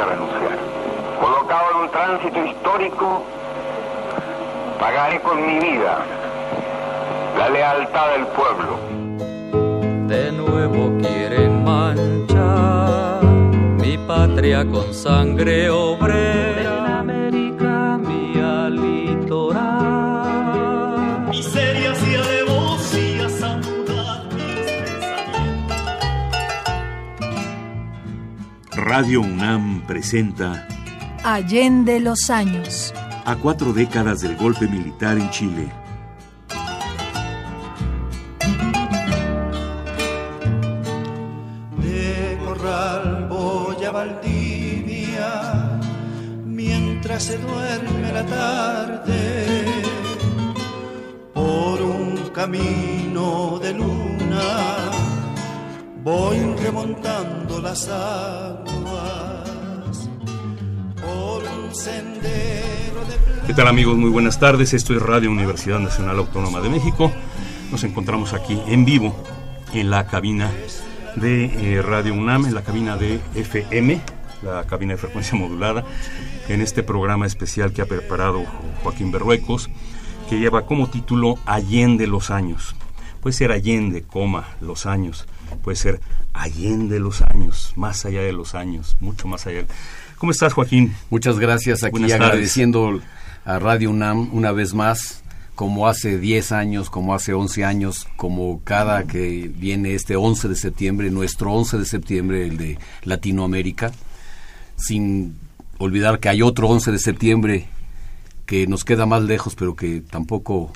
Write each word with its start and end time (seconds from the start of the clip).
a 0.00 0.06
renunciar. 0.06 0.58
Colocado 1.20 1.64
en 1.72 1.76
un 1.82 1.90
tránsito 1.90 2.44
histórico, 2.44 3.22
pagaré 4.78 5.20
con 5.20 5.46
mi 5.46 5.58
vida 5.58 5.98
la 7.38 7.48
lealtad 7.48 8.10
del 8.10 8.26
pueblo. 8.28 8.78
De 10.08 10.32
nuevo 10.32 10.92
quieren 11.00 11.64
manchar 11.64 13.22
mi 13.80 13.96
patria 13.98 14.64
con 14.64 14.92
sangre 14.92 15.70
obrera. 15.70 16.43
Radio 28.96 29.22
UNAM 29.22 29.82
presenta 29.88 30.68
Allende 31.24 31.98
los 31.98 32.30
años. 32.30 32.94
A 33.24 33.34
cuatro 33.34 33.72
décadas 33.72 34.20
del 34.20 34.36
golpe 34.36 34.68
militar 34.68 35.18
en 35.18 35.28
Chile. 35.30 35.83
¿Qué 63.54 63.58
tal 63.58 63.68
amigos? 63.68 63.96
Muy 63.96 64.10
buenas 64.10 64.40
tardes. 64.40 64.74
Esto 64.74 64.96
es 64.96 65.00
Radio 65.00 65.30
Universidad 65.30 65.78
Nacional 65.78 66.18
Autónoma 66.18 66.60
de 66.60 66.68
México. 66.68 67.12
Nos 67.70 67.84
encontramos 67.84 68.32
aquí 68.32 68.60
en 68.66 68.84
vivo 68.84 69.14
en 69.72 69.90
la 69.90 70.08
cabina 70.08 70.50
de 71.14 71.44
eh, 71.44 71.80
Radio 71.80 72.14
UNAM, 72.14 72.46
en 72.46 72.54
la 72.56 72.64
cabina 72.64 72.96
de 72.96 73.20
FM, 73.36 74.00
la 74.42 74.64
cabina 74.64 74.94
de 74.94 74.98
frecuencia 74.98 75.38
modulada, 75.38 75.84
en 76.48 76.62
este 76.62 76.82
programa 76.82 77.28
especial 77.28 77.72
que 77.72 77.80
ha 77.80 77.86
preparado 77.86 78.42
Joaquín 78.82 79.12
Berruecos, 79.12 79.70
que 80.28 80.40
lleva 80.40 80.66
como 80.66 80.90
título 80.90 81.38
Allende 81.46 82.08
los 82.08 82.32
años. 82.32 82.74
Puede 83.20 83.34
ser 83.34 83.52
Allende, 83.52 84.02
coma, 84.02 84.48
los 84.60 84.84
años. 84.84 85.28
Puede 85.62 85.76
ser 85.76 86.00
Allende 86.32 86.98
los 86.98 87.22
años, 87.22 87.72
más 87.76 88.04
allá 88.04 88.22
de 88.22 88.32
los 88.32 88.56
años, 88.56 88.96
mucho 88.98 89.28
más 89.28 89.46
allá. 89.46 89.64
¿Cómo 90.18 90.32
estás, 90.32 90.54
Joaquín? 90.54 90.96
Muchas 91.08 91.38
gracias. 91.38 91.84
Aquí 91.84 91.92
Buenas 91.92 92.18
tardes. 92.18 92.58
A 93.44 93.58
Radio 93.58 93.90
UNAM 93.90 94.30
una 94.32 94.52
vez 94.52 94.72
más, 94.74 95.22
como 95.54 95.86
hace 95.86 96.18
10 96.18 96.52
años, 96.52 96.90
como 96.90 97.14
hace 97.14 97.34
11 97.34 97.64
años, 97.64 98.08
como 98.16 98.60
cada 98.64 99.04
que 99.04 99.50
viene 99.54 99.94
este 99.94 100.16
11 100.16 100.48
de 100.48 100.56
septiembre, 100.56 101.10
nuestro 101.10 101.52
11 101.52 101.78
de 101.78 101.84
septiembre, 101.84 102.46
el 102.46 102.56
de 102.56 102.78
Latinoamérica, 103.04 103.92
sin 104.76 105.36
olvidar 105.78 106.18
que 106.18 106.28
hay 106.28 106.42
otro 106.42 106.68
11 106.68 106.92
de 106.92 106.98
septiembre 106.98 107.66
que 108.46 108.66
nos 108.66 108.84
queda 108.84 109.06
más 109.06 109.22
lejos, 109.22 109.54
pero 109.54 109.76
que 109.76 110.00
tampoco 110.00 110.72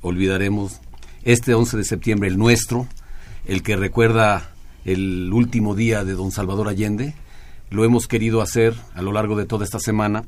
olvidaremos. 0.00 0.80
Este 1.22 1.54
11 1.54 1.76
de 1.76 1.84
septiembre, 1.84 2.28
el 2.28 2.38
nuestro, 2.38 2.86
el 3.46 3.62
que 3.62 3.76
recuerda 3.76 4.50
el 4.84 5.32
último 5.32 5.74
día 5.74 6.04
de 6.04 6.12
don 6.12 6.30
Salvador 6.30 6.68
Allende, 6.68 7.14
lo 7.70 7.84
hemos 7.84 8.06
querido 8.06 8.40
hacer 8.40 8.74
a 8.94 9.02
lo 9.02 9.12
largo 9.12 9.36
de 9.36 9.44
toda 9.44 9.64
esta 9.64 9.80
semana 9.80 10.24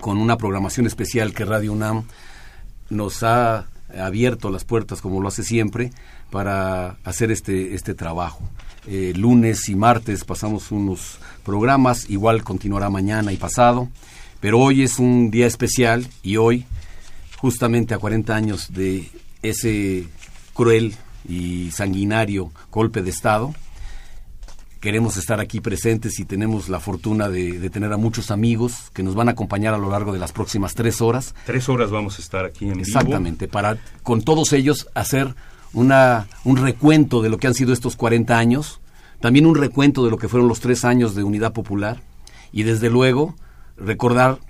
con 0.00 0.18
una 0.18 0.36
programación 0.36 0.86
especial 0.86 1.34
que 1.34 1.44
Radio 1.44 1.72
UNAM 1.72 2.04
nos 2.90 3.22
ha 3.22 3.66
abierto 3.98 4.50
las 4.50 4.64
puertas, 4.64 5.00
como 5.00 5.20
lo 5.20 5.28
hace 5.28 5.42
siempre, 5.42 5.92
para 6.30 6.96
hacer 7.04 7.30
este, 7.30 7.74
este 7.74 7.94
trabajo. 7.94 8.42
Eh, 8.86 9.12
lunes 9.14 9.68
y 9.68 9.76
martes 9.76 10.24
pasamos 10.24 10.72
unos 10.72 11.18
programas, 11.44 12.10
igual 12.10 12.42
continuará 12.42 12.90
mañana 12.90 13.32
y 13.32 13.36
pasado, 13.36 13.88
pero 14.40 14.58
hoy 14.58 14.82
es 14.82 14.98
un 14.98 15.30
día 15.30 15.46
especial 15.46 16.08
y 16.22 16.36
hoy, 16.36 16.64
justamente 17.38 17.94
a 17.94 17.98
40 17.98 18.34
años 18.34 18.72
de 18.72 19.08
ese 19.42 20.08
cruel 20.52 20.96
y 21.28 21.70
sanguinario 21.70 22.50
golpe 22.70 23.02
de 23.02 23.10
Estado, 23.10 23.54
queremos 24.82 25.16
estar 25.16 25.38
aquí 25.38 25.60
presentes 25.60 26.18
y 26.18 26.24
tenemos 26.24 26.68
la 26.68 26.80
fortuna 26.80 27.28
de, 27.28 27.60
de, 27.60 27.70
tener 27.70 27.92
a 27.92 27.96
muchos 27.96 28.32
amigos 28.32 28.90
que 28.92 29.04
nos 29.04 29.14
van 29.14 29.28
a 29.28 29.30
acompañar 29.30 29.74
a 29.74 29.78
lo 29.78 29.88
largo 29.88 30.12
de 30.12 30.18
las 30.18 30.32
próximas 30.32 30.74
tres 30.74 31.00
horas. 31.00 31.36
Tres 31.46 31.68
horas 31.68 31.92
vamos 31.92 32.18
a 32.18 32.22
estar 32.22 32.44
aquí 32.44 32.68
en 32.68 32.80
Exactamente, 32.80 33.46
vivo. 33.46 33.52
para 33.52 33.78
con 34.02 34.22
todos 34.22 34.52
ellos 34.52 34.88
hacer 34.94 35.36
una, 35.72 36.26
un 36.42 36.56
recuento 36.56 37.22
de 37.22 37.30
lo 37.30 37.38
que 37.38 37.46
han 37.46 37.54
sido 37.54 37.72
estos 37.72 37.94
40 37.94 38.36
años, 38.36 38.80
también 39.20 39.46
un 39.46 39.54
recuento 39.54 40.04
de 40.04 40.10
lo 40.10 40.18
que 40.18 40.26
fueron 40.28 40.48
los 40.48 40.58
tres 40.58 40.84
años 40.84 41.14
de 41.14 41.22
Unidad 41.22 41.52
Popular 41.52 42.02
y 42.50 42.64
desde 42.64 42.90
luego 42.90 43.36
recordar 43.76 44.40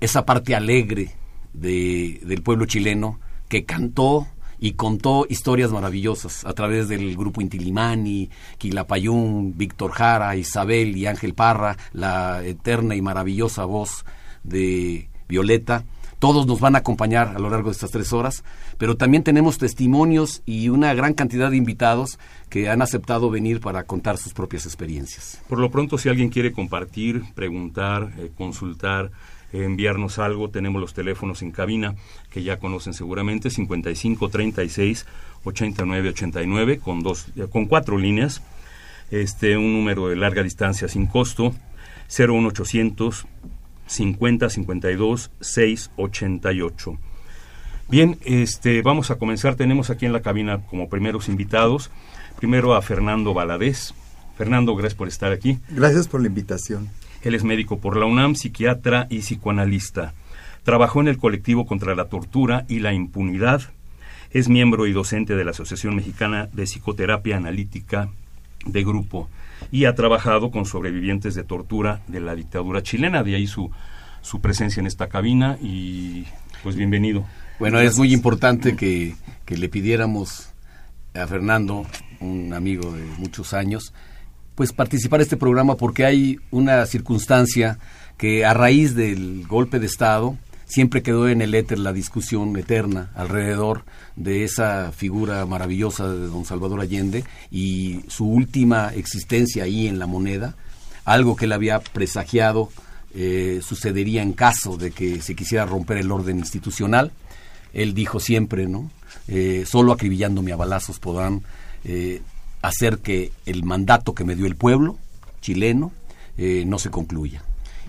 esa 0.00 0.26
parte 0.26 0.56
alegre 0.56 1.14
de, 1.52 2.20
del 2.24 2.42
pueblo 2.42 2.66
chileno 2.66 3.20
que 3.48 3.64
cantó 3.64 4.26
y 4.60 4.72
contó 4.72 5.26
historias 5.28 5.72
maravillosas 5.72 6.44
a 6.44 6.52
través 6.52 6.88
del 6.88 7.16
grupo 7.16 7.40
Intilimani, 7.40 8.30
Quilapayún, 8.58 9.54
Víctor 9.56 9.92
Jara, 9.92 10.36
Isabel 10.36 10.96
y 10.96 11.06
Ángel 11.06 11.34
Parra, 11.34 11.76
la 11.92 12.44
eterna 12.44 12.96
y 12.96 13.02
maravillosa 13.02 13.64
voz 13.64 14.04
de 14.42 15.08
Violeta. 15.28 15.84
Todos 16.18 16.48
nos 16.48 16.58
van 16.58 16.74
a 16.74 16.78
acompañar 16.78 17.28
a 17.28 17.38
lo 17.38 17.48
largo 17.48 17.68
de 17.68 17.74
estas 17.74 17.92
tres 17.92 18.12
horas, 18.12 18.42
pero 18.76 18.96
también 18.96 19.22
tenemos 19.22 19.58
testimonios 19.58 20.42
y 20.46 20.68
una 20.68 20.92
gran 20.92 21.14
cantidad 21.14 21.50
de 21.50 21.56
invitados 21.56 22.18
que 22.48 22.68
han 22.68 22.82
aceptado 22.82 23.30
venir 23.30 23.60
para 23.60 23.84
contar 23.84 24.18
sus 24.18 24.32
propias 24.34 24.66
experiencias. 24.66 25.40
Por 25.48 25.60
lo 25.60 25.70
pronto, 25.70 25.96
si 25.96 26.08
alguien 26.08 26.30
quiere 26.30 26.50
compartir, 26.50 27.22
preguntar, 27.36 28.12
eh, 28.18 28.32
consultar, 28.36 29.12
enviarnos 29.52 30.18
algo, 30.18 30.50
tenemos 30.50 30.80
los 30.80 30.94
teléfonos 30.94 31.42
en 31.42 31.50
cabina 31.50 31.94
que 32.30 32.42
ya 32.42 32.58
conocen 32.58 32.94
seguramente, 32.94 33.50
55 33.50 34.28
36 34.28 35.06
89 35.44 36.10
89 36.10 36.78
con 36.78 37.02
dos 37.02 37.26
con 37.50 37.66
cuatro 37.66 37.98
líneas. 37.98 38.42
Este 39.10 39.56
un 39.56 39.72
número 39.72 40.08
de 40.08 40.16
larga 40.16 40.42
distancia 40.42 40.88
sin 40.88 41.06
costo 41.06 41.54
01800 42.08 43.26
50 43.86 44.50
52 44.50 45.30
688. 45.40 46.98
Bien, 47.88 48.18
este 48.24 48.82
vamos 48.82 49.10
a 49.10 49.16
comenzar, 49.16 49.54
tenemos 49.54 49.88
aquí 49.88 50.04
en 50.04 50.12
la 50.12 50.20
cabina 50.20 50.66
como 50.66 50.90
primeros 50.90 51.28
invitados, 51.28 51.90
primero 52.38 52.74
a 52.74 52.82
Fernando 52.82 53.32
Valadez. 53.32 53.94
Fernando, 54.36 54.76
gracias 54.76 54.94
por 54.94 55.08
estar 55.08 55.32
aquí. 55.32 55.58
Gracias 55.70 56.06
por 56.06 56.20
la 56.20 56.28
invitación. 56.28 56.90
Él 57.22 57.34
es 57.34 57.44
médico 57.44 57.78
por 57.78 57.96
la 57.96 58.06
UNAM, 58.06 58.34
psiquiatra 58.34 59.06
y 59.10 59.20
psicoanalista. 59.20 60.14
Trabajó 60.62 61.00
en 61.00 61.08
el 61.08 61.18
colectivo 61.18 61.66
contra 61.66 61.94
la 61.94 62.06
tortura 62.06 62.64
y 62.68 62.80
la 62.80 62.92
impunidad. 62.92 63.62
Es 64.30 64.48
miembro 64.48 64.86
y 64.86 64.92
docente 64.92 65.34
de 65.34 65.44
la 65.44 65.52
Asociación 65.52 65.96
Mexicana 65.96 66.48
de 66.52 66.64
Psicoterapia 66.64 67.36
Analítica 67.36 68.10
de 68.66 68.84
Grupo 68.84 69.28
y 69.72 69.86
ha 69.86 69.94
trabajado 69.94 70.50
con 70.50 70.66
sobrevivientes 70.66 71.34
de 71.34 71.44
tortura 71.44 72.02
de 72.08 72.20
la 72.20 72.34
dictadura 72.34 72.82
chilena. 72.82 73.22
De 73.22 73.34
ahí 73.34 73.46
su, 73.46 73.70
su 74.20 74.40
presencia 74.40 74.80
en 74.80 74.86
esta 74.86 75.08
cabina 75.08 75.58
y 75.62 76.24
pues 76.62 76.76
bienvenido. 76.76 77.24
Bueno, 77.58 77.80
es 77.80 77.98
muy 77.98 78.12
importante 78.12 78.76
que, 78.76 79.14
que 79.44 79.56
le 79.56 79.68
pidiéramos 79.68 80.50
a 81.14 81.26
Fernando, 81.26 81.86
un 82.20 82.52
amigo 82.52 82.92
de 82.92 83.02
muchos 83.18 83.54
años, 83.54 83.92
pues 84.58 84.72
participar 84.72 85.20
en 85.20 85.22
este 85.22 85.36
programa 85.36 85.76
porque 85.76 86.04
hay 86.04 86.40
una 86.50 86.84
circunstancia 86.84 87.78
que 88.16 88.44
a 88.44 88.54
raíz 88.54 88.96
del 88.96 89.46
golpe 89.46 89.78
de 89.78 89.86
Estado 89.86 90.36
siempre 90.64 91.00
quedó 91.00 91.28
en 91.28 91.42
el 91.42 91.54
éter 91.54 91.78
la 91.78 91.92
discusión 91.92 92.56
eterna 92.56 93.12
alrededor 93.14 93.84
de 94.16 94.42
esa 94.42 94.90
figura 94.90 95.46
maravillosa 95.46 96.12
de 96.12 96.26
don 96.26 96.44
Salvador 96.44 96.80
Allende 96.80 97.22
y 97.52 98.00
su 98.08 98.26
última 98.28 98.92
existencia 98.96 99.62
ahí 99.62 99.86
en 99.86 100.00
la 100.00 100.08
moneda, 100.08 100.56
algo 101.04 101.36
que 101.36 101.46
le 101.46 101.54
había 101.54 101.78
presagiado 101.78 102.68
eh, 103.14 103.60
sucedería 103.62 104.22
en 104.22 104.32
caso 104.32 104.76
de 104.76 104.90
que 104.90 105.22
se 105.22 105.36
quisiera 105.36 105.66
romper 105.66 105.98
el 105.98 106.10
orden 106.10 106.40
institucional. 106.40 107.12
Él 107.72 107.94
dijo 107.94 108.18
siempre, 108.18 108.66
¿no? 108.66 108.90
Eh, 109.28 109.62
solo 109.68 109.92
acribillándome 109.92 110.52
a 110.52 110.56
balazos 110.56 110.98
podrán 110.98 111.42
eh, 111.84 112.22
hacer 112.62 112.98
que 112.98 113.32
el 113.46 113.64
mandato 113.64 114.14
que 114.14 114.24
me 114.24 114.36
dio 114.36 114.46
el 114.46 114.56
pueblo 114.56 114.98
chileno 115.40 115.92
eh, 116.36 116.64
no 116.66 116.78
se 116.78 116.90
concluya. 116.90 117.42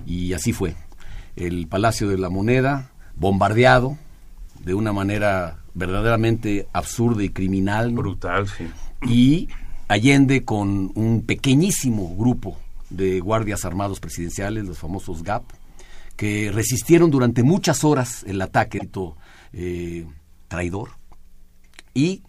Y 0.06 0.34
así 0.34 0.54
fue. 0.54 0.76
El 1.36 1.68
Palacio 1.68 2.08
de 2.08 2.18
la 2.18 2.30
Moneda, 2.30 2.92
bombardeado 3.16 3.98
de 4.64 4.74
una 4.74 4.94
manera 4.94 5.58
verdaderamente 5.74 6.68
absurda 6.74 7.24
y 7.24 7.30
criminal. 7.30 7.94
¿no? 7.94 8.02
Brutal, 8.02 8.48
sí. 8.48 8.68
Y 9.08 9.50
Allende 9.90 10.46
con 10.46 10.92
un 10.94 11.24
pequeñísimo 11.26 12.16
grupo 12.16 12.56
de 12.92 13.20
guardias 13.22 13.66
armados 13.66 14.00
presidenciales, 14.00 14.66
los 14.66 14.78
famosos 14.78 15.24
GAP, 15.24 15.44
que 16.16 16.52
resistieron 16.54 17.10
durante 17.10 17.42
muchas 17.42 17.84
horas 17.84 18.24
el 18.28 18.40
ataque 18.40 18.88
eh, 19.52 20.06
traidor 20.48 20.92
y 21.96 22.22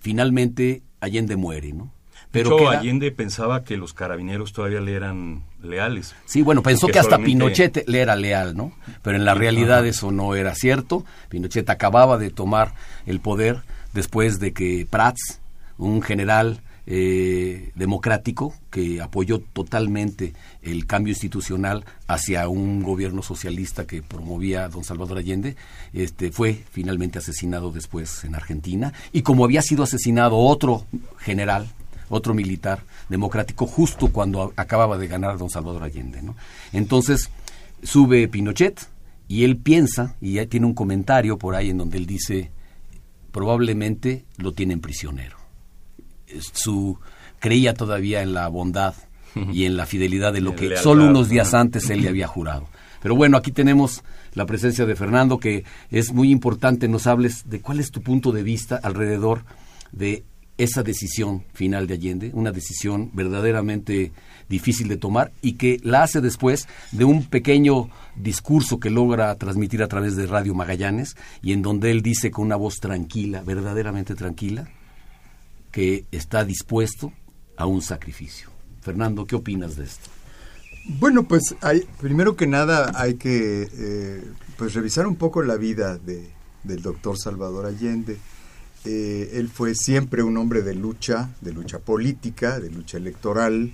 finalmente 0.00 0.82
Allende 1.00 1.36
muere, 1.36 1.72
¿no? 1.72 1.92
Pero 2.30 2.68
Allende 2.68 3.10
pensaba 3.10 3.64
que 3.64 3.76
los 3.76 3.94
carabineros 3.94 4.52
todavía 4.52 4.80
le 4.80 4.92
eran 4.92 5.44
leales. 5.62 6.14
Sí, 6.26 6.42
bueno, 6.42 6.62
pensó 6.62 6.86
que, 6.88 6.98
hasta 6.98 7.18
Pinochet 7.18 7.88
le 7.88 8.00
era 8.00 8.16
leal, 8.16 8.54
¿no? 8.56 8.72
Pero 9.02 9.16
en 9.16 9.24
la 9.24 9.34
realidad 9.34 9.86
eso 9.86 10.10
no 10.12 10.34
era 10.34 10.54
cierto. 10.54 11.04
Pinochet 11.30 11.68
acababa 11.70 12.18
de 12.18 12.30
tomar 12.30 12.74
el 13.06 13.20
poder 13.20 13.62
después 13.94 14.40
de 14.40 14.52
que 14.52 14.86
Prats, 14.88 15.40
un 15.78 16.02
general 16.02 16.60
eh, 16.90 17.70
democrático 17.74 18.54
que 18.70 19.02
apoyó 19.02 19.40
totalmente 19.40 20.32
el 20.62 20.86
cambio 20.86 21.12
institucional 21.12 21.84
hacia 22.06 22.48
un 22.48 22.82
gobierno 22.82 23.22
socialista 23.22 23.86
que 23.86 24.00
promovía 24.00 24.70
don 24.70 24.84
Salvador 24.84 25.18
Allende, 25.18 25.54
este, 25.92 26.32
fue 26.32 26.64
finalmente 26.72 27.18
asesinado 27.18 27.72
después 27.72 28.24
en 28.24 28.34
Argentina 28.34 28.94
y 29.12 29.20
como 29.20 29.44
había 29.44 29.60
sido 29.60 29.82
asesinado 29.82 30.38
otro 30.38 30.86
general, 31.18 31.68
otro 32.08 32.32
militar 32.32 32.80
democrático 33.10 33.66
justo 33.66 34.08
cuando 34.10 34.54
acababa 34.56 34.96
de 34.96 35.08
ganar 35.08 35.36
don 35.36 35.50
Salvador 35.50 35.82
Allende. 35.82 36.22
Entonces 36.72 37.28
sube 37.82 38.28
Pinochet 38.28 38.88
y 39.28 39.44
él 39.44 39.58
piensa, 39.58 40.16
y 40.22 40.42
tiene 40.46 40.64
un 40.64 40.72
comentario 40.72 41.36
por 41.36 41.54
ahí 41.54 41.68
en 41.68 41.76
donde 41.76 41.98
él 41.98 42.06
dice, 42.06 42.50
probablemente 43.30 44.24
lo 44.38 44.52
tienen 44.52 44.80
prisionero 44.80 45.37
su 46.52 46.98
creía 47.38 47.74
todavía 47.74 48.22
en 48.22 48.34
la 48.34 48.48
bondad 48.48 48.94
y 49.52 49.64
en 49.64 49.76
la 49.76 49.86
fidelidad 49.86 50.32
de 50.32 50.40
lo 50.40 50.54
que 50.54 50.76
solo 50.76 51.06
unos 51.06 51.28
días 51.28 51.54
antes 51.54 51.90
él 51.90 52.02
le 52.02 52.08
había 52.08 52.26
jurado. 52.26 52.68
Pero 53.00 53.14
bueno, 53.14 53.36
aquí 53.36 53.52
tenemos 53.52 54.02
la 54.34 54.46
presencia 54.46 54.84
de 54.84 54.96
Fernando, 54.96 55.38
que 55.38 55.64
es 55.90 56.12
muy 56.12 56.30
importante, 56.30 56.88
nos 56.88 57.06
hables 57.06 57.48
de 57.48 57.60
cuál 57.60 57.80
es 57.80 57.90
tu 57.90 58.02
punto 58.02 58.32
de 58.32 58.42
vista 58.42 58.80
alrededor 58.82 59.44
de 59.92 60.24
esa 60.58 60.82
decisión 60.82 61.44
final 61.54 61.86
de 61.86 61.94
Allende, 61.94 62.30
una 62.34 62.50
decisión 62.50 63.10
verdaderamente 63.14 64.10
difícil 64.48 64.88
de 64.88 64.96
tomar 64.96 65.30
y 65.40 65.52
que 65.52 65.78
la 65.84 66.02
hace 66.02 66.20
después 66.20 66.66
de 66.90 67.04
un 67.04 67.24
pequeño 67.24 67.90
discurso 68.16 68.80
que 68.80 68.90
logra 68.90 69.34
transmitir 69.36 69.82
a 69.82 69.88
través 69.88 70.16
de 70.16 70.26
Radio 70.26 70.54
Magallanes 70.54 71.16
y 71.42 71.52
en 71.52 71.62
donde 71.62 71.92
él 71.92 72.02
dice 72.02 72.32
con 72.32 72.46
una 72.46 72.56
voz 72.56 72.80
tranquila, 72.80 73.42
verdaderamente 73.42 74.16
tranquila, 74.16 74.68
que 75.70 76.06
está 76.10 76.44
dispuesto 76.44 77.12
a 77.56 77.66
un 77.66 77.82
sacrificio. 77.82 78.48
Fernando, 78.80 79.26
¿qué 79.26 79.36
opinas 79.36 79.76
de 79.76 79.84
esto? 79.84 80.08
Bueno, 80.88 81.28
pues 81.28 81.54
primero 82.00 82.34
que 82.34 82.46
nada 82.46 82.92
hay 82.94 83.14
que 83.14 83.68
eh, 83.70 84.24
pues 84.56 84.72
revisar 84.72 85.06
un 85.06 85.16
poco 85.16 85.42
la 85.42 85.56
vida 85.56 85.98
de, 85.98 86.30
del 86.64 86.80
doctor 86.80 87.18
Salvador 87.18 87.66
Allende. 87.66 88.16
Eh, 88.86 89.32
él 89.34 89.50
fue 89.50 89.74
siempre 89.74 90.22
un 90.22 90.38
hombre 90.38 90.62
de 90.62 90.74
lucha, 90.74 91.28
de 91.42 91.52
lucha 91.52 91.78
política, 91.78 92.58
de 92.58 92.70
lucha 92.70 92.96
electoral, 92.96 93.70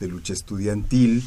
de 0.00 0.08
lucha 0.08 0.32
estudiantil. 0.32 1.22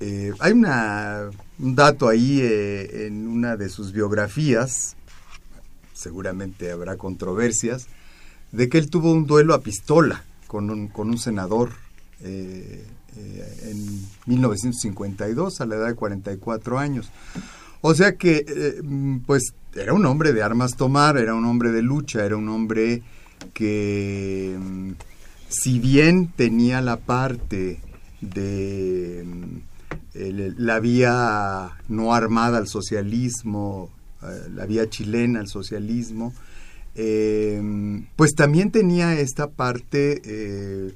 Eh, 0.00 0.32
hay 0.38 0.52
una, 0.52 1.30
un 1.58 1.74
dato 1.74 2.08
ahí 2.08 2.40
en 2.42 3.26
una 3.26 3.56
de 3.56 3.70
sus 3.70 3.92
biografías, 3.92 4.96
seguramente 5.94 6.72
habrá 6.72 6.96
controversias, 6.98 7.86
de 8.52 8.68
que 8.68 8.78
él 8.78 8.90
tuvo 8.90 9.10
un 9.10 9.26
duelo 9.26 9.54
a 9.54 9.62
pistola 9.62 10.22
con 10.46 10.70
un, 10.70 10.88
con 10.88 11.08
un 11.08 11.18
senador 11.18 11.70
eh, 12.20 12.86
eh, 13.16 13.70
en 13.70 14.06
1952 14.26 15.60
a 15.60 15.66
la 15.66 15.76
edad 15.76 15.88
de 15.88 15.94
44 15.94 16.78
años. 16.78 17.10
O 17.80 17.94
sea 17.94 18.16
que, 18.16 18.44
eh, 18.46 18.80
pues, 19.26 19.54
era 19.74 19.94
un 19.94 20.04
hombre 20.06 20.32
de 20.32 20.42
armas 20.42 20.76
tomar, 20.76 21.16
era 21.16 21.34
un 21.34 21.44
hombre 21.46 21.72
de 21.72 21.82
lucha, 21.82 22.24
era 22.24 22.36
un 22.36 22.48
hombre 22.48 23.02
que, 23.54 24.56
mm, 24.58 24.90
si 25.48 25.78
bien 25.78 26.28
tenía 26.28 26.80
la 26.80 26.98
parte 26.98 27.80
de 28.20 29.24
mm, 29.26 29.56
la 30.58 30.78
vía 30.78 31.72
no 31.88 32.14
armada 32.14 32.58
al 32.58 32.68
socialismo, 32.68 33.90
la 34.54 34.66
vía 34.66 34.88
chilena 34.88 35.40
al 35.40 35.48
socialismo, 35.48 36.32
eh, 36.94 38.02
pues 38.16 38.34
también 38.34 38.70
tenía 38.70 39.18
esta 39.18 39.48
parte 39.48 40.20
eh, 40.24 40.94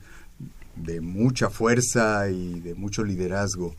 de 0.77 1.01
mucha 1.01 1.49
fuerza 1.51 2.31
y 2.31 2.61
de 2.61 2.75
mucho 2.75 3.05
liderazgo. 3.05 3.75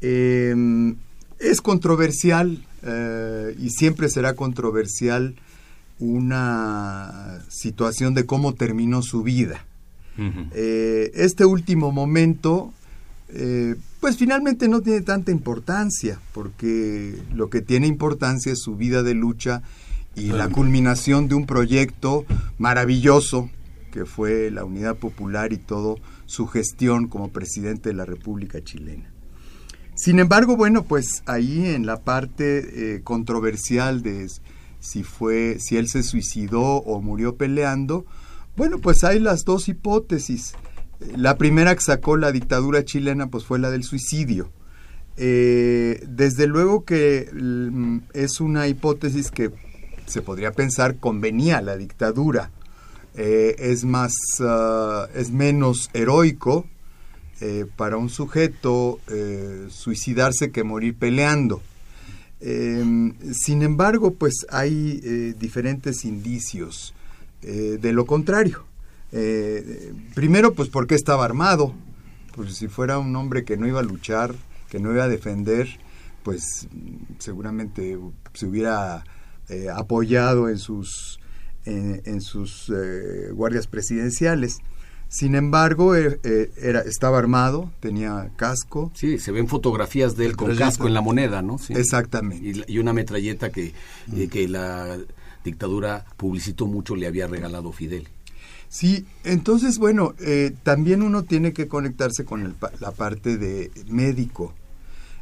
Em, 0.00 0.96
es 1.38 1.60
controversial 1.60 2.64
eh, 2.82 3.54
y 3.58 3.70
siempre 3.70 4.08
será 4.08 4.34
controversial 4.34 5.36
una 5.98 7.40
situación 7.48 8.14
de 8.14 8.26
cómo 8.26 8.54
terminó 8.54 9.02
su 9.02 9.22
vida. 9.22 9.64
Eh, 10.54 11.12
este 11.14 11.44
último 11.44 11.92
momento, 11.92 12.72
pues 14.00 14.16
finalmente 14.16 14.66
no 14.66 14.80
tiene 14.80 15.02
tanta 15.02 15.30
importancia, 15.30 16.18
porque 16.32 17.18
lo 17.34 17.50
que 17.50 17.60
tiene 17.60 17.86
importancia 17.86 18.52
es 18.52 18.60
su 18.60 18.76
vida 18.76 19.02
de 19.02 19.12
lucha 19.12 19.62
y 20.16 20.32
la 20.32 20.48
culminación 20.48 21.28
de 21.28 21.34
un 21.34 21.46
proyecto 21.46 22.24
maravilloso 22.58 23.50
que 23.92 24.04
fue 24.04 24.50
la 24.50 24.64
Unidad 24.64 24.96
Popular 24.96 25.52
y 25.52 25.58
todo 25.58 25.96
su 26.26 26.46
gestión 26.46 27.06
como 27.06 27.28
presidente 27.28 27.90
de 27.90 27.94
la 27.94 28.04
República 28.04 28.62
Chilena. 28.62 29.10
Sin 29.94 30.18
embargo, 30.18 30.56
bueno, 30.56 30.84
pues 30.84 31.22
ahí 31.24 31.66
en 31.66 31.86
la 31.86 32.02
parte 32.02 32.96
eh, 32.96 33.02
controversial 33.02 34.02
de 34.02 34.28
si 34.80 35.02
fue, 35.02 35.56
si 35.58 35.78
él 35.78 35.88
se 35.88 36.02
suicidó 36.02 36.62
o 36.62 37.00
murió 37.00 37.36
peleando, 37.36 38.04
bueno, 38.56 38.78
pues 38.78 39.04
hay 39.04 39.18
las 39.18 39.44
dos 39.44 39.68
hipótesis. 39.68 40.54
La 41.16 41.38
primera 41.38 41.74
que 41.74 41.80
sacó 41.80 42.16
la 42.16 42.32
dictadura 42.32 42.84
chilena, 42.84 43.28
pues 43.28 43.44
fue 43.44 43.58
la 43.58 43.70
del 43.70 43.84
suicidio. 43.84 44.50
Eh, 45.18 46.04
desde 46.06 46.46
luego 46.46 46.84
que 46.84 47.30
mm, 47.32 47.98
es 48.12 48.40
una 48.40 48.68
hipótesis 48.68 49.30
que 49.30 49.50
se 50.06 50.22
podría 50.22 50.52
pensar 50.52 50.96
convenía 50.96 51.60
la 51.60 51.76
dictadura. 51.76 52.50
Eh, 53.14 53.56
es 53.58 53.84
más, 53.84 54.12
ah, 54.40 55.08
es 55.14 55.30
menos 55.30 55.90
heroico 55.94 56.66
eh, 57.40 57.64
para 57.76 57.96
un 57.96 58.10
sujeto 58.10 59.00
eh, 59.08 59.66
suicidarse 59.70 60.50
que 60.50 60.64
morir 60.64 60.96
peleando. 60.96 61.62
Em, 62.40 63.14
sin 63.32 63.62
embargo, 63.62 64.12
pues 64.14 64.46
hay 64.50 65.34
diferentes 65.38 66.04
indicios 66.04 66.94
de 67.40 67.92
lo 67.92 68.06
contrario. 68.06 68.64
primero, 70.14 70.52
pues 70.54 70.68
porque 70.68 70.94
estaba 70.94 71.24
armado. 71.24 71.74
Pues 72.34 72.54
si 72.54 72.68
fuera 72.68 72.98
un 72.98 73.14
hombre 73.16 73.44
que 73.44 73.56
no 73.56 73.66
iba 73.66 73.80
a 73.80 73.84
luchar, 73.84 74.34
que 74.68 74.80
no 74.80 74.92
iba 74.92 75.04
a 75.04 75.08
defender, 75.08 75.78
pues 76.22 76.68
seguramente 77.18 77.96
se 78.34 78.46
hubiera 78.46 79.04
eh, 79.48 79.68
apoyado 79.72 80.48
en 80.48 80.58
sus, 80.58 81.20
en, 81.64 82.20
sus 82.20 82.68
eh, 82.68 83.30
guardias 83.32 83.66
presidenciales. 83.66 84.58
Sin 85.08 85.36
embargo, 85.36 85.94
er, 85.94 86.18
eh, 86.24 86.50
era, 86.60 86.80
estaba 86.80 87.18
armado, 87.18 87.70
tenía 87.78 88.30
casco. 88.34 88.90
Sí, 88.94 89.20
se 89.20 89.30
ven 89.30 89.46
fotografías 89.46 90.16
de 90.16 90.26
él 90.26 90.36
con 90.36 90.54
casco 90.56 90.88
en 90.88 90.94
la 90.94 91.00
moneda, 91.00 91.42
¿no? 91.42 91.60
Exactamente. 91.68 92.64
Y, 92.66 92.78
una 92.78 92.92
metralleta 92.92 93.50
que, 93.50 93.72
mm. 94.08 94.26
que 94.26 94.48
la 94.48 94.98
dictadura 95.44 96.04
publicitó 96.16 96.66
mucho 96.66 96.96
le 96.96 97.06
había 97.06 97.28
regalado 97.28 97.70
Fidel. 97.70 98.08
Sí, 98.68 99.06
entonces, 99.22 99.78
bueno, 99.78 100.16
también 100.64 101.02
uno 101.02 101.22
tiene 101.22 101.52
que 101.52 101.68
conectarse 101.68 102.24
con 102.24 102.56
la 102.80 102.90
parte 102.90 103.36
de 103.36 103.70
médico. 103.86 104.54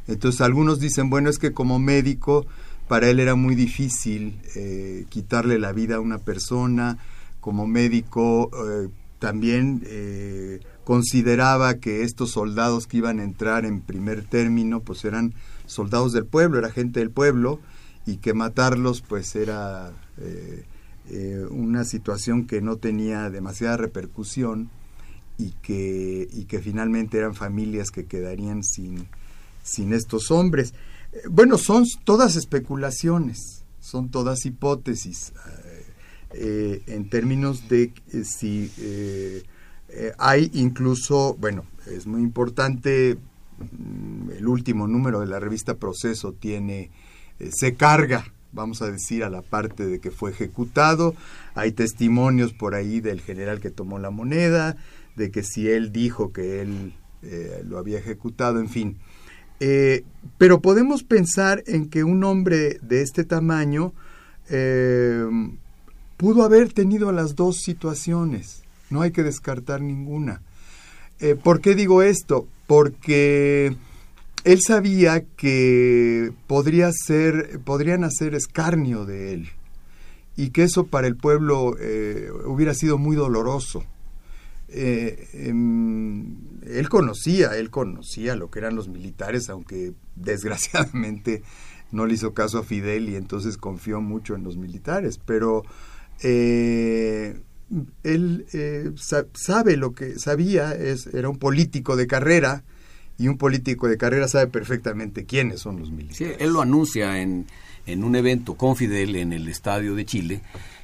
Entonces, 0.07 0.41
algunos 0.41 0.79
dicen, 0.79 1.11
bueno, 1.11 1.29
es 1.29 1.37
que 1.37 1.51
como 1.51 1.77
médico 1.77 2.47
para 2.87 3.09
él 3.09 3.19
era 3.19 3.35
muy 3.35 3.55
difícil 3.55 4.39
eh, 4.55 5.05
quitarle 5.09 5.59
la 5.59 5.71
vida 5.71 5.95
a 5.95 5.99
una 5.99 6.19
persona. 6.19 6.97
Como 7.41 7.67
médico 7.67 8.49
eh, 8.53 8.89
también 9.19 9.83
eh, 9.85 10.59
consideraba 10.83 11.75
que 11.75 12.03
estos 12.03 12.31
soldados 12.31 12.87
que 12.87 12.97
iban 12.97 13.19
a 13.19 13.23
entrar 13.23 13.65
en 13.65 13.81
primer 13.81 14.23
término 14.23 14.81
pues 14.81 15.05
eran 15.05 15.33
soldados 15.65 16.13
del 16.13 16.25
pueblo, 16.25 16.59
era 16.59 16.71
gente 16.71 16.99
del 16.99 17.11
pueblo 17.11 17.59
y 18.05 18.17
que 18.17 18.33
matarlos 18.33 19.01
pues 19.01 19.35
era 19.35 19.91
una 21.51 21.83
situación 21.83 22.47
que 22.47 22.61
no 22.61 22.77
tenía 22.77 23.29
demasiada 23.29 23.77
repercusión 23.77 24.69
y 25.37 25.51
que, 25.61 26.27
y 26.31 26.45
que 26.45 26.59
finalmente 26.59 27.17
eran 27.17 27.35
familias 27.35 27.91
que 27.91 28.05
quedarían 28.05 28.63
sin, 28.63 29.07
sin 29.63 29.93
estos 29.93 30.31
hombres. 30.31 30.73
Bueno, 31.29 31.57
son 31.57 31.85
todas 32.03 32.35
especulaciones, 32.35 33.63
son 33.79 34.09
todas 34.09 34.45
hipótesis. 34.45 35.33
Eh, 36.37 36.83
en 36.87 37.09
términos 37.09 37.69
de 37.69 37.93
eh, 38.11 38.23
si 38.25 38.71
Eh, 39.97 40.11
hay 40.17 40.51
incluso, 40.53 41.35
bueno, 41.39 41.65
es 41.87 42.05
muy 42.05 42.21
importante, 42.21 43.17
mm, 43.57 44.31
el 44.31 44.47
último 44.47 44.87
número 44.87 45.21
de 45.21 45.27
la 45.27 45.39
revista 45.39 45.75
Proceso 45.75 46.33
tiene, 46.33 46.91
eh, 47.39 47.49
se 47.53 47.75
carga, 47.75 48.33
vamos 48.51 48.81
a 48.81 48.91
decir, 48.91 49.23
a 49.23 49.29
la 49.29 49.41
parte 49.41 49.85
de 49.85 49.99
que 49.99 50.11
fue 50.11 50.31
ejecutado. 50.31 51.15
Hay 51.53 51.71
testimonios 51.71 52.51
por 52.51 52.75
ahí 52.75 52.99
del 52.99 53.21
general 53.21 53.61
que 53.61 53.71
tomó 53.71 53.97
la 53.97 54.09
moneda, 54.09 54.75
de 55.15 55.31
que 55.31 55.43
si 55.43 55.69
él 55.69 55.93
dijo 55.93 56.33
que 56.33 56.61
él 56.61 56.93
eh, 57.21 57.63
lo 57.65 57.77
había 57.77 57.99
ejecutado, 57.99 58.59
en 58.59 58.69
fin. 58.69 58.97
Eh, 59.59 60.03
pero 60.37 60.61
podemos 60.61 61.03
pensar 61.03 61.63
en 61.67 61.89
que 61.89 62.03
un 62.03 62.23
hombre 62.23 62.77
de 62.81 63.01
este 63.01 63.23
tamaño 63.23 63.93
eh, 64.49 65.25
pudo 66.17 66.43
haber 66.43 66.73
tenido 66.73 67.11
las 67.11 67.35
dos 67.35 67.57
situaciones. 67.57 68.63
No 68.89 69.01
hay 69.01 69.11
que 69.11 69.23
descartar 69.23 69.81
ninguna. 69.81 70.41
Eh, 71.19 71.35
¿Por 71.35 71.61
qué 71.61 71.75
digo 71.75 72.01
esto? 72.01 72.47
Porque 72.67 73.75
él 74.43 74.59
sabía 74.61 75.23
que 75.37 76.31
podría 76.47 76.91
ser, 76.91 77.59
podrían 77.63 78.03
hacer 78.03 78.35
escarnio 78.35 79.05
de 79.05 79.33
él 79.33 79.49
y 80.35 80.49
que 80.49 80.63
eso 80.63 80.87
para 80.87 81.07
el 81.07 81.15
pueblo 81.15 81.77
hubiera 82.45 82.73
sido 82.73 82.97
muy 82.97 83.15
doloroso. 83.15 83.85
Em, 84.67 86.35
él 86.67 86.89
conocía, 86.89 87.57
él 87.57 87.69
conocía 87.69 88.35
lo 88.35 88.49
que 88.49 88.59
eran 88.59 88.75
los 88.75 88.87
militares, 88.87 89.49
aunque 89.49 89.93
desgraciadamente 90.15 91.43
no 91.91 92.05
le 92.05 92.15
hizo 92.15 92.33
caso 92.33 92.57
a 92.59 92.63
Fidel 92.63 93.09
y 93.09 93.15
entonces 93.15 93.57
confió 93.57 94.01
mucho 94.01 94.35
en 94.35 94.43
los 94.43 94.57
militares, 94.57 95.19
pero 95.25 95.63
eh, 96.23 97.39
él 98.03 98.45
eh, 98.53 98.91
sa- 98.95 99.25
sabe 99.33 99.77
lo 99.77 99.93
que 99.93 100.17
sabía, 100.19 100.73
es, 100.73 101.07
era 101.07 101.29
un 101.29 101.37
político 101.37 101.95
de 101.95 102.07
carrera 102.07 102.63
y 103.17 103.27
un 103.27 103.37
político 103.37 103.87
de 103.87 103.97
carrera 103.97 104.27
sabe 104.27 104.47
perfectamente 104.47 105.25
quiénes 105.25 105.61
son 105.61 105.79
los 105.79 105.87
Sí, 105.89 105.93
militares. 105.95 106.37
él 106.39 106.51
lo 106.53 106.61
anuncia 106.61 107.21
en, 107.21 107.45
en 107.85 108.03
un 108.03 108.15
evento 108.15 108.55
con 108.55 108.75
Fidel 108.75 109.15
en 109.15 109.31
el 109.33 109.47
estadio 109.47 109.95
de 109.95 110.05
Chile 110.05 110.41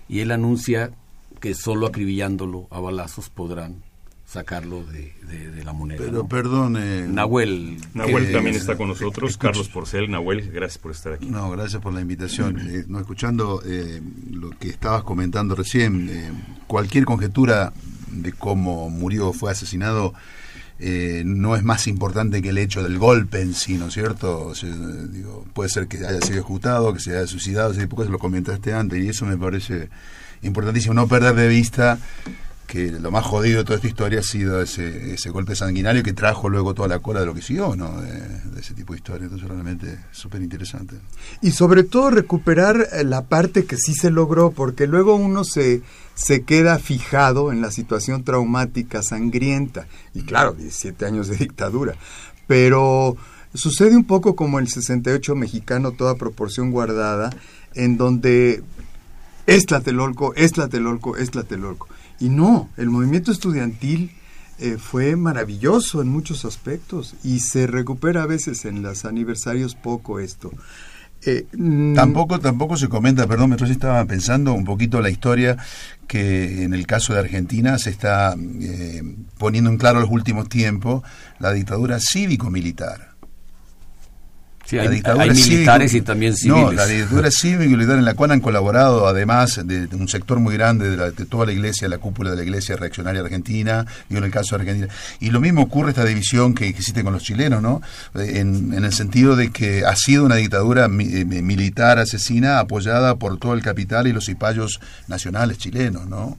y 0.08 0.20
él 0.20 0.32
anuncia 0.32 0.92
que 1.40 1.54
solo 1.56 1.88
acribillándolo 1.88 2.68
a 2.70 2.80
balazos 2.80 3.30
podrán 3.30 3.84
sacarlo 4.32 4.84
de, 4.86 5.14
de- 5.28 5.52
de 5.52 5.64
la 5.66 5.74
moneda. 5.74 5.98
Pero 6.00 6.20
¿no? 6.20 6.28
perdón. 6.28 6.78
eh, 6.80 7.06
Nahuel. 7.10 7.78
Nahuel 7.94 8.28
que- 8.28 8.32
también 8.34 8.56
está 8.56 8.78
con 8.78 8.88
nosotros, 8.88 9.32
escucha- 9.32 9.50
Carlos 9.50 9.68
Porcel. 9.68 10.10
Nahuel, 10.10 10.50
gracias 10.52 10.78
por 10.78 10.92
estar 10.92 11.14
aquí. 11.14 11.26
No, 11.26 11.50
gracias 11.52 11.82
por 11.82 11.92
la 11.94 12.00
invitación. 12.02 12.58
Eh, 12.60 12.86
no, 12.88 13.00
escuchando 13.00 13.62
eh, 13.66 14.02
lo 14.32 14.52
que 14.52 14.70
estabas 14.70 15.04
comentando 15.04 15.54
recién, 15.56 16.10
eh, 16.10 16.32
cualquier 16.68 17.04
conjetura 17.06 17.74
de 18.10 18.32
cómo 18.32 18.90
murió 18.90 19.30
o 19.30 19.34
fue 19.34 19.52
asesinado 19.52 20.14
eh, 20.80 21.22
no 21.26 21.56
es 21.56 21.64
más 21.64 21.86
importante 21.88 22.42
que 22.42 22.50
el 22.50 22.58
hecho 22.58 22.82
del 22.82 22.98
golpe 22.98 23.42
en 23.42 23.54
sí, 23.54 23.76
¿no 23.78 23.88
es 23.88 23.94
cierto? 23.94 24.48
O 24.48 24.56
sea, 24.56 24.70
digo, 24.76 25.46
puede 25.54 25.70
ser 25.70 25.88
que 25.88 25.98
haya 25.98 26.20
sido 26.22 26.40
ejecutado, 26.40 26.92
que 26.94 27.00
se 27.00 27.12
haya 27.16 27.28
suicidado, 27.28 27.72
ese 27.72 27.82
tipo 27.82 27.98
de 27.98 27.98
cosas 27.98 28.12
lo 28.12 28.18
comentaste 28.20 28.74
antes, 28.74 29.04
y 29.04 29.08
eso 29.10 29.26
me 29.28 29.38
parece 29.38 29.90
importantísimo, 30.42 30.94
no 30.96 31.08
perder 31.08 31.36
de 31.36 31.48
vista 31.50 32.00
que 32.72 32.90
lo 32.90 33.12
más 33.12 33.26
jodido 33.26 33.58
de 33.58 33.64
toda 33.66 33.76
esta 33.76 33.88
historia 33.90 34.20
ha 34.22 34.24
sido 34.24 34.62
ese, 34.62 35.16
ese 35.16 35.30
golpe 35.30 35.58
sanguinario 35.58 36.04
que 36.04 36.14
trajo 36.14 36.48
luego 36.48 36.74
toda 36.74 36.88
la 36.88 37.00
cola 37.00 37.20
de 37.20 37.26
lo 37.26 37.34
que 37.34 37.42
siguió, 37.42 37.76
¿no? 37.76 38.00
De, 38.00 38.62
ese 38.62 38.74
tipo 38.74 38.94
de 38.94 39.00
historia. 39.00 39.26
Entonces, 39.26 39.50
realmente 39.50 40.00
súper 40.12 40.42
interesante. 40.42 40.96
Y 41.42 41.52
sobre 41.52 41.84
todo 41.84 42.12
recuperar 42.12 42.88
eh, 42.94 43.04
la 43.04 43.26
parte 43.26 43.66
que 43.66 43.76
sí 43.76 43.94
se 43.94 44.10
logró, 44.10 44.52
porque 44.52 44.88
luego 44.88 45.16
uno 45.16 45.44
se, 45.44 45.82
se 46.14 46.44
queda 46.44 46.80
fijado 46.80 47.52
en 47.52 47.60
la 47.60 47.72
situación 47.72 48.24
traumática, 48.24 49.04
sangrienta. 49.04 49.88
Y 50.14 50.22
claro, 50.22 50.54
17 50.54 51.06
años 51.06 51.28
de 51.28 51.36
dictadura. 51.36 51.96
Pero 52.48 53.18
sucede 53.54 53.98
un 53.98 54.06
poco 54.06 54.38
como 54.38 54.60
el 54.60 54.70
68 54.70 55.36
mexicano, 55.36 55.92
toda 55.92 56.16
proporción 56.16 56.72
guardada, 56.72 57.32
en 57.76 57.98
donde 57.98 58.64
es 59.46 59.66
Tlatelolco, 59.66 60.34
es 60.36 60.54
Tlatelolco, 60.54 61.18
es 61.18 61.32
Tlatelolco. 61.32 61.90
Y 62.22 62.30
no, 62.30 62.70
el 62.78 62.90
movimiento 62.90 63.32
estudiantil 63.32 64.12
eh, 64.60 64.78
fue 64.78 65.16
maravilloso 65.16 66.02
en 66.04 66.08
muchos 66.10 66.46
aspectos 66.46 67.16
y 67.24 67.40
se 67.40 67.66
recupera 67.66 68.22
a 68.22 68.28
veces 68.28 68.64
en 68.66 68.84
los 68.84 69.06
aniversarios 69.06 69.74
poco 69.74 70.20
esto. 70.20 70.52
Eh, 71.24 71.46
Tampoco, 71.96 72.40
tampoco 72.40 72.78
se 72.78 72.88
comenta, 72.88 73.28
perdón, 73.28 73.52
me 73.52 73.58
recién 73.58 73.74
estaba 73.74 74.06
pensando 74.06 74.54
un 74.54 74.66
poquito 74.66 75.02
la 75.02 75.10
historia 75.10 75.58
que 76.08 76.64
en 76.64 76.74
el 76.74 76.88
caso 76.88 77.14
de 77.14 77.20
Argentina 77.20 77.78
se 77.78 77.90
está 77.90 78.36
eh, 78.36 79.02
poniendo 79.38 79.70
en 79.70 79.78
claro 79.78 80.00
los 80.00 80.10
últimos 80.10 80.48
tiempos 80.48 81.04
la 81.40 81.54
dictadura 81.54 82.00
cívico-militar. 82.00 83.11
Sí, 84.72 84.78
La 84.78 84.84
hay, 84.84 84.88
dictadura 84.88 85.24
hay 85.26 85.30
militares 85.32 85.92
cívico- 85.92 86.04
y 86.04 86.06
también 86.06 86.36
civiles. 86.36 86.64
No, 86.64 86.72
la 86.72 86.86
dictadura 86.88 87.30
cívico 87.32 87.64
y 87.64 87.68
militar 87.68 87.98
en 87.98 88.06
la 88.06 88.14
cual 88.14 88.32
han 88.32 88.40
colaborado, 88.40 89.06
además 89.06 89.60
de, 89.66 89.88
de 89.88 89.96
un 89.98 90.08
sector 90.08 90.40
muy 90.40 90.54
grande 90.56 90.90
de, 90.90 90.96
la- 90.98 91.12
de 91.12 91.26
toda 91.26 91.46
la 91.46 91.52
iglesia, 91.52 91.90
la 91.90 91.98
cúpula 91.98 92.32
de 92.32 92.38
la 92.38 92.44
iglesia 92.44 92.78
reaccionaria 92.78 93.22
argentina, 93.22 93.86
digo 94.08 94.20
en 94.20 94.24
el 94.24 94.32
caso 94.32 94.56
de 94.56 94.62
Argentina. 94.62 94.88
Y 95.20 95.30
lo 95.32 95.42
mismo 95.42 95.62
ocurre 95.64 95.90
esta 95.90 96.06
división 96.06 96.54
que 96.56 96.68
existe 96.70 97.04
con 97.04 97.12
los 97.12 97.22
chilenos, 97.24 97.62
¿no? 97.62 97.82
En, 98.16 98.74
en 98.74 98.86
el 98.86 98.94
sentido 98.94 99.36
de 99.36 99.52
que 99.52 99.86
ha 99.86 99.96
sido 99.98 100.24
una 100.24 100.36
dictadura 100.36 100.88
mi- 100.88 101.04
eh, 101.14 101.26
militar 101.26 102.00
asesina 102.00 102.60
apoyada 102.60 103.16
por 103.16 103.38
todo 103.40 103.54
el 103.54 103.62
capital 103.62 104.08
y 104.08 104.14
los 104.14 104.26
cipayos 104.28 104.80
nacionales 105.10 105.58
chilenos, 105.58 106.08
¿no? 106.08 106.38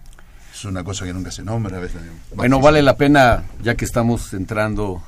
Es 0.54 0.64
una 0.64 0.84
cosa 0.84 1.04
que 1.04 1.12
nunca 1.12 1.30
se 1.30 1.42
nombra 1.42 1.76
a 1.76 1.80
veces. 1.80 2.00
Bueno, 2.34 2.60
vale 2.60 2.82
la 2.82 2.96
pena, 2.96 3.42
ya 3.62 3.74
que 3.74 3.84
estamos 3.84 4.32
entrando 4.32 5.02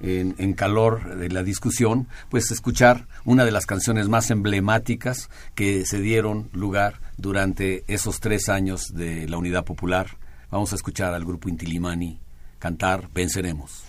en, 0.00 0.52
calor 0.54 1.16
de 1.16 1.28
la 1.28 1.42
discusión, 1.42 2.08
pues 2.30 2.50
escuchar 2.50 3.06
una 3.24 3.44
de 3.44 3.50
las 3.50 3.66
canciones 3.66 4.08
más 4.08 4.30
emblemáticas 4.30 5.30
que 5.54 5.84
se 5.86 6.00
dieron 6.00 6.48
lugar 6.52 7.00
durante 7.16 7.84
esos 7.86 8.20
tres 8.20 8.48
años 8.48 8.94
de 8.94 9.28
la 9.28 9.38
Unidad 9.38 9.64
Popular. 9.64 10.08
Vamos 10.50 10.72
a 10.72 10.76
escuchar 10.76 11.14
al 11.14 11.24
grupo 11.24 11.48
Intilimani 11.48 12.20
cantar 12.58 13.08
Venceremos. 13.12 13.84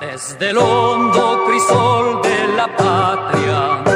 Desde 0.00 0.50
el 0.50 0.58
hondo 0.58 1.44
crisol 1.46 2.22
de 2.22 2.56
la 2.56 2.76
patria 2.76 3.93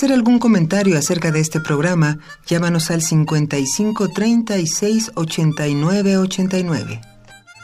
hacer 0.00 0.12
algún 0.14 0.38
comentario 0.38 0.96
acerca 0.96 1.30
de 1.30 1.40
este 1.40 1.60
programa, 1.60 2.20
llámanos 2.46 2.90
al 2.90 3.02
55 3.02 4.08
36 4.08 5.10
89 5.14 6.16
89. 6.16 7.02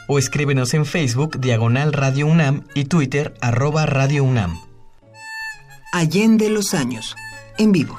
O 0.07 0.19
escríbenos 0.19 0.75
en 0.75 0.85
Facebook 0.85 1.41
Diagonal 1.41 1.95
Radio 1.95 2.27
UNAM 2.27 2.65
y 2.75 2.85
Twitter 2.85 3.33
arroba 3.41 3.87
Radio 3.87 4.23
UNAM. 4.25 4.61
Allende 5.95 6.51
los 6.51 6.75
años, 6.75 7.17
en 7.57 7.73
vivo. 7.73 7.99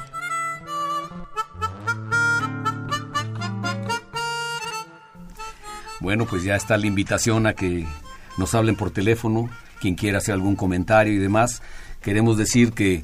Bueno, 5.99 6.27
pues 6.27 6.43
ya 6.43 6.55
está 6.55 6.77
la 6.77 6.85
invitación 6.85 7.47
a 7.47 7.53
que 7.53 7.87
nos 8.37 8.53
hablen 8.53 8.75
por 8.75 8.91
teléfono, 8.91 9.49
quien 9.81 9.95
quiera 9.95 10.19
hacer 10.19 10.35
algún 10.35 10.55
comentario 10.55 11.11
y 11.11 11.17
demás. 11.17 11.63
Queremos 12.03 12.37
decir 12.37 12.73
que 12.73 13.01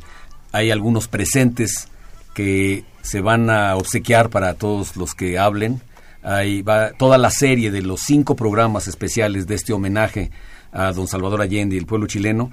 hay 0.54 0.72
algunos 0.72 1.10
presentes 1.10 1.90
que 2.34 2.86
se 3.02 3.20
van 3.20 3.50
a 3.50 3.76
obsequiar 3.76 4.30
para 4.30 4.54
todos 4.54 4.96
los 4.96 5.14
que 5.14 5.38
hablen. 5.38 5.82
Ahí 6.24 6.62
va 6.62 6.92
toda 6.92 7.18
la 7.18 7.30
serie 7.32 7.70
de 7.70 7.82
los 7.82 8.00
cinco 8.00 8.36
programas 8.38 8.88
especiales 8.88 9.46
de 9.46 9.56
este 9.56 9.74
homenaje 9.74 10.32
a 10.72 10.94
don 10.94 11.08
Salvador 11.08 11.42
Allende 11.42 11.76
y 11.76 11.80
el 11.80 11.86
pueblo 11.86 12.08
chileno. 12.08 12.50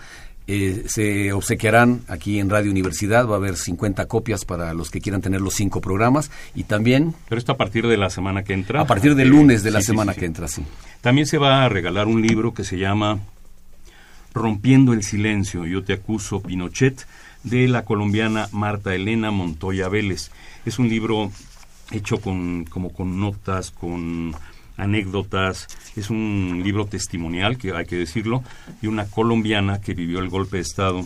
eh, 0.46 0.84
se 0.88 1.32
obsequiarán 1.32 2.00
aquí 2.08 2.40
en 2.40 2.50
Radio 2.50 2.72
Universidad, 2.72 3.28
va 3.28 3.34
a 3.34 3.36
haber 3.36 3.56
50 3.56 4.06
copias 4.06 4.44
para 4.44 4.74
los 4.74 4.90
que 4.90 5.00
quieran 5.00 5.20
tener 5.22 5.40
los 5.40 5.54
cinco 5.54 5.80
programas 5.80 6.30
y 6.56 6.64
también 6.64 7.14
Pero 7.28 7.38
esto 7.38 7.52
a 7.52 7.56
partir 7.56 7.86
de 7.86 7.96
la 7.96 8.10
semana 8.10 8.42
que 8.42 8.54
entra. 8.54 8.80
a 8.80 8.86
partir 8.86 9.14
del 9.14 9.28
lunes 9.28 9.62
de 9.62 9.70
la 9.70 9.80
sí, 9.80 9.86
semana 9.86 10.12
sí, 10.12 10.16
sí. 10.16 10.20
que 10.20 10.26
entra, 10.26 10.48
sí. 10.48 10.62
También 11.02 11.26
se 11.28 11.38
va 11.38 11.64
a 11.64 11.68
regalar 11.68 12.08
un 12.08 12.20
libro 12.20 12.52
que 12.52 12.64
se 12.64 12.78
llama 12.78 13.20
Rompiendo 14.34 14.92
el 14.92 15.02
Silencio, 15.04 15.66
yo 15.66 15.82
te 15.84 15.92
acuso, 15.92 16.40
Pinochet, 16.40 17.06
de 17.42 17.68
la 17.68 17.84
colombiana 17.84 18.48
Marta 18.52 18.94
Elena 18.94 19.30
Montoya 19.30 19.88
Vélez. 19.88 20.30
Es 20.64 20.78
un 20.78 20.88
libro 20.88 21.30
hecho 21.90 22.20
con, 22.20 22.64
como 22.64 22.92
con 22.92 23.20
notas, 23.20 23.70
con 23.70 24.34
anécdotas, 24.76 25.68
es 25.96 26.10
un 26.10 26.62
libro 26.64 26.86
testimonial, 26.86 27.58
que 27.58 27.72
hay 27.72 27.86
que 27.86 27.96
decirlo, 27.96 28.42
de 28.80 28.88
una 28.88 29.06
colombiana 29.06 29.80
que 29.80 29.94
vivió 29.94 30.20
el 30.20 30.28
golpe 30.28 30.56
de 30.56 30.62
Estado 30.62 31.04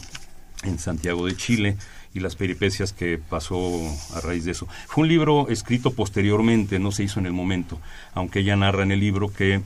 en 0.62 0.79
Santiago 0.79 1.26
de 1.26 1.37
Chile 1.37 1.76
y 2.14 2.21
las 2.21 2.37
peripecias 2.37 2.93
que 2.93 3.19
pasó 3.19 3.59
a 4.14 4.21
raíz 4.21 4.45
de 4.45 4.53
eso. 4.53 4.69
Fue 4.87 5.03
un 5.03 5.09
libro 5.09 5.49
escrito 5.49 5.93
posteriormente, 5.93 6.79
no 6.79 6.93
se 6.93 7.03
hizo 7.03 7.19
en 7.19 7.26
el 7.26 7.33
momento, 7.33 7.81
aunque 8.14 8.41
ella 8.41 8.57
narra 8.57 8.85
en 8.85 8.92
el 8.92 9.01
libro 9.01 9.33
que 9.33 9.61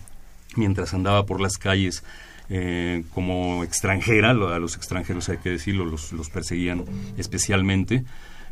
mientras 0.57 0.94
andaba 0.94 1.26
por 1.26 1.40
las 1.40 1.59
calles 1.59 2.02
eh, 2.50 3.04
como 3.14 3.62
extranjera, 3.64 4.30
a 4.30 4.34
los 4.34 4.76
extranjeros 4.76 5.28
hay 5.28 5.38
que 5.38 5.50
decirlo, 5.50 5.84
los, 5.84 6.12
los 6.12 6.30
perseguían 6.30 6.84
especialmente, 7.18 8.04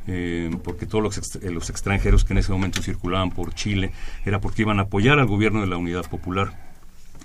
eh, 0.06 0.50
porque 0.62 0.87
todos 0.87 1.02
los, 1.02 1.18
ex- 1.18 1.37
eh, 1.42 1.50
los 1.50 1.70
extranjeros 1.70 2.24
que 2.24 2.32
en 2.32 2.38
ese 2.38 2.52
momento 2.52 2.82
circulaban 2.82 3.30
por 3.30 3.54
Chile 3.54 3.90
era 4.24 4.40
porque 4.40 4.62
iban 4.62 4.78
a 4.78 4.82
apoyar 4.82 5.18
al 5.18 5.26
gobierno 5.26 5.61
de 5.62 5.66
la 5.66 5.76
Unidad 5.76 6.09
Popular. 6.09 6.66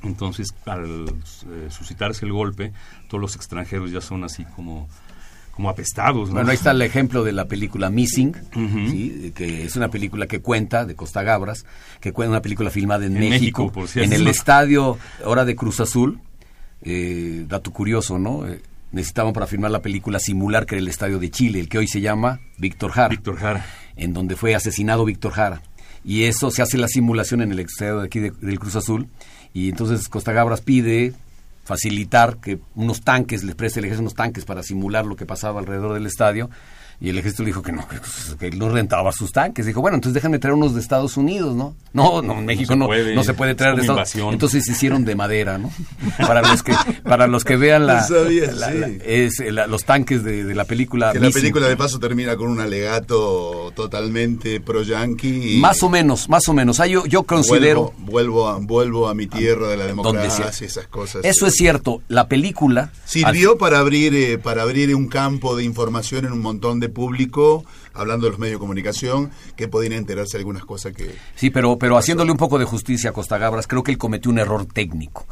Entonces, 0.03 0.47
al 0.65 1.07
eh, 1.09 1.67
suscitarse 1.69 2.25
el 2.25 2.31
golpe, 2.33 2.71
todos 3.07 3.21
los 3.21 3.35
extranjeros 3.35 3.91
ya 3.91 4.01
son 4.01 4.23
así 4.23 4.45
como, 4.55 4.89
como 5.51 5.69
apestados. 5.69 6.29
¿no? 6.29 6.35
Bueno, 6.35 6.49
ahí 6.49 6.55
está 6.55 6.71
el 6.71 6.81
ejemplo 6.81 7.23
de 7.23 7.33
la 7.33 7.45
película 7.45 7.91
Missing. 7.91 8.35
¿sí? 8.89 9.31
que 9.35 9.63
es 9.63 9.75
una 9.75 9.89
película 9.89 10.25
que 10.25 10.39
cuenta, 10.41 10.85
de 10.85 10.95
Costa 10.95 11.21
Gabras, 11.21 11.65
que 11.99 12.13
cuenta 12.13 12.31
una 12.31 12.41
película 12.41 12.71
filmada 12.71 13.05
en, 13.05 13.15
En 13.15 13.29
México, 13.29 13.63
México, 13.65 13.71
por 13.71 13.87
cierto. 13.87 14.11
en 14.11 14.19
el 14.19 14.27
estadio, 14.27 14.97
ahora 15.23 15.45
de 15.45 15.55
Cruz 15.55 15.79
Azul. 15.81 16.19
Eh, 16.83 17.45
dato 17.47 17.71
curioso, 17.71 18.17
¿no? 18.17 18.47
Eh, 18.47 18.61
necesitaban 18.91 19.33
para 19.33 19.47
filmar 19.47 19.71
la 19.71 19.81
película 19.81 20.19
simular 20.19 20.65
que 20.65 20.75
era 20.75 20.81
el 20.81 20.87
estadio 20.87 21.19
de 21.19 21.29
Chile, 21.31 21.59
el 21.59 21.69
que 21.69 21.77
hoy 21.77 21.87
se 21.87 22.01
llama 22.01 22.39
Víctor 22.57 22.91
Jara. 22.91 23.09
Víctor 23.09 23.37
Jara. 23.37 23.65
En 23.95 24.13
donde 24.13 24.35
fue 24.35 24.55
asesinado 24.55 25.05
Víctor 25.05 25.31
Jara. 25.33 25.61
Y 26.03 26.23
eso 26.23 26.49
se 26.51 26.61
hace 26.61 26.77
la 26.77 26.87
simulación 26.87 27.41
en 27.41 27.51
el 27.51 27.59
estadio 27.59 27.99
de 27.99 28.05
aquí 28.05 28.19
de- 28.19 28.31
del 28.31 28.59
Cruz 28.59 28.75
Azul. 28.75 29.07
Y 29.53 29.69
entonces 29.69 30.07
Costa 30.09 30.31
Gabras 30.33 30.61
pide 30.61 31.13
facilitar 31.63 32.37
que 32.37 32.59
unos 32.75 33.01
tanques, 33.01 33.43
les 33.43 33.55
preste 33.55 33.79
el 33.79 33.85
ejército 33.85 34.01
unos 34.01 34.15
tanques 34.15 34.45
para 34.45 34.63
simular 34.63 35.05
lo 35.05 35.15
que 35.15 35.25
pasaba 35.27 35.59
alrededor 35.59 35.93
del 35.93 36.07
estadio. 36.07 36.49
Y 37.03 37.09
el 37.09 37.17
ejército 37.17 37.41
le 37.41 37.47
dijo 37.47 37.63
que 37.63 37.71
no, 37.71 37.87
que, 37.87 37.97
pues, 37.97 38.35
que 38.39 38.47
él 38.47 38.59
no 38.59 38.69
rentaba 38.69 39.11
sus 39.11 39.31
tanques. 39.31 39.65
Dijo, 39.65 39.81
bueno, 39.81 39.95
entonces 39.95 40.13
déjame 40.13 40.37
traer 40.37 40.53
unos 40.53 40.75
de 40.75 40.81
Estados 40.81 41.17
Unidos, 41.17 41.55
¿no? 41.55 41.75
No, 41.93 42.21
no, 42.21 42.35
México 42.35 42.73
se 42.73 42.77
no, 42.77 42.85
puede, 42.85 43.15
no 43.15 43.23
se 43.23 43.33
puede 43.33 43.51
es 43.51 43.57
traer 43.57 43.75
de 43.75 43.81
Estados 43.81 43.97
invasión. 44.15 44.33
Entonces 44.33 44.63
se 44.65 44.73
hicieron 44.73 45.03
de 45.03 45.15
madera, 45.15 45.57
¿no? 45.57 45.71
Para 46.19 46.41
los 46.43 46.61
que, 46.61 46.73
para 47.03 47.25
los 47.25 47.43
que 47.43 47.55
vean 47.57 47.87
la, 47.87 48.01
No 48.01 48.07
sabía, 48.07 48.51
la- 48.51 48.71
sí. 48.71 48.77
la- 48.77 48.87
es, 49.03 49.39
eh, 49.39 49.51
la- 49.51 49.65
los 49.65 49.83
tanques 49.83 50.23
de, 50.23 50.43
de 50.43 50.53
la 50.53 50.65
película. 50.65 51.11
Que 51.11 51.19
la 51.19 51.31
película 51.31 51.67
de 51.67 51.75
paso 51.75 51.99
termina 51.99 52.37
con 52.37 52.49
un 52.49 52.59
alegato 52.59 53.71
totalmente 53.75 54.59
pro-yankee. 54.61 55.57
Más 55.59 55.81
o 55.83 55.89
menos, 55.89 56.29
más 56.29 56.47
o 56.49 56.53
menos. 56.53 56.79
Ah, 56.79 56.87
yo, 56.87 57.05
yo 57.07 57.23
considero... 57.23 57.93
Vuelvo, 57.97 58.11
vuelvo, 58.11 58.47
a, 58.47 58.57
vuelvo 58.59 59.07
a 59.09 59.15
mi 59.15 59.27
tierra 59.27 59.69
de 59.69 59.77
la 59.77 59.87
Donde 59.87 60.21
democracia 60.21 60.51
y 60.61 60.65
esas 60.65 60.87
cosas. 60.87 61.25
Eso 61.25 61.47
es 61.47 61.55
cierto. 61.55 62.01
La 62.07 62.27
película... 62.27 62.91
Sirvió 63.05 63.57
para 63.57 63.79
abrir 63.79 64.13
eh, 64.15 64.37
para 64.37 64.61
abrir 64.61 64.95
un 64.95 65.07
campo 65.07 65.55
de 65.55 65.63
información 65.63 66.25
en 66.25 66.31
un 66.31 66.39
montón 66.41 66.79
de 66.79 66.90
público, 66.91 67.63
hablando 67.93 68.25
de 68.27 68.31
los 68.31 68.39
medios 68.39 68.55
de 68.55 68.59
comunicación, 68.59 69.31
que 69.55 69.67
podían 69.67 69.93
enterarse 69.93 70.37
de 70.37 70.41
algunas 70.41 70.65
cosas 70.65 70.93
que... 70.93 71.15
Sí, 71.35 71.49
pero, 71.49 71.77
pero 71.77 71.97
haciéndole 71.97 72.31
un 72.31 72.37
poco 72.37 72.59
de 72.59 72.65
justicia 72.65 73.09
a 73.09 73.13
Costa 73.13 73.37
Gabras, 73.37 73.67
creo 73.67 73.83
que 73.83 73.91
él 73.91 73.97
cometió 73.97 74.31
un 74.31 74.39
error 74.39 74.65
técnico. 74.65 75.25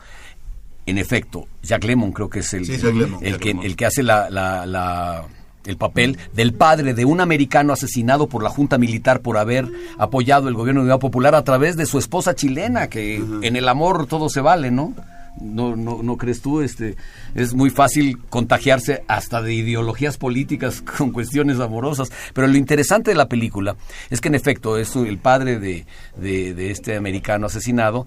En 0.86 0.98
efecto, 0.98 1.46
Jack 1.62 1.84
Lemmon 1.84 2.12
creo 2.12 2.30
que 2.30 2.40
es 2.40 2.52
el, 2.54 2.66
Sí, 2.66 2.74
el, 3.22 3.38
que, 3.40 3.52
el 3.52 3.76
que 3.76 3.86
hace 3.86 4.02
la, 4.04 4.30
la- 4.30 4.66
la- 4.66 5.26
el 5.66 5.76
papel 5.78 6.18
del 6.34 6.54
padre 6.54 6.94
de 6.96 7.06
un 7.06 7.20
americano 7.22 7.74
asesinado 7.74 8.28
por 8.28 8.42
la 8.42 8.50
Junta 8.50 8.78
Militar 8.80 9.20
por 9.20 9.38
haber 9.38 9.68
apoyado 10.00 10.48
el 10.48 10.56
gobierno 10.56 10.82
de 10.82 10.86
Unidad 10.86 11.00
Popular 11.00 11.36
a 11.36 11.44
través 11.44 11.76
de 11.76 11.86
su 11.86 12.00
esposa 12.00 12.34
chilena, 12.34 12.88
que 12.88 13.18
en 13.18 13.56
el 13.56 13.68
amor 13.68 14.08
todo 14.08 14.30
se 14.30 14.40
vale, 14.42 14.72
¿no? 14.72 14.96
No, 15.42 15.76
no, 15.76 16.04
no 16.04 16.18
crees 16.18 16.42
tú, 16.42 16.62
este, 16.62 16.96
es 17.36 17.54
muy 17.54 17.70
fácil 17.70 18.18
contagiarse 18.30 19.04
hasta 19.08 19.42
de 19.42 19.54
ideologías 19.54 20.18
políticas 20.18 20.82
con 20.98 21.12
cuestiones 21.12 21.60
amorosas. 21.60 22.12
Pero 22.34 22.48
lo 22.48 22.58
interesante 22.58 23.12
de 23.12 23.18
la 23.18 23.30
película 23.30 23.76
es 24.10 24.22
que 24.22 24.28
en 24.28 24.36
efecto 24.36 24.78
es 24.78 24.96
el 24.96 25.18
padre 25.18 25.60
de, 25.60 25.86
de- 26.18 26.54
de 26.54 26.72
este 26.72 26.96
americano 26.98 27.46
asesinado 27.48 28.06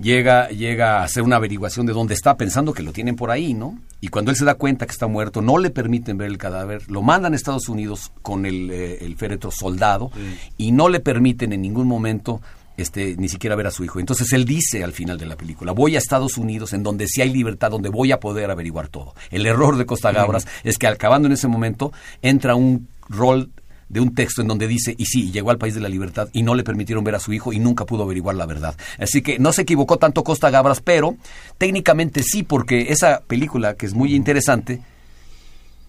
llega, 0.00 0.48
llega 0.48 1.00
a 1.00 1.04
hacer 1.04 1.22
una 1.22 1.36
averiguación 1.36 1.86
de 1.86 1.92
dónde 1.92 2.14
está, 2.14 2.36
pensando 2.36 2.72
que 2.72 2.82
lo 2.82 2.92
tienen 2.92 3.16
por 3.16 3.30
ahí, 3.30 3.54
¿no? 3.54 3.78
Y 4.00 4.08
cuando 4.08 4.30
él 4.30 4.36
se 4.36 4.44
da 4.44 4.54
cuenta 4.54 4.86
que 4.86 4.92
está 4.92 5.06
muerto, 5.06 5.42
no 5.42 5.58
le 5.58 5.70
permiten 5.70 6.16
ver 6.16 6.28
el 6.28 6.38
cadáver, 6.38 6.90
lo 6.90 7.02
mandan 7.02 7.34
a 7.34 7.36
Estados 7.36 7.68
Unidos 7.68 8.10
con 8.22 8.46
el, 8.46 8.70
eh, 8.70 9.04
el 9.04 9.16
féretro 9.16 9.50
soldado 9.50 10.10
y 10.56 10.72
no 10.72 10.88
le 10.88 11.00
permiten 11.00 11.52
en 11.52 11.62
ningún 11.62 11.86
momento 11.86 12.40
este, 12.76 13.16
ni 13.16 13.28
siquiera 13.28 13.56
ver 13.56 13.66
a 13.66 13.70
su 13.70 13.84
hijo. 13.84 14.00
Entonces 14.00 14.32
él 14.32 14.44
dice 14.44 14.84
al 14.84 14.92
final 14.92 15.18
de 15.18 15.26
la 15.26 15.36
película, 15.36 15.72
voy 15.72 15.94
a 15.94 15.98
Estados 15.98 16.38
Unidos 16.38 16.72
en 16.72 16.82
donde 16.82 17.06
sí 17.06 17.22
hay 17.22 17.32
libertad, 17.32 17.70
donde 17.70 17.88
voy 17.88 18.12
a 18.12 18.20
poder 18.20 18.50
averiguar 18.50 18.88
todo. 18.88 19.14
El 19.30 19.46
error 19.46 19.76
de 19.76 19.86
Costa 19.86 20.12
Gabras 20.12 20.46
es 20.64 20.78
que 20.78 20.86
acabando 20.86 21.26
en 21.26 21.32
ese 21.32 21.48
momento 21.48 21.92
entra 22.22 22.54
un 22.54 22.88
rol 23.08 23.50
de 23.88 24.00
un 24.00 24.14
texto 24.14 24.40
en 24.40 24.48
donde 24.48 24.66
dice, 24.66 24.94
y 24.96 25.04
sí, 25.04 25.30
llegó 25.30 25.50
al 25.50 25.58
país 25.58 25.74
de 25.74 25.80
la 25.80 25.88
libertad 25.88 26.28
y 26.32 26.42
no 26.42 26.54
le 26.54 26.64
permitieron 26.64 27.04
ver 27.04 27.14
a 27.14 27.20
su 27.20 27.34
hijo 27.34 27.52
y 27.52 27.58
nunca 27.58 27.84
pudo 27.84 28.04
averiguar 28.04 28.36
la 28.36 28.46
verdad. 28.46 28.74
Así 28.98 29.20
que 29.20 29.38
no 29.38 29.52
se 29.52 29.62
equivocó 29.62 29.98
tanto 29.98 30.24
Costa 30.24 30.48
Gabras, 30.48 30.80
pero 30.80 31.16
técnicamente 31.58 32.22
sí, 32.22 32.42
porque 32.42 32.86
esa 32.90 33.20
película, 33.20 33.74
que 33.74 33.84
es 33.84 33.92
muy 33.92 34.14
interesante, 34.14 34.80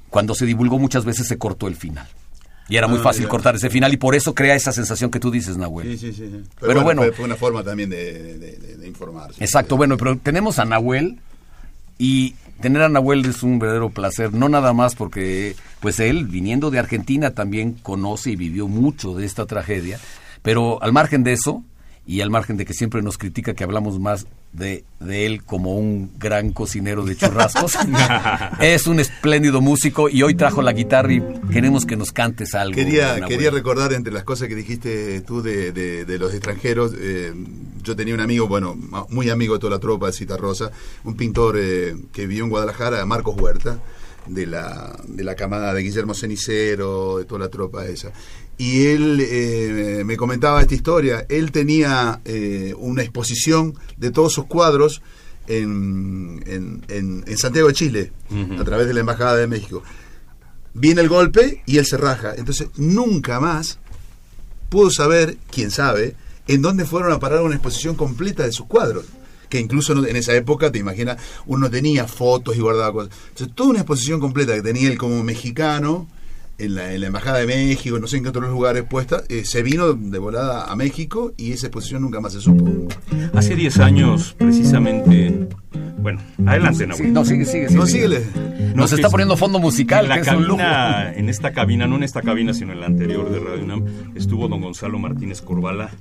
cuando 0.10 0.36
se 0.36 0.46
divulgó 0.46 0.80
muchas 0.80 1.06
veces 1.06 1.28
se 1.28 1.38
cortó 1.38 1.70
el 1.70 1.78
final. 1.78 2.08
Y 2.70 2.78
era 2.78 2.88
muy 2.88 3.00
Ah, 3.00 3.04
fácil 3.04 3.24
ya. 3.24 3.30
cortar 3.30 3.56
ese 3.56 3.70
final 3.70 3.92
y 3.94 3.98
por 3.98 4.16
eso 4.16 4.34
crea 4.34 4.56
esa 4.56 4.72
sensación 4.72 5.12
que 5.12 5.20
tú 5.20 5.30
dices, 5.32 5.58
Nahuel. 5.58 5.92
Sí, 5.92 6.12
sí, 6.12 6.14
sí. 6.14 6.30
sí. 6.32 6.50
Pero 6.62 6.82
bueno, 6.84 7.02
fue, 7.02 7.12
fue 7.12 7.26
una 7.26 7.36
forma 7.36 7.64
también 7.64 7.90
de, 7.90 8.14
de, 8.38 8.58
de- 8.58 8.78
de 8.78 8.88
informarse. 8.88 9.44
Exacto, 9.44 9.76
bueno, 9.78 9.98
pero 9.98 10.18
tenemos 10.18 10.60
a 10.60 10.66
Nahuel 10.66 11.20
y 11.98 12.36
tener 12.62 12.82
a 12.82 12.90
Nahuel 12.90 13.26
es 13.26 13.44
un 13.44 13.60
verdadero 13.60 13.90
placer, 13.90 14.34
no 14.34 14.48
nada 14.50 14.72
más 14.74 14.96
porque 14.96 15.56
pues 15.82 16.00
él 16.00 16.26
viniendo 16.26 16.72
de 16.72 16.80
Argentina 16.80 17.32
también 17.32 17.74
conoce 17.74 18.32
y 18.32 18.36
vivió 18.38 18.68
mucho 18.70 19.14
de 19.14 19.26
esta 19.26 19.46
tragedia, 19.46 20.00
pero 20.42 20.82
al 20.82 20.94
margen 20.94 21.24
de 21.24 21.34
eso 21.34 21.64
y 22.08 22.22
al 22.22 22.30
margen 22.30 22.56
de 22.58 22.66
que 22.66 22.74
siempre 22.74 23.02
nos 23.02 23.18
critica 23.18 23.54
que 23.54 23.64
hablamos 23.66 24.00
más 24.00 24.26
de, 24.54 24.84
de 25.00 25.26
él 25.26 25.44
como 25.44 25.76
un 25.78 26.12
gran 26.20 26.52
cocinero 26.52 27.04
de 27.04 27.16
churrascos. 27.16 27.74
es 28.62 28.88
un 28.88 29.00
espléndido 29.00 29.62
músico 29.62 30.10
y 30.10 30.22
hoy 30.24 30.36
trajo 30.36 30.62
la 30.62 30.74
guitarra 30.74 31.12
y 31.14 31.22
queremos 31.52 31.86
que 31.86 31.96
nos 31.98 32.12
cantes 32.12 32.54
algo. 32.56 32.76
Quería, 32.76 33.20
quería 33.26 33.50
recordar 33.52 33.94
entre 33.94 34.14
las 34.14 34.24
cosas 34.24 34.48
que 34.48 34.56
dijiste 34.56 35.22
tú 35.22 35.42
de, 35.42 35.72
de- 35.72 36.06
de 36.06 36.20
los 36.20 36.34
extranjeros, 36.34 36.94
eh, 36.98 37.34
yo 37.82 37.96
tenía 37.96 38.14
un 38.14 38.22
amigo, 38.22 38.48
bueno, 38.48 38.76
muy 39.10 39.30
amigo 39.30 39.56
de 39.56 39.60
toda 39.60 39.72
la 39.72 39.80
tropa 39.80 40.08
de 40.08 40.14
Cita 40.14 40.38
Rosa, 40.38 40.72
un 41.04 41.16
pintor 41.18 41.56
eh, 41.60 41.96
que 42.12 42.28
vivió 42.28 42.44
en 42.46 42.50
Guadalajara, 42.50 43.06
Marcos 43.06 43.36
Huerta, 43.38 43.80
de 44.28 44.46
la, 44.48 44.98
de 45.08 45.24
la 45.24 45.36
camada 45.36 45.74
de 45.74 45.82
Guillermo 45.84 46.14
Cenicero, 46.14 47.18
de 47.20 47.26
toda 47.26 47.40
la 47.42 47.50
tropa 47.50 47.86
esa. 47.86 48.12
Y 48.58 48.86
él 48.88 49.20
eh, 49.22 50.04
me 50.06 50.16
comentaba 50.18 50.62
esta 50.62 50.76
historia, 50.76 51.26
él 51.30 51.52
tenía 51.52 52.22
eh, 52.26 52.74
una 52.78 53.02
exposición 53.02 53.74
de 53.98 54.12
todos 54.12 54.34
sus 54.34 54.46
cuadros 54.46 55.02
en, 55.48 56.42
en- 56.46 56.84
en- 56.88 57.24
en 57.28 57.38
Santiago 57.38 57.68
de 57.68 57.74
Chile, 57.74 58.12
a 58.60 58.64
través 58.64 58.88
de 58.88 58.94
la 58.94 59.02
Embajada 59.02 59.36
de 59.36 59.48
México 59.48 59.84
viene 60.76 61.02
el 61.02 61.10
golpe 61.10 61.62
y 61.68 61.78
él 61.78 61.86
se 61.86 61.98
raja. 61.98 62.34
Entonces, 62.36 62.68
nunca 62.78 63.40
más 63.40 63.78
pudo 64.70 64.90
saber, 64.90 65.38
quién 65.52 65.70
sabe, 65.70 66.16
en 66.48 66.64
dónde 66.64 66.86
fueron 66.86 67.12
a 67.12 67.20
parar 67.20 67.44
una 67.44 67.54
exposición 67.54 67.94
completa 67.96 68.44
de 68.44 68.52
sus 68.52 68.66
cuadros. 68.66 69.06
Que 69.54 69.60
incluso 69.60 69.94
no- 69.94 70.04
en 70.08 70.16
esa 70.16 70.34
época, 70.34 70.72
te 70.72 70.80
imaginas, 70.80 71.18
uno 71.46 71.70
tenía 71.70 72.08
fotos 72.08 72.58
y 72.58 72.60
guardaba 72.60 72.92
cosas. 72.92 73.14
Entonces, 73.30 73.54
toda 73.56 73.70
una 73.70 73.80
exposición 73.82 74.20
completa 74.20 74.56
que 74.56 74.64
tenía 74.64 74.88
él 74.90 74.98
como 74.98 75.24
mexicano 75.24 76.08
en 76.58 76.74
la, 76.74 76.92
en 76.94 77.02
la 77.02 77.08
Embajada 77.08 77.38
de 77.38 77.46
México, 77.46 78.00
no 78.00 78.08
sé 78.08 78.18
en 78.18 78.24
qué 78.24 78.30
otros 78.30 78.50
lugares 78.50 78.84
puesta, 78.90 79.22
eh, 79.30 79.44
se 79.46 79.62
vino 79.62 79.94
de 79.94 80.18
volada 80.18 80.72
a 80.72 80.76
México 80.76 81.34
y 81.38 81.52
esa 81.52 81.68
exposición 81.68 82.02
nunca 82.02 82.20
más 82.20 82.34
se 82.34 82.42
supo. 82.42 82.88
Hace 83.36 83.56
10 83.56 83.78
años, 83.80 84.36
precisamente. 84.40 85.48
Bueno, 86.00 86.20
adelante, 86.48 86.86
Nahuel. 86.88 87.06
Sí, 87.06 87.12
no, 87.12 87.24
sigue, 87.26 87.46
sigue, 87.46 87.68
sigue. 87.68 87.80
No, 87.80 87.86
síguele. 87.86 88.24
Nos 88.76 88.92
está 88.92 89.08
es- 89.08 89.12
poniendo 89.12 89.38
fondo 89.38 89.60
musical, 89.60 90.06
En 90.06 90.10
la 90.10 90.16
que 90.16 90.30
es 90.30 90.36
un 90.36 90.46
lujo. 90.48 90.58
cabina, 90.58 91.14
en 91.14 91.30
esta 91.30 91.54
cabina, 91.54 91.88
no 91.88 91.96
en 91.98 92.04
esta 92.04 92.22
cabina, 92.24 92.54
sino 92.56 92.74
en 92.74 92.80
la 92.82 92.88
anterior 92.88 93.30
de 93.32 93.40
Radio 93.40 93.64
UNAM, 93.64 93.86
estuvo 94.16 94.48
don 94.48 94.62
Gonzalo 94.62 94.98
Martínez 95.00 95.42
Corvala 95.42 95.92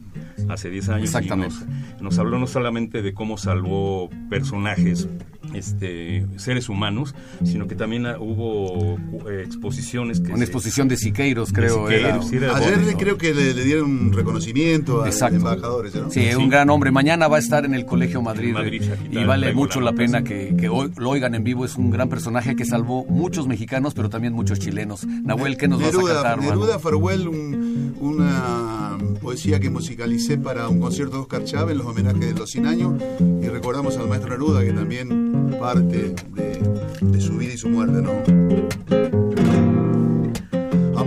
hace 0.49 0.71
10 0.71 0.89
años. 0.91 1.11
y. 1.23 1.29
Nos, 1.37 1.65
nos 2.01 2.19
habló 2.19 2.39
no 2.39 2.47
solamente 2.47 3.03
de 3.03 3.13
cómo 3.15 3.37
salvó 3.39 4.09
personajes, 4.31 5.09
este, 5.55 6.25
seres 6.37 6.69
humanos, 6.69 7.15
sino 7.45 7.67
que 7.67 7.75
también 7.75 8.07
hubo 8.19 8.97
eh, 9.31 9.43
exposiciones 9.45 10.21
que 10.21 10.29
Una 10.29 10.39
se- 10.39 10.45
exposición 10.45 10.89
de 10.89 10.97
Siqueiros, 10.97 11.53
de 11.53 11.55
creo. 11.61 11.87
Siqueiros, 11.89 12.29
sí, 12.29 12.37
era 12.37 12.55
de 12.59 12.65
Ayer 12.65 12.97
creo 12.97 13.19
que 13.19 13.35
le, 13.35 13.53
le 13.53 13.65
dieron 13.65 13.91
un 13.91 14.13
reconocimiento 14.13 15.03
a 15.03 15.07
los 15.07 15.21
embajadores. 15.23 15.95
¿no? 15.95 16.11
Sí, 16.11 16.27
un 16.37 16.49
gran 16.49 16.71
hombre. 16.71 16.91
Mañana 16.91 17.29
va 17.29 17.37
a 17.37 17.41
estar 17.41 17.65
en 17.65 17.75
el 17.75 17.85
Colegio 17.85 18.23
Madrid, 18.23 18.49
En 18.49 18.55
Madrid, 18.55 18.83
aquí 18.93 19.19
y 19.19 19.25
vale 19.25 19.53
mucho 19.53 19.81
la 19.81 19.93
pena 19.93 20.19
sí. 20.19 20.25
que, 20.25 20.57
que 20.57 20.69
hoy 20.69 20.91
lo 20.97 21.11
oigan 21.11 21.35
en 21.35 21.45
vivo. 21.45 21.65
Es 21.65 21.77
un 21.77 21.91
gran 21.91 22.09
personaje 22.09 22.57
que 22.57 22.65
salvó 22.65 23.05
muchos 23.05 23.47
mexicanos, 23.47 23.95
pero 23.95 24.09
también 24.09 24.33
muchos 24.33 24.59
chilenos. 24.59 25.05
Nahuel, 25.07 25.57
¿qué 25.57 25.69
nos 25.69 25.81
vas 25.81 25.89
a 25.89 25.93
Neruda, 25.93 26.15
cantar? 26.23 26.39
Neruda 26.41 26.79
Farewell, 26.79 27.29
un- 27.29 27.97
una 28.01 28.97
poesía 29.21 29.61
que 29.61 29.71
musicalicé 29.71 30.32
para 30.39 30.69
un 30.69 30.81
concierto 30.81 31.17
de 31.17 31.23
Oscar 31.23 31.45
Chávez 31.45 31.77
los 31.77 31.87
homenajes 31.87 32.21
de 32.21 32.35
los 32.35 32.51
100 32.51 32.67
años 32.67 33.03
y 33.21 33.49
recordamos 33.49 33.97
al 33.97 34.09
maestro 34.09 34.31
Neruda 34.31 34.63
que 34.63 34.73
también 34.73 35.57
parte 35.61 36.15
de, 36.35 36.61
de 37.01 37.21
su 37.21 37.37
vida 37.37 37.55
y 37.55 37.59
su 37.59 37.69
muerte, 37.69 38.01
¿no? 38.01 39.32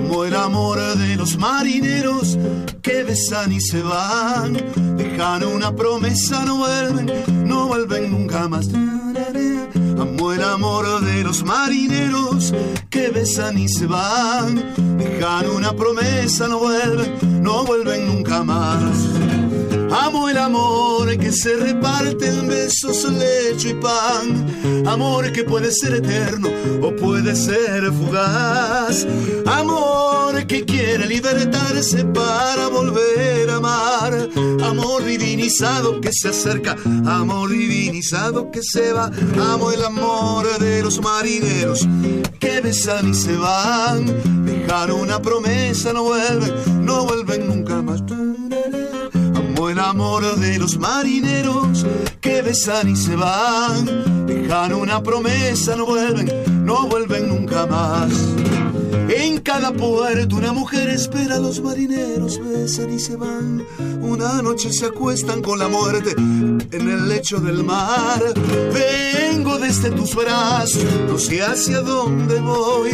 Amo 0.06 0.24
el 0.24 0.36
amor 0.36 0.98
de 0.98 1.16
los 1.16 1.36
marineros 1.40 2.38
que 2.84 3.04
besan 3.04 3.52
y 3.52 3.60
se 3.60 3.82
van. 3.82 4.54
Dejan 4.96 5.44
una 5.46 5.76
promesa, 5.76 6.46
no 6.46 6.58
vuelven, 6.58 7.12
no 7.48 7.68
vuelven 7.68 8.12
nunca 8.12 8.48
más. 8.48 8.70
Amo 8.72 10.32
el 10.32 10.44
amor 10.44 11.02
de 11.04 11.24
los 11.24 11.44
marineros 11.44 12.54
que 12.92 13.10
besan 13.10 13.58
y 13.58 13.68
se 13.68 13.88
van. 13.88 14.76
Dejan 15.00 15.50
una 15.50 15.74
promesa, 15.74 16.48
no 16.48 16.60
vuelven, 16.60 17.42
no 17.42 17.66
vuelven 17.66 18.06
nunca 18.06 18.44
más. 18.44 18.94
Amo 19.92 20.30
el 20.30 20.38
amor 20.38 21.18
que 21.18 21.32
se 21.32 21.56
reparte 21.58 22.28
en 22.28 22.48
besos, 22.48 23.08
leche 23.12 23.70
y 23.70 23.74
pan. 23.76 24.86
Amor 24.88 25.32
que 25.32 25.44
puede 25.44 25.72
ser 25.72 25.96
eterno 25.96 26.50
o 26.82 26.96
puede 26.96 27.36
ser 27.36 27.92
fugaz. 27.92 29.06
Amor 29.46 30.46
que 30.48 30.66
quiere 30.66 31.08
libertarse 31.08 32.04
para 32.06 32.68
volver 32.68 33.50
a 33.50 33.56
amar. 33.58 34.30
Amor 34.64 35.04
divinizado 35.04 36.02
que 36.02 36.12
se 36.12 36.30
acerca. 36.30 36.76
Amor 37.06 37.50
divinizado 37.50 38.52
que 38.52 38.62
se 38.64 38.92
va. 38.92 39.12
Amo 39.54 39.72
el 39.72 39.84
amor 39.84 40.46
de 40.60 40.82
los 40.82 41.02
marineros 41.02 41.88
que 42.40 42.62
besan 42.62 43.10
y 43.10 43.14
se 43.14 43.36
van. 43.38 44.06
Dejan 44.46 44.92
una 44.92 45.22
promesa, 45.22 45.94
no 45.94 46.04
vuelven, 46.04 46.86
no 46.86 47.06
vuelven 47.06 47.48
nunca 47.48 47.82
más. 47.82 47.85
El 49.76 49.82
amor 49.82 50.38
de 50.38 50.58
los 50.58 50.78
marineros 50.78 51.86
que 52.22 52.42
besan 52.42 52.88
y 52.88 52.96
se 52.96 53.14
van. 53.18 54.26
Dejan 54.26 54.74
una 54.74 55.04
promesa, 55.04 55.76
no 55.76 55.86
vuelven, 55.86 56.32
no 56.66 56.88
vuelven 56.88 57.28
nunca 57.28 57.66
más. 57.66 58.10
En 59.08 59.40
cada 59.42 59.72
puerto 59.72 60.36
una 60.36 60.52
mujer 60.52 60.90
espera 60.90 61.36
a 61.36 61.40
los 61.40 61.62
marineros, 61.62 62.40
besan 62.40 62.92
y 62.94 63.00
se 63.00 63.16
van. 63.16 63.64
Una 64.02 64.42
noche 64.42 64.72
se 64.74 64.88
acuestan 64.88 65.42
con 65.42 65.60
la 65.60 65.68
muerte 65.68 66.14
en 66.18 66.72
el 66.72 67.08
lecho 67.08 67.40
del 67.40 67.64
mar. 67.64 68.22
Vengo 68.74 69.60
desde 69.60 69.92
tus 69.92 70.16
brazos, 70.16 70.84
no 71.08 71.20
sé 71.20 71.44
hacia 71.44 71.82
dónde 71.82 72.40
voy. 72.40 72.92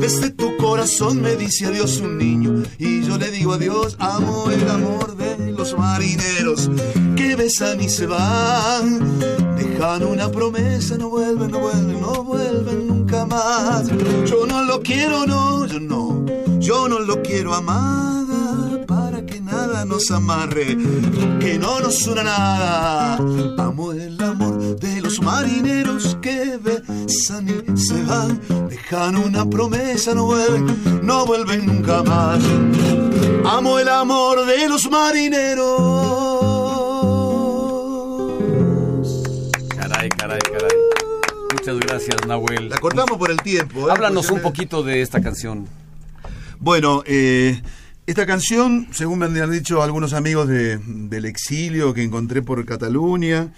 Desde 0.00 0.30
tu 0.30 0.56
corazón 0.58 1.20
me 1.20 1.34
dice 1.34 1.66
adiós 1.66 2.00
un 2.00 2.18
niño 2.18 2.62
y 2.78 3.02
yo 3.02 3.18
le 3.18 3.30
digo 3.30 3.54
adiós. 3.54 3.96
Amo 3.98 4.50
el 4.50 4.68
amor 4.68 5.16
de 5.16 5.52
los 5.52 5.76
marineros 5.76 6.70
que 7.16 7.34
besan 7.34 7.80
y 7.80 7.88
se 7.88 8.06
van. 8.06 9.18
Dejan 9.56 10.04
una 10.04 10.30
promesa, 10.30 10.96
no 10.96 11.08
vuelven, 11.08 11.50
no 11.50 11.58
vuelven, 11.58 12.00
no 12.00 12.22
vuelven 12.22 12.86
nunca 12.86 13.26
más. 13.26 13.88
Yo 14.24 14.46
no 14.46 14.67
quiero, 14.82 15.26
no, 15.26 15.66
yo 15.66 15.80
no. 15.80 16.24
Yo 16.58 16.88
no 16.88 16.98
lo 16.98 17.22
quiero 17.22 17.54
amada 17.54 18.84
para 18.86 19.24
que 19.24 19.40
nada 19.40 19.84
nos 19.84 20.10
amarre, 20.10 20.76
que 21.40 21.58
no 21.58 21.80
nos 21.80 22.06
una 22.06 22.22
nada. 22.22 23.16
Amo 23.58 23.92
el 23.92 24.22
amor 24.22 24.78
de 24.78 25.00
los 25.00 25.20
marineros 25.22 26.18
que 26.20 26.58
besan 26.58 27.48
y 27.48 27.76
se 27.76 28.02
van. 28.04 28.40
Dejan 28.68 29.16
una 29.16 29.48
promesa, 29.48 30.14
no 30.14 30.26
vuelven, 30.26 31.00
no 31.02 31.26
vuelven 31.26 31.66
nunca 31.66 32.02
más. 32.02 32.40
Amo 33.44 33.78
el 33.78 33.88
amor 33.88 34.44
de 34.46 34.68
los 34.68 34.90
marineros. 34.90 35.80
Caray, 39.76 40.08
caray, 40.10 40.40
caray. 40.40 40.77
Muchas 41.52 41.78
gracias, 41.80 42.16
Nahuel. 42.26 42.68
La 42.68 42.78
cortamos 42.78 43.16
por 43.18 43.30
el 43.30 43.38
tiempo. 43.38 43.88
¿eh? 43.88 43.92
Háblanos 43.92 44.26
Porque 44.26 44.34
un 44.34 44.42
poquito 44.42 44.82
de 44.82 45.00
esta 45.02 45.20
canción. 45.20 45.66
Bueno, 46.60 47.02
eh, 47.06 47.60
esta 48.06 48.26
canción, 48.26 48.88
según 48.92 49.18
me 49.20 49.26
han 49.40 49.50
dicho 49.50 49.82
algunos 49.82 50.12
amigos 50.12 50.48
de- 50.48 50.78
del 50.78 51.24
exilio 51.24 51.94
que 51.94 52.02
encontré 52.02 52.42
por 52.42 52.64
Cataluña, 52.64 53.52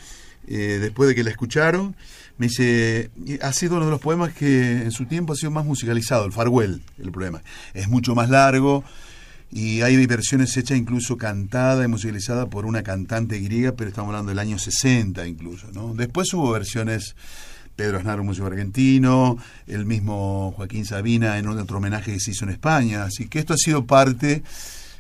eh, 0.46 0.79
después 0.81 1.09
de 1.09 1.14
que 1.14 1.24
la 1.24 1.31
escucharon, 1.31 1.96
me 2.38 2.46
dice, 2.46 3.11
ha 3.42 3.53
sido 3.53 3.76
uno 3.76 3.85
de 3.87 3.90
los 3.90 4.00
poemas 4.00 4.33
que 4.33 4.83
en 4.83 4.92
su 4.92 5.07
tiempo 5.07 5.33
ha 5.33 5.37
sido 5.37 5.50
más 5.50 5.64
musicalizado, 5.66 6.24
el 6.24 6.33
Farwell, 6.33 6.83
el 6.98 7.11
poema. 7.12 7.42
Es 7.74 7.88
mucho 7.88 8.14
más 8.14 8.31
largo 8.31 8.83
y 9.50 9.83
hay 9.83 10.07
versiones 10.07 10.57
hechas 10.57 10.79
incluso 10.79 11.16
cantada 11.16 11.85
y 11.85 11.88
musicalizada 11.88 12.46
por 12.46 12.64
una 12.66 12.83
cantante 12.83 13.38
griega, 13.40 13.72
pero 13.72 13.90
estamos 13.90 14.09
hablando 14.09 14.31
del 14.31 14.38
año 14.38 14.59
60 14.59 15.26
incluso, 15.26 15.66
¿no? 15.72 15.92
Después 15.94 16.33
hubo 16.33 16.50
versiones 16.53 17.14
Pedro 17.80 17.96
Aznar, 17.96 18.20
un 18.20 18.26
músico 18.26 18.46
argentino, 18.46 19.38
el 19.66 19.86
mismo 19.86 20.52
Joaquín 20.54 20.84
Sabina 20.84 21.38
en 21.38 21.48
otro 21.48 21.78
homenaje 21.78 22.12
que 22.12 22.20
se 22.20 22.32
hizo 22.32 22.44
en 22.44 22.50
España. 22.50 23.04
Así 23.04 23.26
que 23.26 23.38
esto 23.38 23.54
ha 23.54 23.56
sido 23.56 23.86
parte 23.86 24.42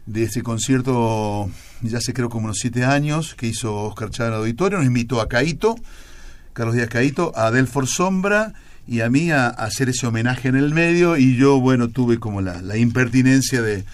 de 0.06 0.22
este 0.22 0.42
concierto, 0.42 1.50
ya 1.82 1.98
hace 1.98 2.14
creo 2.14 2.30
como 2.30 2.46
unos 2.46 2.56
siete 2.58 2.86
años, 2.86 3.34
que 3.34 3.48
hizo 3.48 3.76
Oscar 3.84 4.08
Chávez 4.08 4.28
en 4.30 4.34
el 4.34 4.40
auditorio. 4.40 4.78
Nos 4.78 4.86
invitó 4.86 5.20
a 5.20 5.28
Caito, 5.28 5.74
Carlos 6.54 6.74
Díaz 6.74 6.88
Caito, 6.88 7.36
a 7.36 7.50
Delfor 7.50 7.86
Sombra 7.86 8.54
y 8.88 9.00
a 9.02 9.10
mí 9.10 9.30
a, 9.30 9.48
hacer 9.48 9.90
ese 9.90 10.06
homenaje 10.06 10.48
en 10.48 10.56
el 10.56 10.72
medio. 10.72 11.18
Y 11.18 11.36
yo, 11.36 11.60
bueno, 11.60 11.88
tuve 11.88 12.18
como 12.18 12.40
la, 12.40 12.62
la 12.62 12.78
impertinencia 12.78 13.60
de, 13.60 13.84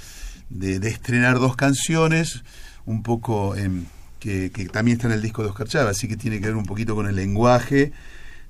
de- 0.49 0.89
estrenar 0.89 1.41
dos 1.41 1.57
canciones, 1.57 2.45
un 2.85 3.03
poco 3.03 3.57
em, 3.57 3.87
que, 4.21 4.53
que 4.53 4.67
también 4.67 4.99
está 4.99 5.09
en 5.09 5.15
el 5.15 5.23
disco 5.23 5.43
de 5.43 5.49
Oscar 5.49 5.67
Chávez, 5.67 5.97
así 5.97 6.07
que 6.07 6.17
tiene 6.17 6.39
que 6.39 6.47
ver 6.47 6.55
un 6.55 6.67
poquito 6.67 6.95
con 6.95 7.09
el 7.09 7.17
lenguaje 7.17 7.91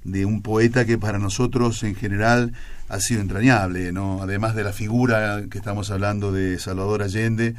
de 0.06 0.24
un 0.24 0.40
poeta 0.40 0.84
que 0.84 0.98
para 0.98 1.18
nosotros 1.18 1.82
en 1.82 1.94
general 1.94 2.52
ha 2.88 3.00
sido 3.00 3.20
entrañable, 3.20 3.92
¿no? 3.92 4.22
Además 4.22 4.54
de 4.54 4.64
la 4.64 4.72
figura 4.72 5.42
que 5.50 5.58
estamos 5.58 5.90
hablando 5.90 6.32
de 6.32 6.58
Salvador 6.58 7.02
Allende, 7.02 7.54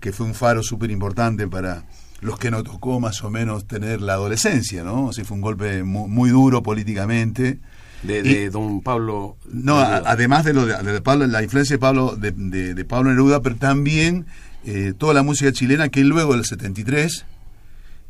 que 0.00 0.12
fue 0.12 0.26
un 0.26 0.34
faro 0.34 0.62
súper 0.62 0.90
importante 0.90 1.46
para, 1.46 1.84
los 2.20 2.38
que 2.38 2.50
nos 2.50 2.64
tocó 2.64 3.00
más 3.00 3.22
o 3.24 3.30
menos 3.30 3.66
tener 3.66 4.00
la 4.00 4.14
adolescencia, 4.14 4.84
¿no? 4.84 5.10
Así 5.10 5.24
fue 5.24 5.36
un 5.36 5.42
golpe 5.42 5.82
muy, 5.82 6.08
muy 6.08 6.30
duro 6.30 6.62
políticamente. 6.62 7.58
De, 8.02 8.22
de 8.22 8.50
don 8.50 8.80
Pablo. 8.80 9.36
No, 9.44 9.78
además 9.78 10.44
de, 10.44 10.54
lo 10.54 10.66
de, 10.66 10.76
de, 10.82 11.00
Pablo, 11.00 11.26
la 11.28 11.42
influencia 11.42 11.76
de 11.76 11.80
Pablo, 11.80 12.16
de, 12.16 12.32
de 12.74 12.84
Pablo 12.84 13.10
Neruda, 13.10 13.42
pero 13.42 13.54
también 13.56 14.26
eh, 14.64 14.92
toda 14.96 15.14
la 15.14 15.22
música 15.22 15.52
chilena 15.52 15.88
que 15.88 16.02
luego 16.02 16.34
del 16.34 16.44
73 16.44 17.24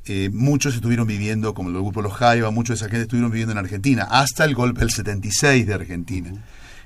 eh, 0.06 0.30
muchos 0.32 0.74
estuvieron 0.74 1.06
viviendo, 1.06 1.54
como 1.54 1.68
el 1.68 1.76
grupo 1.76 2.02
Los 2.02 2.14
Jaiba, 2.14 2.50
muchos 2.50 2.78
de 2.78 2.84
esa 2.84 2.90
gente 2.90 3.02
estuvieron 3.02 3.30
viviendo 3.30 3.52
en 3.52 3.58
Argentina, 3.58 4.08
hasta 4.10 4.44
el 4.44 4.54
golpe 4.54 4.80
del 4.80 4.90
76 4.90 5.66
de 5.66 5.74
Argentina. 5.74 6.32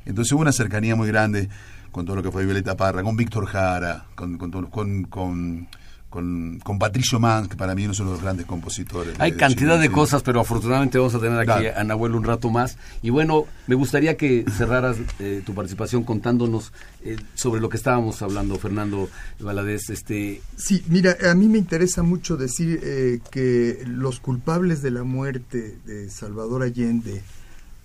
Entonces 0.04 0.32
hubo 0.32 0.42
una 0.42 0.52
cercanía 0.52 0.94
muy 0.96 1.08
grande 1.08 1.48
con 1.90 2.04
todo 2.04 2.16
lo 2.16 2.22
que 2.22 2.30
fue 2.30 2.44
Violeta 2.44 2.76
Parra, 2.76 3.02
con 3.02 3.16
Víctor 3.16 3.46
Jara, 3.46 4.06
con, 4.14 4.36
con, 4.36 4.50
con, 4.50 5.04
con 5.04 5.68
con, 6.16 6.58
con, 6.64 6.78
Patricio 6.78 7.20
Mann, 7.20 7.46
que 7.46 7.56
para 7.56 7.74
mí 7.74 7.84
es 7.84 8.00
uno 8.00 8.08
de 8.08 8.14
los 8.14 8.22
grandes 8.22 8.46
compositores. 8.46 9.14
Hay 9.18 9.32
de 9.32 9.36
cantidad 9.36 9.74
Chile, 9.74 9.82
de 9.82 9.88
sí. 9.88 9.92
cosas, 9.92 10.22
pero 10.22 10.40
afortunadamente 10.40 10.96
vamos 10.96 11.14
a 11.14 11.20
tener 11.20 11.38
aquí 11.38 11.44
claro. 11.44 11.78
a 11.78 11.84
Nahuel 11.84 12.14
un 12.14 12.24
rato 12.24 12.48
más. 12.48 12.78
Y 13.02 13.10
bueno, 13.10 13.44
me 13.66 13.74
gustaría 13.74 14.16
que 14.16 14.46
cerraras 14.50 14.96
eh, 15.18 15.42
tu 15.44 15.52
participación 15.52 16.04
contándonos 16.04 16.72
eh, 17.04 17.18
sobre 17.34 17.60
lo 17.60 17.68
que 17.68 17.76
estábamos 17.76 18.22
hablando, 18.22 18.56
Fernando 18.56 19.10
Valadez. 19.40 19.90
Este... 19.90 20.40
Sí, 20.56 20.82
mira, 20.88 21.18
a 21.30 21.34
mí 21.34 21.48
me 21.48 21.58
interesa 21.58 22.02
mucho 22.02 22.38
decir 22.38 22.80
eh, 22.82 23.20
que 23.30 23.84
los 23.86 24.18
culpables 24.18 24.80
de 24.80 24.92
la 24.92 25.02
muerte 25.02 25.76
de 25.84 26.08
Salvador 26.08 26.62
Allende, 26.62 27.22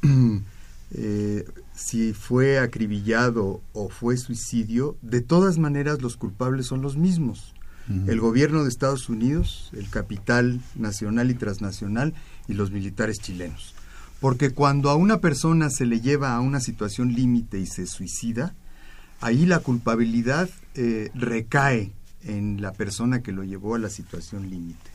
eh, 0.94 1.46
si 1.76 2.14
fue 2.14 2.60
acribillado 2.60 3.60
o 3.74 3.90
fue 3.90 4.16
suicidio, 4.16 4.96
de 5.02 5.20
todas 5.20 5.58
maneras 5.58 6.02
los 6.02 6.16
culpables 6.16 6.68
son 6.68 6.82
los 6.82 6.96
mismos 6.96 7.54
el 8.08 8.20
gobierno 8.20 8.64
de 8.64 8.70
Estados 8.70 9.10
Unidos, 9.10 9.70
el 9.74 9.90
capital 9.90 10.62
nacional 10.76 11.32
y 11.32 11.36
transnacional 11.36 12.14
y 12.48 12.54
los 12.54 12.72
militares 12.72 13.20
chilenos. 13.20 13.74
Porque 14.20 14.52
cuando 14.52 14.90
a 14.90 14.96
una 14.96 15.20
persona 15.20 15.70
se 15.70 15.86
le 15.86 16.00
lleva 16.00 16.36
a 16.36 16.42
una 16.42 16.60
situación 16.60 17.14
límite 17.14 17.60
y 17.60 17.66
se 17.66 17.88
suicida, 17.88 18.54
ahí 19.20 19.46
la 19.46 19.60
culpabilidad 19.60 20.50
eh, 20.76 21.10
recae 21.16 21.92
en 22.24 22.62
la 22.62 22.72
persona 22.72 23.22
que 23.22 23.32
lo 23.32 23.44
llevó 23.44 23.76
a 23.76 23.80
la 23.80 23.90
situación 23.90 24.50
límite. 24.50 24.92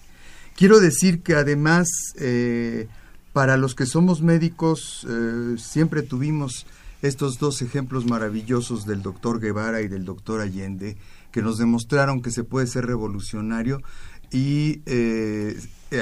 Quiero 0.56 0.80
decir 0.80 1.22
que 1.22 1.34
además, 1.34 1.88
eh, 2.18 2.88
para 3.32 3.56
los 3.56 3.74
que 3.74 3.84
somos 3.84 4.22
médicos, 4.22 5.06
eh, 5.08 5.56
siempre 5.58 6.02
tuvimos 6.02 6.66
estos 7.02 7.38
dos 7.38 7.62
ejemplos 7.62 8.06
maravillosos 8.06 8.86
del 8.86 9.02
doctor 9.02 9.40
Guevara 9.40 9.82
y 9.82 9.88
del 9.88 10.04
doctor 10.04 10.40
Allende, 10.40 10.96
que 11.36 11.42
nos 11.42 11.58
demostraron 11.58 12.22
que 12.22 12.30
se 12.30 12.44
puede 12.44 12.66
ser 12.66 12.86
revolucionario 12.86 13.82
y 14.32 14.80
eh, 14.86 15.54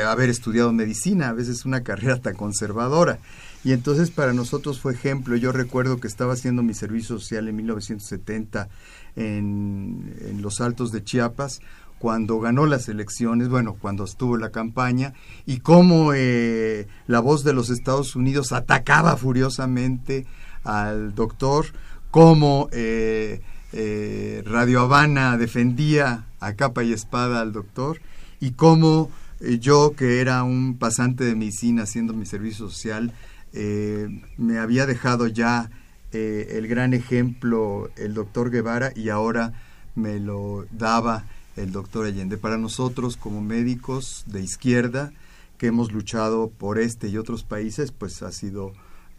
haber 0.07 0.31
estudiado 0.31 0.73
medicina, 0.73 1.29
a 1.29 1.33
veces 1.33 1.65
una 1.65 1.83
carrera 1.83 2.21
tan 2.21 2.37
conservadora. 2.37 3.19
Y 3.65 3.73
entonces 3.73 4.13
para 4.13 4.33
nosotros 4.33 4.79
fue 4.79 4.93
ejemplo. 4.93 5.35
Yo 5.35 5.51
recuerdo 5.51 5.99
que 5.99 6.07
estaba 6.07 6.35
haciendo 6.35 6.63
mi 6.63 6.73
servicio 6.73 7.19
social 7.19 7.49
en 7.49 7.57
1970 7.57 8.69
en, 9.17 10.39
los 10.41 10.61
Altos 10.61 10.93
de 10.93 11.03
Chiapas, 11.03 11.59
cuando 11.99 12.39
ganó 12.39 12.67
las 12.67 12.89
elecciones, 12.89 13.49
bueno, 13.49 13.75
cuando 13.75 14.05
estuvo 14.05 14.37
la 14.37 14.51
campaña, 14.51 15.15
y 15.47 15.59
cómo 15.59 16.13
eh, 16.15 16.87
la 17.09 17.19
voz 17.19 17.43
de 17.43 17.55
los 17.55 17.71
Estados 17.71 18.15
Unidos 18.15 18.53
atacaba 18.53 19.17
furiosamente 19.17 20.27
al 20.63 21.13
doctor, 21.17 21.67
cómo 22.13 22.69
eh, 22.71 23.41
eh, 23.77 24.43
Radio 24.47 24.81
Habana 24.81 25.37
defendía 25.37 26.27
a 26.41 26.55
capa 26.55 26.85
y 26.85 26.93
espada 26.93 27.41
al 27.41 27.53
doctor 27.53 28.01
y 28.41 28.53
cómo 28.53 29.11
eh, 29.41 29.59
yo, 29.59 29.95
que 29.97 30.21
era 30.21 30.45
un 30.45 30.79
pasante 30.79 31.25
de 31.25 31.35
medicina 31.35 31.83
haciendo 31.83 32.13
mi 32.15 32.25
servicio 32.25 32.69
social, 32.69 33.13
eh, 33.53 34.09
me 34.37 34.59
había 34.59 34.87
dejado 34.87 35.27
ya 35.27 35.71
eh, 36.13 36.57
el 36.59 36.69
gran 36.69 36.95
ejemplo 36.95 37.91
el 37.97 38.15
doctor 38.15 38.51
Guevara 38.51 38.93
y 38.95 39.09
ahora 39.09 39.53
me 39.95 40.21
lo 40.21 40.67
daba 40.71 41.25
el 41.57 41.73
doctor 41.73 42.07
Allende. 42.07 42.37
Para 42.37 42.59
nosotros 42.59 43.17
como 43.17 43.41
médicos 43.41 44.25
de 44.27 44.41
izquierda 44.41 45.13
que 45.59 45.67
hemos 45.69 45.93
luchado 45.93 46.49
por 46.49 46.79
este 46.79 47.09
y 47.09 47.17
otros 47.17 47.45
países, 47.45 47.93
pues 47.93 48.23
ha 48.23 48.33
sido 48.33 48.73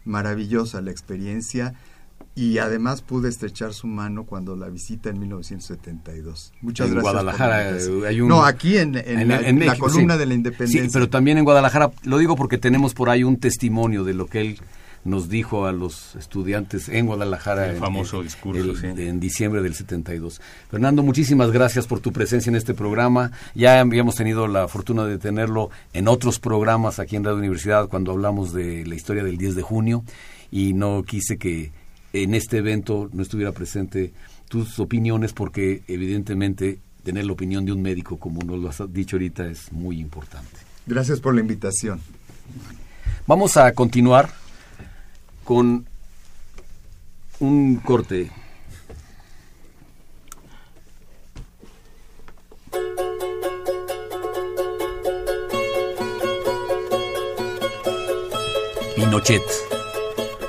maravillosa 0.04 0.80
la 0.80 0.90
experiencia 0.90 1.74
y 2.36 2.58
además 2.58 3.00
pude 3.00 3.30
estrechar 3.30 3.72
su 3.72 3.86
mano 3.86 4.24
cuando 4.24 4.56
la 4.56 4.68
visita 4.68 5.08
en 5.08 5.18
1972. 5.20 6.52
Muchas 6.60 6.88
en 6.88 6.92
gracias. 6.92 7.12
Guadalajara 7.14 7.76
hay 8.06 8.20
un... 8.20 8.28
No, 8.28 8.44
aquí 8.44 8.76
en, 8.76 8.94
en, 8.94 9.20
en, 9.20 9.28
la, 9.28 9.40
en 9.40 9.56
México, 9.56 9.86
la, 9.86 9.92
columna 9.92 10.14
sí. 10.14 10.20
de 10.20 10.26
la 10.26 10.34
independencia. 10.34 10.84
Sí, 10.84 10.90
pero 10.92 11.08
también 11.08 11.38
en 11.38 11.44
Guadalajara, 11.44 11.90
lo 12.04 12.18
digo 12.18 12.36
porque 12.36 12.58
tenemos 12.58 12.92
por 12.92 13.08
ahí 13.08 13.24
un 13.24 13.38
testimonio 13.38 14.04
de 14.04 14.12
lo 14.12 14.26
que 14.26 14.42
él 14.42 14.60
nos 15.06 15.30
dijo 15.30 15.64
a 15.64 15.72
los 15.72 16.14
estudiantes 16.16 16.90
en 16.90 17.06
Guadalajara. 17.06 17.70
El 17.70 17.78
famoso 17.78 18.22
discurso, 18.22 18.60
el, 18.60 18.76
sí. 18.76 18.86
En 19.02 19.18
diciembre 19.18 19.62
del 19.62 19.74
72. 19.74 20.42
Fernando, 20.70 21.02
muchísimas 21.02 21.50
gracias 21.52 21.86
por 21.86 22.00
tu 22.00 22.12
presencia 22.12 22.50
en 22.50 22.56
este 22.56 22.74
programa. 22.74 23.30
Ya 23.54 23.80
habíamos 23.80 24.16
tenido 24.16 24.46
la 24.46 24.68
fortuna 24.68 25.06
de 25.06 25.16
tenerlo 25.16 25.70
en 25.94 26.06
otros 26.06 26.38
programas 26.38 26.98
aquí 26.98 27.16
en 27.16 27.24
Radio 27.24 27.38
Universidad 27.38 27.88
cuando 27.88 28.12
hablamos 28.12 28.52
de 28.52 28.84
la 28.84 28.94
historia 28.94 29.24
del 29.24 29.38
10 29.38 29.54
de 29.54 29.62
junio 29.62 30.04
y 30.50 30.74
no 30.74 31.02
quise 31.02 31.38
que 31.38 31.72
en 32.22 32.34
este 32.34 32.58
evento 32.58 33.10
no 33.12 33.22
estuviera 33.22 33.52
presente 33.52 34.12
tus 34.48 34.78
opiniones 34.78 35.32
porque 35.32 35.82
evidentemente 35.88 36.78
tener 37.02 37.26
la 37.26 37.32
opinión 37.32 37.64
de 37.64 37.72
un 37.72 37.82
médico 37.82 38.18
como 38.18 38.42
nos 38.42 38.58
lo 38.58 38.68
has 38.68 38.92
dicho 38.92 39.16
ahorita 39.16 39.46
es 39.46 39.72
muy 39.72 40.00
importante. 40.00 40.58
Gracias 40.86 41.20
por 41.20 41.34
la 41.34 41.40
invitación. 41.40 42.00
Vamos 43.26 43.56
a 43.56 43.72
continuar 43.72 44.30
con 45.44 45.86
un 47.40 47.76
corte. 47.76 48.30
Pinochet 58.94 59.65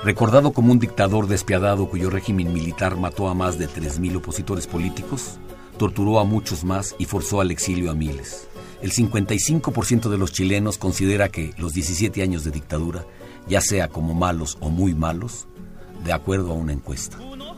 recordado 0.08 0.54
como 0.54 0.72
un 0.72 0.80
dictador 0.80 1.28
despiadado 1.28 1.90
cuyo 1.90 2.10
régimen 2.10 2.54
militar 2.54 2.96
mató 2.96 3.28
a 3.28 3.34
más 3.34 3.60
de 3.60 3.68
3.000 3.68 4.16
opositores 4.16 4.66
políticos, 4.66 5.38
torturó 5.78 6.22
a 6.22 6.24
muchos 6.24 6.64
más 6.64 6.96
y 6.98 7.04
forzó 7.04 7.42
al 7.42 7.52
exilio 7.52 7.92
a 7.92 7.94
miles. 7.94 8.48
El 8.82 8.94
55% 8.94 10.08
de 10.08 10.18
los 10.18 10.32
chilenos 10.32 10.78
considera 10.78 11.28
que 11.28 11.54
los 11.58 11.74
17 11.74 12.24
años 12.24 12.46
de 12.46 12.52
dictadura, 12.52 13.06
ya 13.50 13.60
sea 13.60 13.90
como 13.90 14.14
malos 14.14 14.58
o 14.62 14.70
muy 14.70 14.96
malos, 14.96 15.46
de 16.06 16.14
acuerdo 16.14 16.52
a 16.52 16.56
una 16.56 16.72
encuesta. 16.72 17.18
Un 17.20 17.42
ojo 17.42 17.58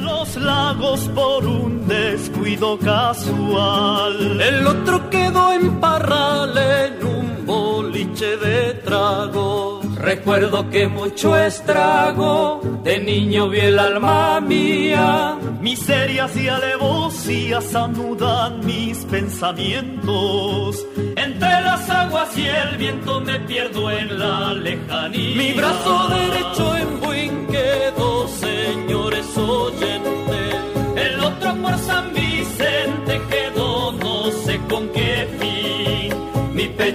los 0.00 0.36
lagos 0.38 1.08
por 1.14 1.46
un 1.46 1.86
descuido 1.86 2.78
casual. 2.80 4.40
El 4.40 4.66
otro 4.66 5.08
quedó 5.08 5.52
en 5.52 5.78
parral 5.78 6.58
en 6.58 7.06
un 7.06 7.46
boliche 7.46 8.36
de 8.36 8.74
tragos. 8.74 9.69
Recuerdo 10.00 10.70
que 10.70 10.88
mucho 10.88 11.36
estrago 11.36 12.60
de 12.82 13.00
niño 13.00 13.50
vi 13.50 13.60
el 13.60 13.78
alma 13.78 14.40
mía. 14.40 15.36
Miserias 15.60 16.34
y 16.36 16.48
alevosías 16.48 17.74
anudan 17.74 18.64
mis 18.64 19.04
pensamientos. 19.04 20.86
Entre 20.96 21.48
las 21.48 21.90
aguas 21.90 22.36
y 22.38 22.46
el 22.46 22.76
viento 22.78 23.20
me 23.20 23.40
pierdo 23.40 23.90
en 23.90 24.18
la 24.18 24.54
lejanía. 24.54 25.36
Mi 25.36 25.52
brazo 25.52 26.08
derecho 26.08 26.76
en 26.76 27.00
buen 27.00 27.46
quedó, 27.48 28.26
señores 28.28 29.36
oyentes. 29.36 30.54
El 30.96 31.20
otro 31.20 31.54
por 31.56 31.78
San 31.78 32.12
Vicente 32.14 32.99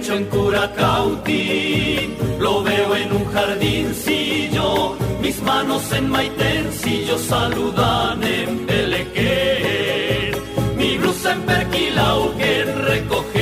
Mi 0.05 0.11
pecho 0.11 0.17
en 0.17 0.25
lo 2.39 2.63
veo 2.63 2.95
en 2.95 3.11
un 3.11 3.25
jardincillo, 3.33 4.95
mis 5.19 5.41
manos 5.41 5.91
en 5.93 6.11
maitencillo 6.11 7.17
saludan 7.17 8.21
en 8.21 8.67
Pelequén. 8.67 10.35
Mi 10.77 10.99
blusa 10.99 11.33
en 11.33 11.41
Perquilauquén 11.41 12.85
recoge 12.85 13.34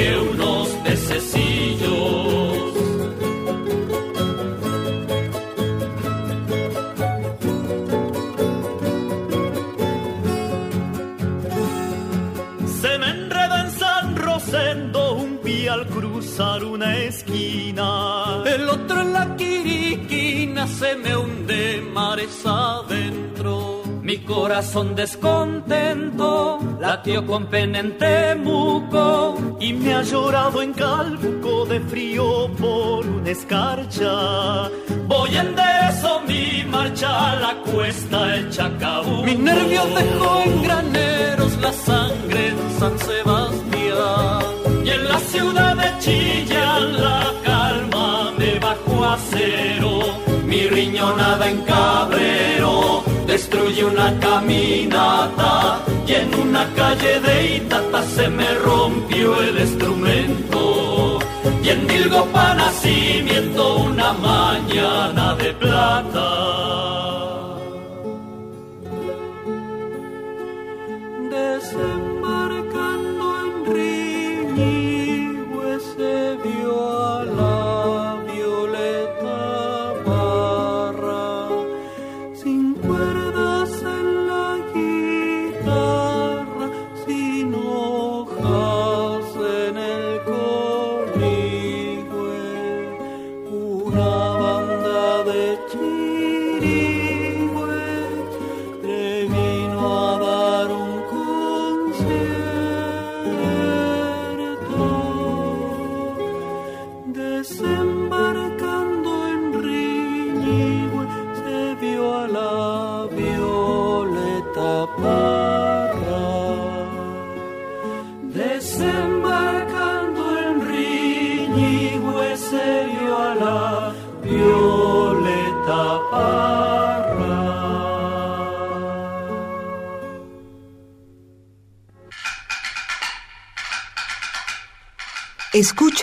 cruzar 16.33 16.63
una 16.63 16.97
esquina. 16.97 18.41
El 18.45 18.67
otro 18.67 19.01
en 19.01 19.13
la 19.13 19.35
quiriquina 19.35 20.65
se 20.65 20.95
me 20.95 21.15
hunde 21.15 21.81
mares 21.93 22.43
adentro. 22.45 23.83
Mi 24.01 24.17
corazón 24.17 24.95
descontento 24.95 26.59
latió 26.79 27.25
con 27.25 27.45
pena 27.45 27.79
en 27.79 27.97
Temuco 27.99 29.57
y 29.59 29.73
me 29.73 29.93
ha 29.93 30.01
llorado 30.01 30.61
en 30.63 30.73
Calbuco 30.73 31.65
de 31.67 31.79
frío 31.81 32.49
por 32.59 33.05
una 33.05 33.29
escarcha. 33.29 34.69
Voy 35.07 35.37
en 35.37 35.55
eso 35.89 36.21
mi 36.27 36.63
marcha 36.67 37.31
a 37.31 37.35
la 37.35 37.55
cuesta 37.71 38.35
el 38.35 38.49
Chacabuco. 38.49 39.23
Mi 39.23 39.35
nervio 39.35 39.85
dejó 39.85 40.41
en 40.45 40.63
graneros 40.63 41.57
la 41.57 41.71
sangre 41.71 42.47
en 42.47 42.79
San 42.79 42.97
Sebastián. 42.97 44.62
Y 44.85 44.89
en 44.89 45.07
la 45.07 45.19
ciudad 45.19 45.75
de 45.75 45.89
Chillán 45.99 47.01
la 47.01 47.33
calma 47.43 48.31
me 48.37 48.59
bajó 48.59 49.05
a 49.05 49.17
cero. 49.31 50.01
Mi 50.45 50.67
riñonada 50.67 51.49
en 51.49 51.61
Cabrero 51.61 53.03
destruye 53.25 53.85
una 53.85 54.19
caminata 54.19 55.79
y 56.05 56.13
en 56.13 56.35
una 56.35 56.65
calle 56.75 57.19
de 57.21 57.55
Itata 57.57 58.03
se 58.03 58.27
me 58.27 58.53
rompió 58.55 59.41
el 59.41 59.59
instrumento 59.59 61.19
y 61.63 61.69
en 61.69 61.87
Milgopa 61.87 62.53
nacimiento 62.55 63.75
una 63.77 64.13
mañana 64.13 65.35
de 65.35 65.53
plata. 65.53 66.53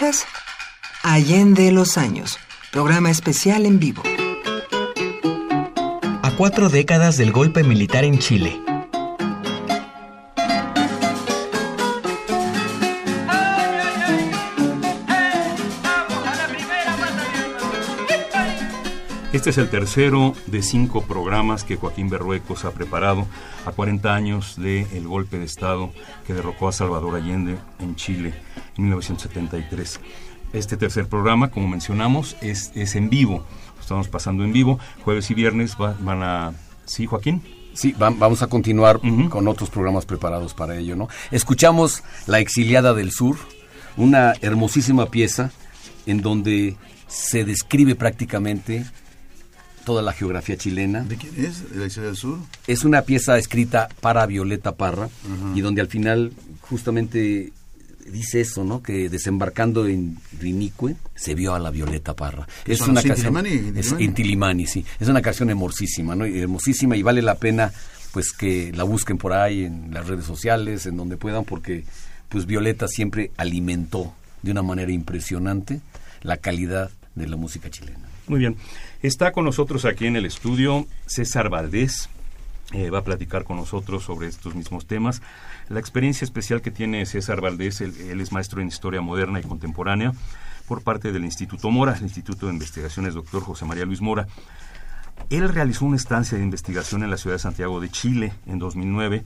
Escuchas 0.00 0.26
Allende 1.02 1.70
los 1.72 1.98
Años, 1.98 2.38
programa 2.72 3.10
especial 3.10 3.66
en 3.66 3.78
vivo. 3.78 4.02
A 6.22 6.30
cuatro 6.38 6.70
décadas 6.70 7.18
del 7.18 7.32
golpe 7.32 7.64
militar 7.64 8.04
en 8.04 8.18
Chile. 8.18 8.58
Este 19.34 19.50
es 19.50 19.58
el 19.58 19.68
tercero 19.68 20.34
de 20.46 20.62
cinco 20.62 21.02
programas 21.02 21.62
que 21.62 21.76
Joaquín 21.76 22.08
Berruecos 22.08 22.64
ha 22.64 22.70
preparado 22.72 23.26
a 23.66 23.72
40 23.72 24.14
años 24.14 24.56
del 24.56 25.06
golpe 25.06 25.38
de 25.38 25.44
Estado 25.44 25.92
que 26.26 26.32
derrocó 26.32 26.68
a 26.68 26.72
Salvador 26.72 27.16
Allende 27.16 27.58
en 27.80 27.96
Chile 27.96 28.32
1973. 28.76 30.00
Este 30.52 30.76
tercer 30.76 31.06
programa, 31.06 31.50
como 31.50 31.68
mencionamos, 31.68 32.36
es, 32.40 32.72
es 32.74 32.96
en 32.96 33.08
vivo. 33.08 33.44
estamos 33.80 34.08
pasando 34.08 34.44
en 34.44 34.52
vivo. 34.52 34.78
Jueves 35.04 35.30
y 35.30 35.34
viernes 35.34 35.76
van 35.78 36.22
a... 36.22 36.52
¿Sí, 36.86 37.06
Joaquín? 37.06 37.42
Sí, 37.72 37.94
vamos 37.96 38.42
a 38.42 38.48
continuar 38.48 39.00
con 39.30 39.46
otros 39.46 39.70
programas 39.70 40.04
preparados 40.04 40.54
para 40.54 40.76
ello, 40.76 40.96
¿no? 40.96 41.08
Escuchamos 41.30 42.02
La 42.26 42.40
Exiliada 42.40 42.94
del 42.94 43.12
Sur, 43.12 43.36
una 43.96 44.34
hermosísima 44.40 45.06
pieza 45.06 45.52
en 46.06 46.20
donde 46.20 46.76
se 47.06 47.44
describe 47.44 47.94
prácticamente 47.94 48.84
toda 49.84 50.02
la 50.02 50.12
geografía 50.12 50.56
chilena. 50.56 51.02
¿De 51.02 51.16
quién 51.16 51.32
es? 51.44 51.64
¿La 51.74 51.84
Exiliada 51.86 52.08
del 52.10 52.16
Sur? 52.16 52.38
Es 52.66 52.84
una 52.84 53.02
pieza 53.02 53.38
escrita 53.38 53.88
para 54.00 54.26
Violeta 54.26 54.74
Parra 54.74 55.08
y 55.54 55.60
donde 55.60 55.80
al 55.80 55.88
final 55.88 56.32
justamente 56.62 57.52
dice 58.10 58.40
eso, 58.40 58.64
¿no? 58.64 58.82
Que 58.82 59.08
desembarcando 59.08 59.86
en 59.86 60.18
Rinicue 60.38 60.96
se 61.14 61.34
vio 61.34 61.54
a 61.54 61.58
la 61.58 61.70
Violeta 61.70 62.14
Parra. 62.14 62.46
Es 62.66 62.80
una 62.82 63.02
canción 63.02 63.46
es 63.46 63.94
Intilimani, 63.98 64.66
sí. 64.66 64.84
Es 64.98 65.08
una 65.08 65.22
canción 65.22 65.50
hermosísima, 65.50 66.14
¿no? 66.14 66.24
Hermosísima 66.24 66.96
y 66.96 67.02
vale 67.02 67.22
la 67.22 67.36
pena 67.36 67.72
pues 68.12 68.32
que 68.32 68.72
la 68.74 68.84
busquen 68.84 69.18
por 69.18 69.32
ahí 69.32 69.64
en 69.64 69.92
las 69.94 70.08
redes 70.08 70.24
sociales, 70.24 70.86
en 70.86 70.96
donde 70.96 71.16
puedan 71.16 71.44
porque 71.44 71.84
pues 72.28 72.46
Violeta 72.46 72.88
siempre 72.88 73.30
alimentó 73.36 74.12
de 74.42 74.50
una 74.50 74.62
manera 74.62 74.92
impresionante 74.92 75.80
la 76.22 76.36
calidad 76.36 76.90
de 77.14 77.28
la 77.28 77.36
música 77.36 77.70
chilena. 77.70 78.08
Muy 78.26 78.38
bien. 78.38 78.56
Está 79.02 79.32
con 79.32 79.44
nosotros 79.44 79.84
aquí 79.84 80.06
en 80.06 80.16
el 80.16 80.26
estudio 80.26 80.86
César 81.06 81.48
Valdés. 81.48 82.08
Eh, 82.72 82.90
va 82.90 82.98
a 82.98 83.04
platicar 83.04 83.42
con 83.42 83.56
nosotros 83.56 84.04
sobre 84.04 84.28
estos 84.28 84.54
mismos 84.54 84.86
temas. 84.86 85.22
La 85.70 85.78
experiencia 85.78 86.24
especial 86.24 86.62
que 86.62 86.72
tiene 86.72 87.06
César 87.06 87.40
Valdés, 87.40 87.80
él, 87.80 88.20
es 88.20 88.32
maestro 88.32 88.60
en 88.60 88.66
Historia 88.66 89.00
Moderna 89.00 89.38
y 89.38 89.44
Contemporánea 89.44 90.12
por 90.66 90.82
parte 90.82 91.12
del 91.12 91.24
Instituto 91.24 91.70
Mora, 91.70 91.94
el 91.96 92.02
Instituto 92.02 92.46
de 92.46 92.54
Investigaciones 92.54 93.14
Doctor 93.14 93.44
José 93.44 93.66
María 93.66 93.84
Luis 93.84 94.00
Mora. 94.00 94.26
Él 95.30 95.48
realizó 95.48 95.84
una 95.84 95.94
estancia 95.94 96.36
de 96.36 96.42
investigación 96.42 97.04
en 97.04 97.10
la 97.10 97.16
ciudad 97.16 97.36
de 97.36 97.42
Santiago 97.42 97.78
de 97.78 97.88
Chile 97.88 98.32
en 98.46 98.58
2009, 98.58 99.22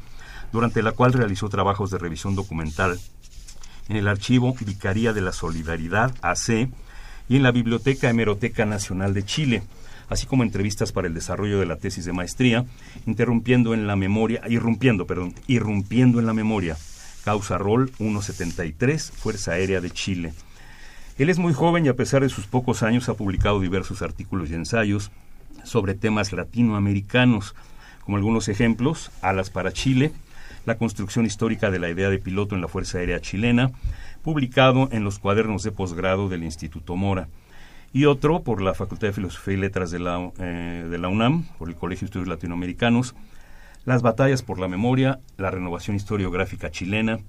durante 0.53 0.83
la 0.83 0.93
cual 0.93 1.15
realizó 1.15 1.49
trabajos 1.49 1.91
de 1.91 1.97
revisión 1.97 2.37
documental 2.37 3.01
en 3.89 3.97
el 3.97 4.07
archivo 4.07 4.55
Vicaría 4.67 5.15
de 5.15 5.23
la 5.23 5.33
Solidaridad 5.33 6.15
AC 6.21 6.69
y 7.27 7.37
en 7.37 7.43
la 7.43 7.53
Biblioteca 7.53 8.11
Hemeroteca 8.11 8.67
Nacional 8.67 9.15
de 9.15 9.25
Chile 9.25 9.63
así 10.09 10.27
como 10.27 10.43
entrevistas 10.43 10.93
para 10.93 11.09
el 11.09 11.15
desarrollo 11.15 11.59
de 11.59 11.67
la 11.67 11.77
tesis 11.77 12.05
de 12.05 12.13
maestría, 12.13 12.65
interrumpiendo 13.07 13.75
en 13.75 13.87
la 13.87 13.97
memoria, 13.97 14.43
irrumpiendo, 14.49 15.07
perdón, 15.07 15.35
irrumpiendo 15.47 16.21
en 16.21 16.27
la 16.27 16.35
memoria. 16.35 16.77
Causa 17.25 17.57
Rol 17.57 17.91
173, 17.97 19.11
Fuerza 19.11 19.53
Aérea 19.53 19.81
de 19.81 19.91
Chile. 19.91 20.35
Él 21.17 21.31
es 21.31 21.39
muy 21.39 21.55
joven 21.55 21.87
y 21.87 21.89
a 21.89 21.97
pesar 21.97 22.23
de 22.23 22.29
sus 22.29 22.47
pocos 22.47 22.83
años 22.83 23.09
ha 23.09 23.15
publicado 23.15 23.61
diversos 23.61 24.03
artículos 24.03 24.51
y 24.51 24.55
ensayos 24.55 25.11
sobre 25.63 25.95
temas 25.95 26.33
latinoamericanos, 26.33 27.55
como 28.05 28.19
algunos 28.19 28.49
ejemplos, 28.49 29.11
Alas 29.23 29.49
para 29.49 29.73
Chile, 29.73 30.13
la 30.67 30.77
construcción 30.77 31.25
histórica 31.25 31.71
de 31.71 31.79
la 31.79 31.89
idea 31.89 32.11
de 32.11 32.19
piloto 32.19 32.55
en 32.55 32.61
la 32.61 32.69
Fuerza 32.69 32.99
Aérea 32.99 33.21
chilena, 33.21 33.71
publicado 34.23 34.89
en 34.93 35.05
los 35.05 35.19
cuadernos 35.19 35.63
de 35.63 35.73
posgrado 35.73 36.29
del 36.29 36.45
Instituto 36.45 36.97
Mora 36.97 37.29
y 37.95 38.07
otro 38.07 38.43
por 38.43 38.61
la 38.61 38.75
Facultad 38.75 39.07
de 39.07 39.13
Filosofía 39.13 39.55
y 39.55 39.57
Letras 39.57 39.93
de 39.93 40.01
la, 40.01 40.33
eh, 40.41 40.85
de 40.91 40.99
la 40.99 41.09
UNAM, 41.09 41.45
por 41.59 41.69
el 41.69 41.77
Colegio 41.77 42.01
de 42.01 42.07
Estudios 42.07 42.29
Latinoamericanos, 42.29 43.15
Las 43.85 44.03
batallas 44.03 44.43
por 44.43 44.59
la 44.59 44.67
memoria, 44.67 45.21
la 45.37 45.51
renovación 45.51 45.95
historiográfica 45.95 46.71
chilena, 46.71 47.21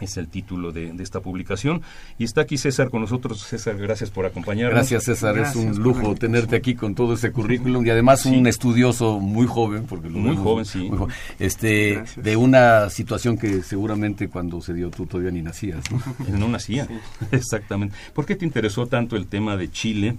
es 0.00 0.16
el 0.16 0.28
título 0.28 0.72
de, 0.72 0.94
esta 0.98 1.20
publicación. 1.20 1.82
Y 2.18 2.24
está 2.24 2.42
aquí 2.42 2.58
César 2.58 2.90
con 2.90 3.00
nosotros. 3.00 3.42
César, 3.42 3.76
gracias 3.76 4.10
por 4.10 4.26
acompañarnos. 4.26 4.74
Gracias, 4.74 5.04
César. 5.04 5.38
es 5.38 5.56
un 5.56 5.78
lujo 5.78 6.14
tenerte 6.14 6.56
aquí 6.56 6.74
con 6.74 6.94
todo 6.94 7.14
ese 7.14 7.32
currículum 7.32 7.84
y 7.86 7.90
además 7.90 8.26
un 8.26 8.46
estudioso 8.46 9.20
muy 9.20 9.46
joven, 9.46 9.84
porque 9.86 10.08
muy 10.08 10.36
joven, 10.36 10.64
sí. 10.64 10.90
este, 11.38 12.02
de 12.16 12.36
una 12.36 12.90
situación 12.90 13.38
que 13.38 13.62
seguramente 13.62 14.28
cuando 14.28 14.60
se 14.60 14.74
dio 14.74 14.90
tú 14.90 15.06
todavía 15.06 15.30
ni 15.30 15.42
nacías. 15.42 15.84
No, 15.90 16.38
no 16.38 16.48
nacía, 16.48 16.86
exactamente. 17.30 17.96
¿Por 18.14 18.26
qué 18.26 18.36
te 18.36 18.44
interesó 18.44 18.86
tanto 18.86 19.16
el 19.16 19.26
tema 19.26 19.56
de 19.56 19.70
Chile? 19.70 20.16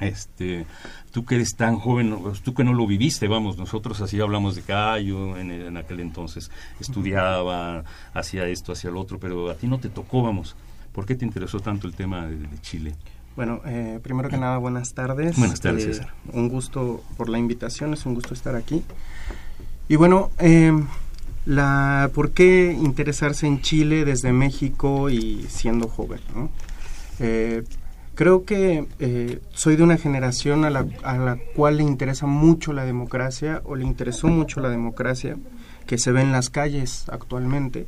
Este, 0.00 0.66
tú 1.14 1.24
que 1.24 1.36
eres 1.36 1.54
tan 1.54 1.78
joven, 1.78 2.12
tú 2.42 2.54
que 2.54 2.64
no 2.64 2.74
lo 2.74 2.88
viviste, 2.88 3.28
vamos, 3.28 3.56
nosotros 3.56 4.00
así 4.00 4.20
hablamos 4.20 4.56
de 4.56 4.62
Cayo 4.62 5.38
en, 5.38 5.76
aquel 5.76 6.00
entonces, 6.00 6.50
estudiaba, 6.80 7.84
hacía 8.12 8.48
esto, 8.48 8.72
hacía 8.72 8.90
lo 8.90 9.00
otro, 9.00 9.20
pero 9.20 9.48
a 9.48 9.54
ti 9.54 9.68
no 9.68 9.78
te 9.78 9.88
tocó, 9.88 10.24
vamos. 10.24 10.56
¿Por 10.92 11.06
qué 11.06 11.14
te 11.14 11.24
interesó 11.24 11.60
tanto 11.60 11.86
el 11.86 11.94
tema 11.94 12.26
de, 12.26 12.48
Chile? 12.62 12.96
Bueno, 13.36 13.60
eh, 13.64 14.00
primero 14.02 14.28
que 14.28 14.38
nada, 14.38 14.58
buenas 14.58 14.92
tardes. 14.94 15.38
Buenas 15.38 15.60
tardes, 15.60 16.00
eh, 16.00 16.06
Un 16.32 16.48
gusto 16.48 17.04
por 17.16 17.28
la 17.28 17.38
invitación, 17.38 17.94
es 17.94 18.04
un 18.06 18.14
gusto 18.14 18.34
estar 18.34 18.56
aquí. 18.56 18.82
Y 19.88 19.94
bueno, 19.94 20.32
eh, 20.40 20.72
la, 21.46 22.10
¿por 22.12 22.32
qué 22.32 22.76
interesarse 22.76 23.46
en 23.46 23.60
Chile 23.60 24.04
desde 24.04 24.32
México 24.32 25.10
y 25.10 25.46
siendo 25.48 25.86
joven? 25.86 26.18
¿no? 26.34 26.50
Creo 28.14 28.44
que 28.44 28.86
eh, 29.00 29.40
soy 29.52 29.76
de 29.76 29.82
una 29.82 29.96
generación 29.96 30.64
a 30.64 30.70
la, 30.70 30.86
a 31.02 31.18
la 31.18 31.36
cual 31.56 31.78
le 31.78 31.82
interesa 31.82 32.26
mucho 32.26 32.72
la 32.72 32.84
democracia 32.84 33.60
o 33.64 33.74
le 33.74 33.84
interesó 33.84 34.28
mucho 34.28 34.60
la 34.60 34.68
democracia 34.68 35.36
que 35.86 35.98
se 35.98 36.12
ve 36.12 36.22
en 36.22 36.32
las 36.32 36.50
calles 36.50 37.04
actualmente 37.10 37.86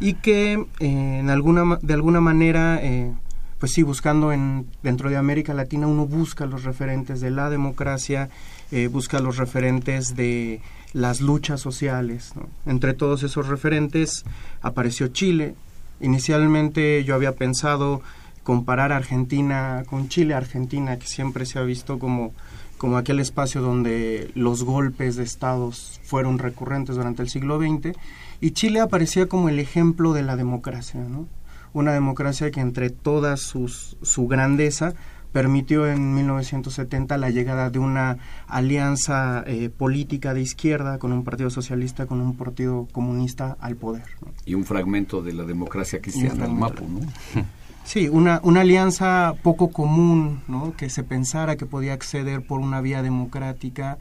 y 0.00 0.14
que 0.14 0.54
eh, 0.54 0.66
en 0.80 1.30
alguna 1.30 1.78
de 1.80 1.94
alguna 1.94 2.20
manera 2.20 2.80
eh, 2.82 3.12
pues 3.58 3.72
sí 3.72 3.82
buscando 3.82 4.32
en 4.32 4.66
dentro 4.82 5.10
de 5.10 5.16
América 5.16 5.54
Latina 5.54 5.86
uno 5.86 6.06
busca 6.06 6.46
los 6.46 6.64
referentes 6.64 7.20
de 7.20 7.30
la 7.30 7.50
democracia 7.50 8.30
eh, 8.72 8.88
busca 8.88 9.20
los 9.20 9.36
referentes 9.36 10.16
de 10.16 10.60
las 10.92 11.20
luchas 11.20 11.60
sociales 11.60 12.32
¿no? 12.34 12.48
entre 12.66 12.94
todos 12.94 13.22
esos 13.22 13.46
referentes 13.46 14.24
apareció 14.60 15.08
Chile 15.08 15.54
inicialmente 16.00 17.04
yo 17.04 17.14
había 17.14 17.32
pensado 17.32 18.02
comparar 18.42 18.92
Argentina 18.92 19.84
con 19.86 20.08
Chile 20.08 20.34
Argentina 20.34 20.98
que 20.98 21.06
siempre 21.06 21.46
se 21.46 21.58
ha 21.58 21.62
visto 21.62 21.98
como 21.98 22.32
como 22.80 22.96
aquel 22.96 23.20
espacio 23.20 23.60
donde 23.60 24.30
los 24.34 24.64
golpes 24.64 25.16
de 25.16 25.22
estados 25.22 26.00
fueron 26.02 26.38
recurrentes 26.38 26.96
durante 26.96 27.20
el 27.20 27.28
siglo 27.28 27.58
XX, 27.58 27.94
y 28.40 28.52
Chile 28.52 28.80
aparecía 28.80 29.26
como 29.26 29.50
el 29.50 29.58
ejemplo 29.58 30.14
de 30.14 30.22
la 30.22 30.34
democracia, 30.34 30.98
¿no? 30.98 31.28
una 31.74 31.92
democracia 31.92 32.50
que 32.50 32.60
entre 32.60 32.88
toda 32.88 33.36
sus, 33.36 33.98
su 34.00 34.26
grandeza 34.28 34.94
permitió 35.30 35.86
en 35.86 36.14
1970 36.14 37.18
la 37.18 37.28
llegada 37.28 37.68
de 37.68 37.78
una 37.78 38.16
alianza 38.48 39.44
eh, 39.46 39.68
política 39.68 40.32
de 40.32 40.40
izquierda 40.40 40.98
con 40.98 41.12
un 41.12 41.22
partido 41.22 41.50
socialista, 41.50 42.06
con 42.06 42.22
un 42.22 42.34
partido 42.34 42.88
comunista 42.92 43.58
al 43.60 43.76
poder. 43.76 44.04
¿no? 44.22 44.32
Y 44.46 44.54
un 44.54 44.64
fragmento 44.64 45.22
de 45.22 45.34
la 45.34 45.44
democracia 45.44 46.00
cristiana, 46.00 46.46
el 46.46 46.52
MAPO, 46.52 46.84
¿no? 46.88 47.00
Sí, 47.90 48.08
una, 48.08 48.38
una 48.44 48.60
alianza 48.60 49.34
poco 49.42 49.72
común, 49.72 50.42
¿no? 50.46 50.76
que 50.76 50.88
se 50.88 51.02
pensara 51.02 51.56
que 51.56 51.66
podía 51.66 51.92
acceder 51.92 52.40
por 52.40 52.60
una 52.60 52.80
vía 52.80 53.02
democrática 53.02 53.98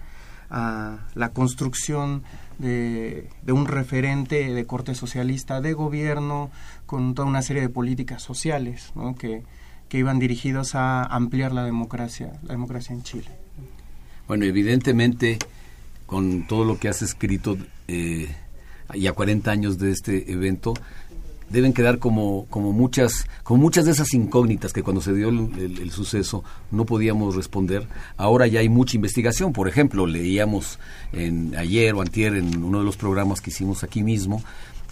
a 0.52 1.08
la 1.16 1.30
construcción 1.30 2.22
de, 2.60 3.28
de, 3.42 3.52
un 3.52 3.66
referente 3.66 4.54
de 4.54 4.66
corte 4.68 4.94
socialista 4.94 5.60
de 5.60 5.74
gobierno 5.74 6.52
con 6.86 7.16
toda 7.16 7.28
una 7.28 7.42
serie 7.42 7.64
de 7.64 7.70
políticas 7.70 8.22
sociales 8.22 8.92
¿no? 8.94 9.16
que, 9.16 9.42
que 9.88 9.98
iban 9.98 10.20
dirigidos 10.20 10.76
a 10.76 11.04
ampliar 11.04 11.52
la 11.52 11.64
democracia, 11.64 12.34
la 12.44 12.52
democracia 12.52 12.94
en 12.94 13.02
Chile. 13.02 13.30
Bueno, 14.28 14.46
evidentemente, 14.46 15.40
con 16.06 16.46
todo 16.46 16.64
lo 16.64 16.78
que 16.78 16.90
has 16.90 17.02
escrito 17.02 17.58
eh, 17.88 18.30
y 18.94 19.08
a 19.08 19.14
40 19.14 19.50
años 19.50 19.80
de 19.80 19.90
este 19.90 20.32
evento, 20.32 20.76
deben 21.50 21.74
quedar 21.74 22.00
como, 22.00 22.46
como, 22.50 22.72
muchas, 22.72 23.26
como 23.44 23.62
muchas 23.62 23.86
de 23.86 23.92
esas 23.92 24.14
incógnitas 24.14 24.74
que 24.74 24.84
cuando 24.84 25.02
se 25.02 25.14
dio 25.14 25.30
el, 25.30 25.50
el, 25.58 25.80
el, 25.80 25.92
suceso 25.92 26.44
no 26.72 26.86
podíamos 26.86 27.36
responder. 27.36 27.88
Ahora 28.18 28.48
ya 28.48 28.60
hay 28.60 28.70
mucha 28.70 28.96
investigación. 28.96 29.54
Por 29.54 29.68
ejemplo, 29.68 30.06
leíamos 30.06 30.80
en, 31.12 31.56
ayer 31.56 31.94
o 31.94 32.02
antier 32.02 32.36
en 32.36 32.64
uno 32.64 32.80
de 32.80 32.86
los 32.86 32.98
programas 32.98 33.42
que 33.42 33.50
hicimos 33.50 33.84
aquí 33.84 34.04
mismo, 34.04 34.44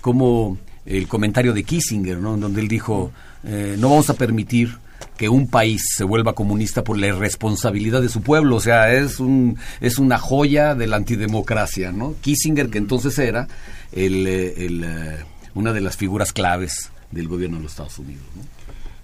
como 0.02 0.58
el 0.86 1.08
comentario 1.08 1.54
de 1.54 1.64
Kissinger, 1.64 2.18
¿no? 2.18 2.36
en 2.36 2.42
donde 2.42 2.62
él 2.62 2.68
dijo, 2.68 3.12
eh, 3.44 3.76
no 3.78 3.90
vamos 3.90 4.10
a 4.10 4.14
permitir 4.14 4.78
que 5.18 5.30
un 5.30 5.48
país 5.48 5.82
se 5.96 6.04
vuelva 6.04 6.34
comunista 6.34 6.84
por 6.84 6.98
la 6.98 7.08
irresponsabilidad 7.08 8.02
de 8.02 8.10
su 8.10 8.22
pueblo, 8.22 8.56
o 8.56 8.60
sea, 8.60 8.94
es 8.94 9.20
un 9.20 9.58
es 9.82 9.98
una 9.98 10.18
joya 10.18 10.76
de 10.76 10.88
la 10.88 10.96
antidemocracia, 10.96 11.92
¿no? 11.92 12.16
Kissinger 12.22 12.70
que 12.70 12.78
entonces 12.78 13.18
era 13.18 13.48
el, 13.92 14.28
el, 14.28 14.84
el 14.84 15.16
una 15.58 15.74
de 15.74 15.82
las 15.82 15.98
figuras 15.98 16.34
claves 16.34 16.92
del 17.12 17.28
gobierno 17.28 17.58
de 17.58 17.64
los 17.64 17.72
Estados 17.72 17.98
Unidos. 18.00 18.24
¿no? 18.36 18.44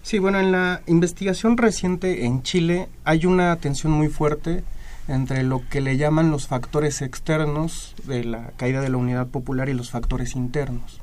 Sí, 0.04 0.20
bueno, 0.20 0.40
en 0.40 0.52
la 0.52 0.82
investigación 0.86 1.58
reciente 1.58 2.26
en 2.26 2.44
Chile 2.44 2.90
hay 3.06 3.26
una 3.26 3.56
tensión 3.56 3.92
muy 3.92 4.10
fuerte 4.10 4.64
entre 5.08 5.44
lo 5.44 5.68
que 5.70 5.82
le 5.82 5.98
llaman 5.98 6.32
los 6.32 6.48
factores 6.48 7.02
externos 7.02 7.96
de 8.06 8.24
la 8.24 8.52
caída 8.58 8.82
de 8.82 8.90
la 8.90 8.98
unidad 8.98 9.28
popular 9.28 9.70
y 9.70 9.74
los 9.74 9.90
factores 9.90 10.36
internos. 10.36 11.02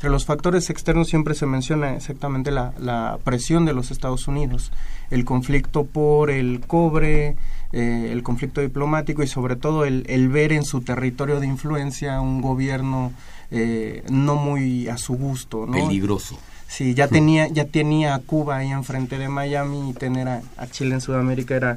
Entre 0.00 0.08
los 0.08 0.24
factores 0.24 0.70
externos 0.70 1.08
siempre 1.08 1.34
se 1.34 1.44
menciona 1.44 1.94
exactamente 1.94 2.50
la, 2.50 3.18
presión 3.22 3.66
de 3.66 3.74
los 3.74 3.90
Estados 3.90 4.28
Unidos, 4.28 4.72
el 5.10 5.26
conflicto 5.26 5.84
por 5.84 6.30
el 6.30 6.60
cobre, 6.66 7.36
eh, 7.72 8.08
el 8.10 8.22
conflicto 8.22 8.62
diplomático 8.62 9.22
y 9.22 9.26
sobre 9.26 9.56
todo 9.56 9.84
el, 9.84 10.28
ver 10.30 10.52
en 10.52 10.64
su 10.64 10.80
territorio 10.80 11.38
de 11.38 11.48
influencia 11.48 12.22
un 12.22 12.40
gobierno 12.40 13.12
eh, 13.50 14.04
no 14.10 14.36
muy 14.36 14.88
a 14.88 14.96
su 14.96 15.14
gusto. 15.14 15.66
¿no? 15.66 15.72
Peligroso. 15.72 16.38
Sí, 16.68 16.94
ya 16.94 17.08
tenía, 17.08 17.48
ya 17.48 17.64
tenía 17.64 18.14
a 18.14 18.20
Cuba 18.20 18.58
ahí 18.58 18.70
enfrente 18.70 19.18
de 19.18 19.28
Miami 19.28 19.90
y 19.90 19.92
tener 19.92 20.28
a, 20.28 20.42
a 20.56 20.66
Chile 20.68 20.94
en 20.94 21.00
Sudamérica 21.00 21.56
era 21.56 21.76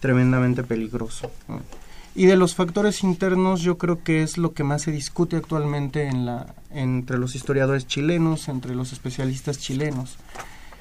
tremendamente 0.00 0.62
peligroso. 0.62 1.30
¿no? 1.48 1.60
Y 2.16 2.26
de 2.26 2.36
los 2.36 2.54
factores 2.54 3.02
internos 3.02 3.62
yo 3.62 3.76
creo 3.76 4.04
que 4.04 4.22
es 4.22 4.38
lo 4.38 4.52
que 4.52 4.62
más 4.62 4.82
se 4.82 4.92
discute 4.92 5.36
actualmente 5.36 6.06
en 6.06 6.26
la, 6.26 6.54
entre 6.70 7.18
los 7.18 7.34
historiadores 7.34 7.88
chilenos, 7.88 8.48
entre 8.48 8.76
los 8.76 8.92
especialistas 8.92 9.58
chilenos. 9.58 10.16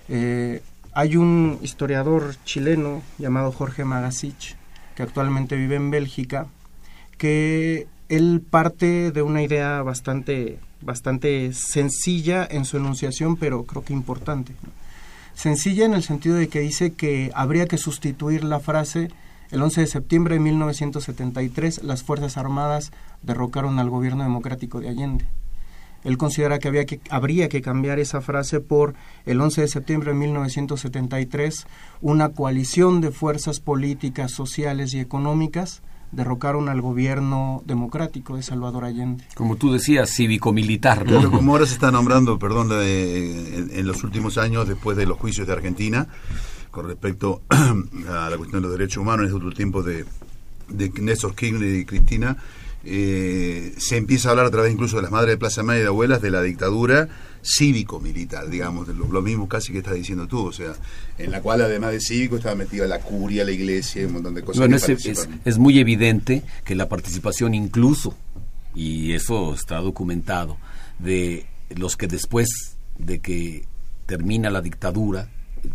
Eh, 0.09 0.61
hay 0.93 1.15
un 1.15 1.57
historiador 1.63 2.35
chileno 2.43 3.01
llamado 3.17 3.51
Jorge 3.51 3.83
Magasich, 3.83 4.55
que 4.95 5.01
actualmente 5.01 5.55
vive 5.55 5.75
en 5.75 5.89
Bélgica, 5.89 6.45
que 7.17 7.87
él 8.15 8.41
parte 8.47 9.11
de 9.11 9.21
una 9.21 9.41
idea 9.41 9.81
bastante, 9.81 10.59
bastante 10.81 11.53
sencilla 11.53 12.47
en 12.49 12.65
su 12.65 12.77
enunciación, 12.77 13.37
pero 13.37 13.63
creo 13.63 13.83
que 13.83 13.93
importante. 13.93 14.53
Sencilla 15.33 15.85
en 15.85 15.93
el 15.93 16.03
sentido 16.03 16.35
de 16.35 16.47
que 16.47 16.59
dice 16.59 16.93
que 16.93 17.31
habría 17.33 17.67
que 17.67 17.77
sustituir 17.77 18.43
la 18.43 18.59
frase 18.59 19.09
el 19.51 19.61
11 19.61 19.81
de 19.81 19.87
septiembre 19.87 20.35
de 20.35 20.41
1973 20.41 21.83
las 21.83 22.03
Fuerzas 22.03 22.37
Armadas 22.37 22.91
derrocaron 23.21 23.77
al 23.79 23.89
gobierno 23.89 24.23
democrático 24.23 24.79
de 24.79 24.89
Allende. 24.89 25.25
Él 26.03 26.17
considera 26.17 26.59
que, 26.59 26.67
había 26.67 26.85
que 26.85 26.99
habría 27.09 27.49
que 27.49 27.61
cambiar 27.61 27.99
esa 27.99 28.19
frase 28.21 28.59
por 28.59 28.93
el 29.25 29.39
11 29.39 29.61
de 29.61 29.67
septiembre 29.67 30.11
de 30.11 30.17
1973 30.17 31.67
una 32.01 32.29
coalición 32.29 32.99
de 32.99 33.11
fuerzas 33.11 33.59
políticas, 33.59 34.31
sociales 34.31 34.93
y 34.93 34.99
económicas 34.99 35.81
derrocaron 36.13 36.69
al 36.69 36.81
gobierno 36.81 37.63
democrático 37.65 38.35
de 38.35 38.43
Salvador 38.43 38.85
Allende. 38.85 39.23
Como 39.35 39.55
tú 39.55 39.73
decías, 39.73 40.09
cívico-militar. 40.09 41.05
¿no? 41.05 41.11
Claro, 41.11 41.31
como 41.31 41.53
ahora 41.53 41.65
se 41.65 41.73
está 41.73 41.91
nombrando, 41.91 42.39
perdón, 42.39 42.69
de, 42.69 43.57
en, 43.57 43.71
en, 43.71 43.87
los 43.87 44.03
últimos 44.03 44.37
años, 44.37 44.67
después 44.67 44.95
de 44.95 45.05
los 45.05 45.17
juicios 45.17 45.47
de 45.47 45.53
Argentina, 45.53 46.07
con 46.71 46.87
respecto 46.87 47.41
a 47.49 48.29
la 48.29 48.37
cuestión 48.37 48.61
de 48.61 48.67
los 48.67 48.77
derechos 48.77 48.97
humanos 48.97 49.21
en 49.21 49.25
este 49.27 49.37
otro 49.37 49.51
tiempo 49.51 49.83
de, 49.83 50.05
de 50.69 50.89
Néstor 51.01 51.35
Kirchner 51.35 51.75
y 51.75 51.85
Cristina, 51.85 52.37
eh, 52.85 53.73
se 53.77 53.97
empieza 53.97 54.27
a 54.27 54.31
hablar 54.31 54.47
a 54.47 54.51
través 54.51 54.73
incluso 54.73 54.97
de 54.97 55.03
las 55.03 55.11
madres 55.11 55.31
de 55.31 55.37
Plaza 55.37 55.63
Mayo 55.63 55.79
y 55.79 55.83
de 55.83 55.87
abuelas 55.87 56.21
de 56.21 56.31
la 56.31 56.41
dictadura 56.41 57.09
cívico-militar, 57.43 58.49
digamos, 58.49 58.87
lo, 58.87 59.07
lo, 59.07 59.21
mismo 59.21 59.47
casi 59.47 59.71
que 59.71 59.79
estás 59.79 59.95
diciendo 59.95 60.27
tú, 60.27 60.47
o 60.47 60.51
sea, 60.51 60.73
en 61.17 61.31
la 61.31 61.41
cual 61.41 61.61
además 61.61 61.91
de 61.91 61.99
cívico 61.99 62.37
estaba 62.37 62.55
metida 62.55 62.87
la 62.87 62.99
curia, 62.99 63.43
la 63.43 63.51
iglesia, 63.51 64.05
un 64.07 64.13
montón 64.13 64.35
de 64.35 64.43
cosas. 64.43 64.59
Bueno, 64.59 64.77
es, 64.77 64.87
es, 64.87 65.29
es, 65.43 65.57
muy 65.57 65.79
evidente 65.79 66.43
que 66.63 66.75
la 66.75 66.87
participación 66.87 67.53
incluso, 67.53 68.15
y 68.73 69.13
eso 69.13 69.53
está 69.53 69.77
documentado, 69.77 70.57
de 70.99 71.45
los 71.75 71.97
que 71.97 72.07
después 72.07 72.77
de 72.97 73.19
que 73.19 73.65
termina 74.05 74.49
la 74.49 74.61
dictadura, 74.61 75.29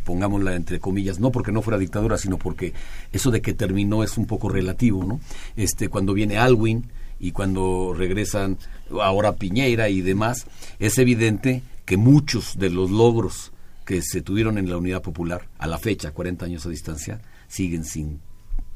pongámosla 0.04 0.54
entre 0.54 0.80
comillas, 0.80 1.18
no 1.18 1.30
porque 1.30 1.52
no 1.52 1.62
fuera 1.62 1.78
dictadura, 1.78 2.18
sino 2.18 2.38
porque 2.38 2.72
eso 3.12 3.30
de 3.30 3.40
que 3.40 3.54
terminó 3.54 4.02
es 4.02 4.18
un 4.18 4.26
poco 4.26 4.48
relativo, 4.48 5.04
¿no? 5.04 5.20
Este, 5.56 5.88
cuando 5.88 6.12
viene 6.14 6.38
Alwin, 6.38 6.90
y 7.20 7.32
cuando 7.32 7.94
regresan 7.96 8.58
ahora 9.02 9.36
Piñeira 9.36 9.88
y 9.88 10.00
demás, 10.00 10.46
es 10.78 10.98
evidente 10.98 11.62
que 11.84 11.96
muchos 11.96 12.58
de 12.58 12.70
los 12.70 12.90
logros 12.90 13.52
que 13.84 14.02
se 14.02 14.20
tuvieron 14.22 14.58
en 14.58 14.68
la 14.68 14.76
Unidad 14.76 15.02
Popular 15.02 15.48
a 15.58 15.66
la 15.66 15.78
fecha, 15.78 16.12
40 16.12 16.44
años 16.44 16.66
a 16.66 16.70
distancia, 16.70 17.20
siguen 17.48 17.84
sin 17.84 18.20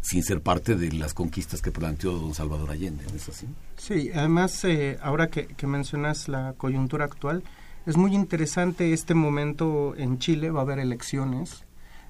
sin 0.02 0.24
ser 0.24 0.40
parte 0.40 0.74
de 0.74 0.90
las 0.92 1.14
conquistas 1.14 1.62
que 1.62 1.70
planteó 1.70 2.12
don 2.12 2.34
Salvador 2.34 2.72
Allende, 2.72 3.04
¿no 3.08 3.14
es 3.14 3.28
así? 3.28 3.46
Sí, 3.76 4.10
además, 4.12 4.64
eh, 4.64 4.98
ahora 5.00 5.28
que, 5.28 5.46
que, 5.46 5.68
mencionas 5.68 6.26
la 6.28 6.54
coyuntura 6.58 7.04
actual, 7.04 7.44
es 7.86 7.96
muy 7.96 8.14
interesante 8.14 8.92
este 8.92 9.14
momento 9.14 9.94
en 9.96 10.18
Chile, 10.18 10.50
va 10.50 10.60
a 10.60 10.62
haber 10.62 10.80
elecciones 10.80 11.64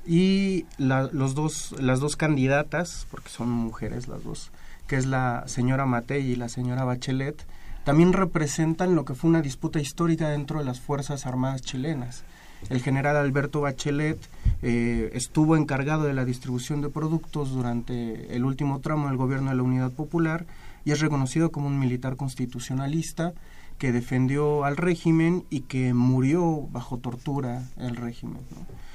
y 0.07 0.67
la, 0.79 1.09
los 1.13 1.35
dos, 1.35 1.75
las 1.79 2.01
dos 2.01 2.17
candidatas, 2.17 3.07
porque 3.11 3.29
son 3.29 3.51
mujeres 3.51 4.09
las 4.09 4.25
dos, 4.25 4.51
que 4.87 4.97
es 4.97 5.07
la 5.07 5.45
señora 5.47 5.87
Matei 5.87 6.33
y 6.33 6.37
la 6.37 6.49
señora 6.49 6.85
Bachelet, 6.85 7.45
también 7.85 8.13
representan 8.13 8.95
lo 8.95 9.05
que 9.05 9.15
fue 9.15 9.31
una 9.31 9.43
disputa 9.43 9.81
histórica 9.81 10.29
dentro 10.29 10.59
de 10.59 10.65
las 10.65 10.81
Fuerzas 10.81 11.27
Armadas 11.27 11.63
chilenas. 11.63 12.25
El 12.71 12.81
general 12.81 13.17
Alberto 13.17 13.61
Bachelet 13.61 14.19
eh, 14.63 15.11
estuvo 15.15 15.57
encargado 15.57 16.05
de 16.05 16.13
la 16.13 16.25
distribución 16.25 16.81
de 16.81 16.91
productos 16.91 17.51
durante 17.51 18.37
el 18.37 18.45
último 18.45 18.81
tramo 18.81 19.09
del 19.09 19.17
gobierno 19.17 19.51
de 19.51 19.57
la 19.57 19.63
Unidad 19.63 19.91
Popular, 19.91 20.47
y 20.85 20.93
es 20.93 21.01
reconocido 21.01 21.51
como 21.51 21.67
un 21.67 21.79
militar 21.79 22.17
constitucionalista 22.17 23.33
que 23.79 23.91
defendió 23.91 24.65
al 24.65 24.77
régimen 24.77 25.45
y 25.51 25.63
que 25.63 25.93
murió 25.93 26.69
bajo 26.71 26.99
tortura 26.99 27.65
el 27.79 27.97
régimen. 27.97 28.39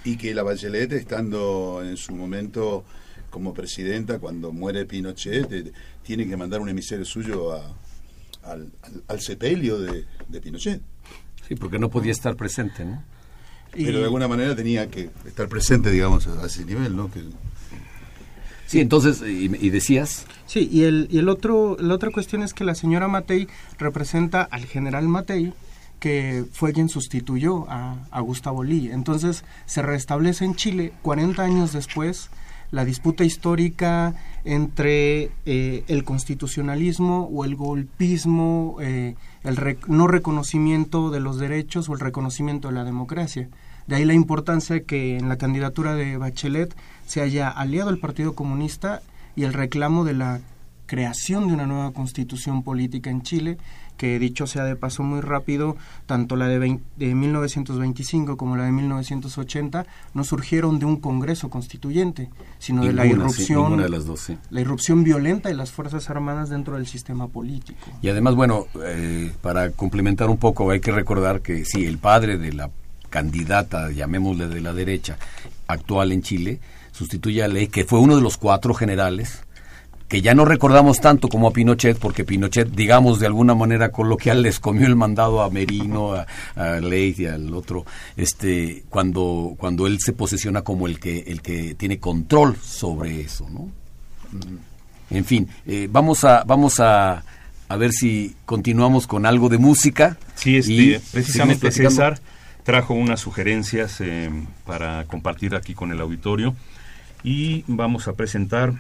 Y 0.06 0.16
que 0.16 0.34
la 0.34 0.44
Bachelet, 0.44 0.94
estando 0.94 1.82
en 1.84 1.98
su 1.98 2.16
momento 2.16 2.86
como 3.38 3.54
presidenta, 3.54 4.18
cuando 4.18 4.52
muere 4.52 4.86
Pinochet, 4.86 5.52
eh, 5.52 5.72
tiene 6.02 6.28
que 6.28 6.36
mandar 6.36 6.60
un 6.60 6.70
emisario 6.70 7.06
suyo 7.06 7.54
al, 8.44 8.72
al, 9.08 9.22
sepelio 9.22 9.80
de, 9.80 10.06
Pinochet. 10.42 10.82
Sí, 11.48 11.54
porque 11.54 11.78
no 11.78 11.92
podía 11.92 12.12
estar 12.12 12.36
presente, 12.36 12.84
¿no? 12.84 13.04
Pero 13.72 14.00
de 14.00 14.06
alguna 14.06 14.28
manera 14.28 14.56
tenía 14.56 14.90
que 14.90 15.12
estar 15.28 15.48
presente, 15.48 15.92
digamos, 15.92 16.26
a 16.26 16.48
ese 16.48 16.66
nivel, 16.66 16.96
¿no? 16.96 17.12
Que, 17.12 17.22
Sí, 18.66 18.82
entonces, 18.82 19.22
y, 19.22 19.70
decías. 19.70 20.26
Sí, 20.46 20.68
y, 20.70 20.84
el, 20.84 21.08
y 21.10 21.20
el 21.20 21.30
otro, 21.30 21.78
la 21.80 21.94
otra 21.94 22.10
cuestión 22.12 22.42
es 22.42 22.54
que 22.54 22.66
la 22.66 22.76
señora 22.76 23.08
Matei 23.08 23.48
representa 23.78 24.42
al 24.42 24.66
general 24.66 25.08
Matei, 25.08 25.54
que 26.00 26.44
fue 26.52 26.74
quien 26.74 26.90
sustituyó 26.90 27.66
a, 27.70 28.20
Gustavo 28.22 28.64
Lee. 28.64 28.90
Entonces, 28.92 29.44
se 29.68 29.82
restablece 29.82 30.46
en 30.46 30.56
Chile 30.56 30.94
40 31.02 31.44
años 31.44 31.74
después 31.74 32.30
la 32.72 32.86
disputa 32.86 33.24
histórica 33.24 34.16
entre 34.44 35.32
eh, 35.46 35.84
el 35.88 36.04
constitucionalismo 36.04 37.30
o 37.32 37.46
el 37.46 37.56
golpismo, 37.56 38.78
eh, 38.82 39.16
el 39.44 39.78
no 39.88 40.08
reconocimiento 40.08 41.10
de 41.10 41.20
los 41.20 41.40
derechos 41.40 41.90
o 41.90 41.94
el 41.94 42.00
reconocimiento 42.00 42.68
de 42.68 42.74
la 42.74 42.84
democracia. 42.84 43.50
De 43.88 43.96
ahí 43.96 44.06
la 44.06 44.14
importancia 44.14 44.84
que 44.84 45.18
en 45.18 45.30
la 45.30 45.38
candidatura 45.38 45.96
de 45.96 46.18
Bachelet 46.18 46.76
se 47.06 47.22
haya 47.22 47.50
aliado 47.50 47.90
el 47.90 48.00
Partido 48.00 48.36
Comunista 48.36 49.02
y 49.36 49.44
el 49.44 49.54
reclamo 49.54 50.04
de 50.04 50.14
la 50.14 50.42
creación 50.88 51.48
de 51.48 51.54
una 51.54 51.68
nueva 51.68 51.92
constitución 51.92 52.64
política 52.64 53.10
en 53.10 53.22
Chile, 53.22 53.58
que 53.98 54.20
dicho 54.20 54.48
sea 54.48 54.64
de 54.64 54.76
paso 54.76 55.04
muy 55.04 55.22
rápido, 55.22 55.76
tanto 56.06 56.36
la 56.36 56.48
de, 56.48 56.80
1925 56.98 58.38
como 58.38 58.56
la 58.56 58.66
de 58.66 58.72
1980 58.72 59.86
no 60.14 60.24
surgieron 60.24 60.80
de 60.80 60.86
un 60.86 60.98
Congreso 60.98 61.50
constituyente, 61.50 62.30
sino 62.60 62.86
de 62.86 62.94
la 62.94 63.06
irrupción, 63.06 63.78
de 63.78 63.90
las 63.90 64.06
dos, 64.06 64.32
la 64.50 64.62
irrupción 64.62 65.04
violenta 65.04 65.50
de 65.50 65.56
las 65.56 65.72
fuerzas 65.72 66.10
armadas 66.10 66.50
dentro 66.50 66.76
del 66.76 66.88
sistema 66.88 67.28
político. 67.28 67.88
Y 68.02 68.10
además, 68.10 68.36
bueno, 68.36 68.68
eh, 68.86 69.34
para 69.42 69.72
complementar 69.72 70.30
un 70.30 70.38
poco, 70.38 70.70
hay 70.72 70.80
que 70.80 70.92
recordar 70.92 71.42
que 71.42 71.66
sí, 71.66 71.86
el 71.86 71.98
padre 71.98 72.38
de 72.38 72.54
la 72.54 72.70
candidata, 73.10 73.92
llamémosle 73.92 74.48
de 74.48 74.62
la 74.62 74.74
derecha, 74.74 75.18
actual 75.68 76.12
en 76.12 76.22
Chile, 76.22 76.60
sustituye 76.92 77.44
a 77.44 77.48
Ley, 77.48 77.68
que 77.68 77.86
fue 77.86 78.00
uno 78.00 78.16
de 78.16 78.22
los 78.22 78.38
cuatro 78.38 78.74
generales, 78.74 79.44
que 80.08 80.22
ya 80.22 80.34
no 80.34 80.46
recordamos 80.46 81.02
tanto 81.02 81.28
como 81.28 81.48
a 81.48 81.52
Pinochet, 81.52 81.98
porque 81.98 82.24
Pinochet, 82.24 82.70
digamos 82.70 83.20
de 83.20 83.28
alguna 83.28 83.56
manera 83.56 83.92
coloquial, 83.92 84.42
les 84.42 84.60
comió 84.60 84.88
el 84.88 84.96
mandado 84.96 85.42
a 85.42 85.50
Merino, 85.50 86.14
a, 86.14 86.80
Ley 86.80 87.16
y 87.18 87.26
al 87.26 87.54
otro, 87.54 87.86
este, 88.16 88.84
cuando, 88.90 89.56
cuando 89.58 89.86
él 89.86 90.00
se 90.00 90.14
posesiona 90.14 90.62
como 90.62 90.88
el 90.88 91.00
que, 91.00 91.20
el 91.28 91.42
que 91.42 91.76
tiene 91.76 92.00
control 92.00 92.56
sobre 92.62 93.22
eso, 93.22 93.50
¿no? 93.50 93.70
En 95.10 95.26
fin, 95.26 95.48
eh, 95.66 95.88
vamos 95.92 96.24
a, 96.24 96.44
vamos 96.44 96.80
a, 96.80 97.24
a 97.70 97.76
ver 97.76 97.92
si 97.92 98.36
continuamos 98.46 99.08
con 99.08 99.26
algo 99.26 99.50
de 99.50 99.58
música. 99.58 100.18
Sí, 100.36 100.58
este, 100.58 101.02
precisamente 101.12 101.72
César 101.72 102.20
trajo 102.64 102.94
unas 102.94 103.22
sugerencias 103.22 104.02
eh, 104.02 104.30
para 104.66 105.06
compartir 105.06 105.56
aquí 105.56 105.74
con 105.74 105.92
el 105.94 106.02
auditorio 106.02 106.54
y 107.24 107.64
vamos 107.68 108.10
a 108.10 108.14
presentar 108.14 108.74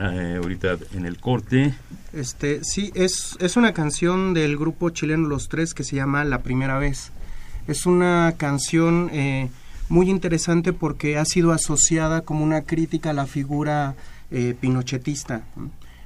eh, 0.00 0.38
ahorita 0.40 0.78
en 0.94 1.06
el 1.06 1.18
corte. 1.18 1.74
Este, 2.12 2.64
sí, 2.64 2.90
es, 2.94 3.36
es 3.40 3.56
una 3.56 3.72
canción 3.72 4.34
del 4.34 4.56
grupo 4.56 4.90
chileno 4.90 5.28
Los 5.28 5.48
Tres 5.48 5.74
que 5.74 5.84
se 5.84 5.96
llama 5.96 6.24
La 6.24 6.42
Primera 6.42 6.78
Vez. 6.78 7.12
Es 7.66 7.86
una 7.86 8.34
canción 8.36 9.10
eh, 9.12 9.50
muy 9.88 10.10
interesante 10.10 10.72
porque 10.72 11.18
ha 11.18 11.24
sido 11.24 11.52
asociada 11.52 12.22
como 12.22 12.44
una 12.44 12.62
crítica 12.62 13.10
a 13.10 13.14
la 13.14 13.26
figura 13.26 13.94
eh, 14.30 14.54
pinochetista. 14.58 15.42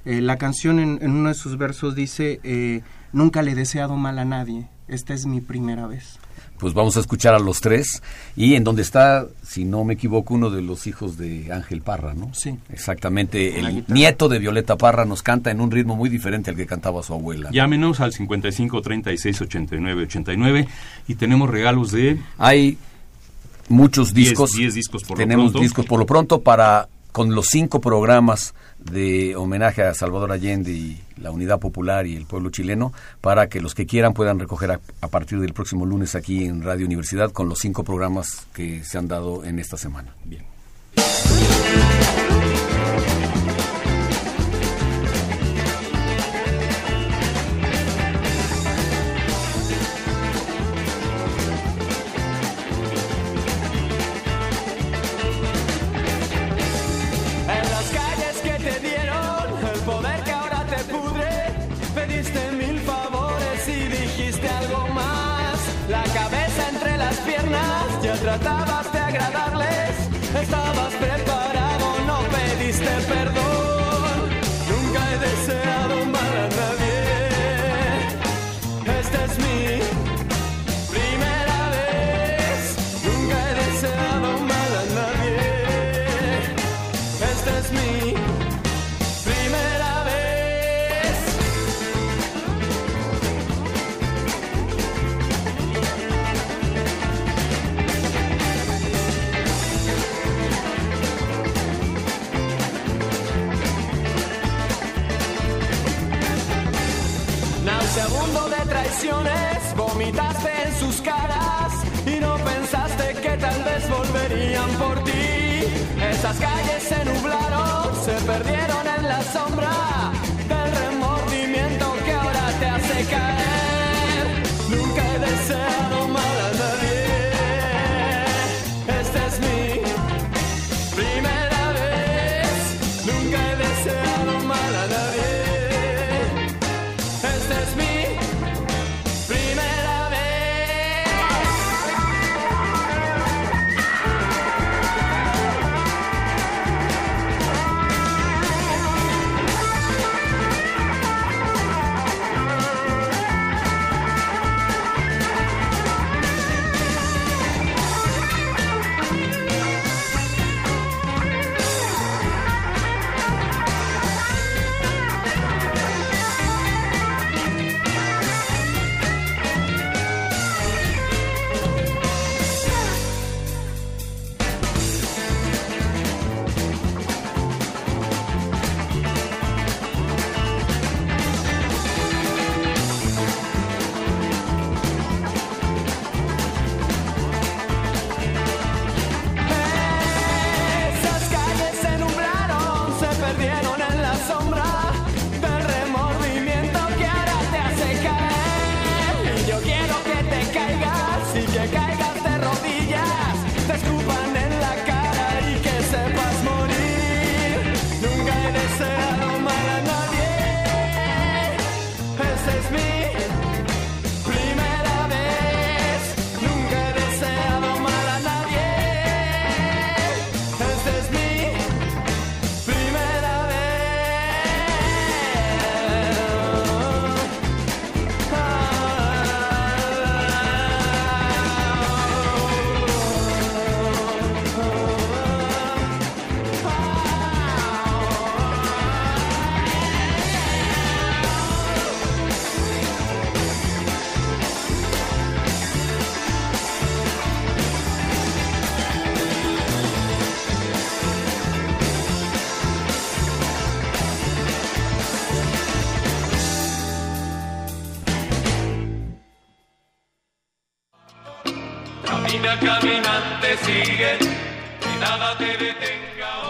la 0.05 0.37
canción 0.37 0.79
en, 0.79 0.99
en, 1.01 1.11
uno 1.13 1.29
de 1.29 1.35
sus 1.35 1.57
versos 1.59 1.95
dice, 1.95 2.83
nunca 3.13 3.43
le 3.43 3.53
he 3.53 3.55
deseado 3.55 3.97
mal 3.97 4.19
a 4.19 4.25
nadie, 4.25 4.69
esta 4.89 5.15
es 5.15 5.27
mi 5.27 5.41
primera 5.41 5.87
vez 5.87 6.19
pues 6.59 6.75
vamos 6.75 6.97
a 6.97 7.01
escuchar 7.01 7.35
a 7.35 7.39
los 7.39 7.61
tres 7.61 8.03
y 8.37 8.55
en 8.55 8.65
donde 8.65 8.83
está, 8.83 9.27
si 9.47 9.65
no 9.65 9.85
me 9.85 9.95
equivoco, 9.95 10.35
uno 10.35 10.51
de 10.51 10.63
los 10.63 10.87
hijos 10.87 11.17
de 11.17 11.53
Ángel 11.53 11.81
Parra, 11.83 12.15
¿no? 12.15 12.33
Sí. 12.35 12.57
Exactamente, 12.71 13.59
el 13.59 13.85
nieto 13.89 14.29
de 14.29 14.39
Violeta 14.39 14.77
Parra 14.77 15.05
nos 15.05 15.23
canta 15.23 15.51
en 15.51 15.61
un 15.61 15.71
ritmo 15.71 15.97
muy 15.97 16.09
diferente 16.09 16.51
al 16.51 16.57
que 16.57 16.67
cantaba 16.67 17.03
su 17.03 17.13
abuela. 17.15 17.51
Llámenos 17.53 18.01
al 18.01 18.13
55 18.13 18.81
36 18.83 19.41
89 19.43 20.03
89 20.05 20.69
y 21.09 21.15
tenemos 21.15 21.51
regalos 21.51 21.93
de... 21.93 22.19
Hay 22.39 22.79
muchos 23.69 24.15
discos. 24.15 24.53
10 24.53 24.75
discos 24.75 25.05
por 25.05 25.19
Tenemos 25.19 25.47
lo 25.47 25.51
pronto. 25.53 25.63
discos 25.63 25.87
por 25.87 25.99
lo 25.99 26.07
pronto 26.07 26.41
para 26.41 26.89
con 27.13 27.35
los 27.35 27.47
cinco 27.47 27.81
programas 27.81 28.55
de 28.91 29.37
homenaje 29.37 29.83
a 29.83 29.95
Salvador 29.95 30.33
Allende 30.33 30.71
y 30.71 31.01
la 31.17 31.31
Unidad 31.31 31.59
Popular 31.59 32.07
y 32.07 32.17
el 32.17 32.27
pueblo 32.27 32.51
chileno, 32.51 32.93
para 33.21 33.49
que 33.49 33.61
los 33.61 33.75
que 33.75 33.87
quieran 33.87 34.13
puedan 34.15 34.39
recoger 34.39 34.73
a, 34.73 35.09
partir 35.09 35.41
del 35.41 35.53
próximo 35.53 35.87
lunes 35.87 36.15
aquí 36.15 36.45
en 36.45 36.63
Radio 36.63 36.87
Universidad 36.87 37.33
con 37.33 37.49
los 37.49 37.59
cinco 37.59 37.85
programas 37.85 38.47
que 38.55 38.85
se 38.85 38.99
han 38.99 39.09
dado 39.09 39.45
en 39.45 39.59
esta 39.59 39.77
semana. 39.77 40.15
Bien. 40.25 40.45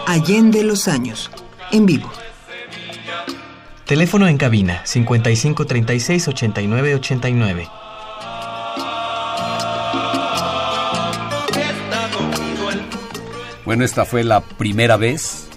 Allende 0.05 0.63
los 0.63 0.87
años, 0.87 1.29
en 1.71 1.85
vivo. 1.85 2.11
Teléfono 3.85 4.27
en 4.27 4.37
cabina 4.37 4.81
5536 4.85 6.27
89 6.27 6.95
89. 6.95 7.69
Bueno, 13.63 13.83
esta 13.83 14.05
fue 14.05 14.23
la 14.23 14.39
primera 14.39 14.95
vez, 14.95 15.49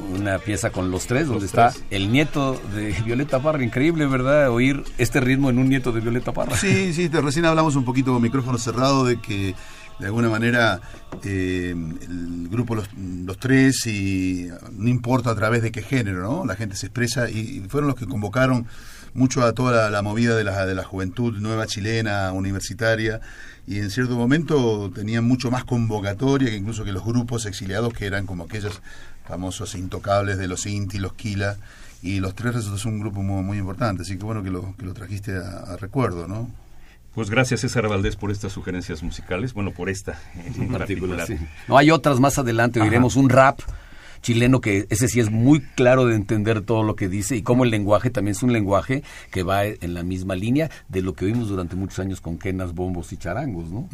una 0.00 0.38
pieza 0.38 0.70
con 0.70 0.90
los 0.90 1.06
tres, 1.06 1.28
donde 1.28 1.46
está 1.46 1.72
el 1.90 2.10
nieto 2.10 2.60
de 2.74 2.90
Violeta 3.04 3.40
Parra. 3.40 3.62
Increíble, 3.62 4.06
¿verdad? 4.06 4.50
Oír 4.50 4.82
este 4.98 5.20
ritmo 5.20 5.50
en 5.50 5.58
un 5.58 5.68
nieto 5.68 5.92
de 5.92 6.00
Violeta 6.00 6.32
Parra. 6.32 6.56
Sí, 6.56 6.92
sí, 6.92 7.08
te, 7.08 7.20
recién 7.20 7.44
hablamos 7.44 7.76
un 7.76 7.84
poquito 7.84 8.12
con 8.12 8.20
micrófono 8.20 8.58
cerrado 8.58 9.04
de 9.04 9.20
que 9.20 9.54
de 9.98 10.06
alguna 10.06 10.28
manera 10.28 10.80
eh, 11.24 11.70
el 11.70 12.48
grupo 12.48 12.74
los, 12.74 12.88
los, 12.94 13.38
Tres 13.38 13.86
y 13.86 14.48
no 14.72 14.88
importa 14.88 15.30
a 15.30 15.34
través 15.34 15.62
de 15.62 15.70
qué 15.70 15.82
género, 15.82 16.22
¿no? 16.22 16.44
La 16.46 16.56
gente 16.56 16.76
se 16.76 16.86
expresa 16.86 17.28
y, 17.28 17.60
fueron 17.68 17.88
los 17.88 17.96
que 17.96 18.06
convocaron 18.06 18.66
mucho 19.12 19.42
a 19.42 19.52
toda 19.52 19.90
la, 19.90 20.02
movida 20.02 20.34
de 20.34 20.44
la, 20.44 20.66
de 20.66 20.74
la 20.74 20.82
juventud 20.82 21.36
nueva 21.38 21.66
chilena, 21.66 22.32
universitaria, 22.32 23.20
y 23.66 23.78
en 23.78 23.90
cierto 23.90 24.16
momento 24.16 24.90
tenían 24.94 25.24
mucho 25.24 25.50
más 25.50 25.64
convocatoria 25.64 26.50
que 26.50 26.56
incluso 26.56 26.84
que 26.84 26.92
los 26.92 27.04
grupos 27.04 27.46
exiliados 27.46 27.92
que 27.92 28.06
eran 28.06 28.26
como 28.26 28.44
aquellos 28.44 28.80
famosos 29.26 29.74
intocables 29.74 30.38
de 30.38 30.48
los 30.48 30.66
Inti, 30.66 30.98
los 30.98 31.14
Kila, 31.14 31.56
y 32.02 32.20
los 32.20 32.34
tres 32.34 32.54
resultó 32.54 32.88
un 32.88 33.00
grupo 33.00 33.22
muy, 33.22 33.42
muy 33.42 33.58
importante, 33.58 34.02
así 34.02 34.18
que 34.18 34.24
bueno 34.24 34.42
que 34.42 34.50
lo, 34.50 34.74
que 34.76 34.84
lo 34.84 34.94
trajiste 34.94 35.36
a, 35.36 35.72
a 35.72 35.76
recuerdo, 35.76 36.26
¿no? 36.26 36.63
Pues 37.14 37.30
gracias 37.30 37.60
César 37.60 37.88
Valdés 37.88 38.16
por 38.16 38.30
estas 38.30 38.52
sugerencias 38.52 39.02
musicales, 39.02 39.54
bueno, 39.54 39.70
por 39.70 39.88
esta 39.88 40.18
en 40.56 40.68
particular. 40.72 41.28
No, 41.68 41.78
hay 41.78 41.90
otras 41.90 42.20
más 42.20 42.38
adelante, 42.38 42.80
oiremos 42.80 43.16
un 43.16 43.30
rap 43.30 43.60
chileno 44.24 44.62
que 44.62 44.86
ese 44.88 45.06
sí 45.06 45.20
es 45.20 45.30
muy 45.30 45.60
claro 45.60 46.06
de 46.06 46.16
entender 46.16 46.62
todo 46.62 46.82
lo 46.82 46.96
que 46.96 47.08
dice 47.10 47.36
y 47.36 47.42
cómo 47.42 47.64
el 47.64 47.70
lenguaje 47.70 48.08
también 48.08 48.32
es 48.32 48.42
un 48.42 48.54
lenguaje 48.54 49.02
que 49.30 49.42
va 49.42 49.66
en 49.66 49.92
la 49.92 50.02
misma 50.02 50.34
línea 50.34 50.70
de 50.88 51.02
lo 51.02 51.12
que 51.12 51.26
oímos 51.26 51.50
durante 51.50 51.76
muchos 51.76 51.98
años 51.98 52.22
con 52.22 52.38
quenas, 52.38 52.74
bombos 52.74 53.12
y 53.12 53.18
charangos, 53.18 53.68
¿no? 53.70 53.86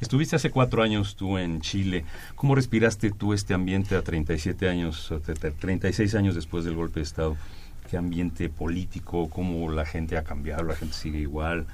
Estuviste 0.00 0.34
hace 0.34 0.50
cuatro 0.50 0.82
años 0.82 1.14
tú 1.14 1.36
en 1.36 1.60
Chile. 1.60 2.06
¿Cómo 2.36 2.54
respiraste 2.54 3.10
tú 3.10 3.34
este 3.34 3.52
ambiente 3.52 3.96
a 3.96 4.02
37 4.02 4.66
años, 4.66 5.12
36 5.60 6.14
años 6.14 6.34
después 6.34 6.64
del 6.64 6.74
golpe 6.74 7.00
de 7.00 7.04
Estado? 7.04 7.36
¿Qué 7.90 7.98
ambiente 7.98 8.48
político? 8.48 9.28
¿Cómo 9.28 9.70
la 9.70 9.84
gente 9.84 10.16
ha 10.16 10.24
cambiado? 10.24 10.64
¿La 10.64 10.74
gente 10.74 10.94
sigue 10.94 11.18
igual? 11.18 11.66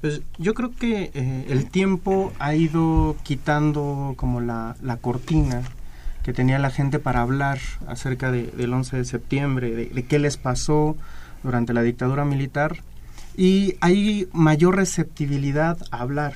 Pues 0.00 0.20
yo 0.38 0.54
creo 0.54 0.72
que 0.74 1.10
eh, 1.14 1.46
el 1.48 1.70
tiempo 1.70 2.32
ha 2.38 2.54
ido 2.54 3.16
quitando 3.22 4.14
como 4.16 4.40
la, 4.40 4.76
la, 4.82 4.98
cortina 4.98 5.62
que 6.22 6.32
tenía 6.32 6.58
la 6.58 6.70
gente 6.70 6.98
para 6.98 7.22
hablar 7.22 7.58
acerca 7.86 8.30
de, 8.30 8.48
del 8.48 8.72
11 8.72 8.98
de 8.98 9.04
septiembre, 9.04 9.70
de, 9.70 10.04
qué 10.04 10.18
les 10.18 10.36
pasó 10.36 10.96
durante 11.42 11.72
la 11.72 11.82
dictadura 11.82 12.24
militar 12.24 12.76
y 13.36 13.76
hay 13.80 14.28
mayor 14.32 14.76
receptibilidad 14.76 15.78
a 15.90 16.00
hablar, 16.00 16.34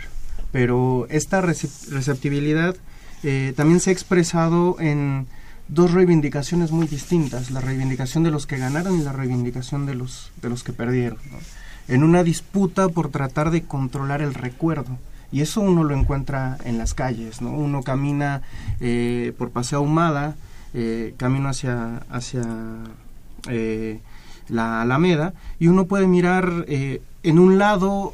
pero 0.53 1.07
esta 1.11 1.41
receptibilidad 1.41 2.77
eh, 3.23 3.53
también 3.57 3.81
se 3.81 3.91
ha 3.91 3.93
expresado 3.93 4.77
en 4.81 5.27
dos 5.69 5.93
reivindicaciones 5.93 6.73
muy 6.73 6.87
distintas, 6.87 7.51
la 7.51 7.61
reivindicación 7.61 8.25
de 8.25 8.31
los 8.31 8.47
que 8.47 8.59
ganaron 8.59 8.99
y 8.99 9.03
la 9.03 9.13
reivindicación 9.13 9.87
de 9.87 9.95
los, 9.95 10.33
de 10.41 10.49
los 10.49 10.65
que 10.65 10.73
perdieron. 10.73 11.19
En 11.91 12.05
una 12.05 12.23
disputa 12.23 12.89
por 12.89 13.11
tratar 13.11 13.51
de 13.51 13.65
controlar 13.65 14.23
el 14.23 14.33
recuerdo. 14.33 14.97
Y 15.33 15.43
eso 15.43 15.61
uno 15.61 15.85
lo 15.85 15.95
encuentra 15.95 16.57
en 16.65 16.79
las 16.79 16.95
calles, 16.95 17.43
¿no? 17.43 17.51
Uno 17.51 17.83
camina 17.83 18.43
eh, 18.81 19.33
por 19.37 19.51
Paseo 19.51 19.81
Ahumada, 19.81 20.37
eh, 20.73 21.15
camino 21.17 21.49
hacia, 21.49 21.99
hacia 22.09 22.43
eh, 23.49 24.01
la 24.49 24.83
Alameda, 24.83 25.35
y 25.59 25.67
uno 25.67 25.87
puede 25.87 26.07
mirar 26.07 26.65
en 26.69 27.39
un 27.39 27.59
lado 27.59 28.13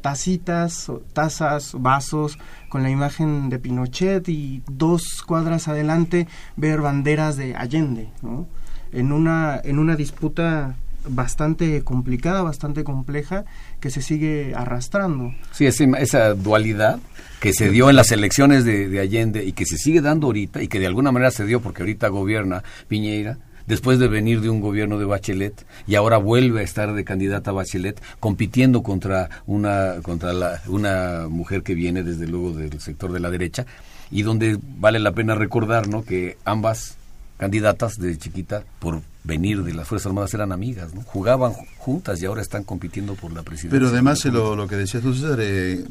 tacitas, 0.00 0.90
tazas, 1.12 1.74
vasos 1.78 2.38
con 2.68 2.82
la 2.82 2.90
imagen 2.90 3.50
de 3.50 3.58
Pinochet 3.58 4.28
y 4.28 4.62
dos 4.68 5.22
cuadras 5.22 5.68
adelante 5.68 6.26
ver 6.56 6.80
banderas 6.80 7.36
de 7.36 7.54
Allende, 7.54 8.08
¿no? 8.22 8.46
En 8.92 9.12
una, 9.12 9.60
en 9.62 9.78
una 9.78 9.96
disputa 9.96 10.76
bastante 11.08 11.82
complicada, 11.82 12.42
bastante 12.42 12.84
compleja, 12.84 13.44
que 13.80 13.90
se 13.90 14.02
sigue 14.02 14.54
arrastrando. 14.54 15.34
Sí, 15.52 15.66
esa 15.66 16.34
dualidad 16.34 16.98
que 17.40 17.52
se 17.52 17.70
dio 17.70 17.90
en 17.90 17.96
las 17.96 18.12
elecciones 18.12 18.64
de, 18.64 18.98
Allende 19.00 19.44
y 19.44 19.52
que 19.52 19.66
se 19.66 19.76
sigue 19.76 20.00
dando 20.00 20.28
ahorita 20.28 20.62
y 20.62 20.68
que 20.68 20.80
de 20.80 20.86
alguna 20.86 21.12
manera 21.12 21.30
se 21.30 21.44
dio 21.44 21.60
porque 21.60 21.82
ahorita 21.82 22.08
gobierna 22.08 22.64
Piñeira, 22.88 23.38
después 23.66 23.98
de 23.98 24.08
venir 24.08 24.40
de 24.40 24.48
un 24.48 24.60
gobierno 24.60 24.98
de 24.98 25.04
Bachelet 25.04 25.66
y 25.86 25.96
ahora 25.96 26.18
vuelve 26.18 26.60
a 26.60 26.62
estar 26.62 26.94
de 26.94 27.04
candidata 27.04 27.50
a 27.50 27.54
Bachelet 27.54 28.00
compitiendo 28.20 28.82
contra 28.82 29.28
una 29.46 29.96
contra 30.02 30.32
la, 30.32 30.62
una 30.68 31.26
mujer 31.28 31.62
que 31.62 31.74
viene 31.74 32.02
desde 32.02 32.26
luego 32.26 32.52
del 32.52 32.80
sector 32.80 33.12
de 33.12 33.20
la 33.20 33.30
derecha 33.30 33.66
y 34.10 34.22
donde 34.22 34.58
vale 34.78 34.98
la 34.98 35.12
pena 35.12 35.34
recordar 35.34 35.88
¿no? 35.88 36.04
que 36.04 36.38
ambas 36.44 36.96
candidatas 37.38 37.96
de 37.96 38.16
chiquita 38.16 38.64
por 38.78 39.02
venir 39.26 39.64
de 39.64 39.74
las 39.74 39.88
Fuerzas 39.88 40.06
Armadas 40.06 40.32
eran 40.34 40.52
amigas, 40.52 40.94
¿no? 40.94 41.02
Jugaban 41.02 41.52
juntas 41.78 42.22
y 42.22 42.26
ahora 42.26 42.42
están 42.42 42.62
compitiendo 42.62 43.14
por 43.14 43.32
la 43.32 43.42
presidencia. 43.42 43.76
Pero 43.76 43.88
además 43.88 44.24
lo, 44.26 44.54
lo, 44.54 44.68
que 44.68 44.76
decías 44.76 45.02
tú, 45.02 45.14
César, 45.14 45.38
eh, 45.40 45.84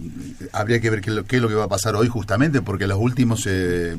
habría 0.53 0.79
que 0.79 0.89
ver 0.89 1.01
qué, 1.01 1.23
qué, 1.27 1.35
es 1.35 1.41
lo 1.41 1.49
que 1.49 1.55
va 1.55 1.65
a 1.65 1.67
pasar 1.67 1.95
hoy 1.95 2.07
justamente, 2.07 2.61
porque 2.61 2.87
los 2.87 2.97
últimos 2.97 3.43
eh, 3.45 3.95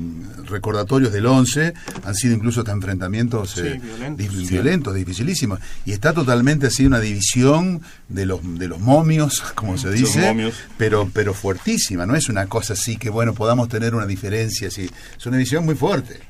recordatorios 0.47 1.13
del 1.13 1.27
11 1.27 1.75
han 2.05 2.15
sido 2.15 2.35
incluso 2.35 2.61
hasta 2.61 2.73
enfrentamientos 2.73 3.59
eh, 3.59 3.79
violentos, 3.83 4.49
violentos 4.49 4.95
dificilísimos. 4.95 5.61
Y 5.85 5.93
está 5.93 6.15
totalmente 6.15 6.69
así 6.69 6.87
una 6.87 7.01
división 7.01 7.83
de 8.09 8.25
los, 8.25 8.41
de 8.59 8.69
los 8.69 8.81
momios, 8.81 9.41
como 9.55 9.77
se 9.77 9.91
dice, 9.91 10.53
pero, 10.79 11.11
pero 11.13 11.35
fuertísima, 11.35 12.07
no 12.07 12.17
es 12.17 12.31
una 12.31 12.47
cosa 12.47 12.73
así 12.73 12.97
que, 12.97 13.11
bueno, 13.11 13.35
podamos 13.35 13.69
tener 13.69 13.95
una 13.95 14.07
diferencia 14.07 14.69
así. 14.69 14.89
Es 15.17 15.27
una 15.27 15.37
división 15.37 15.65
muy 15.67 15.75
fuerte. 15.75 16.21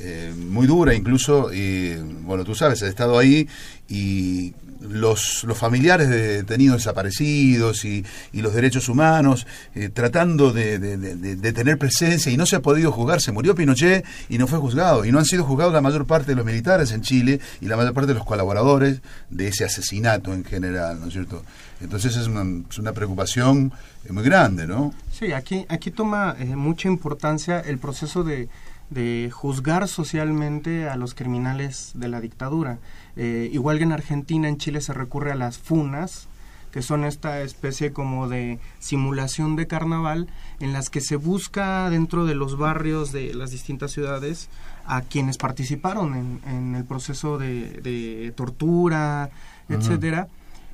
Eh, 0.00 0.34
muy 0.36 0.66
dura 0.66 0.92
incluso, 0.92 1.52
y 1.52 1.94
bueno, 2.22 2.44
tú 2.44 2.54
sabes, 2.54 2.82
he 2.82 2.88
estado 2.88 3.16
ahí 3.16 3.48
y 3.88 4.52
los, 4.80 5.44
los 5.44 5.56
familiares 5.56 6.08
de 6.08 6.42
detenidos 6.42 6.78
desaparecidos 6.78 7.84
y, 7.84 8.04
y 8.32 8.42
los 8.42 8.54
derechos 8.54 8.88
humanos 8.88 9.46
eh, 9.74 9.88
tratando 9.88 10.52
de, 10.52 10.78
de, 10.78 11.52
tener 11.52 11.78
presencia 11.78 12.30
y 12.32 12.36
no 12.36 12.46
se 12.46 12.56
ha 12.56 12.60
podido 12.60 12.92
juzgar. 12.92 13.20
Se 13.20 13.32
murió 13.32 13.54
Pinochet 13.54 14.04
y 14.28 14.38
no 14.38 14.46
fue 14.46 14.58
juzgado. 14.58 15.04
Y 15.04 15.12
no 15.12 15.18
han 15.18 15.24
sido 15.24 15.44
juzgados 15.44 15.72
la 15.72 15.80
mayor 15.80 16.06
parte 16.06 16.32
de 16.32 16.36
los 16.36 16.44
militares 16.44 16.92
en 16.92 17.02
Chile 17.02 17.40
y 17.60 17.66
la 17.66 17.76
mayor 17.76 17.94
parte 17.94 18.08
de 18.08 18.14
los 18.14 18.24
colaboradores 18.24 19.00
de 19.30 19.48
ese 19.48 19.64
asesinato 19.64 20.34
en 20.34 20.44
general, 20.44 21.00
¿no 21.00 21.06
es 21.06 21.12
cierto? 21.12 21.44
Entonces 21.80 22.16
es 22.16 22.26
una, 22.26 22.64
es 22.68 22.78
una 22.78 22.92
preocupación 22.92 23.72
muy 24.10 24.24
grande, 24.24 24.66
¿no? 24.66 24.92
Sí, 25.12 25.32
aquí, 25.32 25.64
aquí 25.68 25.90
toma 25.90 26.36
eh, 26.38 26.56
mucha 26.56 26.88
importancia 26.88 27.60
el 27.60 27.78
proceso 27.78 28.22
de 28.22 28.48
de 28.90 29.30
juzgar 29.32 29.88
socialmente 29.88 30.88
a 30.88 30.96
los 30.96 31.14
criminales 31.14 31.92
de 31.94 32.08
la 32.08 32.20
dictadura. 32.20 32.78
Eh, 33.16 33.48
igual 33.52 33.78
que 33.78 33.84
en 33.84 33.92
Argentina, 33.92 34.48
en 34.48 34.58
Chile 34.58 34.80
se 34.80 34.92
recurre 34.92 35.32
a 35.32 35.36
las 35.36 35.58
funas, 35.58 36.28
que 36.70 36.82
son 36.82 37.04
esta 37.04 37.40
especie 37.42 37.92
como 37.92 38.28
de 38.28 38.58
simulación 38.80 39.54
de 39.54 39.68
carnaval 39.68 40.26
en 40.58 40.72
las 40.72 40.90
que 40.90 41.00
se 41.00 41.14
busca 41.14 41.88
dentro 41.88 42.26
de 42.26 42.34
los 42.34 42.58
barrios 42.58 43.12
de 43.12 43.32
las 43.32 43.52
distintas 43.52 43.92
ciudades 43.92 44.48
a 44.84 45.02
quienes 45.02 45.38
participaron 45.38 46.40
en, 46.44 46.74
el 46.74 46.84
proceso 46.84 47.38
de, 47.38 48.32
tortura, 48.34 49.30
etcétera, 49.68 50.26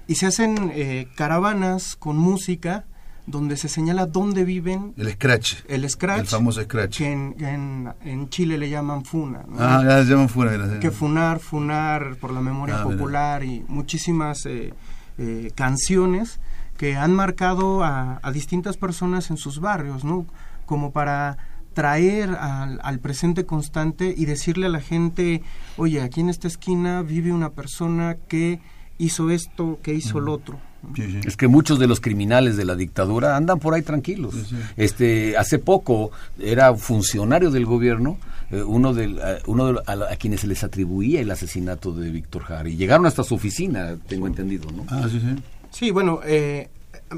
y 0.06 0.14
se 0.14 0.26
hacen 0.26 0.72
eh, 0.74 1.06
caravanas 1.16 1.96
con 1.96 2.16
música 2.16 2.86
donde 3.30 3.56
se 3.56 3.68
señala 3.68 4.06
dónde 4.06 4.44
viven. 4.44 4.94
El 4.96 5.10
scratch. 5.12 5.54
El 5.68 5.88
scratch. 5.88 6.20
El 6.20 6.26
famoso 6.26 6.62
scratch. 6.62 6.98
Que 6.98 7.12
en, 7.12 7.92
en, 8.04 8.28
Chile 8.28 8.58
le 8.58 8.68
llaman 8.68 9.04
funa. 9.04 9.44
Ah, 9.58 9.82
ya 9.84 10.02
llaman 10.02 10.28
funa. 10.28 10.78
Que 10.80 10.90
funar, 10.90 11.40
funar 11.40 12.16
por 12.16 12.32
la 12.32 12.40
memoria 12.40 12.80
ah, 12.80 12.82
popular 12.84 13.44
y 13.44 13.64
muchísimas 13.68 14.46
eh, 14.46 14.74
eh, 15.18 15.50
canciones 15.54 16.40
que 16.76 16.96
han 16.96 17.12
marcado 17.12 17.84
a, 17.84 18.20
a, 18.22 18.32
distintas 18.32 18.76
personas 18.76 19.30
en 19.30 19.36
sus 19.36 19.60
barrios, 19.60 20.04
¿no? 20.04 20.26
Como 20.66 20.92
para 20.92 21.36
traer 21.74 22.30
al, 22.30 22.80
al, 22.82 22.98
presente 23.00 23.44
constante 23.46 24.14
y 24.16 24.24
decirle 24.24 24.66
a 24.66 24.70
la 24.70 24.80
gente, 24.80 25.42
oye, 25.76 26.00
aquí 26.00 26.20
en 26.20 26.30
esta 26.30 26.48
esquina 26.48 27.02
vive 27.02 27.32
una 27.32 27.50
persona 27.50 28.16
que 28.28 28.60
hizo 28.98 29.30
esto, 29.30 29.78
que 29.82 29.94
hizo 29.94 30.20
lo 30.20 30.32
otro. 30.32 30.58
Es 31.24 31.36
que 31.36 31.48
muchos 31.48 31.78
de 31.78 31.86
los 31.86 32.00
criminales 32.00 32.56
de 32.56 32.64
la 32.64 32.74
dictadura 32.74 33.36
andan 33.36 33.58
por 33.58 33.74
ahí 33.74 33.82
tranquilos. 33.82 34.34
Este, 34.76 35.36
hace 35.36 35.58
poco 35.58 36.10
era 36.38 36.74
funcionario 36.74 37.50
del 37.50 37.66
gobierno, 37.66 38.18
eh, 38.50 38.62
uno, 38.62 38.92
del, 38.94 39.18
eh, 39.18 39.38
uno 39.46 39.80
a, 39.86 40.16
quienes 40.16 40.40
se 40.40 40.46
les 40.46 40.64
atribuía 40.64 41.20
el 41.20 41.30
asesinato 41.30 41.92
de 41.92 42.10
Víctor 42.10 42.42
Jara 42.42 42.68
y 42.68 42.76
llegaron 42.76 43.06
hasta 43.06 43.22
su 43.22 43.34
oficina, 43.34 43.96
tengo 44.08 44.26
entendido, 44.26 44.70
¿no? 44.72 44.84
Ah, 44.88 45.06
sí, 45.08 45.20
sí. 45.20 45.42
Sí, 45.70 45.90
bueno, 45.92 46.20
eh, 46.24 46.68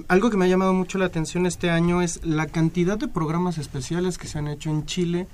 algo 0.08 0.30
que 0.30 0.36
me 0.36 0.44
ha 0.44 0.48
llamado 0.48 0.74
mucho 0.74 0.98
la 0.98 1.06
atención 1.06 1.46
este 1.46 1.70
año 1.70 2.02
es 2.02 2.24
la 2.24 2.46
cantidad 2.46 2.98
de 2.98 3.08
programas 3.08 3.58
especiales 3.58 4.18
que 4.18 4.28
se 4.28 4.38
han 4.38 4.48
hecho 4.48 4.70
en 4.70 4.84
Chile 4.84 5.26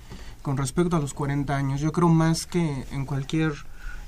con 0.42 0.56
respecto 0.56 0.96
a 0.96 1.00
los 1.00 1.14
40 1.14 1.56
años. 1.56 1.80
Yo 1.80 1.92
creo 1.92 2.08
más 2.08 2.46
que 2.46 2.84
en 2.92 3.04
cualquier 3.04 3.52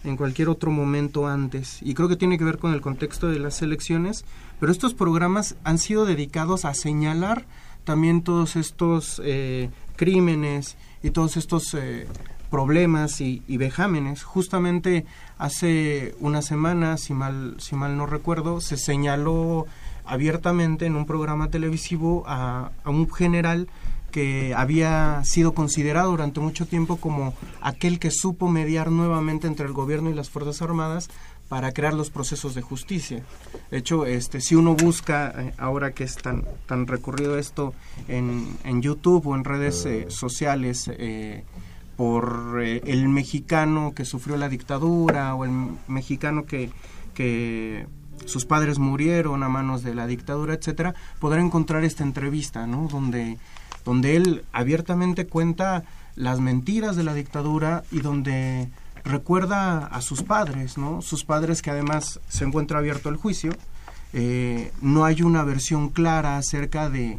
en 0.05 0.17
cualquier 0.17 0.49
otro 0.49 0.71
momento 0.71 1.27
antes. 1.27 1.79
Y 1.83 1.95
creo 1.95 2.09
que 2.09 2.17
tiene 2.17 2.39
que 2.39 2.45
ver 2.45 2.59
con 2.59 2.73
el 2.73 2.81
contexto 2.81 3.29
de 3.29 3.39
las 3.39 3.63
elecciones, 3.63 4.25
pero 4.59 4.73
estos 4.73 4.95
programas 4.95 5.57
han 5.65 5.79
sido 5.79 6.07
dedicados 6.07 6.65
a 6.65 6.75
señalar 6.75 7.45
también 7.85 8.23
todos 8.23 8.57
estos 8.57 9.21
eh, 9.25 9.71
crímenes 9.97 10.77
y 11.03 11.11
todos 11.11 11.37
estos 11.37 11.75
eh, 11.75 12.07
problemas 12.51 13.21
y, 13.21 13.43
vejámenes. 13.49 14.23
Justamente 14.23 15.07
hace 15.39 16.15
una 16.21 16.43
semana, 16.43 16.97
si 16.97 17.15
mal, 17.15 17.57
si 17.59 17.77
mal 17.77 17.97
no 17.97 18.07
recuerdo, 18.07 18.61
se 18.61 18.77
señaló 18.77 19.67
abiertamente 20.05 20.87
en 20.87 20.97
un 20.97 21.07
programa 21.07 21.49
televisivo 21.49 22.25
a, 22.27 22.73
a 22.85 22.91
un 22.91 23.11
general 23.11 23.69
que 24.11 24.55
había 24.55 25.23
sido 25.25 25.53
considerado 25.55 26.11
durante 26.11 26.41
mucho 26.41 26.67
tiempo 26.67 26.97
como 26.97 27.35
aquel 27.61 27.99
que 27.99 28.11
supo 28.11 28.49
mediar 28.49 28.91
nuevamente 28.91 29.47
entre 29.47 29.67
el 29.67 29.73
gobierno 29.73 30.11
y 30.11 30.15
las 30.15 30.31
Fuerzas 30.31 30.63
Armadas 30.63 31.09
para 31.49 31.73
crear 31.73 31.95
los 31.95 32.11
procesos 32.11 32.55
de 32.55 32.63
justicia. 32.63 33.25
De 33.71 33.79
hecho, 33.79 34.07
este, 34.07 34.41
si 34.41 34.55
uno 34.55 34.75
busca, 34.75 35.35
eh, 35.37 35.53
ahora 35.59 35.93
que 35.93 36.05
es 36.05 36.17
tan, 36.17 36.45
tan 36.67 36.87
recurrido 36.87 37.37
esto 37.39 37.75
en, 38.07 38.57
en 38.65 38.83
YouTube 38.83 39.27
o 39.27 39.35
en 39.35 39.45
redes 39.45 39.85
eh, 39.85 40.07
sociales, 40.11 40.89
eh, 40.93 41.45
por 41.97 42.63
el 42.63 43.09
mexicano 43.11 43.93
que 43.95 44.07
sufrió 44.07 44.39
la 44.39 44.49
dictadura 44.49 45.35
o 45.35 45.45
el 45.45 45.51
mexicano 45.87 46.47
que, 46.47 46.71
que 47.13 47.87
sus 48.25 48.47
padres 48.47 48.79
murieron 48.79 49.43
a 49.43 49.51
manos 49.51 49.83
de 49.83 49.95
la 49.95 50.07
dictadura, 50.07 50.55
etcétera, 50.55 50.95
podrá 51.19 51.43
encontrar 51.43 51.85
esta 51.85 52.03
entrevista, 52.03 52.67
¿no? 52.67 52.89
Donde 52.89 53.39
donde 53.85 54.17
él 54.17 54.45
abiertamente 54.53 55.27
cuenta 55.27 55.85
las 56.17 56.41
mentiras 56.41 56.97
de 56.97 57.05
la 57.05 57.15
dictadura 57.15 57.83
y 57.91 58.01
donde 58.01 58.69
recuerda 59.05 59.87
a 59.87 60.01
sus 60.01 60.23
padres, 60.23 60.77
¿no? 60.77 61.03
Sus 61.03 61.25
padres 61.25 61.63
que 61.63 61.71
además 61.71 62.21
se 62.29 62.45
encuentra 62.45 62.79
abierto 62.79 63.09
el 63.09 63.17
juicio. 63.17 63.53
Eh, 64.13 64.73
no 64.83 65.05
hay 65.05 65.23
una 65.23 65.45
versión 65.45 65.89
clara 65.89 66.37
acerca 66.37 66.91
de, 66.91 67.19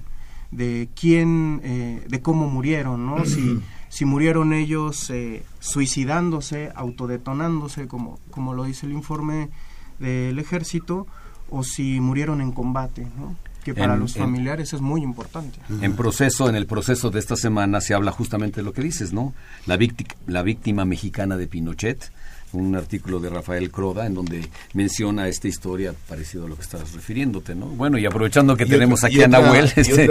de 0.52 0.90
quién, 1.00 1.62
eh, 1.64 2.06
de 2.08 2.22
cómo 2.22 2.50
murieron, 2.50 3.06
¿no? 3.06 3.26
Si, 3.26 3.60
si 3.90 4.06
murieron 4.06 4.54
ellos 4.54 5.10
eh, 5.10 5.44
suicidándose, 5.60 6.72
autodetonándose, 6.76 7.88
como, 7.88 8.20
como 8.30 8.54
lo 8.54 8.66
dice 8.66 8.86
el 8.86 8.92
informe 8.92 9.50
del 10.00 10.38
ejército, 10.40 11.08
o 11.50 11.64
si 11.64 12.00
murieron 12.00 12.42
en 12.42 12.52
combate, 12.52 13.08
¿no? 13.18 13.36
Que 13.64 13.74
para 13.74 13.96
los 13.96 14.16
familiares 14.16 14.74
es 14.74 14.82
muy 14.82 15.02
importante. 15.02 15.60
En 15.82 15.96
proceso, 15.96 16.50
en 16.50 16.56
el 16.56 16.66
proceso 16.66 17.10
de 17.10 17.20
esta 17.20 17.36
semana 17.36 17.82
se 17.82 17.94
habla 17.94 18.12
justamente 18.12 18.62
de 18.62 18.64
lo 18.64 18.74
que 18.74 18.82
dices, 18.82 19.14
¿no? 19.14 19.34
La, 19.66 19.78
la 20.28 20.44
víctima 20.44 20.86
mexicana 20.86 21.38
de 21.38 21.48
Pinochet, 21.48 22.12
un 22.54 22.76
artículo 22.76 23.20
de 23.20 23.30
Rafael 23.30 23.72
Croda 23.72 24.06
en 24.06 24.14
donde 24.14 24.50
menciona 24.74 25.28
esta 25.28 25.48
historia 25.48 25.94
parecido 26.08 26.46
a 26.46 26.50
lo 26.50 26.56
que 26.56 26.64
estás 26.64 26.94
refiriéndote, 26.94 27.56
¿no? 27.56 27.68
Bueno, 27.68 27.98
y 27.98 28.06
aprovechando 28.06 28.58
que 28.58 28.66
tenemos 28.66 29.04
aquí 29.04 29.22
a 29.22 29.28
Nahuel... 29.28 29.72
Este... 29.76 30.10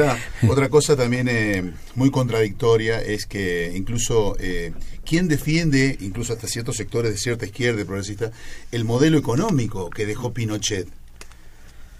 Otra, 0.49 0.69
cosa 0.69 0.97
también 0.97 1.29
eh, 1.29 1.73
muy 1.95 2.11
contradictoria 2.11 3.01
es 3.01 3.27
que 3.27 3.73
incluso 3.75 4.37
eh, 4.39 4.73
quien 5.05 5.29
defiende, 5.29 5.97
incluso 6.01 6.33
hasta 6.33 6.47
ciertos 6.47 6.77
sectores 6.77 7.13
de 7.13 7.19
cierta 7.19 7.45
izquierda 7.45 7.85
progresista, 7.85 8.31
el 8.73 8.85
modelo 8.85 9.19
económico 9.19 9.91
que 9.91 10.07
dejó 10.07 10.33
Pinochet. 10.33 10.89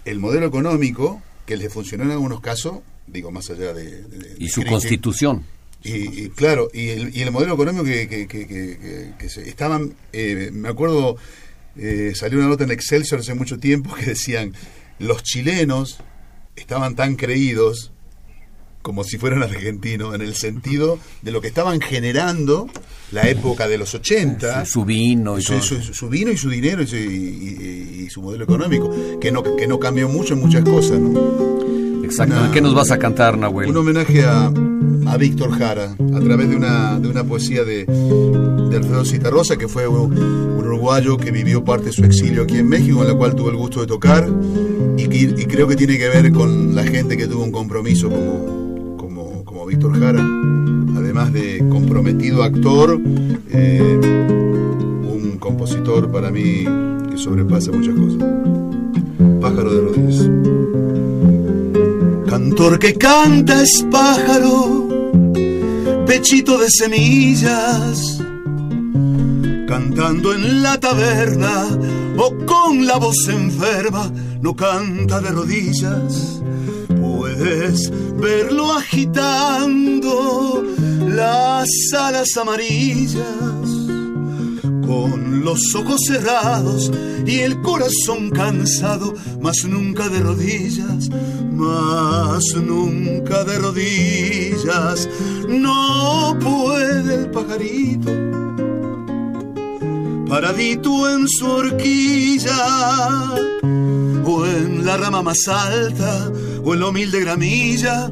El 0.05 0.19
modelo 0.19 0.47
económico 0.47 1.21
que 1.51 1.57
le 1.57 1.69
funcionó 1.69 2.05
en 2.05 2.11
algunos 2.11 2.39
casos, 2.39 2.79
digo, 3.07 3.29
más 3.29 3.49
allá 3.49 3.73
de... 3.73 4.05
y 4.39 4.47
su 4.47 4.63
constitución. 4.63 5.43
Y, 5.83 6.29
claro, 6.29 6.69
y 6.73 6.87
el, 7.19 7.29
modelo 7.29 7.55
económico 7.55 7.83
que, 7.83 8.07
que, 8.07 9.29
se, 9.29 9.49
estaban, 9.49 9.93
eh, 10.13 10.49
me 10.53 10.69
acuerdo, 10.69 11.17
eh, 11.75 12.13
salió 12.15 12.39
una 12.39 12.47
nota 12.47 12.63
en 12.63 12.71
Excelsior 12.71 13.19
hace 13.19 13.33
mucho 13.33 13.59
tiempo 13.59 13.93
que 13.99 14.05
decían, 14.05 14.53
los 14.97 15.23
chilenos 15.23 15.97
estaban 16.55 16.95
tan 16.95 17.17
creídos 17.17 17.91
como 18.81 19.03
si 19.03 19.17
fueran 19.17 19.43
argentinos, 19.43 20.15
en 20.15 20.21
el 20.21 20.35
sentido 20.35 20.99
de 21.21 21.31
lo 21.31 21.41
que 21.41 21.47
estaban 21.47 21.81
generando 21.81 22.67
la 23.11 23.27
época 23.29 23.67
de 23.67 23.77
los 23.77 23.93
80. 23.93 24.65
su 24.65 24.85
vino 24.85 25.37
y 25.37 25.41
su, 25.41 25.59
su, 25.61 26.09
vino 26.09 26.31
y 26.31 26.37
su 26.37 26.49
dinero 26.49 26.81
y, 26.81 28.07
su 28.09 28.21
modelo 28.21 28.43
económico, 28.43 28.89
que 29.19 29.31
no, 29.31 29.43
que 29.43 29.67
no 29.67 29.79
cambió 29.79 30.09
mucho 30.09 30.33
en 30.33 30.39
muchas 30.41 30.63
cosas. 30.63 30.99
¿no? 30.99 32.03
Exacto. 32.03 32.35
¿Qué 32.51 32.61
nos 32.61 32.73
vas 32.73 32.91
a 32.91 32.97
cantar, 32.97 33.37
Nahuel? 33.37 33.69
Un 33.69 33.77
homenaje 33.77 34.23
a, 34.25 34.51
a 35.07 35.17
Víctor 35.17 35.51
Jara, 35.57 35.95
a 36.13 36.19
través 36.19 36.49
de 36.49 36.55
una, 36.55 36.99
de 36.99 37.07
una 37.07 37.23
poesía 37.23 37.63
de, 37.63 37.85
de 37.85 38.77
Alfredo 38.77 39.05
Citarrosa, 39.05 39.57
que 39.57 39.67
fue 39.67 39.87
un, 39.87 40.17
uruguayo 40.57 41.17
que 41.17 41.31
vivió 41.31 41.63
parte 41.63 41.87
de 41.87 41.91
su 41.91 42.03
exilio 42.03 42.43
aquí 42.43 42.57
en 42.57 42.67
México, 42.67 43.01
en 43.01 43.09
la 43.09 43.15
cual 43.15 43.35
tuve 43.35 43.51
el 43.51 43.57
gusto 43.57 43.81
de 43.81 43.87
tocar, 43.87 44.27
y, 44.97 45.03
y 45.03 45.45
creo 45.45 45.67
que 45.67 45.75
tiene 45.75 45.97
que 45.97 46.09
ver 46.09 46.31
con 46.31 46.75
la 46.75 46.83
gente 46.83 47.17
que 47.17 47.27
tuvo 47.27 47.43
un 47.43 47.51
compromiso 47.51 48.09
como 48.09 48.70
Víctor 49.65 49.99
Jara, 49.99 50.25
además 50.95 51.31
de 51.33 51.59
comprometido 51.69 52.43
actor, 52.43 52.99
eh, 53.51 53.99
un 55.03 55.37
compositor 55.39 56.11
para 56.11 56.31
mí 56.31 56.65
que 57.09 57.17
sobrepasa 57.17 57.71
muchas 57.71 57.95
cosas. 57.95 58.29
Pájaro 59.39 59.73
de 59.73 59.81
rodillas. 59.81 60.29
Cantor 62.27 62.79
que 62.79 62.93
canta 62.95 63.61
es 63.61 63.85
pájaro, 63.91 64.87
pechito 66.05 66.57
de 66.57 66.69
semillas, 66.69 68.21
cantando 69.67 70.33
en 70.33 70.63
la 70.63 70.79
taberna 70.79 71.67
o 72.17 72.33
con 72.45 72.85
la 72.85 72.97
voz 72.97 73.27
enferma, 73.29 74.11
no 74.41 74.55
canta 74.55 75.19
de 75.19 75.29
rodillas 75.29 76.41
verlo 77.41 78.73
agitando 78.73 80.63
las 81.07 81.67
alas 81.97 82.37
amarillas 82.37 83.15
con 84.85 85.43
los 85.43 85.73
ojos 85.75 86.01
cerrados 86.05 86.91
y 87.25 87.39
el 87.39 87.59
corazón 87.61 88.29
cansado, 88.29 89.13
mas 89.41 89.65
nunca 89.65 90.07
de 90.09 90.19
rodillas, 90.19 91.09
más 91.51 92.43
nunca 92.55 93.43
de 93.43 93.57
rodillas. 93.57 95.09
No 95.47 96.37
puede 96.39 97.15
el 97.15 97.31
pajarito, 97.31 98.11
paradito 100.27 101.09
en 101.09 101.27
su 101.27 101.47
horquilla 101.47 103.33
o 104.25 104.45
en 104.45 104.85
la 104.85 104.97
rama 104.97 105.23
más 105.23 105.47
alta 105.47 106.31
o 106.63 106.73
en 106.73 106.79
la 106.79 106.87
humilde 106.87 107.19
gramilla 107.19 108.09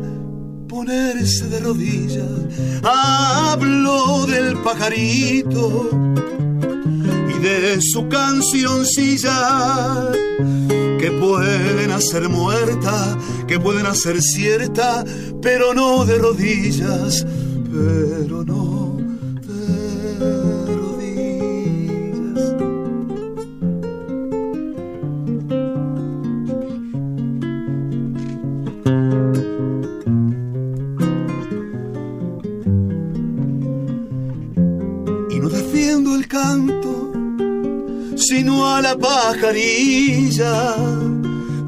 ponerse 0.68 1.47
de 1.47 1.60
rodillas. 1.60 2.30
Hablo 2.84 4.26
del 4.28 4.58
pajarito 4.62 5.89
y 7.30 7.39
de 7.39 7.82
su 7.82 8.08
cancioncilla 8.08 9.32
que 11.00 11.12
pueden 11.12 11.91
hacer 11.91 12.30
muerta, 12.30 13.18
que 13.47 13.60
pueden 13.60 13.86
hacer 13.86 14.22
cierta, 14.22 15.04
pero 15.41 15.74
no 15.74 16.06
de 16.06 16.18
rodillas, 16.18 17.26
pero 17.72 18.43
no 18.43 18.78
sino 38.90 38.96
a 38.96 38.96
la 38.96 38.98
pajarilla 38.98 40.76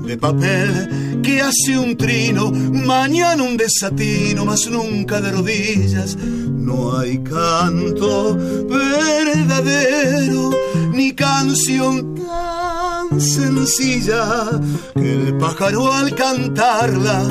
de 0.05 0.17
papel 0.17 1.21
que 1.21 1.41
hace 1.41 1.77
un 1.77 1.95
trino, 1.95 2.51
mañana 2.51 3.43
un 3.43 3.57
desatino, 3.57 4.45
más 4.45 4.67
nunca 4.67 5.21
de 5.21 5.31
rodillas. 5.31 6.15
No 6.15 6.97
hay 6.97 7.19
canto 7.19 8.35
verdadero, 8.67 10.51
ni 10.93 11.13
canción 11.13 12.15
tan 12.15 13.21
sencilla 13.21 14.49
que 14.93 15.13
el 15.13 15.37
pájaro 15.37 15.93
al 15.93 16.15
cantarla, 16.15 17.27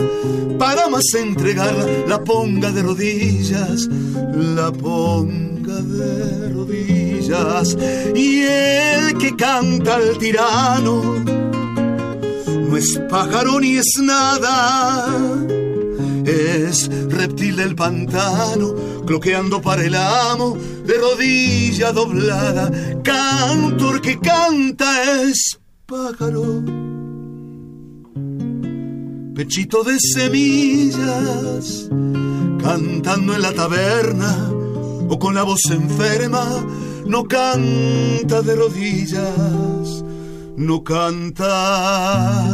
para 0.59 0.89
más 0.89 1.15
entregarla, 1.15 1.87
la 2.07 2.23
ponga 2.23 2.71
de 2.71 2.83
rodillas, 2.83 3.89
la 4.37 4.71
ponga 4.71 5.81
de 5.81 6.49
rodillas. 6.51 6.90
Y 7.31 8.43
el 8.43 9.17
que 9.17 9.37
canta 9.37 9.95
al 9.95 10.19
tirano, 10.19 11.23
no 11.25 12.77
es 12.77 13.01
pájaro 13.09 13.61
ni 13.61 13.77
es 13.77 14.01
nada, 14.03 15.07
es 16.25 16.91
reptil 17.09 17.55
del 17.55 17.77
pantano, 17.77 18.75
cloqueando 19.07 19.63
para 19.63 19.85
el 19.85 19.95
amo, 19.95 20.57
de 20.85 20.95
rodilla 20.99 21.93
doblada, 21.93 22.69
cantor 23.05 24.01
que 24.01 24.19
canta 24.19 25.23
es 25.23 25.61
pájaro, 25.87 26.65
pechito 29.37 29.85
de 29.85 29.99
semillas, 30.01 31.89
cantando 32.61 33.37
en 33.37 33.43
la 33.43 33.53
taberna 33.53 34.51
o 35.09 35.17
con 35.17 35.37
la 35.37 35.45
voz 35.45 35.61
enferma, 35.71 36.45
no 37.07 37.25
canta 37.25 38.43
de 38.43 38.57
rodillas 38.57 40.01
no 40.61 40.85
canta, 40.85 42.45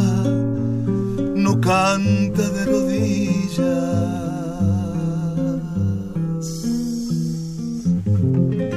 no 1.35 1.61
canta 1.61 2.51
de 2.51 2.65
rodillas. 2.67 3.59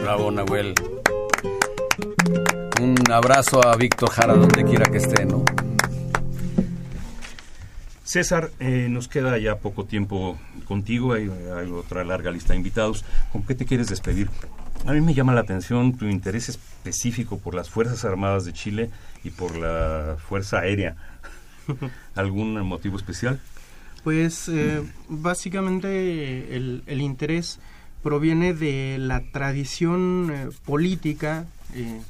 Bravo, 0.01 0.31
Nahuel. 0.31 0.73
Un 2.81 2.95
abrazo 3.11 3.63
a 3.63 3.75
Víctor 3.75 4.09
Jara 4.09 4.33
donde 4.33 4.63
quiera 4.63 4.89
que 4.89 4.97
esté, 4.97 5.25
¿no? 5.25 5.45
César, 8.03 8.49
eh, 8.59 8.87
nos 8.89 9.07
queda 9.07 9.37
ya 9.37 9.59
poco 9.59 9.85
tiempo 9.85 10.39
contigo, 10.65 11.13
hay, 11.13 11.29
hay 11.55 11.69
otra 11.69 12.03
larga 12.03 12.31
lista 12.31 12.53
de 12.53 12.57
invitados. 12.57 13.05
¿Con 13.31 13.43
qué 13.43 13.53
te 13.53 13.65
quieres 13.65 13.89
despedir? 13.89 14.27
A 14.85 14.93
mí 14.93 15.01
me 15.01 15.13
llama 15.13 15.33
la 15.33 15.41
atención 15.41 15.97
tu 15.97 16.05
interés 16.05 16.49
específico 16.49 17.37
por 17.37 17.53
las 17.53 17.69
Fuerzas 17.69 18.05
Armadas 18.05 18.45
de 18.45 18.53
Chile 18.53 18.89
y 19.23 19.29
por 19.29 19.55
la 19.55 20.17
Fuerza 20.17 20.59
Aérea. 20.59 20.95
¿Algún 22.15 22.59
motivo 22.61 22.97
especial? 22.97 23.39
Pues 24.03 24.47
eh, 24.49 24.81
básicamente 25.09 26.55
el, 26.55 26.83
el, 26.87 27.01
interés 27.01 27.59
proviene 28.01 28.53
de 28.53 28.97
la 28.97 29.21
tradición 29.31 30.31
eh, 30.33 30.49
política 30.65 31.45
eh, 31.75 32.01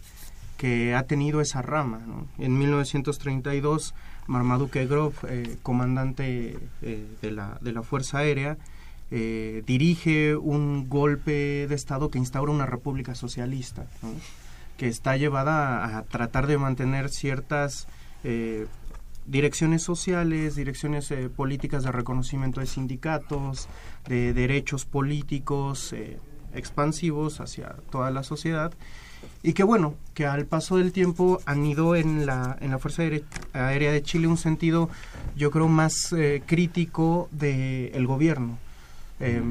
que 0.58 0.94
ha 0.94 1.04
tenido 1.04 1.42
esa 1.42 1.62
rama. 1.62 2.00
¿no? 2.06 2.28
En 2.38 2.58
1932, 2.58 3.96
Marmaduke 4.28 4.86
Grove, 4.86 5.58
comandante 5.64 6.58
de, 6.82 7.32
la, 7.32 7.58
de 7.62 7.72
la 7.72 7.82
Fuerza 7.82 8.20
Aérea, 8.20 8.58
eh, 9.12 9.64
dirige 9.66 10.36
un 10.36 10.88
golpe 10.88 11.66
de 11.68 11.74
Estado 11.74 12.12
que 12.12 12.20
instaura 12.20 12.52
una 12.52 12.68
república 12.68 13.16
socialista, 13.16 13.88
que 14.78 14.88
está 14.88 15.18
llevada 15.18 15.98
a, 15.98 16.04
tratar 16.04 16.46
de 16.46 16.60
mantener 16.60 17.10
ciertas 17.10 17.88
eh, 18.24 18.68
direcciones 19.26 19.82
sociales, 19.82 20.56
direcciones 20.56 21.10
eh, 21.10 21.28
políticas 21.28 21.84
de 21.84 21.92
reconocimiento 21.92 22.60
de 22.60 22.68
sindicatos, 22.68 23.68
de 24.08 24.34
derechos 24.34 24.86
políticos 24.86 25.96
expansivos 26.54 27.42
hacia 27.42 27.78
toda 27.92 28.12
la 28.12 28.22
sociedad 28.22 28.74
y 29.42 29.54
que 29.54 29.64
bueno, 29.64 29.96
que 30.14 30.28
al 30.28 30.46
paso 30.46 30.78
del 30.78 30.92
tiempo 30.92 31.42
han 31.46 31.66
ido 31.66 31.96
en 31.96 32.28
la, 32.28 32.58
en 32.62 32.70
la 32.72 32.78
Fuerza 32.78 33.04
Aérea 33.54 33.92
de 33.92 34.04
Chile 34.04 34.28
un 34.28 34.38
sentido 34.38 34.90
yo 35.36 35.50
creo 35.50 35.68
más 35.68 36.16
crítico 36.46 37.28
del 37.32 37.92
el 37.94 38.08
gobierno 38.08 38.58
eh, 39.20 39.42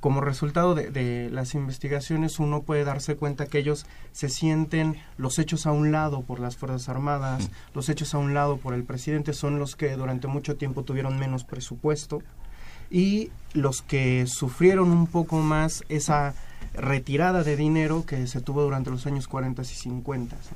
como 0.00 0.20
resultado 0.20 0.74
de, 0.74 0.90
de, 0.90 1.30
las 1.30 1.54
investigaciones 1.54 2.38
uno 2.38 2.62
puede 2.62 2.84
darse 2.84 3.16
cuenta 3.16 3.46
que 3.46 3.58
ellos 3.58 3.86
se 4.12 4.28
sienten 4.28 4.96
los 5.16 5.38
hechos 5.38 5.66
a 5.66 5.72
un 5.72 5.90
lado 5.90 6.22
por 6.22 6.38
las 6.38 6.56
Fuerzas 6.56 6.88
Armadas, 6.88 7.50
los 7.74 7.88
hechos 7.88 8.14
a 8.14 8.18
un 8.18 8.34
lado 8.34 8.58
por 8.58 8.74
el 8.74 8.84
presidente 8.84 9.32
son 9.32 9.58
los 9.58 9.74
que 9.74 9.96
durante 9.96 10.28
mucho 10.28 10.56
tiempo 10.56 10.84
tuvieron 10.84 11.18
menos 11.18 11.44
presupuesto 11.44 12.22
y 12.90 13.30
los 13.52 13.82
que 13.82 14.26
sufrieron 14.26 14.90
un 14.90 15.06
poco 15.06 15.38
más 15.38 15.84
esa 15.88 16.34
retirada 16.74 17.42
de 17.42 17.56
dinero 17.56 18.04
que 18.06 18.26
se 18.26 18.40
tuvo 18.40 18.62
durante 18.62 18.90
los 18.90 19.06
años 19.06 19.28
40 19.28 19.62
y 19.62 19.64
50. 19.64 20.36
¿sí? 20.36 20.50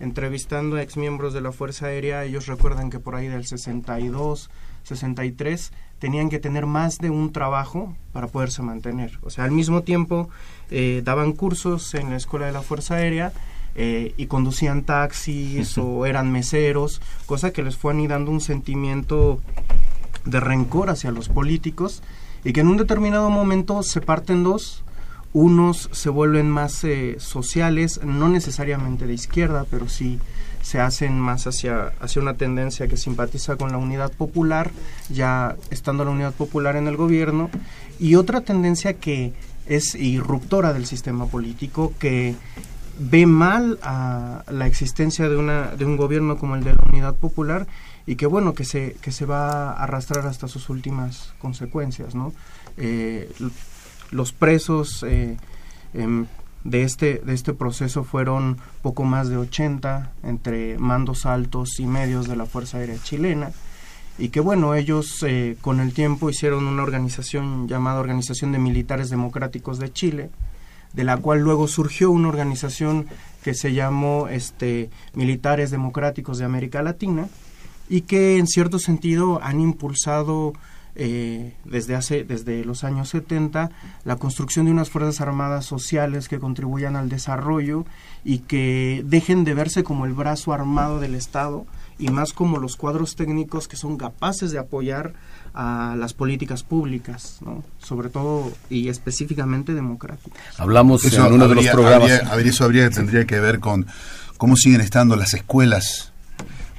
Entrevistando 0.00 0.76
a 0.76 0.82
exmiembros 0.82 1.32
de 1.32 1.40
la 1.40 1.52
Fuerza 1.52 1.86
Aérea, 1.86 2.24
ellos 2.24 2.46
recuerdan 2.46 2.90
que 2.90 2.98
por 2.98 3.14
ahí 3.14 3.28
del 3.28 3.46
62, 3.46 4.50
63 4.82 5.72
tenían 5.98 6.28
que 6.28 6.38
tener 6.38 6.66
más 6.66 6.98
de 6.98 7.10
un 7.10 7.32
trabajo 7.32 7.94
para 8.12 8.28
poderse 8.28 8.62
mantener. 8.62 9.18
O 9.22 9.30
sea, 9.30 9.44
al 9.44 9.50
mismo 9.50 9.82
tiempo 9.82 10.28
eh, 10.70 11.02
daban 11.04 11.32
cursos 11.32 11.94
en 11.94 12.10
la 12.10 12.16
Escuela 12.16 12.46
de 12.46 12.52
la 12.52 12.62
Fuerza 12.62 12.96
Aérea 12.96 13.32
eh, 13.74 14.14
y 14.16 14.26
conducían 14.26 14.84
taxis 14.84 15.76
o 15.78 16.06
eran 16.06 16.32
meseros, 16.32 17.00
cosa 17.26 17.52
que 17.52 17.62
les 17.62 17.76
fue 17.76 17.92
anidando 17.92 18.30
un 18.30 18.40
sentimiento 18.40 19.40
de 20.24 20.40
rencor 20.40 20.90
hacia 20.90 21.12
los 21.12 21.28
políticos 21.28 22.02
y 22.44 22.52
que 22.52 22.60
en 22.60 22.68
un 22.68 22.76
determinado 22.76 23.30
momento 23.30 23.82
se 23.82 24.00
parten 24.00 24.44
dos. 24.44 24.82
Unos 25.32 25.90
se 25.92 26.08
vuelven 26.08 26.48
más 26.48 26.82
eh, 26.84 27.16
sociales, 27.18 28.00
no 28.02 28.30
necesariamente 28.30 29.06
de 29.06 29.12
izquierda, 29.12 29.66
pero 29.70 29.86
sí 29.86 30.18
se 30.66 30.80
hacen 30.80 31.20
más 31.20 31.46
hacia, 31.46 31.92
hacia 32.00 32.20
una 32.20 32.34
tendencia 32.34 32.88
que 32.88 32.96
simpatiza 32.96 33.54
con 33.54 33.70
la 33.70 33.78
unidad 33.78 34.10
popular, 34.10 34.72
ya 35.08 35.54
estando 35.70 36.04
la 36.04 36.10
unidad 36.10 36.34
popular 36.34 36.74
en 36.74 36.88
el 36.88 36.96
gobierno, 36.96 37.50
y 38.00 38.16
otra 38.16 38.40
tendencia 38.40 38.94
que 38.94 39.32
es 39.66 39.94
irruptora 39.94 40.72
del 40.72 40.84
sistema 40.84 41.26
político, 41.26 41.94
que 42.00 42.34
ve 42.98 43.26
mal 43.26 43.78
a 43.80 44.42
la 44.50 44.66
existencia 44.66 45.28
de, 45.28 45.36
una, 45.36 45.66
de 45.76 45.84
un 45.84 45.96
gobierno 45.96 46.36
como 46.36 46.56
el 46.56 46.64
de 46.64 46.74
la 46.74 46.82
unidad 46.88 47.14
popular 47.14 47.68
y 48.04 48.16
que 48.16 48.26
bueno, 48.26 48.52
que 48.52 48.64
se, 48.64 48.96
que 49.00 49.12
se 49.12 49.24
va 49.24 49.70
a 49.70 49.84
arrastrar 49.84 50.26
hasta 50.26 50.48
sus 50.48 50.68
últimas 50.68 51.32
consecuencias, 51.38 52.16
¿no? 52.16 52.32
Eh, 52.76 53.30
los 54.10 54.32
presos 54.32 55.04
eh, 55.06 55.36
eh, 55.94 56.24
de 56.66 56.82
este, 56.82 57.22
de 57.24 57.32
este 57.32 57.54
proceso 57.54 58.02
fueron 58.02 58.58
poco 58.82 59.04
más 59.04 59.28
de 59.28 59.36
80 59.36 60.12
entre 60.24 60.78
mandos 60.78 61.24
altos 61.24 61.78
y 61.78 61.86
medios 61.86 62.26
de 62.26 62.36
la 62.36 62.46
Fuerza 62.46 62.78
Aérea 62.78 62.96
Chilena 63.02 63.52
y 64.18 64.30
que 64.30 64.40
bueno, 64.40 64.74
ellos 64.74 65.22
eh, 65.22 65.56
con 65.60 65.80
el 65.80 65.92
tiempo 65.92 66.28
hicieron 66.28 66.66
una 66.66 66.82
organización 66.82 67.68
llamada 67.68 68.00
Organización 68.00 68.50
de 68.52 68.58
Militares 68.58 69.10
Democráticos 69.10 69.78
de 69.78 69.92
Chile, 69.92 70.30
de 70.92 71.04
la 71.04 71.18
cual 71.18 71.40
luego 71.40 71.68
surgió 71.68 72.10
una 72.10 72.28
organización 72.28 73.06
que 73.44 73.54
se 73.54 73.72
llamó 73.72 74.28
este, 74.28 74.90
Militares 75.14 75.70
Democráticos 75.70 76.38
de 76.38 76.46
América 76.46 76.82
Latina 76.82 77.28
y 77.88 78.02
que 78.02 78.38
en 78.38 78.46
cierto 78.46 78.78
sentido 78.78 79.40
han 79.42 79.60
impulsado 79.60 80.54
eh, 80.98 81.52
desde 81.64 81.94
hace 81.94 82.24
desde 82.24 82.64
los 82.64 82.82
años 82.82 83.10
70 83.10 83.70
la 84.04 84.16
construcción 84.16 84.64
de 84.64 84.72
unas 84.72 84.88
fuerzas 84.88 85.20
armadas 85.20 85.66
sociales 85.66 86.28
que 86.28 86.38
contribuyan 86.38 86.96
al 86.96 87.10
desarrollo 87.10 87.84
y 88.24 88.38
que 88.38 89.02
dejen 89.04 89.44
de 89.44 89.52
verse 89.52 89.84
como 89.84 90.06
el 90.06 90.14
brazo 90.14 90.54
armado 90.54 90.98
del 90.98 91.14
Estado 91.14 91.66
y 91.98 92.08
más 92.08 92.32
como 92.32 92.58
los 92.58 92.76
cuadros 92.76 93.14
técnicos 93.14 93.68
que 93.68 93.76
son 93.76 93.98
capaces 93.98 94.52
de 94.52 94.58
apoyar 94.58 95.12
a 95.52 95.96
las 95.98 96.14
políticas 96.14 96.62
públicas, 96.62 97.38
¿no? 97.40 97.62
sobre 97.78 98.08
todo 98.08 98.52
y 98.70 98.88
específicamente 98.88 99.74
democráticas. 99.74 100.38
Hablamos 100.58 101.04
eso 101.04 101.26
en 101.26 101.34
uno 101.34 101.44
habría, 101.44 101.60
de 101.60 101.66
los 101.66 101.72
programas. 101.74 102.10
Habría, 102.10 102.32
habría, 102.32 102.50
eso 102.50 102.64
habría, 102.64 102.90
tendría 102.90 103.26
que 103.26 103.38
ver 103.38 103.60
con 103.60 103.86
cómo 104.38 104.56
siguen 104.56 104.80
estando 104.80 105.14
las 105.16 105.34
escuelas 105.34 106.12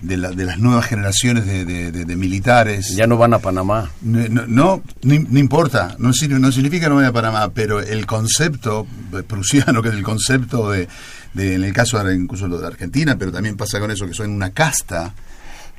de, 0.01 0.17
la- 0.17 0.31
de 0.31 0.45
las 0.45 0.59
nuevas 0.59 0.85
generaciones 0.85 1.45
de, 1.45 1.65
de- 1.65 1.91
de- 1.91 2.05
de 2.05 2.15
militares. 2.15 2.93
Ya 2.95 3.07
no 3.07 3.17
van 3.17 3.33
a 3.33 3.39
Panamá. 3.39 3.89
No, 4.01 4.27
no, 4.47 4.83
no, 5.03 5.39
importa, 5.39 5.95
no, 5.99 6.09
no 6.39 6.51
significa 6.51 6.85
que 6.85 6.89
no 6.89 6.95
vaya 6.95 7.07
a 7.09 7.13
Panamá, 7.13 7.49
pero 7.53 7.79
el 7.79 8.05
concepto 8.05 8.85
eh, 9.13 9.23
prusiano, 9.23 9.81
que 9.83 9.89
es 9.89 9.95
el 9.95 10.03
concepto 10.03 10.69
de, 10.71 10.87
de- 11.33 11.55
en 11.55 11.63
el 11.63 11.73
caso 11.73 12.03
de, 12.03 12.15
incluso 12.15 12.47
lo 12.47 12.59
de 12.59 12.67
Argentina, 12.67 13.15
pero 13.17 13.31
también 13.31 13.57
pasa 13.57 13.79
con 13.79 13.89
eso, 13.91 14.05
que 14.05 14.13
son 14.13 14.29
una 14.31 14.51
casta. 14.51 15.13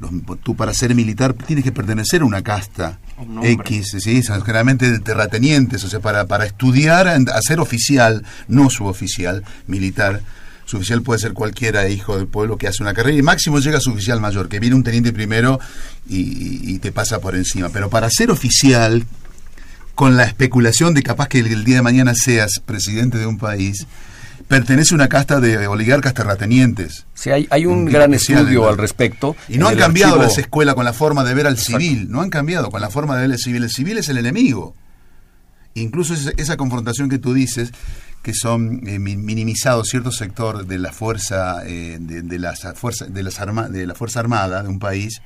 Los- 0.00 0.10
tú 0.44 0.54
para 0.54 0.72
ser 0.74 0.94
militar 0.94 1.32
tienes 1.34 1.64
que 1.64 1.72
pertenecer 1.72 2.22
a 2.22 2.24
una 2.24 2.42
casta 2.42 2.98
Un. 3.18 3.44
X, 3.44 3.96
¿sí? 4.00 4.22
son 4.22 4.40
generalmente 4.42 4.90
de 4.90 4.98
terratenientes, 5.00 5.82
o 5.84 5.88
sea, 5.88 5.98
para, 6.00 6.26
para 6.26 6.44
estudiar, 6.44 7.08
a 7.08 7.40
ser 7.42 7.58
oficial, 7.60 8.24
no 8.48 8.70
suboficial, 8.70 9.42
militar. 9.66 10.20
Suboficial 10.68 11.00
puede 11.00 11.18
ser 11.18 11.32
cualquiera 11.32 11.88
hijo 11.88 12.18
del 12.18 12.26
pueblo 12.26 12.58
que 12.58 12.68
hace 12.68 12.82
una 12.82 12.92
carrera 12.92 13.16
y 13.16 13.22
máximo 13.22 13.58
llega 13.58 13.78
a 13.78 13.80
suboficial 13.80 14.20
mayor, 14.20 14.50
que 14.50 14.60
viene 14.60 14.76
un 14.76 14.84
teniente 14.84 15.14
primero 15.14 15.58
y, 16.06 16.78
te 16.80 16.92
pasa 16.92 17.20
por 17.20 17.34
encima. 17.34 17.70
Pero 17.70 17.88
para 17.88 18.10
ser 18.10 18.30
oficial, 18.30 19.06
con 19.94 20.18
la 20.18 20.24
especulación 20.24 20.92
de 20.92 21.02
capaz 21.02 21.28
que 21.28 21.38
el, 21.38 21.64
día 21.64 21.76
de 21.76 21.82
mañana 21.82 22.12
seas 22.14 22.60
presidente 22.66 23.16
de 23.16 23.24
un 23.24 23.38
país, 23.38 23.86
pertenece 24.46 24.92
a 24.92 24.96
una 24.96 25.08
casta 25.08 25.40
de 25.40 25.66
oligarcas 25.66 26.12
terratenientes. 26.12 27.06
Sí, 27.14 27.30
hay, 27.30 27.46
hay 27.48 27.64
un 27.64 27.86
gran 27.86 28.12
estudio 28.12 28.68
al 28.68 28.76
respecto. 28.76 29.36
Y 29.48 29.56
no 29.56 29.68
han 29.68 29.76
cambiado 29.76 30.16
archivo- 30.16 30.22
las 30.22 30.36
escuelas 30.36 30.74
con 30.74 30.84
la 30.84 30.92
forma 30.92 31.24
de 31.24 31.32
ver 31.32 31.46
al 31.46 31.56
civil, 31.56 32.10
no 32.10 32.20
han 32.20 32.28
cambiado 32.28 32.68
con 32.70 32.82
la 32.82 32.90
forma 32.90 33.14
de 33.16 33.22
ver 33.22 33.30
al 33.32 33.38
civil. 33.38 33.62
El 33.64 33.70
civil 33.70 33.96
es 33.96 34.10
el 34.10 34.18
enemigo. 34.18 34.74
Incluso 35.80 36.14
esa, 36.14 36.30
esa 36.36 36.56
confrontación 36.56 37.08
que 37.08 37.18
tú 37.18 37.34
dices, 37.34 37.72
que 38.22 38.34
son 38.34 38.86
eh, 38.86 38.98
mi- 38.98 39.16
minimizados 39.16 39.88
cierto 39.88 40.10
sector 40.12 40.66
de 40.66 40.78
la 40.78 40.92
fuerza, 40.92 41.62
eh, 41.66 41.98
de, 42.00 42.22
de 42.22 42.38
las 42.38 42.66
fuerzas, 42.74 43.12
de 43.12 43.22
las 43.22 43.40
arma, 43.40 43.68
de 43.68 43.86
la 43.86 43.94
fuerza 43.94 44.20
armada 44.20 44.62
de 44.62 44.68
un 44.68 44.78
país, 44.78 45.20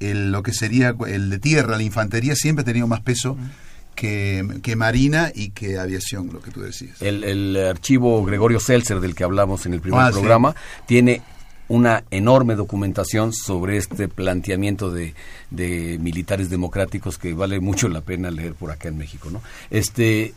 el- 0.00 0.32
lo 0.32 0.42
que 0.42 0.52
sería 0.52 0.94
el 1.06 1.30
de 1.30 1.38
tierra, 1.38 1.76
la 1.76 1.82
infantería 1.82 2.34
siempre 2.34 2.62
ha 2.62 2.64
tenido 2.64 2.86
más 2.86 3.00
peso 3.00 3.36
que, 3.94 4.44
que 4.62 4.74
marina 4.74 5.30
y 5.34 5.50
que 5.50 5.78
aviación, 5.78 6.30
lo 6.32 6.40
que 6.40 6.50
tú 6.50 6.60
decías. 6.62 7.00
El, 7.00 7.22
el 7.22 7.56
archivo 7.68 8.24
Gregorio 8.24 8.58
Seltzer, 8.58 8.98
del 9.00 9.14
que 9.14 9.22
hablamos 9.22 9.66
en 9.66 9.74
el 9.74 9.80
primer 9.80 10.00
Ah, 10.00 10.08
sí. 10.08 10.14
programa, 10.14 10.54
tiene 10.86 11.22
una 11.68 12.04
enorme 12.10 12.54
documentación 12.54 13.32
sobre 13.32 13.76
este 13.76 14.08
planteamiento 14.08 14.90
de, 14.90 15.14
de 15.50 15.98
militares 16.00 16.50
democráticos 16.50 17.18
que 17.18 17.32
vale 17.32 17.60
mucho 17.60 17.88
la 17.88 18.02
pena 18.02 18.30
leer 18.30 18.54
por 18.54 18.70
acá 18.70 18.88
en 18.88 18.98
México. 18.98 19.30
¿no? 19.30 19.40
Este, 19.70 20.34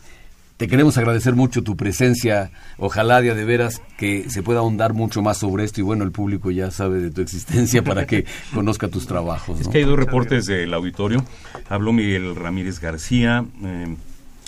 te 0.57 0.67
queremos 0.67 0.97
agradecer 0.97 1.35
mucho 1.35 1.63
tu 1.63 1.77
presencia. 1.77 2.49
Ojalá 2.77 3.21
de, 3.21 3.45
veras 3.45 3.81
que 3.97 4.29
se 4.29 4.41
pueda 4.41 4.59
ahondar 4.59 4.93
mucho 4.93 5.21
más 5.21 5.37
sobre 5.37 5.63
esto 5.63 5.81
y 5.81 5.83
bueno, 5.83 6.03
el 6.03 6.11
público 6.11 6.49
ya 6.49 6.71
sabe 6.71 6.99
de 6.99 7.11
tu 7.11 7.21
existencia 7.21 7.83
para 7.83 8.07
que 8.07 8.25
conozca 8.53 8.87
tus 8.87 9.05
trabajos. 9.05 9.61
Es 9.61 9.67
que 9.67 9.77
hay 9.77 9.83
dos 9.83 9.99
reportes 9.99 10.47
del 10.47 10.73
auditorio. 10.73 11.23
Habló 11.69 11.93
Miguel 11.93 12.35
Ramírez 12.35 12.79
García, 12.79 13.45
eh, 13.63 13.95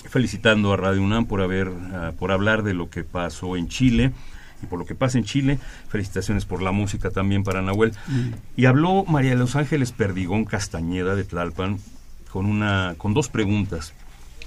felicitando 0.08 0.72
a 0.72 0.76
Radio 0.76 1.00
UNAM 1.00 1.26
por 1.26 1.42
haber, 1.42 1.70
ah, 1.92 2.12
por 2.18 2.32
hablar 2.32 2.64
de 2.64 2.74
lo 2.74 2.90
que 2.90 3.04
pasó 3.04 3.56
en 3.56 3.68
Chile 3.68 4.10
y 4.62 4.66
por 4.66 4.78
lo 4.78 4.86
que 4.86 4.94
pasa 4.94 5.18
en 5.18 5.24
Chile. 5.24 5.58
Felicitaciones 5.88 6.44
por 6.44 6.62
la 6.62 6.72
música 6.72 7.10
también 7.10 7.44
para 7.44 7.62
Nahuel. 7.62 7.92
Y 8.56 8.66
habló 8.66 9.04
María 9.04 9.30
de 9.30 9.36
Los 9.36 9.56
Ángeles 9.56 9.92
Perdigón 9.92 10.44
Castañeda 10.44 11.14
de 11.14 11.24
Tlalpan 11.24 11.78
con 12.30 12.46
una, 12.46 12.94
con 12.96 13.14
dos 13.14 13.28
preguntas. 13.28 13.92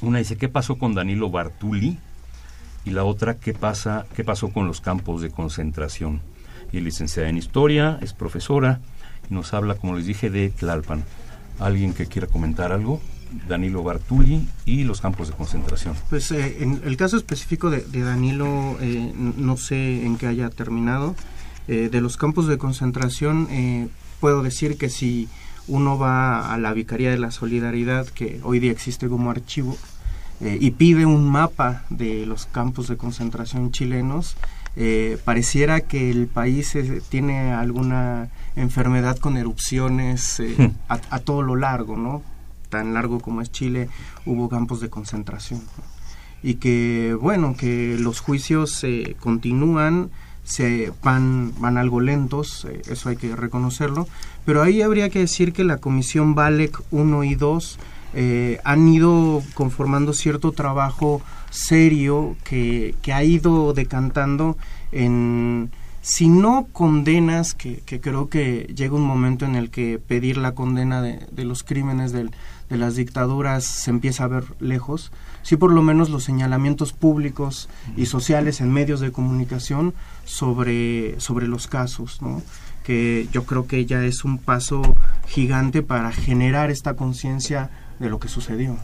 Una 0.01 0.19
dice 0.19 0.37
¿qué 0.37 0.49
pasó 0.49 0.77
con 0.77 0.95
Danilo 0.95 1.29
Bartuli? 1.29 1.97
Y 2.85 2.91
la 2.91 3.03
otra 3.03 3.35
¿qué 3.35 3.53
pasa, 3.53 4.05
qué 4.15 4.23
pasó 4.23 4.49
con 4.49 4.67
los 4.67 4.81
campos 4.81 5.21
de 5.21 5.31
concentración? 5.31 6.21
Y 6.71 6.77
es 6.77 6.83
licenciada 6.83 7.29
en 7.29 7.37
historia, 7.37 7.99
es 8.01 8.13
profesora 8.13 8.81
y 9.29 9.33
nos 9.33 9.53
habla, 9.53 9.75
como 9.75 9.95
les 9.95 10.05
dije, 10.05 10.29
de 10.29 10.49
Tlalpan. 10.49 11.03
¿Alguien 11.59 11.93
que 11.93 12.07
quiera 12.07 12.27
comentar 12.27 12.71
algo? 12.71 12.99
Danilo 13.47 13.83
Bartuli 13.83 14.47
y 14.65 14.83
los 14.83 15.01
campos 15.01 15.27
de 15.29 15.33
concentración. 15.35 15.95
Pues 16.09 16.31
eh, 16.31 16.57
en 16.61 16.81
el 16.85 16.97
caso 16.97 17.17
específico 17.17 17.69
de, 17.69 17.81
de 17.81 18.01
Danilo, 18.01 18.77
eh, 18.81 19.11
no 19.15 19.57
sé 19.57 20.05
en 20.05 20.17
qué 20.17 20.27
haya 20.27 20.49
terminado. 20.49 21.15
Eh, 21.67 21.89
de 21.91 22.01
los 22.01 22.17
campos 22.17 22.47
de 22.47 22.57
concentración, 22.57 23.47
eh, 23.49 23.87
puedo 24.19 24.43
decir 24.43 24.77
que 24.77 24.89
si 24.89 25.29
uno 25.67 25.97
va 25.97 26.53
a 26.53 26.57
la 26.57 26.73
Vicaría 26.73 27.09
de 27.11 27.17
la 27.17 27.31
Solidaridad, 27.31 28.05
que 28.07 28.41
hoy 28.43 28.59
día 28.59 28.71
existe 28.71 29.07
como 29.07 29.31
archivo, 29.31 29.77
eh, 30.41 30.57
y 30.59 30.71
pide 30.71 31.05
un 31.05 31.29
mapa 31.29 31.83
de 31.89 32.25
los 32.25 32.47
campos 32.47 32.89
de 32.89 32.97
concentración 32.97 33.71
chilenos, 33.71 34.35
eh, 34.75 35.17
pareciera 35.23 35.81
que 35.81 36.09
el 36.09 36.27
país 36.27 36.75
eh, 36.75 37.01
tiene 37.07 37.53
alguna 37.53 38.27
enfermedad 38.57 39.17
con 39.17 39.37
erupciones 39.37 40.39
eh, 40.41 40.55
Hmm. 40.57 40.71
a, 40.89 40.99
a 41.11 41.19
todo 41.19 41.43
lo 41.43 41.55
largo, 41.55 41.95
¿no? 41.95 42.23
Tan 42.73 42.95
largo 42.95 43.19
como 43.19 43.41
es 43.41 43.51
Chile, 43.51 43.87
hubo 44.25 44.49
campos 44.49 44.81
de 44.81 44.89
concentración. 44.89 45.61
Y 46.41 46.55
que, 46.55 47.15
bueno, 47.21 47.55
que 47.55 47.97
los 47.99 48.19
juicios 48.19 48.83
eh, 48.83 49.15
continúan, 49.19 50.09
se 50.43 50.91
van, 51.03 51.53
van 51.59 51.77
algo 51.77 52.01
lentos, 52.01 52.65
eh, 52.67 52.81
eso 52.89 53.09
hay 53.09 53.15
que 53.17 53.35
reconocerlo, 53.35 54.07
pero 54.43 54.63
ahí 54.63 54.81
habría 54.81 55.09
que 55.09 55.19
decir 55.19 55.53
que 55.53 55.63
la 55.63 55.77
comisión 55.77 56.33
VALEC 56.33 56.81
1 56.89 57.23
y 57.25 57.35
2 57.35 57.79
eh, 58.15 58.59
han 58.65 58.87
ido 58.87 59.43
conformando 59.53 60.13
cierto 60.13 60.51
trabajo 60.51 61.21
serio 61.51 62.35
que, 62.43 62.95
que 63.03 63.13
ha 63.13 63.23
ido 63.23 63.73
decantando 63.73 64.57
en, 64.91 65.69
si 66.01 66.27
no 66.27 66.67
condenas, 66.73 67.53
que, 67.53 67.77
que 67.85 68.01
creo 68.01 68.27
que 68.27 68.73
llega 68.75 68.95
un 68.95 69.05
momento 69.05 69.45
en 69.45 69.55
el 69.55 69.69
que 69.69 69.97
pedir 69.97 70.35
la 70.37 70.51
condena 70.53 71.01
de, 71.01 71.25
de 71.31 71.45
los 71.45 71.63
crímenes 71.63 72.11
del- 72.11 72.31
de 72.69 72.77
las 72.77 72.95
dictaduras 72.95 73.63
se 73.65 73.91
empieza 73.91 74.23
a 74.23 74.27
ver 74.27 74.43
lejos, 74.59 75.11
sí 75.43 75.57
por 75.57 75.71
lo 75.71 75.81
menos 75.81 76.09
los 76.09 76.23
señalamientos 76.23 76.93
públicos 76.93 77.69
y 77.97 78.05
sociales 78.07 78.61
en 78.61 78.71
medios 78.71 78.99
de 78.99 79.11
comunicación 79.11 79.93
sobre, 80.25 81.19
sobre 81.19 81.47
los 81.47 81.67
casos, 81.67 82.21
¿no? 82.21 82.41
que 82.83 83.27
yo 83.31 83.45
creo 83.45 83.65
que 83.65 83.85
ya 83.85 84.03
es 84.03 84.25
un 84.25 84.37
paso 84.37 84.81
gigante 85.27 85.81
para 85.83 86.11
generar 86.11 86.69
esta 86.69 86.95
conciencia 86.95 87.69
de 87.99 88.09
lo 88.09 88.19
que 88.19 88.27
sucedió. 88.27 88.75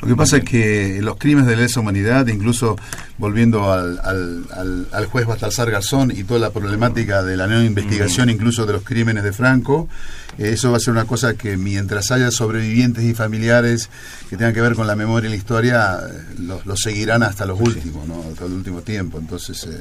Lo 0.00 0.06
que 0.08 0.14
pasa 0.16 0.38
es 0.38 0.44
que 0.44 1.00
los 1.02 1.16
crímenes 1.16 1.46
de 1.48 1.56
lesa 1.56 1.80
humanidad, 1.80 2.26
incluso 2.28 2.76
volviendo 3.18 3.70
al, 3.72 3.98
al, 4.02 4.44
al- 4.56 4.88
al 4.92 5.06
juez 5.06 5.26
Baltasar 5.26 5.70
Garzón 5.70 6.10
y 6.10 6.22
toda 6.24 6.38
la 6.40 6.50
problemática 6.50 7.22
de 7.22 7.36
la 7.36 7.46
nueva 7.48 7.64
investigación, 7.64 8.30
incluso 8.30 8.64
de 8.66 8.72
los 8.74 8.82
crímenes 8.82 9.24
de 9.24 9.32
Franco, 9.32 9.88
eh, 9.88 10.19
eso 10.48 10.70
va 10.70 10.78
a 10.78 10.80
ser 10.80 10.92
una 10.92 11.04
cosa 11.04 11.34
que 11.34 11.56
mientras 11.56 12.10
haya 12.10 12.30
sobrevivientes 12.30 13.04
y 13.04 13.14
familiares 13.14 13.90
que 14.28 14.36
tengan 14.36 14.54
que 14.54 14.60
ver 14.60 14.74
con 14.74 14.86
la 14.86 14.96
memoria 14.96 15.28
y 15.28 15.30
la 15.30 15.36
historia, 15.36 15.98
eh, 16.00 16.34
los 16.38 16.64
lo 16.64 16.76
seguirán 16.76 17.22
hasta 17.22 17.44
los 17.44 17.60
últimos, 17.60 18.08
¿no? 18.08 18.24
hasta 18.30 18.46
el 18.46 18.52
último 18.52 18.80
tiempo. 18.80 19.18
Entonces, 19.18 19.62
eh, 19.64 19.80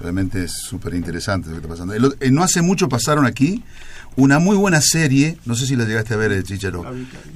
realmente 0.00 0.44
es 0.44 0.52
súper 0.52 0.94
interesante 0.94 1.48
lo 1.48 1.54
que 1.54 1.60
está 1.60 1.68
pasando. 1.68 1.94
El 1.94 2.16
eh, 2.18 2.30
no 2.30 2.42
hace 2.42 2.62
mucho 2.62 2.88
pasaron 2.88 3.26
aquí 3.26 3.62
una 4.16 4.38
muy 4.38 4.56
buena 4.56 4.80
serie, 4.80 5.38
no 5.44 5.54
sé 5.54 5.66
si 5.66 5.76
la 5.76 5.84
llegaste 5.84 6.14
a 6.14 6.16
ver, 6.16 6.42
Chicharo. 6.42 6.84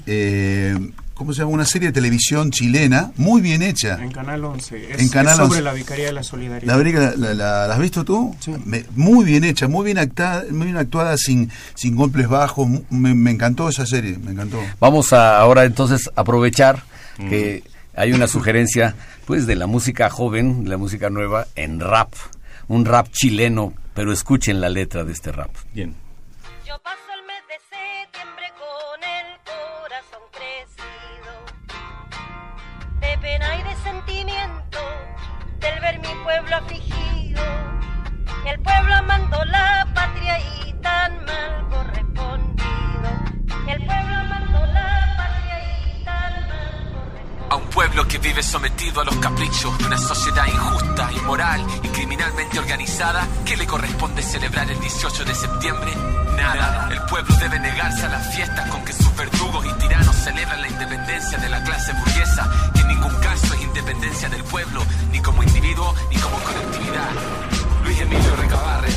Eh, 0.07 0.77
¿Cómo 1.17 1.33
se 1.33 1.39
llama? 1.41 1.53
Una 1.53 1.65
serie 1.65 1.89
de 1.89 1.93
televisión 1.95 2.51
chilena, 2.51 3.11
muy 3.17 3.41
bien 3.41 3.63
hecha. 3.63 3.99
En 4.03 4.13
Canal 4.13 4.45
11. 4.45 4.93
Es, 4.93 5.01
En 5.01 5.09
Canal 5.09 5.33
es 5.33 5.37
sobre 5.39 5.49
11. 5.61 5.63
la 5.63 5.73
Vicaría 5.73 6.07
de 6.07 6.13
la 6.13 6.23
Solidaridad. 6.23 6.77
¿La, 6.77 7.17
la, 7.17 7.35
la- 7.35 7.67
la 7.69 7.75
has 7.75 7.81
visto 7.81 8.05
tú? 8.05 8.37
Me- 8.67 8.85
muy 8.95 9.25
bien 9.25 9.43
hecha, 9.45 9.67
muy 9.67 9.87
bien 9.87 9.97
actuada, 9.97 10.45
muy 10.51 10.67
bien 10.67 10.77
actuada 10.77 11.17
sin, 11.17 11.51
sin 11.75 11.97
golpes 11.97 12.29
bajos. 12.29 12.69
Me, 12.91 13.15
me 13.15 13.31
encantó 13.31 13.69
esa 13.71 13.87
serie, 13.87 14.19
me 14.19 14.33
encantó. 14.33 14.61
Vamos 14.79 15.15
a 15.15 15.39
ahora 15.39 15.65
entonces 15.65 16.11
aprovechar 16.17 16.83
que 17.31 17.65
hay 17.95 18.13
una 18.13 18.27
sugerencia 18.29 18.95
pues 19.25 19.47
de 19.47 19.57
la 19.57 19.67
música 19.67 20.11
joven, 20.11 20.65
de 20.65 20.71
la 20.71 20.77
música 20.77 21.09
nueva 21.09 21.47
en 21.57 21.81
rap, 21.81 22.13
un 22.69 22.85
rap 22.85 23.09
chileno, 23.11 23.73
pero 23.95 24.13
escuchen 24.13 24.61
la 24.61 24.69
letra 24.69 25.03
de 25.05 25.15
este 25.15 25.33
rap. 25.33 25.51
Bien. 25.73 25.95
Yo 26.69 26.79
paso 26.85 26.99
de 33.17 33.23
pena 33.23 33.57
y 33.57 33.63
de 33.63 33.77
sentimiento, 33.77 34.79
del 35.61 35.81
ver 35.81 35.99
mi 36.01 36.15
pueblo 36.23 36.57
afligido, 36.57 37.43
el 38.47 38.59
pueblo 38.61 38.95
amando 38.95 39.45
la 39.47 39.87
patria 39.95 40.39
y 40.39 40.73
tan 40.83 41.25
mal 41.25 41.69
correspondido, 41.71 43.09
el 43.69 43.87
pueblo 43.87 44.16
pueblo 47.77 48.09
que 48.09 48.17
vive 48.17 48.43
sometido 48.43 49.03
a 49.03 49.05
los 49.05 49.15
caprichos 49.17 49.77
de 49.77 49.85
una 49.85 49.99
sociedad 49.99 50.47
injusta, 50.47 51.13
inmoral 51.13 51.63
y 51.83 51.89
criminalmente 51.89 52.59
organizada, 52.59 53.29
¿qué 53.45 53.55
le 53.55 53.67
corresponde 53.67 54.23
celebrar 54.23 54.71
el 54.71 54.81
18 54.81 55.25
de 55.27 55.35
septiembre? 55.35 55.93
Nada. 56.39 56.89
El 56.91 57.03
pueblo 57.03 57.37
debe 57.37 57.61
negarse 57.61 58.07
a 58.07 58.09
las 58.09 58.35
fiestas 58.35 58.71
con 58.71 58.83
que 58.83 58.95
sus 58.95 59.15
verdugos 59.15 59.67
y 59.67 59.79
tiranos 59.79 60.17
celebran 60.17 60.63
la 60.63 60.69
independencia 60.69 61.37
de 61.37 61.51
la 61.51 61.63
clase 61.65 61.93
burguesa, 61.93 62.51
que 62.73 62.81
en 62.81 62.89
ningún 62.89 63.15
caso 63.21 63.53
es 63.53 63.61
independencia 63.61 64.31
del 64.31 64.45
pueblo, 64.45 64.83
ni 65.13 65.21
como 65.21 65.43
individuo 65.43 65.95
ni 66.09 66.17
como 66.17 66.39
colectividad. 66.39 67.11
Luis 67.85 68.01
Emilio 68.01 68.37
Recabarre, 68.37 68.89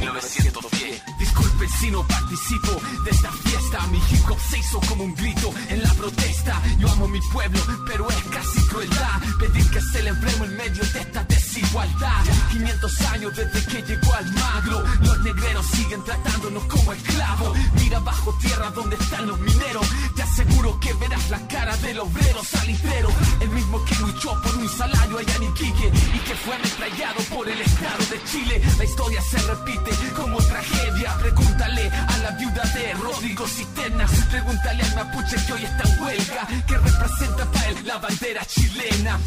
1910. 0.00 1.13
Campesino 1.54 2.04
participo 2.08 2.82
de 3.04 3.10
esta 3.12 3.30
fiesta. 3.30 3.86
Mi 3.86 3.98
hip 3.98 4.28
hop 4.28 4.38
se 4.50 4.58
hizo 4.58 4.80
como 4.88 5.04
un 5.04 5.14
grito 5.14 5.54
en 5.68 5.84
la 5.84 5.94
protesta. 5.94 6.60
Yo 6.78 6.90
amo 6.90 7.06
mi 7.06 7.20
pueblo, 7.32 7.60
pero 7.86 8.10
es 8.10 8.22
casi 8.24 8.60
crueldad 8.66 9.22
pedir 9.38 9.70
que 9.70 9.80
celebremos 9.80 10.48
en 10.48 10.56
medio 10.56 10.82
de 10.84 10.98
esta 10.98 11.22
desigualdad. 11.22 12.24
500 12.50 13.00
años 13.02 13.36
desde 13.36 13.66
que 13.66 13.82
llegó 13.82 14.14
al 14.14 14.32
magro, 14.32 14.82
los 15.02 15.20
negreros 15.20 15.64
siguen 15.66 16.02
tratándonos 16.02 16.64
como 16.64 16.92
esclavos. 16.92 17.56
Mira 17.74 18.00
bajo 18.00 18.36
tierra 18.40 18.70
donde 18.70 18.96
están 18.96 19.28
los 19.28 19.38
mineros. 19.38 19.86
Te 20.16 20.22
aseguro 20.22 20.80
que 20.80 20.92
verás 20.94 21.30
la 21.30 21.46
cara 21.46 21.76
del 21.76 22.00
obrero 22.00 22.42
salitrero, 22.42 23.10
el 23.40 23.50
mismo 23.50 23.84
que 23.84 23.94
luchó 24.00 24.40
por 24.42 24.56
un 24.56 24.68
salario 24.68 25.18
allá 25.18 25.36
en 25.36 25.44
Iquique 25.44 25.92
y 26.14 26.18
que 26.18 26.34
fue 26.34 26.56
ametrallado 26.56 27.22
por 27.32 27.48
el 27.48 27.60
Estado 27.60 28.04
de 28.10 28.24
Chile. 28.24 28.60
La 28.76 28.84
historia 28.84 29.22
se 29.22 29.38
repite 29.38 29.92
como 30.16 30.38
tragedia. 30.38 31.16
Pregúntale 31.44 31.90
a 31.90 32.18
la 32.18 32.30
viuda 32.30 32.62
de 32.74 32.94
Rodrigo 32.94 33.46
Cisterna, 33.46 34.06
pregúntale 34.30 34.82
al 34.82 34.94
mapuche 34.94 35.36
que 35.46 35.52
hoy 35.52 35.64
está 35.64 35.88
en 35.88 36.02
huelga, 36.02 36.46
que 36.66 36.78
representa 36.78 37.44
para 37.52 37.68
él 37.68 37.86
la 37.86 37.98
bandera 37.98 38.44
chilena. 38.46 39.20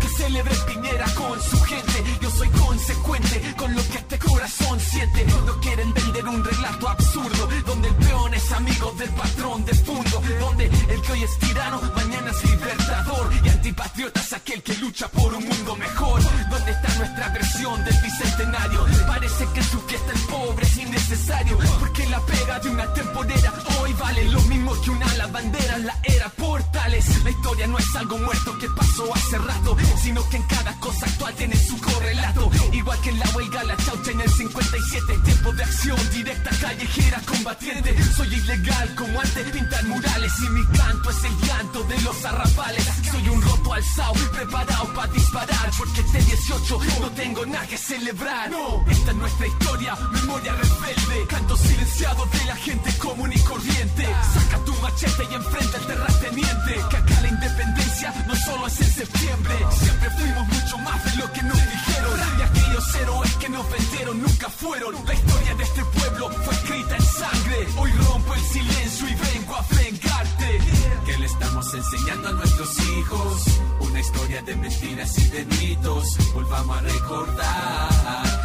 Que 0.00 0.08
celebre 0.08 0.54
Piñera 0.66 1.04
con 1.14 1.40
su 1.42 1.60
gente. 1.60 2.04
Yo 2.22 2.30
soy 2.30 2.48
consecuente 2.48 3.54
con 3.56 3.74
lo 3.74 3.82
que 3.90 3.98
este 3.98 4.18
corazón 4.18 4.80
siente. 4.80 5.26
No 5.46 5.60
quieren 5.60 5.92
vender 5.92 6.26
un 6.26 6.42
relato 6.42 6.88
absurdo, 6.88 7.48
donde 7.66 7.88
el 7.88 7.94
peón 7.96 8.34
es 8.34 8.52
amigo 8.52 8.92
del 8.98 9.10
patrón 9.10 9.64
de 9.64 9.74
fondo, 9.74 10.22
donde 10.40 10.64
el 10.64 11.02
que 11.02 11.12
hoy 11.12 11.22
es 11.22 11.38
tirano, 11.38 11.80
mañana 11.94 12.30
es 12.30 12.50
libertador 12.50 13.30
y 13.44 13.48
antipatriota 13.48 14.20
es 14.20 14.32
aquel 14.32 14.62
que 14.62 14.74
lucha 14.78 15.06
por 15.08 15.34
un 15.34 15.46
mundo 15.46 15.76
mejor. 15.76 16.22
¿Dónde 16.50 16.70
está 16.70 16.94
nuestra 16.94 17.28
versión 17.28 17.84
del 17.84 18.02
bicentenario? 18.02 18.86
Parece 19.06 19.46
que 19.54 19.62
su 19.62 19.80
fiesta 19.82 20.12
es 20.12 20.20
pobre 20.22 20.66
es 20.66 20.76
innecesario, 20.76 21.57
porque 21.78 22.06
la 22.06 22.20
pega 22.20 22.58
de 22.60 22.70
una 22.70 22.92
temporera 22.92 23.52
hoy 23.80 23.92
vale 23.94 24.24
lo 24.24 24.40
mismo 24.42 24.80
que 24.80 24.90
una 24.90 25.14
lavandera 25.14 25.76
en 25.76 25.86
la 25.86 25.96
era 26.04 26.28
portales. 26.30 27.24
La 27.24 27.30
historia 27.30 27.66
no 27.66 27.78
es 27.78 27.96
algo 27.96 28.18
muerto 28.18 28.58
que 28.58 28.68
pasó 28.68 29.14
hace 29.14 29.38
rato, 29.38 29.76
sino 30.02 30.28
que 30.28 30.36
en 30.36 30.42
cada 30.44 30.78
cosa 30.80 31.06
actual 31.06 31.34
tiene 31.34 31.56
su 31.56 31.78
correlato. 31.80 32.50
Igual 32.72 33.00
que 33.00 33.10
en 33.10 33.18
la 33.18 33.30
huelga, 33.30 33.64
la 33.64 33.76
chaucha 33.76 34.10
en 34.10 34.20
el 34.20 34.30
57, 34.30 35.18
tiempo 35.24 35.52
de 35.52 35.62
acción 35.62 36.10
directa, 36.12 36.50
callejera, 36.60 37.20
combatiente. 37.26 37.96
Soy 38.14 38.34
ilegal 38.34 38.94
como 38.94 39.20
antes 39.20 39.50
pintar 39.50 39.84
murales 39.84 40.32
y 40.46 40.50
mi 40.50 40.64
canto 40.66 41.10
es 41.10 41.24
el 41.24 41.36
llanto 41.46 41.82
de 41.84 42.00
los 42.02 42.24
arrabales. 42.24 42.88
Soy 43.10 43.28
un 43.28 43.42
roto 43.42 43.72
alzado, 43.72 44.14
preparado 44.32 44.94
para 44.94 45.12
disparar, 45.12 45.70
porque 45.76 46.00
este 46.00 46.18
18 46.22 46.80
no 47.00 47.10
tengo 47.10 47.46
nada 47.46 47.66
que 47.66 47.78
celebrar. 47.78 48.50
No, 48.50 48.84
esta 48.88 49.10
es 49.10 49.16
nuestra 49.16 49.46
historia, 49.46 49.96
memoria 50.12 50.52
rebelde, 50.52 51.26
silenciado 51.56 52.26
de 52.26 52.44
la 52.46 52.56
gente 52.56 52.92
común 52.98 53.32
y 53.34 53.38
corriente. 53.40 54.06
Saca 54.34 54.58
tu 54.64 54.72
machete 54.74 55.26
y 55.30 55.34
enfrenta 55.34 55.78
al 55.78 55.86
terrateniente, 55.86 56.72
que 56.90 56.96
acá 56.96 57.20
la 57.22 57.28
independencia 57.28 58.14
no 58.26 58.36
solo 58.36 58.66
es 58.66 58.80
en 58.80 58.92
septiembre, 58.92 59.54
siempre 59.80 60.10
fuimos 60.10 60.46
mucho 60.48 60.78
más 60.78 61.04
de 61.04 61.16
lo 61.16 61.32
que 61.32 61.42
nos 61.42 61.56
dijeron. 61.56 62.20
Y 62.38 62.42
aquellos 62.42 62.94
héroes 62.94 63.34
que 63.36 63.48
nos 63.48 63.70
vendieron 63.70 64.22
nunca 64.22 64.48
fueron. 64.48 64.94
La 65.06 65.14
historia 65.14 65.54
de 65.54 65.64
este 65.64 65.84
pueblo 65.84 66.30
fue 66.30 66.54
escrita 66.54 66.96
en 66.96 67.02
sangre. 67.02 67.68
Hoy 67.76 67.92
rompo 67.92 68.34
el 68.34 68.44
silencio 68.44 69.08
y 69.08 69.14
vengo 69.14 69.56
a 69.56 69.66
vengarte. 69.74 70.58
Que 71.06 71.18
le 71.18 71.26
estamos 71.26 71.74
enseñando 71.74 72.28
a 72.28 72.32
nuestros 72.32 72.78
hijos 72.80 73.42
una 73.80 74.00
historia 74.00 74.42
de 74.42 74.56
mentiras 74.56 75.18
y 75.18 75.28
de 75.28 75.44
mitos. 75.44 76.16
Volvamos 76.34 76.78
a 76.78 76.80
recordar 76.82 78.37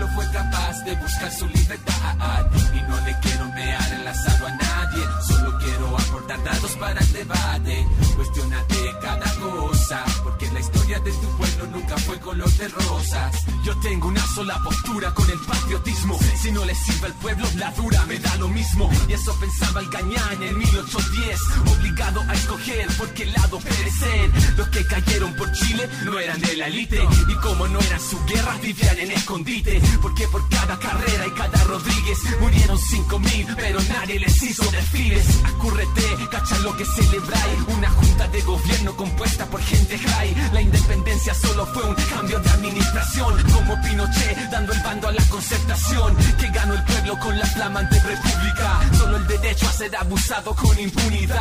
pueblo 0.00 0.08
fue 0.14 0.32
capaz 0.32 0.84
de 0.84 0.94
buscar 0.96 1.32
su 1.32 1.46
libertad. 1.46 2.46
Y 2.74 2.82
no 2.82 3.00
le 3.00 3.18
quiero 3.20 3.44
mear 3.52 3.92
el 3.92 4.08
asado 4.08 4.46
a 4.46 4.50
nadie, 4.50 5.04
solo 5.26 5.58
quiero 5.58 5.98
aportar 5.98 6.42
datos 6.44 6.72
para 6.76 7.00
el 7.00 7.12
debate. 7.12 7.86
Cuestionate 8.16 8.94
cada 9.02 9.34
cosa, 9.34 10.04
porque 10.22 10.50
la 10.52 10.60
historia 10.60 10.79
de 10.98 11.12
tu 11.12 11.36
pueblo 11.36 11.66
nunca 11.66 11.96
fue 11.98 12.18
color 12.18 12.50
de 12.50 12.68
rosas. 12.68 13.44
Yo 13.64 13.76
tengo 13.78 14.08
una 14.08 14.26
sola 14.34 14.60
postura 14.64 15.14
con 15.14 15.30
el 15.30 15.38
patriotismo. 15.38 16.18
Si 16.42 16.50
no 16.50 16.64
le 16.64 16.74
sirve 16.74 17.06
al 17.06 17.14
pueblo, 17.14 17.46
la 17.56 17.70
dura 17.72 18.04
me 18.06 18.18
da 18.18 18.34
lo 18.36 18.48
mismo. 18.48 18.90
Y 19.08 19.12
eso 19.12 19.32
pensaba 19.38 19.80
el 19.80 19.88
Gañán 19.88 20.42
en 20.42 20.58
1810. 20.58 21.40
Obligado 21.76 22.20
a 22.22 22.34
escoger 22.34 22.88
por 22.96 23.08
qué 23.14 23.26
lado 23.26 23.60
perecer. 23.60 24.30
Los 24.56 24.68
que 24.70 24.84
cayeron 24.84 25.32
por 25.36 25.52
Chile 25.52 25.88
no 26.04 26.18
eran 26.18 26.40
de 26.40 26.56
la 26.56 26.66
élite. 26.66 27.00
Y 27.28 27.34
como 27.36 27.68
no 27.68 27.78
eran 27.78 28.00
su 28.00 28.18
guerra, 28.24 28.58
vivían 28.60 28.98
en 28.98 29.12
escondite. 29.12 29.80
Porque 30.02 30.26
por 30.26 30.48
cada 30.48 30.76
carrera 30.78 31.26
y 31.26 31.30
cada 31.30 31.64
Rodríguez 31.64 32.18
murieron 32.40 32.78
cinco 32.78 33.18
mil, 33.20 33.46
pero 33.54 33.80
nadie 33.82 34.18
les 34.18 34.42
hizo 34.42 34.68
desfiles. 34.72 35.24
Acúrrete, 35.44 36.02
cacha 36.32 36.58
lo 36.58 36.76
que 36.76 36.84
celebráis. 36.84 37.60
Una 37.68 37.90
junta 37.90 38.26
de 38.28 38.40
gobierno 38.42 38.96
compuesta 38.96 39.46
por 39.46 39.62
gente 39.62 39.96
high. 39.96 40.34
La 40.52 40.60
independencia 40.80 41.34
solo 41.34 41.66
fue 41.66 41.82
un 41.84 41.94
cambio 41.94 42.38
de 42.40 42.50
administración. 42.50 43.34
Como 43.52 43.80
Pinochet 43.82 44.36
dando 44.50 44.72
el 44.72 44.80
bando 44.82 45.08
a 45.08 45.12
la 45.12 45.22
concertación. 45.28 46.16
Que 46.38 46.48
ganó 46.48 46.74
el 46.74 46.82
pueblo 46.84 47.18
con 47.18 47.38
la 47.38 47.46
flamante 47.46 47.96
república. 48.00 48.80
Solo 48.98 49.16
el 49.16 49.26
derecho 49.26 49.66
a 49.68 49.72
ser 49.72 49.94
abusado 49.96 50.54
con 50.54 50.78
impunidad. 50.78 51.36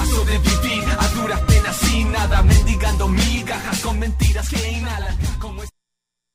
A 0.00 0.06
sobrevivir 0.06 0.84
a 0.98 1.08
duras 1.08 1.40
penas 1.40 1.76
sin 1.76 2.12
nada. 2.12 2.42
Mendigando 2.42 3.08
migajas 3.08 3.80
con 3.80 3.98
mentiras 3.98 4.48
que 4.48 4.70
inhalan. 4.72 5.16
Como 5.40 5.62
es- 5.62 5.70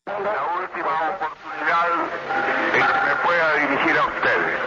La 0.08 0.14
última 0.62 0.94
oportunidad 1.16 1.88
de 2.74 2.80
que 2.80 3.00
me 3.08 3.16
pueda 3.26 3.54
dirigir 3.56 3.98
a 3.98 4.06
ustedes. 4.06 4.58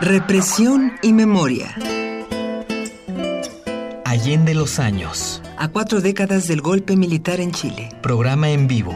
Represión 0.00 0.98
y 1.02 1.12
memoria. 1.12 1.76
Allende 4.12 4.52
los 4.52 4.78
años. 4.78 5.40
A 5.56 5.68
cuatro 5.68 6.02
décadas 6.02 6.46
del 6.46 6.60
golpe 6.60 6.96
militar 6.96 7.40
en 7.40 7.50
Chile. 7.50 7.88
Programa 8.02 8.50
en 8.50 8.68
vivo. 8.68 8.94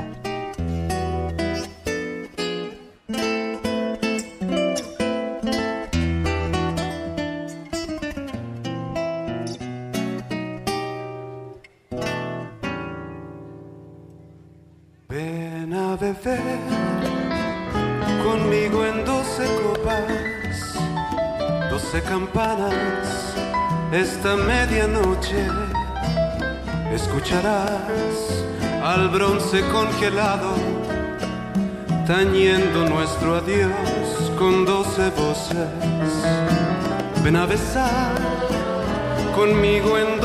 Esta 23.97 24.37
medianoche 24.37 25.49
escucharás 26.93 28.45
al 28.83 29.09
bronce 29.09 29.63
congelado 29.73 30.53
tañendo 32.07 32.87
nuestro 32.91 33.37
adiós 33.37 33.73
con 34.39 34.67
doce 34.67 35.09
voces. 35.11 36.13
Ven 37.25 37.37
a 37.37 37.47
besar 37.47 38.13
conmigo 39.35 39.97
en 39.97 40.21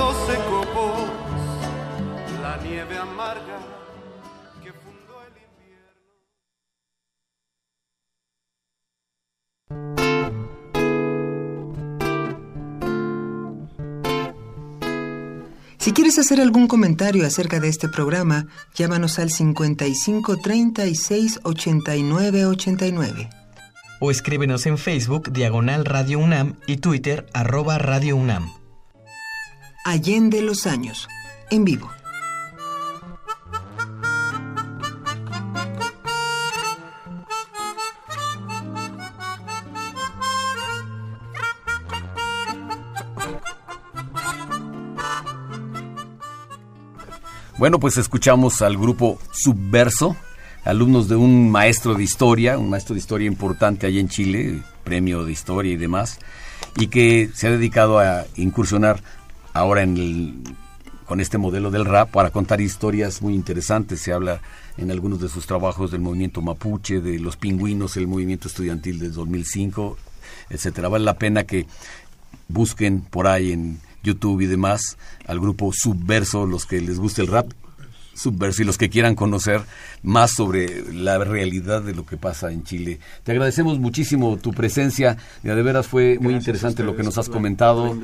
Si 15.91 15.93
quieres 15.93 16.19
hacer 16.19 16.39
algún 16.39 16.69
comentario 16.69 17.27
acerca 17.27 17.59
de 17.59 17.67
este 17.67 17.89
programa, 17.89 18.47
llámanos 18.73 19.19
al 19.19 19.29
55 19.29 20.37
36 20.37 21.41
89 21.43 22.45
89. 22.45 23.29
O 23.99 24.09
escríbenos 24.09 24.65
en 24.67 24.77
Facebook 24.77 25.33
Diagonal 25.33 25.83
Radio 25.83 26.19
UNAM 26.19 26.55
y 26.65 26.77
Twitter 26.77 27.27
arroba 27.33 27.77
Radio 27.77 28.15
UNAM. 28.15 28.49
Allende 29.83 30.41
los 30.41 30.65
años, 30.65 31.09
en 31.49 31.65
vivo. 31.65 31.89
Bueno, 47.61 47.79
pues 47.79 47.97
escuchamos 47.97 48.63
al 48.63 48.75
grupo 48.75 49.19
Subverso, 49.31 50.17
alumnos 50.63 51.07
de 51.07 51.15
un 51.15 51.51
maestro 51.51 51.93
de 51.93 52.01
historia, 52.01 52.57
un 52.57 52.71
maestro 52.71 52.95
de 52.95 52.99
historia 52.99 53.27
importante 53.27 53.85
allá 53.85 53.99
en 53.99 54.09
Chile, 54.09 54.63
premio 54.83 55.23
de 55.23 55.31
historia 55.31 55.71
y 55.71 55.77
demás, 55.77 56.17
y 56.79 56.87
que 56.87 57.29
se 57.35 57.45
ha 57.45 57.51
dedicado 57.51 57.99
a 57.99 58.25
incursionar 58.35 59.03
ahora 59.53 59.83
en 59.83 59.95
el 59.95 60.33
con 61.05 61.19
este 61.19 61.37
modelo 61.37 61.69
del 61.69 61.85
rap 61.85 62.09
para 62.09 62.31
contar 62.31 62.61
historias 62.61 63.21
muy 63.21 63.35
interesantes. 63.35 64.01
Se 64.01 64.11
habla 64.11 64.41
en 64.77 64.89
algunos 64.89 65.21
de 65.21 65.29
sus 65.29 65.45
trabajos 65.45 65.91
del 65.91 66.01
movimiento 66.01 66.41
mapuche, 66.41 66.99
de 66.99 67.19
los 67.19 67.37
pingüinos, 67.37 67.95
el 67.95 68.07
movimiento 68.07 68.47
estudiantil 68.47 68.97
del 68.97 69.13
2005, 69.13 69.97
etcétera. 70.49 70.89
Vale 70.89 71.05
la 71.05 71.19
pena 71.19 71.43
que 71.43 71.67
busquen 72.47 73.01
por 73.01 73.27
ahí 73.27 73.51
en 73.51 73.79
YouTube 74.03 74.41
y 74.41 74.45
demás 74.47 74.97
al 75.25 75.39
grupo 75.39 75.71
Subverso, 75.73 76.45
los 76.45 76.65
que 76.65 76.81
les 76.81 76.99
guste 76.99 77.21
el 77.21 77.27
rap, 77.27 77.51
Subverso 78.13 78.61
y 78.61 78.65
los 78.65 78.77
que 78.77 78.89
quieran 78.89 79.15
conocer 79.15 79.61
más 80.03 80.31
sobre 80.31 80.93
la 80.93 81.17
realidad 81.19 81.81
de 81.81 81.95
lo 81.95 82.05
que 82.05 82.17
pasa 82.17 82.51
en 82.51 82.63
Chile. 82.63 82.99
Te 83.23 83.31
agradecemos 83.31 83.79
muchísimo 83.79 84.37
tu 84.37 84.51
presencia, 84.51 85.17
de 85.43 85.61
veras 85.61 85.87
fue 85.87 86.17
muy 86.19 86.33
interesante 86.33 86.83
lo 86.83 86.95
que 86.95 87.03
nos 87.03 87.17
has 87.17 87.29
comentado. 87.29 87.97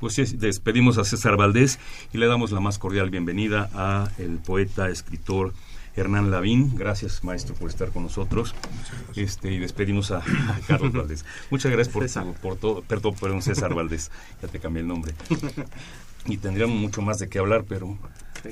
Pues 0.00 0.14
sí, 0.14 0.24
despedimos 0.36 0.98
a 0.98 1.04
César 1.04 1.36
Valdés 1.36 1.78
y 2.12 2.18
le 2.18 2.26
damos 2.26 2.52
la 2.52 2.60
más 2.60 2.78
cordial 2.78 3.10
bienvenida 3.10 3.70
a 3.74 4.10
el 4.18 4.38
poeta, 4.38 4.90
escritor, 4.90 5.54
Hernán 5.96 6.30
Lavín. 6.30 6.74
Gracias, 6.76 7.22
maestro, 7.24 7.54
por 7.54 7.70
estar 7.70 7.90
con 7.90 8.02
nosotros. 8.02 8.54
Este, 9.14 9.52
y 9.52 9.58
despedimos 9.58 10.10
a, 10.10 10.22
Carlos 10.66 10.92
Valdés. 10.94 11.24
Muchas 11.50 11.72
gracias 11.72 11.92
por, 11.92 12.34
por 12.36 12.56
todo. 12.56 12.82
Perdón, 12.82 13.14
perdón, 13.20 13.42
César 13.42 13.74
Valdés. 13.74 14.10
Ya 14.42 14.48
te 14.48 14.58
cambié 14.58 14.82
el 14.82 14.88
nombre. 14.88 15.14
Y 16.26 16.38
tendríamos 16.38 16.76
mucho 16.76 17.02
más 17.02 17.18
de 17.18 17.28
qué 17.28 17.38
hablar, 17.38 17.64
pero 17.68 17.98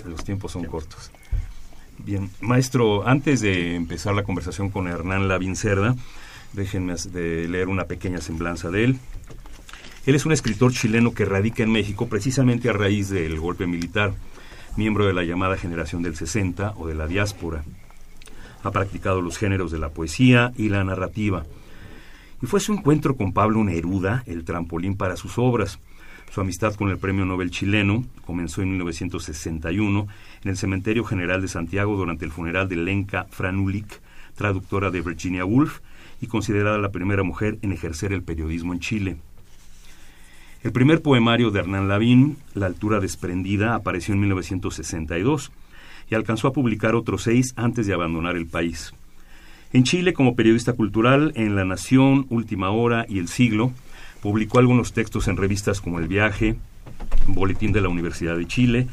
los 0.05 0.25
tiempos 0.25 0.53
son 0.53 0.65
cortos. 0.65 1.11
Bien, 1.99 2.31
maestro, 2.41 3.07
antes 3.07 3.41
de 3.41 3.77
empezar 3.77 4.15
la 4.15 4.25
conversación 4.25 4.71
con 4.71 4.89
Hernán 4.89 5.29
Lavín 5.29 5.57
Cerda, 5.57 5.95
déjenme 6.53 6.95
de 7.13 7.49
leer 7.49 7.69
una 7.69 7.85
pequeña 7.85 8.21
semblanza 8.21 8.71
de 8.71 8.85
él. 8.85 8.99
Él 10.05 10.15
es 10.15 10.27
un 10.27 10.33
escritor 10.33 10.73
chileno 10.73 11.15
que 11.15 11.25
radica 11.25 11.63
en 11.63 11.71
México 11.71 12.09
precisamente 12.09 12.69
a 12.69 12.73
raíz 12.73 13.09
del 13.09 13.39
golpe 13.39 13.67
militar, 13.67 14.15
miembro 14.77 15.07
de 15.07 15.13
la 15.13 15.25
llamada 15.25 15.57
generación 15.57 16.03
del 16.03 16.17
60 16.17 16.75
o 16.77 16.87
de 16.87 16.95
la 16.95 17.07
diáspora. 17.07 17.65
Ha 18.63 18.71
practicado 18.71 19.21
los 19.21 19.39
géneros 19.39 19.71
de 19.71 19.79
la 19.79 19.91
poesía 19.91 20.53
y 20.57 20.69
la 20.69 20.85
narrativa. 20.85 21.45
Y 22.43 22.47
fue 22.47 22.61
su 22.61 22.73
encuentro 22.73 23.17
con 23.17 23.33
Pablo 23.33 23.63
Neruda 23.65 24.23
el 24.27 24.45
trampolín 24.45 24.97
para 24.97 25.17
sus 25.17 25.39
obras 25.39 25.79
su 26.33 26.41
amistad 26.41 26.75
con 26.77 26.89
el 26.89 26.97
Premio 26.97 27.27
Nobel 27.27 27.51
chileno 27.51 28.07
comenzó 28.25 28.63
en 28.63 28.71
1961 28.71 30.07
en 30.43 30.51
el 30.51 30.57
Cementerio 30.57 31.05
General 31.05 31.43
de 31.43 31.49
Santiago 31.49 31.95
durante 31.95 32.25
el 32.25 32.31
funeral 32.31 32.71
de 32.71 32.77
Lenka 32.77 33.27
Franulik, 33.29 34.01
traductora 34.35 34.91
de 34.91 35.03
Virginia 35.03 35.45
Woolf 35.45 35.81
y 36.23 36.29
considerada 36.29 36.79
la 36.79 36.91
primera 36.91 37.23
mujer 37.23 37.59
en 37.61 37.73
ejercer 37.73 38.15
el 38.15 38.23
periodismo 38.23 38.73
en 38.73 38.81
Chile. 38.81 39.17
El 40.63 40.73
primer 40.73 41.03
poemario 41.03 41.51
de 41.51 41.61
Hernán 41.61 41.89
Lavín, 41.89 42.37
La 42.55 42.67
altura 42.67 43.01
desprendida, 43.01 43.75
apareció 43.75 44.15
en 44.15 44.21
1962 44.21 45.51
y 46.11 46.15
alcanzó 46.15 46.49
a 46.49 46.53
publicar 46.53 46.95
otros 46.95 47.23
seis 47.23 47.53
antes 47.57 47.87
de 47.87 47.95
abandonar 47.95 48.37
el 48.37 48.47
país. 48.47 48.93
En 49.73 49.85
Chile, 49.85 50.13
como 50.13 50.37
periodista 50.37 50.75
cultural, 50.75 51.33
en 51.35 51.57
La 51.57 51.65
Nación, 51.65 52.27
Última 52.29 52.71
Hora 52.71 53.07
y 53.09 53.19
El 53.19 53.29
Siglo, 53.29 53.73
Publicó 54.23 54.61
algunos 54.61 54.93
textos 54.93 55.27
en 55.27 55.37
revistas 55.37 55.81
como 55.81 55.99
El 55.99 56.07
Viaje, 56.07 56.55
Boletín 57.27 57.73
de 57.73 57.81
la 57.81 57.89
Universidad 57.89 58.37
de 58.37 58.47
Chile, 58.47 58.87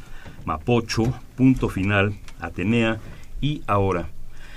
Mapocho, 0.44 1.14
Punto 1.38 1.70
Final, 1.70 2.16
Atenea 2.40 2.98
y 3.40 3.62
Ahora. 3.68 4.10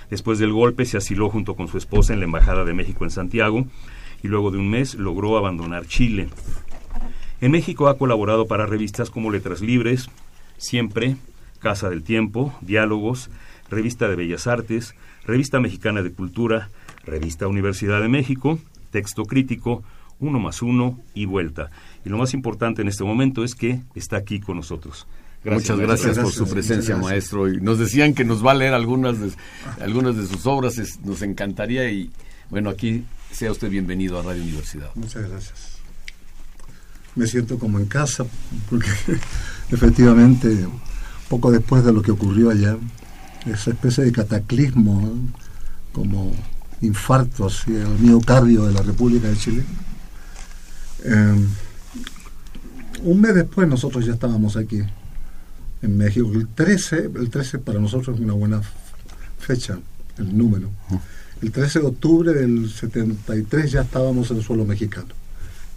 Después 0.09 0.39
del 0.39 0.51
golpe 0.51 0.86
se 0.86 0.97
asiló 0.97 1.28
junto 1.28 1.56
con 1.56 1.68
su 1.68 1.76
esposa 1.76 2.14
en 2.14 2.20
la 2.20 2.24
Embajada 2.24 2.64
de 2.64 2.72
México 2.72 3.05
en 3.05 3.10
Santiago 3.10 3.66
y 4.22 4.28
luego 4.28 4.51
de 4.51 4.56
un 4.56 4.70
mes 4.70 4.94
logró 4.94 5.36
abandonar 5.36 5.86
Chile. 5.86 6.30
En 7.43 7.51
México 7.51 7.89
ha 7.89 7.98
colaborado 7.98 8.47
para 8.47 8.66
revistas 8.66 9.10
como 9.10 9.32
Letras 9.32 9.62
Libres, 9.62 10.09
Siempre, 10.59 11.16
Casa 11.59 11.90
del 11.90 12.05
Tiempo, 12.05 12.56
Diálogos, 12.60 13.31
Revista 13.69 14.09
de 14.09 14.14
Bellas 14.14 14.47
Artes, 14.47 14.94
Revista 15.27 15.59
Mexicana 15.59 16.02
de 16.02 16.12
Cultura, 16.12 16.70
Revista 17.05 17.48
Universidad 17.48 18.01
de 18.01 18.09
México, 18.09 18.60
Texto 18.93 19.24
Crítico, 19.24 19.82
uno 20.20 20.39
más 20.39 20.62
uno 20.62 21.01
y 21.14 21.24
vuelta. 21.24 21.73
Y 22.05 22.10
lo 22.10 22.16
más 22.16 22.32
importante 22.32 22.82
en 22.82 22.86
este 22.86 23.02
momento 23.02 23.43
es 23.43 23.56
que 23.56 23.81
está 23.97 24.19
aquí 24.19 24.39
con 24.39 24.59
nosotros. 24.59 25.09
Muchas 25.43 25.81
gracias, 25.81 26.20
por 26.20 26.31
su 26.31 26.48
presencia, 26.48 26.97
maestro. 26.97 27.52
Y 27.52 27.60
nos 27.60 27.77
decían 27.81 28.14
que 28.14 28.24
nos 28.24 28.47
va 28.47 28.52
a 28.52 28.55
leer 28.55 28.73
algunas 28.73 29.19
de, 29.19 29.32
algunas 29.81 30.16
de 30.16 30.28
sus 30.28 30.47
obras, 30.47 30.77
nos 31.05 31.23
encantaría 31.23 31.90
y 31.90 32.09
bueno, 32.51 32.70
aquí 32.70 33.02
sea 33.32 33.51
usted 33.51 33.69
bienvenido 33.69 34.20
a 34.20 34.23
Radio 34.23 34.44
Universidad. 34.44 34.93
Muchas 34.94 35.28
gracias. 35.28 35.81
Me 37.14 37.26
siento 37.26 37.59
como 37.59 37.78
en 37.78 37.86
casa, 37.86 38.24
porque 38.70 38.89
efectivamente, 39.70 40.66
poco 41.28 41.51
después 41.51 41.84
de 41.84 41.93
lo 41.93 42.02
que 42.02 42.10
ocurrió 42.10 42.51
allá, 42.51 42.76
esa 43.47 43.70
especie 43.70 44.05
de 44.05 44.12
cataclismo, 44.12 45.12
como 45.93 46.34
infarto 46.80 47.47
hacia 47.47 47.82
el 47.82 47.98
miocardio 47.98 48.66
de 48.66 48.72
la 48.72 48.82
República 48.82 49.28
de 49.28 49.36
Chile, 49.36 49.64
Em, 51.05 51.48
un 53.02 53.20
mes 53.20 53.34
después 53.34 53.66
nosotros 53.68 54.06
ya 54.06 54.12
estábamos 54.12 54.56
aquí 54.56 54.82
en 55.82 55.97
México. 55.97 56.30
El 56.32 56.48
13, 56.48 57.10
el 57.16 57.30
13 57.30 57.59
para 57.59 57.80
nosotros 57.80 58.16
es 58.16 58.22
una 58.22 58.34
buena 58.34 58.62
fecha, 59.39 59.78
el 60.18 60.36
número. 60.36 60.70
El 61.40 61.51
13 61.51 61.80
de 61.80 61.86
octubre 61.86 62.32
del 62.32 62.70
73 62.70 63.72
ya 63.72 63.82
estábamos 63.82 64.30
en 64.30 64.36
el 64.36 64.43
suelo 64.44 64.64
mexicano. 64.64 65.09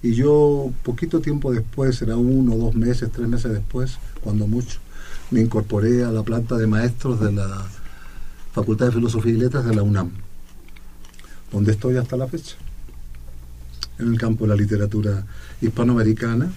Y 0.02 0.14
yo, 0.14 0.72
poquito 0.84 1.20
tiempo 1.20 1.52
después, 1.52 1.96
será 1.96 2.16
uno, 2.16 2.56
dos 2.56 2.76
meses, 2.76 3.10
tres 3.12 3.28
meses 3.28 3.52
después, 3.52 3.98
cuando 4.22 4.48
mucho, 4.48 4.80
me 5.32 5.42
incorporé 5.42 6.04
a 6.04 6.12
la 6.12 6.24
planta 6.24 6.58
de 6.58 6.68
maestros 6.68 7.20
de 7.20 7.32
la 7.32 7.66
Facultad 8.54 8.88
de 8.88 8.92
Filosofía 8.94 9.34
y 9.34 9.38
Letras 9.38 9.66
de 9.66 9.76
la 9.76 9.84
UNAM, 9.84 10.12
donde 11.52 11.72
estoy 11.72 11.98
hasta 11.98 12.16
la 12.18 12.28
fecha 12.28 12.56
en 14.00 14.14
el 14.14 14.18
campo 14.18 14.46
de 14.46 14.50
la 14.50 14.56
literatura 14.56 15.26
hispanoamericana. 15.62 16.52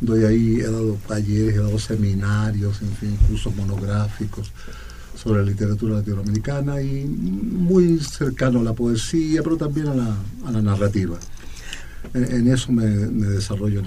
Doy 0.00 0.24
ahí, 0.24 0.60
he 0.60 0.64
dado 0.64 0.98
talleres, 1.06 1.54
he 1.54 1.58
dado 1.58 1.78
seminarios, 1.78 2.82
en 2.82 2.92
fin, 2.92 3.16
cursos 3.28 3.54
monográficos 3.54 4.52
sobre 5.14 5.44
la 5.44 5.50
literatura 5.50 5.96
latinoamericana 5.96 6.82
y 6.82 7.04
muy 7.04 8.00
cercano 8.00 8.60
a 8.60 8.62
la 8.64 8.72
poesía, 8.72 9.42
pero 9.42 9.56
también 9.56 9.88
a 9.88 9.94
la, 9.94 10.16
a 10.46 10.50
la 10.50 10.60
narrativa. 10.60 11.18
En, 12.14 12.48
eso 12.48 12.72
me, 12.72 12.84
desarrollo 12.84 13.82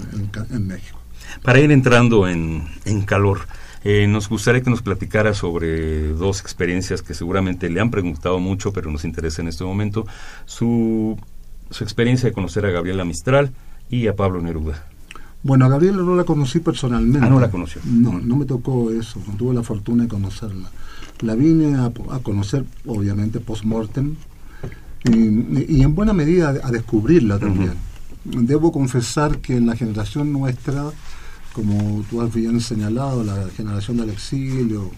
en, 0.51 0.67
México. 0.67 0.99
Para 1.43 1.59
ir 1.59 1.71
entrando 1.71 2.27
en, 2.27 2.63
en 2.85 3.01
calor, 3.01 3.41
eh, 3.83 4.07
nos 4.07 4.29
gustaría 4.29 4.61
que 4.61 4.69
nos 4.69 4.81
platicara 4.81 5.33
sobre 5.33 6.07
dos 6.09 6.41
experiencias 6.41 7.01
que 7.01 7.13
seguramente 7.13 7.69
le 7.69 7.79
han 7.79 7.91
preguntado 7.91 8.39
mucho, 8.39 8.73
pero 8.73 8.89
nos 8.91 9.05
interesa 9.05 9.41
en 9.41 9.49
este 9.49 9.63
momento. 9.63 10.05
Su 10.45 11.17
su 11.69 11.83
experiencia 11.83 12.29
de 12.29 12.33
conocer 12.33 12.65
a 12.65 12.71
Gabriela 12.71 13.05
Mistral 13.05 13.51
y 13.89 14.07
a 14.07 14.15
Pablo 14.15 14.41
Neruda. 14.41 14.85
Bueno, 15.43 15.65
a 15.65 15.69
Gabriela 15.69 15.97
no 15.97 16.15
la 16.15 16.23
conocí 16.23 16.59
personalmente. 16.59 17.27
Ah, 17.27 17.29
no 17.29 17.39
la 17.39 17.51
conoció. 17.51 17.81
No, 17.85 18.19
no 18.19 18.35
me 18.35 18.45
tocó 18.45 18.89
eso, 18.91 19.21
no 19.27 19.33
tuve 19.35 19.53
la 19.53 19.61
fortuna 19.61 20.03
de 20.03 20.09
conocerla. 20.09 20.69
La 21.21 21.35
vine 21.35 21.75
a, 21.75 21.91
conocer, 22.19 22.65
obviamente, 22.85 23.39
post-mortem 23.39 24.15
y, 25.03 25.83
en 25.83 25.95
buena 25.95 26.13
medida 26.13 26.49
a 26.49 26.71
descubrirla 26.71 27.37
también. 27.37 27.73
Debo 28.25 28.71
confesar 28.71 29.37
que 29.37 29.55
en 29.55 29.67
la 29.67 29.75
generación 29.75 30.33
nuestra, 30.33 30.85
como 31.53 32.03
tú 32.09 32.21
has 32.21 32.33
bien 32.33 32.59
señalado, 32.59 33.23
la 33.23 33.49
generación 33.55 33.97
del 33.97 34.09
exilio, 34.09 34.89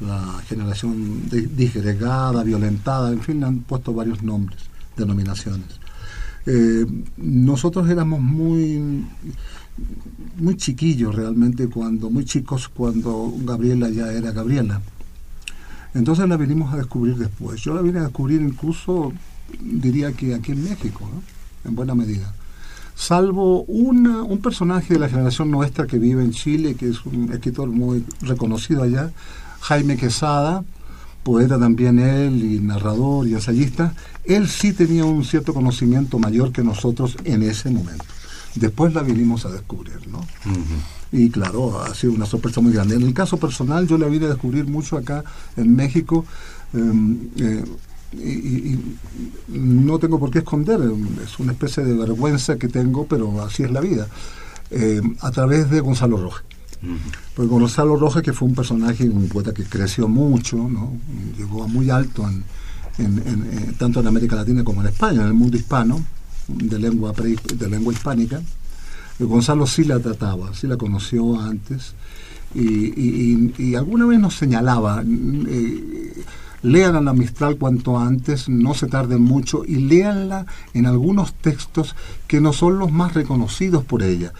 la 0.00 0.42
generación 0.48 1.28
disgregada, 1.30 2.42
violentada, 2.42 3.12
en 3.12 3.22
fin, 3.22 3.44
han 3.44 3.60
puesto 3.60 3.94
varios 3.94 4.24
nombres, 4.24 4.62
denominaciones. 4.96 5.78
Eh, 6.44 6.84
nosotros 7.18 7.88
éramos 7.88 8.20
muy 8.20 9.04
muy 10.38 10.56
chiquillos 10.56 11.14
realmente 11.14 11.68
cuando 11.68 12.10
muy 12.10 12.24
chicos 12.24 12.68
cuando 12.68 13.32
Gabriela 13.44 13.90
ya 13.90 14.12
era 14.12 14.32
Gabriela. 14.32 14.80
Entonces 15.94 16.28
la 16.28 16.36
vinimos 16.36 16.74
a 16.74 16.78
descubrir 16.78 17.16
después. 17.16 17.60
Yo 17.60 17.74
la 17.74 17.82
vine 17.82 18.00
a 18.00 18.04
descubrir 18.04 18.40
incluso 18.40 19.12
diría 19.60 20.12
que 20.12 20.34
aquí 20.34 20.52
en 20.52 20.64
México 20.64 21.08
en 21.64 21.74
buena 21.76 21.94
medida 21.94 22.34
salvo 23.00 23.62
una, 23.62 24.22
un 24.22 24.38
personaje 24.38 24.92
de 24.94 25.00
la 25.00 25.08
generación 25.08 25.50
nuestra 25.50 25.86
que 25.86 25.98
vive 25.98 26.22
en 26.22 26.32
Chile 26.32 26.74
que 26.74 26.90
es 26.90 27.04
un 27.06 27.32
escritor 27.32 27.68
muy 27.68 28.04
reconocido 28.20 28.82
allá 28.82 29.10
Jaime 29.60 29.96
Quesada 29.96 30.62
poeta 31.22 31.58
también 31.58 31.98
él 31.98 32.42
y 32.42 32.60
narrador 32.60 33.26
y 33.26 33.34
ensayista, 33.34 33.94
él 34.24 34.48
sí 34.48 34.72
tenía 34.72 35.04
un 35.04 35.24
cierto 35.24 35.52
conocimiento 35.52 36.18
mayor 36.18 36.52
que 36.52 36.62
nosotros 36.62 37.16
en 37.24 37.42
ese 37.42 37.70
momento. 37.70 38.04
Después 38.54 38.94
la 38.94 39.02
vinimos 39.02 39.44
a 39.44 39.50
descubrir, 39.50 40.08
¿no? 40.08 40.26
Y 41.12 41.30
claro, 41.30 41.80
ha 41.82 41.94
sido 41.94 42.12
una 42.14 42.26
sorpresa 42.26 42.60
muy 42.60 42.72
grande. 42.72 42.96
En 42.96 43.02
el 43.02 43.14
caso 43.14 43.36
personal, 43.36 43.86
yo 43.86 43.98
la 43.98 44.06
vine 44.06 44.26
a 44.26 44.30
descubrir 44.30 44.66
mucho 44.66 44.96
acá 44.96 45.22
en 45.56 45.74
México. 45.76 46.24
Em, 46.72 47.18
eh, 47.36 47.64
y, 48.12 48.78
no 49.48 49.98
tengo 49.98 50.18
por 50.18 50.30
qué 50.30 50.38
esconder, 50.40 50.80
es 51.24 51.38
una 51.38 51.52
especie 51.52 51.84
de 51.84 51.94
vergüenza 51.94 52.56
que 52.58 52.68
tengo, 52.68 53.06
pero 53.06 53.42
así 53.42 53.62
es 53.62 53.70
la 53.70 53.80
vida. 53.80 54.06
Em, 54.70 55.16
a 55.20 55.30
través 55.30 55.68
de 55.70 55.80
Gonzalo 55.80 56.16
Rojas. 56.16 56.44
Pues 57.34 57.48
Gonzalo 57.48 57.96
Rojas, 57.96 58.22
que 58.22 58.32
fue 58.32 58.48
un 58.48 58.54
personaje, 58.54 59.08
un 59.08 59.28
poeta 59.28 59.52
que 59.52 59.64
creció 59.64 60.08
mucho, 60.08 60.56
¿no? 60.56 60.92
llegó 61.36 61.64
a 61.64 61.66
muy 61.66 61.90
alto 61.90 62.26
en, 62.28 62.42
en- 62.98 63.18
en- 63.26 63.48
eh, 63.52 63.72
tanto 63.78 64.00
en 64.00 64.06
América 64.06 64.36
Latina 64.36 64.64
como 64.64 64.80
en 64.80 64.86
España, 64.88 65.20
en 65.22 65.26
el 65.28 65.34
mundo 65.34 65.56
hispano, 65.56 66.00
de 66.48 66.78
lengua, 66.78 67.12
pre- 67.12 67.36
de 67.54 67.68
lengua 67.68 67.92
hispánica. 67.92 68.40
Eh, 69.18 69.24
Gonzalo 69.24 69.66
sí 69.66 69.84
la 69.84 69.98
trataba, 70.00 70.54
sí 70.54 70.66
la 70.66 70.76
conoció 70.78 71.38
antes, 71.40 71.94
y, 72.54 73.74
alguna 73.76 74.06
vez 74.06 74.18
nos 74.18 74.34
señalaba, 74.36 75.02
eh, 75.04 76.24
lean 76.62 76.96
a 76.96 77.00
la 77.00 77.12
Mistral 77.12 77.56
cuanto 77.56 77.98
antes, 77.98 78.48
no 78.48 78.74
se 78.74 78.86
tarden 78.86 79.22
mucho, 79.22 79.64
y 79.66 79.76
léanla 79.76 80.46
en 80.74 80.86
algunos 80.86 81.34
textos 81.34 81.94
que 82.26 82.40
no 82.40 82.52
son 82.52 82.78
los 82.78 82.92
más 82.92 83.14
reconocidos 83.14 83.84
por 83.84 84.02
ella 84.02 84.32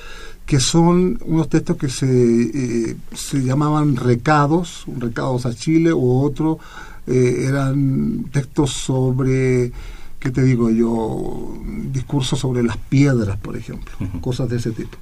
que 0.51 0.59
son 0.59 1.21
unos 1.27 1.49
textos 1.49 1.77
que 1.77 1.89
se, 1.89 2.11
eh, 2.11 2.97
se 3.15 3.45
llamaban 3.45 3.95
recados, 3.95 4.85
recados 4.99 5.47
a 5.47 5.55
Chile, 5.55 5.93
o 5.93 6.23
otro 6.23 6.59
eh, 7.07 7.45
eran 7.47 8.25
textos 8.33 8.73
sobre, 8.73 9.71
¿qué 10.19 10.31
te 10.31 10.43
digo 10.43 10.69
yo? 10.71 11.57
Discursos 11.93 12.41
sobre 12.41 12.65
las 12.65 12.79
piedras, 12.79 13.39
por 13.39 13.57
ejemplo, 13.57 13.93
cosas 14.21 14.49
de 14.49 14.57
ese 14.57 14.73
tipo. 14.73 14.99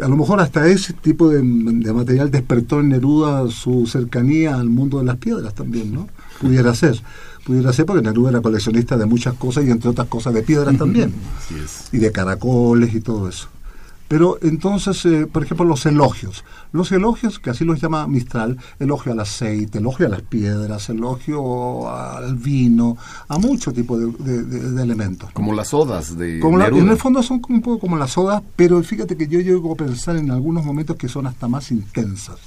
A 0.00 0.06
lo 0.06 0.18
mejor 0.18 0.38
hasta 0.38 0.68
ese 0.68 0.92
tipo 0.92 1.30
de, 1.30 1.38
de 1.38 1.92
material 1.94 2.30
despertó 2.30 2.80
en 2.80 2.90
Neruda 2.90 3.50
su 3.50 3.86
cercanía 3.86 4.56
al 4.56 4.68
mundo 4.68 4.98
de 4.98 5.06
las 5.06 5.16
piedras 5.16 5.54
también, 5.54 5.94
¿no? 5.94 6.08
Pudiera 6.40 6.74
ser. 6.74 7.00
Pudiera 7.44 7.72
ser 7.72 7.86
porque 7.86 8.02
Neruda 8.02 8.30
era 8.30 8.40
coleccionista 8.40 8.96
de 8.96 9.06
muchas 9.06 9.34
cosas 9.34 9.64
y 9.64 9.70
entre 9.70 9.90
otras 9.90 10.08
cosas 10.08 10.34
de 10.34 10.42
piedras 10.42 10.76
también. 10.76 11.14
Así 11.38 11.54
es. 11.56 11.88
Y 11.92 11.98
de 11.98 12.12
caracoles 12.12 12.94
y 12.94 13.00
todo 13.00 13.28
eso. 13.28 13.48
Pero 14.06 14.38
entonces, 14.40 15.04
eh, 15.04 15.26
por 15.30 15.42
ejemplo, 15.42 15.66
los 15.66 15.84
elogios. 15.84 16.42
Los 16.72 16.92
elogios, 16.92 17.38
que 17.38 17.50
así 17.50 17.64
los 17.66 17.78
llama 17.78 18.06
Mistral, 18.06 18.56
elogio 18.78 19.12
al 19.12 19.20
aceite, 19.20 19.78
elogio 19.78 20.06
a 20.06 20.08
las 20.08 20.22
piedras, 20.22 20.88
elogio 20.88 21.90
al 21.90 22.34
vino, 22.36 22.96
a 23.28 23.36
mucho 23.38 23.70
tipo 23.72 23.98
de, 23.98 24.06
de- 24.18 24.42
de- 24.44 24.70
de 24.72 24.82
elementos. 24.82 25.30
Como 25.32 25.52
las 25.52 25.74
odas 25.74 26.16
de 26.16 26.40
Como 26.40 26.56
la- 26.56 26.64
Neruda. 26.64 26.82
en 26.84 26.88
el 26.88 26.96
fondo 26.96 27.22
son 27.22 27.40
como 27.40 27.56
un 27.56 27.62
poco 27.62 27.80
como 27.80 27.98
las 27.98 28.12
sodas, 28.12 28.42
pero 28.56 28.82
fíjate 28.82 29.14
que 29.16 29.28
yo 29.28 29.40
llego 29.40 29.72
a 29.72 29.76
pensar 29.76 30.16
en 30.16 30.30
algunos 30.30 30.64
momentos 30.64 30.96
que 30.96 31.08
son 31.08 31.26
hasta 31.26 31.46
más 31.46 31.70
intensas, 31.70 32.38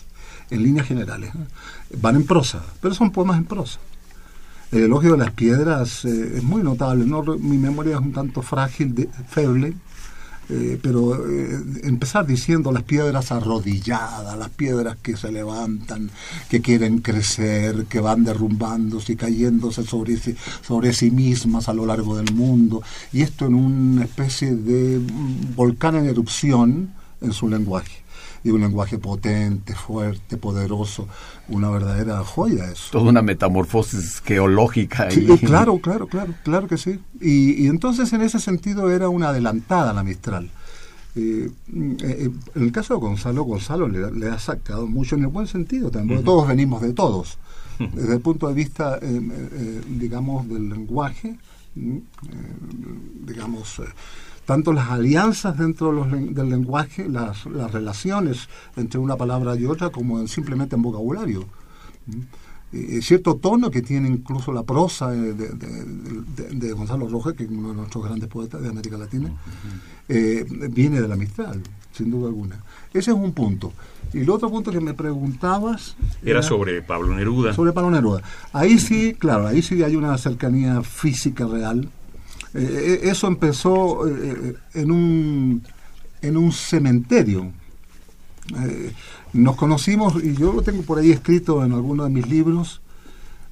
en 0.52 0.64
líneas 0.64 0.88
generales. 0.88 1.34
¿eh? 1.34 1.98
Van 1.99 2.15
en 2.15 2.26
prosa, 2.26 2.61
pero 2.80 2.94
son 2.94 3.11
poemas 3.11 3.38
en 3.38 3.45
prosa. 3.45 3.80
El 4.72 4.84
elogio 4.84 5.14
de 5.14 5.18
las 5.18 5.32
piedras 5.32 6.06
eh, 6.06 6.34
es 6.38 6.44
muy 6.44 6.61
notable. 6.61 7.06
¿no? 7.06 7.23
Mi 7.40 7.57
memoria 7.57 7.95
es 7.95 8.02
un 8.02 8.14
tanto 8.14 8.41
frágil, 8.41 8.94
de, 8.94 9.10
feble, 9.28 9.73
eh, 10.49 10.78
pero 10.82 11.26
empezar 11.84 12.26
diciendo 12.26 12.72
las 12.73 12.84
piedras 12.84 13.32
arrodilladas, 13.32 14.38
las 14.38 14.49
piedras 14.49 14.98
que 15.02 15.15
se 15.15 15.32
levantan, 15.32 16.10
que 16.49 16.61
quieren 16.61 16.99
crecer, 16.99 17.86
que 17.86 18.02
van 18.02 18.26
derrumbándose 18.26 19.14
y 19.14 19.15
cayéndose 19.15 19.84
sobre 19.84 20.18
sí, 20.18 20.36
sobre 20.61 20.91
sí 20.91 21.10
mismas 21.10 21.69
a 21.69 21.73
lo 21.73 21.86
largo 21.86 22.18
del 22.18 22.34
mundo, 22.34 22.82
y 23.14 23.22
esto 23.22 23.45
en 23.45 23.56
una 23.56 24.03
especie 24.03 24.53
de 24.53 24.99
mm, 24.99 25.56
volcán 25.56 25.95
en 25.95 26.07
erupción 26.07 26.91
en 27.22 27.32
su 27.32 27.48
lenguaje. 27.48 28.01
Y 28.43 28.49
un 28.49 28.61
lenguaje 28.61 28.97
potente, 28.97 29.76
fuerte, 29.76 30.35
poderoso, 30.38 31.07
una 31.47 31.69
verdadera 31.69 32.23
joya 32.23 32.72
eso. 32.72 32.91
Toda 32.91 33.09
una 33.09 33.22
metamorfosis 33.22 34.22
geológica. 34.26 35.11
Sí, 35.11 35.27
ahí. 35.30 35.38
claro, 35.38 35.77
claro, 35.80 36.07
claro, 36.07 36.34
claro 36.43 36.68
que 36.68 36.77
sí. 36.77 36.99
Y, 37.19 37.63
y 37.63 37.68
entonces 37.68 38.11
en 38.13 38.22
ese 38.22 38.39
sentido 38.39 38.89
era 38.89 39.09
una 39.09 39.30
adelantada 39.30 39.93
la 39.93 40.03
Mistral. 40.03 40.49
Eh, 41.15 41.51
mm, 41.68 41.91
eh, 42.03 42.31
en 42.55 42.63
el 42.63 42.72
caso 42.72 42.93
de 42.95 42.99
Gonzalo, 42.99 43.43
Gonzalo 43.43 43.88
le, 43.88 44.11
le 44.11 44.30
ha 44.30 44.39
sacado 44.39 44.88
mucho 44.88 45.15
en 45.15 45.22
el 45.23 45.27
buen 45.27 45.45
sentido 45.47 45.91
también, 45.91 46.23
todos 46.23 46.47
venimos 46.47 46.81
de 46.81 46.93
todos. 46.93 47.38
Desde 47.93 48.13
el 48.13 48.22
punto 48.22 48.47
de 48.47 48.53
vista, 48.53 48.99
eh, 49.01 49.22
eh, 49.53 49.81
digamos, 49.88 50.47
del 50.47 50.69
lenguaje, 50.69 51.38
mm, 51.76 51.97
eh, 51.97 52.01
digamos, 53.26 53.80
eh, 53.80 53.84
tanto 54.45 54.73
las 54.73 54.89
alianzas 54.89 55.57
dentro 55.57 55.88
de 55.88 55.93
los 55.93 56.35
del 56.35 56.49
lenguaje, 56.49 57.07
las, 57.07 57.45
las 57.45 57.72
relaciones 57.72 58.49
entre 58.76 58.99
una 58.99 59.15
palabra 59.15 59.55
y 59.55 59.65
otra, 59.65 59.89
como 59.89 60.19
en- 60.19 60.27
simplemente 60.27 60.76
en 60.76 60.81
vocabulario. 60.81 61.45
¿Mm? 62.07 62.19
Eh, 62.73 63.01
cierto 63.01 63.35
tono 63.35 63.69
que 63.69 63.81
tiene 63.81 64.07
incluso 64.07 64.53
la 64.53 64.63
prosa 64.63 65.11
de, 65.11 65.34
de- 65.34 65.49
de- 65.49 66.49
de- 66.53 66.72
Gonzalo 66.72 67.05
Rojas, 67.09 67.34
que 67.34 67.43
es 67.43 67.49
uno 67.49 67.69
de 67.69 67.76
nuestros 67.76 68.03
grandes 68.05 68.30
poetas 68.30 68.61
de 68.61 68.69
América 68.69 68.97
Latina, 68.97 69.30
eh, 70.07 70.45
viene 70.72 71.01
de 71.01 71.07
la 71.09 71.18
Mistral, 71.18 71.61
sin 71.91 72.09
duda 72.09 72.27
alguna. 72.30 72.61
Ese 72.93 73.11
es 73.11 73.18
un 73.18 73.34
punto. 73.34 73.73
Y 74.13 74.19
el 74.19 74.30
otro 74.30 74.49
punto 74.49 74.72
que 74.72 74.80
me 74.80 74.93
preguntabas 74.93 75.95
Era 76.23 76.41
sobre 76.41 76.81
Pablo 76.81 77.13
Neruda. 77.13 77.53
sobre 77.53 77.73
Pablo 77.73 77.91
Neruda. 77.91 78.22
Ahí 78.53 78.80
sí, 78.80 79.15
claro, 79.19 79.47
ahí 79.47 79.61
sí 79.61 79.84
hay 79.84 79.97
una 79.97 80.18
cercanía 80.18 80.81
física 80.81 81.45
real. 81.45 81.89
Eh, 82.53 82.99
eh, 83.03 83.10
eso 83.10 83.28
empezó 83.28 84.07
eh, 84.07 84.56
en 84.73 84.91
un 84.91 85.64
en 86.22 86.38
un 86.38 86.52
cementerio. 86.52 87.52
Eh, 88.57 88.94
nos 89.34 89.56
conocimos 89.56 90.22
y 90.23 90.36
yo 90.36 90.52
lo 90.52 90.61
tengo 90.61 90.84
por 90.84 90.99
ahí 90.99 91.11
escrito 91.11 91.64
en 91.64 91.72
alguno 91.72 92.03
de 92.03 92.10
mis 92.10 92.28
libros, 92.28 92.82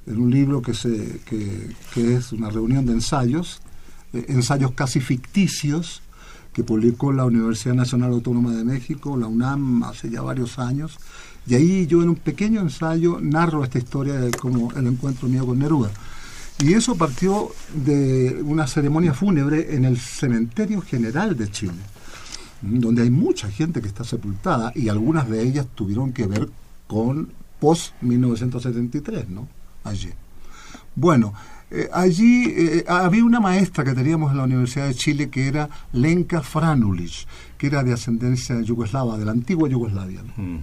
en 0.06 0.20
un 0.20 0.30
libro 0.30 0.62
que 0.62 0.72
que, 1.24 2.14
es 2.14 2.32
una 2.32 2.50
reunión 2.50 2.86
de 2.86 2.92
ensayos, 2.92 3.60
ensayos 4.12 4.72
casi 4.72 5.00
ficticios 5.00 6.02
que 6.52 6.64
publicó 6.64 7.12
la 7.12 7.24
Universidad 7.24 7.74
Nacional 7.74 8.12
Autónoma 8.12 8.52
de 8.52 8.64
México, 8.64 9.16
la 9.16 9.26
UNAM, 9.26 9.82
hace 9.84 10.10
ya 10.10 10.20
varios 10.20 10.58
años. 10.58 10.98
Y 11.46 11.54
ahí 11.54 11.86
yo 11.86 12.02
en 12.02 12.10
un 12.10 12.16
pequeño 12.16 12.60
ensayo 12.60 13.18
narro 13.20 13.64
esta 13.64 13.78
historia 13.78 14.14
de 14.14 14.30
cómo 14.30 14.72
el 14.72 14.86
encuentro 14.86 15.28
mío 15.28 15.46
con 15.46 15.58
Neruda. 15.58 15.90
Y 16.62 16.74
eso 16.74 16.94
partió 16.94 17.50
de 17.74 18.42
una 18.44 18.66
ceremonia 18.66 19.14
fúnebre 19.14 19.74
en 19.74 19.86
el 19.86 19.98
Cementerio 19.98 20.82
General 20.82 21.34
de 21.34 21.50
Chile, 21.50 21.72
donde 22.60 23.02
hay 23.02 23.10
mucha 23.10 23.50
gente 23.50 23.80
que 23.80 23.88
está 23.88 24.04
sepultada 24.04 24.70
y 24.74 24.90
algunas 24.90 25.28
de 25.28 25.42
ellas 25.42 25.66
tuvieron 25.74 26.12
que 26.12 26.26
ver 26.26 26.50
con 26.86 27.32
post-1973, 27.60 29.28
¿no? 29.28 29.48
Allí. 29.84 30.10
Bueno, 30.94 31.32
eh, 31.70 31.88
allí 31.92 32.44
eh, 32.48 32.84
había 32.86 33.24
una 33.24 33.40
maestra 33.40 33.82
que 33.82 33.94
teníamos 33.94 34.32
en 34.32 34.38
la 34.38 34.44
Universidad 34.44 34.88
de 34.88 34.94
Chile 34.94 35.30
que 35.30 35.46
era 35.46 35.70
Lenka 35.92 36.42
Franulich, 36.42 37.26
que 37.56 37.68
era 37.68 37.82
de 37.82 37.94
ascendencia 37.94 38.60
yugoslava, 38.60 39.16
de 39.16 39.24
la 39.24 39.32
antigua 39.32 39.66
Yugoslavia. 39.68 40.22
¿no? 40.22 40.60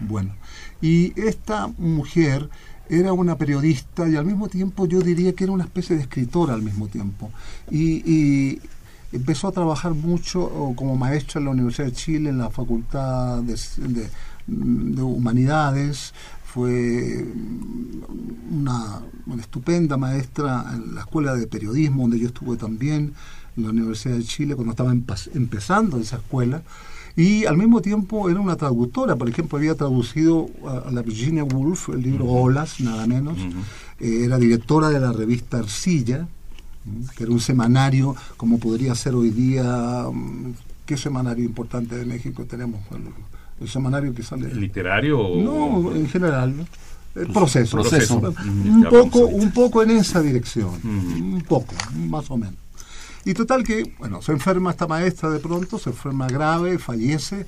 Bueno, 0.00 0.34
y 0.80 1.12
esta 1.20 1.68
mujer 1.78 2.48
era 2.88 3.12
una 3.12 3.36
periodista 3.36 4.08
y 4.08 4.16
al 4.16 4.26
mismo 4.26 4.48
tiempo 4.48 4.86
yo 4.86 5.00
diría 5.00 5.32
que 5.34 5.44
era 5.44 5.52
una 5.52 5.64
especie 5.64 5.96
de 5.96 6.02
escritora 6.02 6.54
al 6.54 6.62
mismo 6.62 6.88
tiempo. 6.88 7.30
Y, 7.70 8.60
empezó 9.12 9.46
a 9.46 9.52
trabajar 9.52 9.94
mucho 9.94 10.72
como 10.74 10.96
maestra 10.96 11.38
en 11.38 11.44
la 11.44 11.52
Universidad 11.52 11.86
de 11.86 11.92
Chile, 11.92 12.30
en 12.30 12.38
la 12.38 12.50
Facultad 12.50 13.42
de, 13.42 13.54
de- 13.88 14.08
de 14.48 15.02
Humanidades. 15.02 16.12
Fue 16.44 17.24
una, 18.50 19.00
estupenda 19.40 19.96
maestra 19.96 20.64
en 20.74 20.94
la 20.94 21.02
Escuela 21.02 21.34
de 21.34 21.46
Periodismo, 21.46 22.02
donde 22.02 22.18
yo 22.18 22.26
estuve 22.28 22.56
también, 22.56 23.14
en 23.56 23.62
la 23.62 23.70
Universidad 23.70 24.16
de 24.16 24.24
Chile, 24.24 24.54
cuando 24.56 24.72
estaba 24.72 24.92
empezando 24.92 25.98
esa 25.98 26.16
escuela. 26.16 26.62
Y 27.16 27.44
al 27.46 27.56
mismo 27.56 27.80
tiempo 27.80 28.28
era 28.28 28.40
una 28.40 28.56
traductora, 28.56 29.14
por 29.14 29.28
ejemplo, 29.28 29.58
había 29.58 29.76
traducido 29.76 30.48
a, 30.66 30.90
la 30.90 31.02
Virginia 31.02 31.44
Woolf 31.44 31.90
el 31.90 32.02
libro 32.02 32.26
Olas, 32.26 32.80
nada 32.80 33.06
menos. 33.06 33.38
Eh, 34.00 34.24
era 34.24 34.38
directora 34.38 34.90
de 34.90 34.98
la 34.98 35.12
revista 35.12 35.58
Arcilla, 35.58 36.26
que 37.16 37.22
era 37.22 37.32
un 37.32 37.40
semanario 37.40 38.16
como 38.36 38.58
podría 38.58 38.94
ser 38.94 39.14
hoy 39.14 39.30
día. 39.30 40.06
mm, 40.12 40.54
¿Qué 40.84 40.96
semanario 40.96 41.44
importante 41.44 41.96
de 41.96 42.04
México 42.04 42.44
tenemos? 42.44 42.80
El, 42.90 43.02
el 43.60 43.68
semanario 43.68 44.12
que 44.12 44.22
sale. 44.22 44.52
¿Literario 44.52 45.20
o...? 45.20 45.42
No, 45.42 45.94
en 45.94 46.08
general. 46.08 46.56
¿no? 46.56 46.66
El 47.14 47.28
proceso. 47.28 47.78
Proceso. 47.78 48.16
Un 48.18 48.86
poco, 48.90 49.20
un 49.20 49.52
poco 49.52 49.82
en 49.82 49.92
esa 49.92 50.20
dirección. 50.20 50.72
Un 50.82 51.44
poco, 51.46 51.74
más 52.08 52.28
o 52.30 52.36
menos. 52.36 52.63
Y 53.24 53.34
total 53.34 53.64
que, 53.64 53.94
bueno, 53.98 54.20
se 54.20 54.32
enferma 54.32 54.70
esta 54.70 54.86
maestra 54.86 55.30
de 55.30 55.40
pronto, 55.40 55.78
se 55.78 55.90
enferma 55.90 56.26
grave, 56.26 56.78
fallece, 56.78 57.46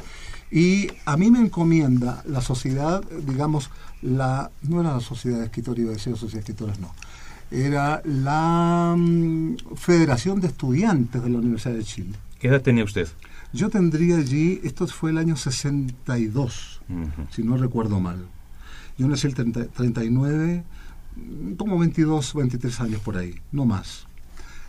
y 0.50 0.88
a 1.04 1.16
mí 1.16 1.30
me 1.30 1.40
encomienda 1.40 2.22
la 2.26 2.40
sociedad, 2.40 3.02
digamos, 3.26 3.70
la 4.00 4.50
no 4.62 4.80
era 4.80 4.94
la 4.94 5.00
sociedad 5.00 5.38
de 5.38 5.46
escritores, 5.46 5.82
iba 5.82 5.90
a 5.90 5.94
decir 5.94 6.16
sociedad 6.16 6.44
de 6.44 6.52
escritores, 6.52 6.78
no. 6.78 6.94
Era 7.50 8.00
la 8.04 8.94
mm, 8.96 9.56
Federación 9.76 10.40
de 10.40 10.48
Estudiantes 10.48 11.22
de 11.22 11.30
la 11.30 11.38
Universidad 11.38 11.74
de 11.74 11.84
Chile. 11.84 12.16
¿Qué 12.38 12.48
edad 12.48 12.62
tenía 12.62 12.84
usted? 12.84 13.08
Yo 13.52 13.68
tendría 13.70 14.16
allí, 14.16 14.60
esto 14.64 14.86
fue 14.86 15.10
el 15.10 15.18
año 15.18 15.36
62, 15.36 16.80
si 17.30 17.42
no 17.42 17.56
recuerdo 17.56 18.00
mal. 18.00 18.26
Yo 18.98 19.08
nací 19.08 19.26
el 19.26 19.34
30 19.34 19.66
39, 19.66 20.64
mm, 21.16 21.52
como 21.54 21.78
22, 21.78 22.34
23 22.34 22.80
años 22.80 23.00
por 23.00 23.16
ahí, 23.16 23.34
no 23.52 23.64
más. 23.64 24.05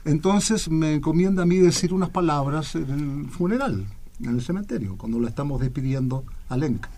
Entonces 0.08 0.70
me 0.70 0.94
encomienda 0.94 1.44
a 1.44 1.46
mí 1.46 1.58
decir 1.58 1.94
unas 1.94 2.10
palabras 2.12 2.76
en 2.76 3.26
el 3.26 3.30
funeral, 3.30 3.86
en 4.22 4.30
el 4.30 4.42
cementerio, 4.42 4.98
cuando 4.98 5.20
la 5.20 5.28
estamos 5.28 5.60
despidiendo 5.60 6.24
a 6.48 6.56
Lenca. 6.56 6.90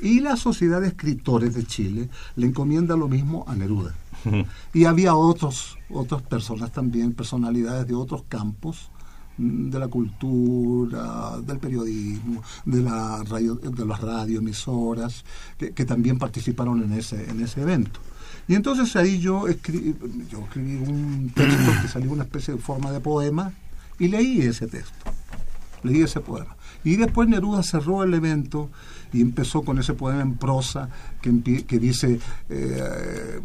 Y 0.00 0.20
la 0.20 0.36
Sociedad 0.36 0.80
de 0.80 0.86
Escritores 0.86 1.54
de 1.54 1.64
Chile 1.64 2.08
le 2.36 2.46
encomienda 2.46 2.96
lo 2.96 3.08
mismo 3.08 3.44
a 3.48 3.56
Neruda. 3.56 3.94
Y 4.72 4.84
había 4.84 5.16
otros, 5.16 5.76
otras 5.90 6.22
personas 6.22 6.70
también, 6.70 7.14
personalidades 7.14 7.88
de 7.88 7.94
otros 7.94 8.22
campos 8.28 8.90
mm, 9.38 9.70
de 9.70 9.78
la 9.80 9.88
cultura, 9.88 11.40
del 11.44 11.58
periodismo, 11.58 12.44
de, 12.64 12.80
la 12.80 13.24
radio, 13.24 13.56
de 13.56 13.84
las 13.84 14.00
radioemisoras, 14.00 15.24
que, 15.58 15.72
que 15.72 15.84
también 15.84 16.16
participaron 16.16 16.80
en 16.84 16.92
ese, 16.92 17.28
en 17.28 17.40
ese 17.40 17.62
evento. 17.62 17.98
Y 18.48 18.54
entonces 18.54 18.94
ahí 18.96 19.18
yo 19.18 19.48
escribí, 19.48 19.96
yo 20.30 20.40
escribí 20.40 20.76
un 20.76 21.32
texto 21.34 21.72
que 21.82 21.88
salió 21.88 22.12
una 22.12 22.24
especie 22.24 22.54
de 22.54 22.60
forma 22.60 22.92
de 22.92 23.00
poema 23.00 23.52
y 23.98 24.08
leí 24.08 24.40
ese 24.42 24.66
texto, 24.66 25.10
leí 25.82 26.02
ese 26.02 26.20
poema. 26.20 26.56
Y 26.84 26.96
después 26.96 27.28
Neruda 27.28 27.62
cerró 27.64 28.04
el 28.04 28.14
evento 28.14 28.70
y 29.12 29.20
empezó 29.20 29.62
con 29.62 29.78
ese 29.78 29.94
poema 29.94 30.22
en 30.22 30.36
prosa 30.36 30.88
que, 31.20 31.64
que 31.64 31.78
dice, 31.80 32.20
eh, 32.48 33.40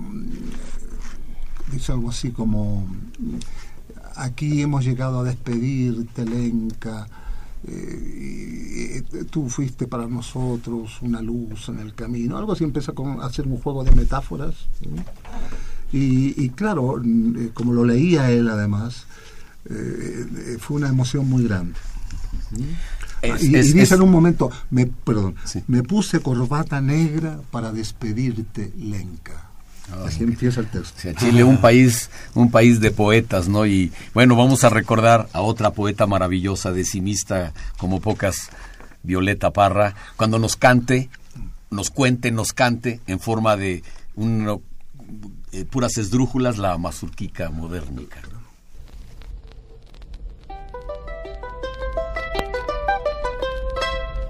dice 1.71 1.91
algo 1.91 2.11
así 2.11 2.29
como, 2.31 2.87
aquí 4.15 4.61
hemos 4.61 4.85
llegado 4.85 5.21
a 5.21 5.23
despedirte, 5.23 6.25
Lenca, 6.25 7.07
eh, 7.71 9.03
tú 9.29 9.49
fuiste 9.49 9.87
para 9.87 10.07
nosotros 10.07 11.01
una 11.01 11.21
luz 11.21 11.69
en 11.69 11.79
el 11.79 11.93
camino, 11.93 12.37
algo 12.37 12.53
así 12.53 12.63
empieza 12.63 12.93
con, 12.93 13.21
a 13.21 13.25
hacer 13.25 13.47
un 13.47 13.57
juego 13.57 13.83
de 13.83 13.91
metáforas. 13.91 14.55
Y, 15.93 16.49
claro, 16.51 17.01
mm, 17.03 17.37
eh, 17.37 17.49
como 17.53 17.73
lo 17.73 17.83
leía 17.83 18.31
él 18.31 18.49
además, 18.49 19.05
eh, 19.69 20.25
eh, 20.37 20.57
fue 20.59 20.77
una 20.77 20.87
emoción 20.87 21.29
muy 21.29 21.43
grande. 21.43 21.77
Y, 23.39 23.47
dice 23.49 23.95
en 23.95 24.01
un 24.01 24.11
momento, 24.11 24.49
me, 24.71 24.87
perdón, 24.87 25.35
me 25.67 25.83
puse 25.83 26.21
corbata 26.21 26.81
negra 26.81 27.39
para 27.51 27.71
despedirte, 27.71 28.71
Lenca. 28.77 29.50
Así 30.05 30.23
empieza 30.23 30.61
el 30.61 30.67
texto. 30.67 30.99
sea, 30.99 31.13
Chile, 31.13 31.43
un 31.43 31.59
país, 31.59 32.09
un 32.33 32.49
país 32.49 32.79
de 32.79 32.91
poetas, 32.91 33.47
¿no? 33.47 33.65
Y 33.65 33.91
bueno, 34.13 34.35
vamos 34.35 34.63
a 34.63 34.69
recordar 34.69 35.27
a 35.33 35.41
otra 35.41 35.71
poeta 35.71 36.07
maravillosa, 36.07 36.71
decimista 36.71 37.53
como 37.77 37.99
pocas, 37.99 38.49
Violeta 39.03 39.51
Parra, 39.51 39.95
cuando 40.15 40.37
nos 40.37 40.55
cante, 40.55 41.09
nos 41.69 41.89
cuente, 41.89 42.31
nos 42.31 42.53
cante 42.53 42.99
en 43.07 43.19
forma 43.19 43.57
de 43.57 43.83
un, 44.15 44.61
eh, 45.51 45.65
puras 45.65 45.97
esdrújulas 45.97 46.57
la 46.57 46.77
mazurquica 46.77 47.49
modernica. 47.49 48.19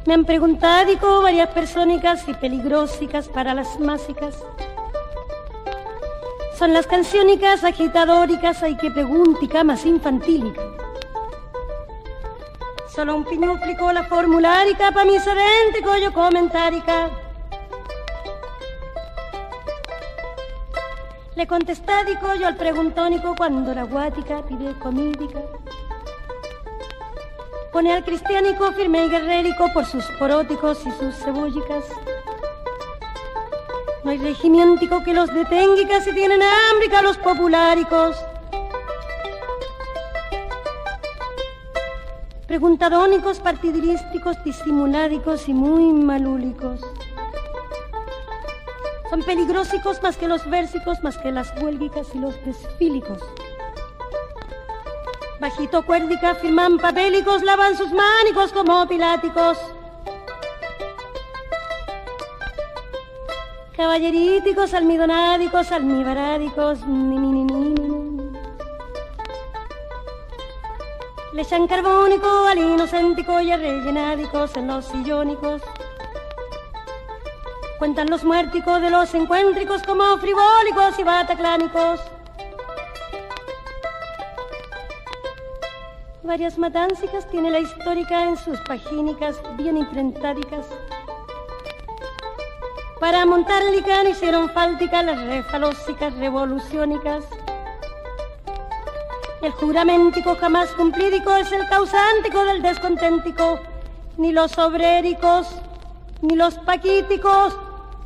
Me 0.08 0.16
han 0.16 0.26
preguntado 0.26 1.22
varias 1.22 1.50
persónicas 1.50 2.28
y 2.28 2.34
peligrosicas 2.34 3.28
para 3.30 3.54
las 3.54 3.80
másicas. 3.80 4.36
Son 6.62 6.74
las 6.74 6.86
canciónicas 6.86 7.64
agitadóricas, 7.64 8.62
hay 8.62 8.78
que 8.78 8.92
preguntica 8.92 9.64
más 9.64 9.84
infantílica. 9.84 10.62
Solo 12.88 13.16
un 13.16 13.26
piñúplico 13.26 13.92
la 13.92 14.04
formulárica, 14.04 14.92
pa' 14.92 15.04
mi 15.04 15.18
sedéntico 15.18 15.98
yo 15.98 16.14
comentárica. 16.14 17.10
Le 21.34 21.48
contestádico 21.48 22.36
yo 22.36 22.46
al 22.46 22.58
preguntónico 22.58 23.34
cuando 23.36 23.74
la 23.74 23.86
guática 23.86 24.44
pide 24.46 24.78
comídica. 24.78 25.42
Pone 27.74 27.92
al 27.92 28.06
cristiánico 28.06 28.72
firme 28.74 29.08
y 29.08 29.10
guerrérico 29.10 29.66
por 29.74 29.86
sus 29.86 30.06
poróticos 30.20 30.86
y 30.86 30.92
sus 30.92 31.16
cebollicas. 31.16 31.86
No 34.04 34.10
hay 34.10 34.18
regimientico 34.18 35.04
que 35.04 35.14
los 35.14 35.32
detenga 35.32 35.80
y 35.80 35.86
casi 35.86 36.12
tienen 36.14 36.42
hambrica 36.42 37.04
los 37.04 37.18
populáricos. 37.18 38.18
Preguntadónicos, 42.48 43.40
partidirísticos, 43.40 44.44
disimuládicos 44.44 45.48
y 45.48 45.54
muy 45.54 45.94
malúlicos. 45.94 46.82
Son 49.10 49.22
peligrosicos 49.24 50.02
más 50.02 50.18
que 50.18 50.28
los 50.28 50.50
versicos, 50.50 51.04
más 51.04 51.18
que 51.18 51.32
las 51.32 51.54
huélgicas 51.62 52.08
y 52.16 52.18
los 52.18 52.34
desfílicos. 52.44 53.22
Bajito 55.40 55.86
cuérdica 55.86 56.36
firman 56.36 56.78
papélicos, 56.78 57.44
lavan 57.44 57.78
sus 57.78 57.92
mánicos 57.92 58.52
como 58.52 58.88
piláticos. 58.88 59.58
Caballeríticos, 63.76 64.74
almidonádicos, 64.74 65.72
almibarádicos, 65.72 66.86
ni, 66.86 67.18
ni, 67.18 67.30
ni, 67.30 67.44
ni, 67.44 67.70
ni, 67.70 67.88
ni. 67.88 68.32
Le 71.32 71.42
echan 71.42 71.68
carbónico 71.68 72.28
al 72.48 72.58
inocéntico 72.58 73.40
y 73.40 73.52
a 73.52 73.58
rellenádicos 73.58 74.58
en 74.58 74.68
los 74.68 74.86
sillónicos. 74.86 75.62
Cuentan 77.80 78.10
los 78.10 78.26
muérticos 78.26 78.82
de 78.82 78.90
los 78.90 79.14
encuéntricos 79.16 79.82
como 79.84 80.18
frivólicos 80.18 81.00
y 81.00 81.04
bataclánicos. 81.04 82.02
Varias 86.24 86.58
matáncicas 86.58 87.28
tiene 87.30 87.50
la 87.50 87.60
histórica 87.60 88.26
en 88.26 88.36
sus 88.36 88.60
pagínicas 88.62 89.42
bien 89.58 89.78
imprentádicas. 89.78 90.68
Para 93.02 93.26
montar 93.26 93.64
licán 93.64 94.06
hicieron 94.06 94.48
fáltica 94.52 95.02
las 95.02 95.20
refalósicas 95.26 96.14
revoluciónicas. 96.18 97.24
El 99.42 99.52
juramentico 99.54 100.36
jamás 100.36 100.70
cumplídico 100.74 101.36
es 101.36 101.52
el 101.52 101.68
causántico 101.68 102.46
del 102.46 102.62
desconténtico. 102.62 103.60
Ni 104.18 104.32
los 104.32 104.56
obréricos, 104.60 105.48
ni 106.22 106.36
los 106.36 106.54
paquíticos 106.60 107.58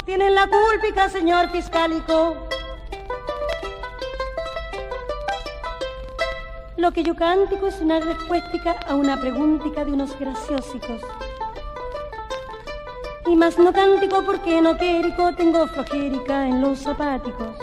tienen 0.06 0.34
la 0.34 0.48
cúlpica, 0.48 1.10
señor 1.10 1.50
fiscálico. 1.50 2.38
Lo 6.78 6.94
que 6.94 7.04
yo 7.04 7.18
cántico 7.18 7.68
es 7.68 7.82
una 7.82 8.00
respuesta 8.00 8.78
a 8.88 8.96
una 8.96 9.20
preguntica 9.20 9.84
de 9.84 9.92
unos 9.92 10.18
graciosicos. 10.18 11.02
Y 13.28 13.36
más 13.36 13.58
no 13.58 13.74
cántico 13.74 14.24
porque 14.24 14.62
no 14.62 14.78
quérico 14.78 15.34
tengo 15.36 15.68
flojérica 15.68 16.48
en 16.48 16.62
los 16.62 16.80
zapáticos. 16.80 17.58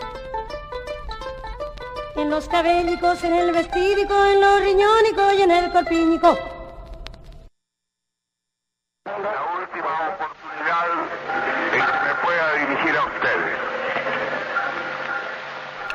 En 2.15 2.29
los 2.29 2.49
cabellicos, 2.49 3.23
en 3.23 3.33
el 3.33 3.51
vestídico, 3.53 4.13
en 4.25 4.41
los 4.41 4.59
riñónicos 4.59 5.33
y 5.37 5.41
en 5.41 5.51
el 5.51 5.71
corpínico. 5.71 6.37
La 9.05 9.13
última 9.57 10.09
oportunidad 10.09 10.87
de 11.71 11.77
que 11.77 11.97
me 12.07 12.13
pueda 12.23 12.53
dirigir 12.55 12.97
a 12.97 13.05
ustedes. 13.05 13.73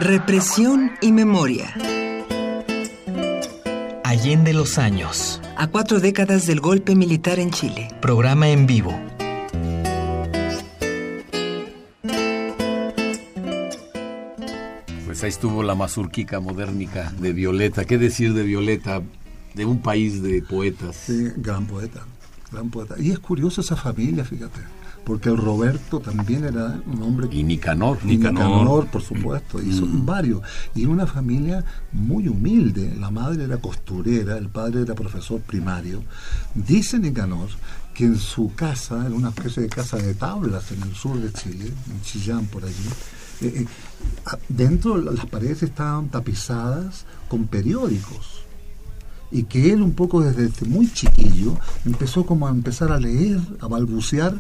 Represión 0.01 0.97
y 1.03 1.13
memoria. 1.13 1.75
Allende 4.05 4.55
los 4.55 4.79
años. 4.79 5.43
A 5.57 5.67
cuatro 5.67 6.01
décadas 6.01 6.47
del 6.47 6.61
golpe 6.61 6.95
militar 6.95 7.39
en 7.39 7.51
Chile. 7.51 7.89
Programa 8.01 8.49
en 8.49 8.67
vivo. 8.67 8.99
Pues 15.19 15.25
ahí 15.25 15.31
estuvo 15.31 15.65
la 15.65 15.75
mazurquica 15.75 16.39
modernica 16.39 17.13
de 17.19 17.33
Violeta. 17.33 17.85
¿Qué 17.85 17.99
decir 17.99 18.35
de 18.35 18.45
Violeta? 18.45 19.03
De 19.53 19.65
un 19.65 19.83
país 19.83 20.23
de 20.23 20.43
poetas. 20.43 20.95
Sí, 20.95 21.33
gran 21.39 21.67
poeta, 21.67 22.05
gran 22.53 22.71
poeta. 22.71 22.95
Y 23.01 23.11
es 23.11 23.19
curioso 23.19 23.61
esa 23.61 23.75
familia, 23.75 24.25
fíjate, 24.25 24.61
porque 25.05 25.29
el 25.29 25.37
Roberto 25.37 25.99
también 25.99 26.45
era 26.45 26.81
un 26.87 27.03
hombre... 27.03 27.27
Y 27.33 27.43
Nicanor. 27.43 27.99
Nicanor, 28.05 28.45
Nicanor. 28.45 28.87
por 28.87 29.03
supuesto, 29.03 29.61
y 29.61 29.73
son 29.73 30.07
varios. 30.07 30.41
Y 30.77 30.87
una 30.87 31.05
familia 31.05 31.65
muy 31.91 32.29
humilde. 32.29 32.95
La 32.97 33.11
madre 33.11 33.43
era 33.43 33.57
costurera, 33.57 34.39
el 34.39 34.49
padre 34.49 34.83
era 34.83 34.95
profesor 34.95 35.41
primario. 35.41 36.05
Dice 36.55 36.97
Nicanor 37.01 37.49
que 37.93 38.05
en 38.05 38.19
su 38.19 38.55
casa, 38.55 39.05
en 39.05 39.15
una 39.15 39.31
especie 39.31 39.65
de 39.65 39.69
casa 39.69 39.97
de 39.97 40.15
tablas 40.15 40.71
en 40.71 40.81
el 40.81 40.95
sur 40.95 41.21
de 41.21 41.33
Chile, 41.33 41.73
en 41.91 42.03
Chillán 42.03 42.47
por 42.47 42.65
allí, 42.65 42.89
eh, 43.41 43.53
eh, 43.57 43.67
dentro 44.49 44.97
la- 44.97 45.13
las 45.13 45.27
paredes 45.27 45.63
estaban 45.63 46.09
tapizadas 46.09 47.05
con 47.29 47.47
periódicos 47.47 48.37
y 49.31 49.43
que 49.43 49.71
él 49.75 49.83
un 49.83 49.93
poco 49.93 50.23
desde 50.23 50.49
muy 50.67 50.91
chiquillo 50.91 51.55
empezó 51.85 52.25
como 52.25 52.49
a 52.49 52.51
empezar 52.51 52.91
a 52.93 52.99
leer, 52.99 53.39
a 53.61 53.67
balbucear 53.69 54.33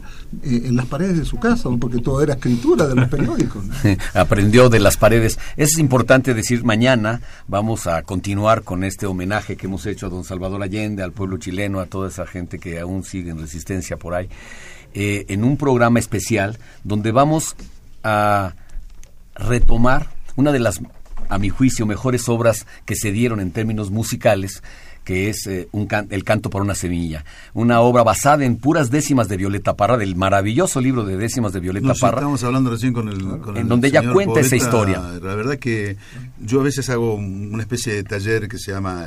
eh, 0.43 0.63
en 0.65 0.77
las 0.77 0.87
paredes 0.87 1.19
de 1.19 1.27
su 1.27 1.39
casa, 1.39 1.69
porque 1.79 1.99
todo 1.99 2.23
era 2.23 2.35
escritura 2.35 2.87
de 2.87 2.95
los 2.95 3.07
periódicos. 3.11 3.65
Aprendió 4.15 4.71
de 4.71 4.81
las 4.81 4.97
paredes. 4.97 5.39
Es 5.59 5.77
importante 5.79 6.33
decir, 6.33 6.65
mañana 6.65 7.21
vamos 7.49 7.87
a 7.87 8.03
continuar 8.03 8.63
con 8.63 8.83
este 8.83 9.05
homenaje 9.05 9.57
que 9.59 9.67
hemos 9.67 9.85
hecho 9.85 10.07
a 10.07 10.09
don 10.09 10.25
Salvador 10.25 10.63
Allende, 10.63 11.03
al 11.03 11.13
pueblo 11.13 11.37
chileno, 11.37 11.81
a 11.81 11.87
toda 11.87 12.09
esa 12.09 12.27
gente 12.27 12.59
que 12.59 12.81
aún 12.81 13.05
sigue 13.05 13.31
en 13.31 13.41
resistencia 13.41 13.99
por 13.99 14.15
ahí, 14.15 14.31
eh, 14.95 15.27
en 15.29 15.45
un 15.45 15.59
programa 15.59 15.99
especial 15.99 16.59
donde 16.83 17.13
vamos 17.13 17.57
a 18.03 18.55
retomar 19.39 20.09
una 20.37 20.53
de 20.53 20.59
las 20.59 20.81
a 21.29 21.39
mi 21.39 21.51
juicio, 21.51 21.87
mejores 21.87 22.29
obras 22.29 22.67
que 22.87 22.97
se 22.97 23.13
dieron 23.13 23.41
en 23.41 23.51
términos 23.51 23.91
musicales, 23.91 24.63
que 25.09 25.31
es 25.31 25.47
eh, 25.47 25.71
un 25.73 25.89
El 26.11 26.23
canto 26.23 26.51
por 26.51 26.61
una 26.61 26.75
semilla, 26.75 27.25
una 27.55 27.81
obra 27.81 28.03
basada 28.03 28.45
en 28.45 28.59
puras 28.59 28.91
décimas 28.91 29.27
de 29.27 29.39
Violeta 29.39 29.75
Parra, 29.75 29.97
del 29.97 30.17
maravilloso 30.17 30.83
libro 30.83 31.03
de 31.07 31.17
décimas 31.17 31.55
de 31.55 31.61
Violeta 31.61 31.95
Parra. 31.99 32.19
Estamos 32.19 32.45
hablando 32.45 32.69
recién 32.69 32.93
con 32.93 33.09
el... 33.09 33.41
Con 33.41 33.57
en 33.57 33.69
donde 33.69 33.89
ella 33.89 34.03
cuenta 34.13 34.41
esa 34.41 34.55
historia. 34.55 35.01
La 35.01 35.35
verdad 35.35 35.57
que 35.57 35.97
yo 36.39 36.61
a 36.61 36.63
veces 36.63 36.91
hago 36.91 37.15
una 37.15 37.63
especie 37.63 37.95
de 37.95 38.03
taller 38.03 38.49
que 38.49 38.59
se 38.59 38.71
llama 38.71 39.07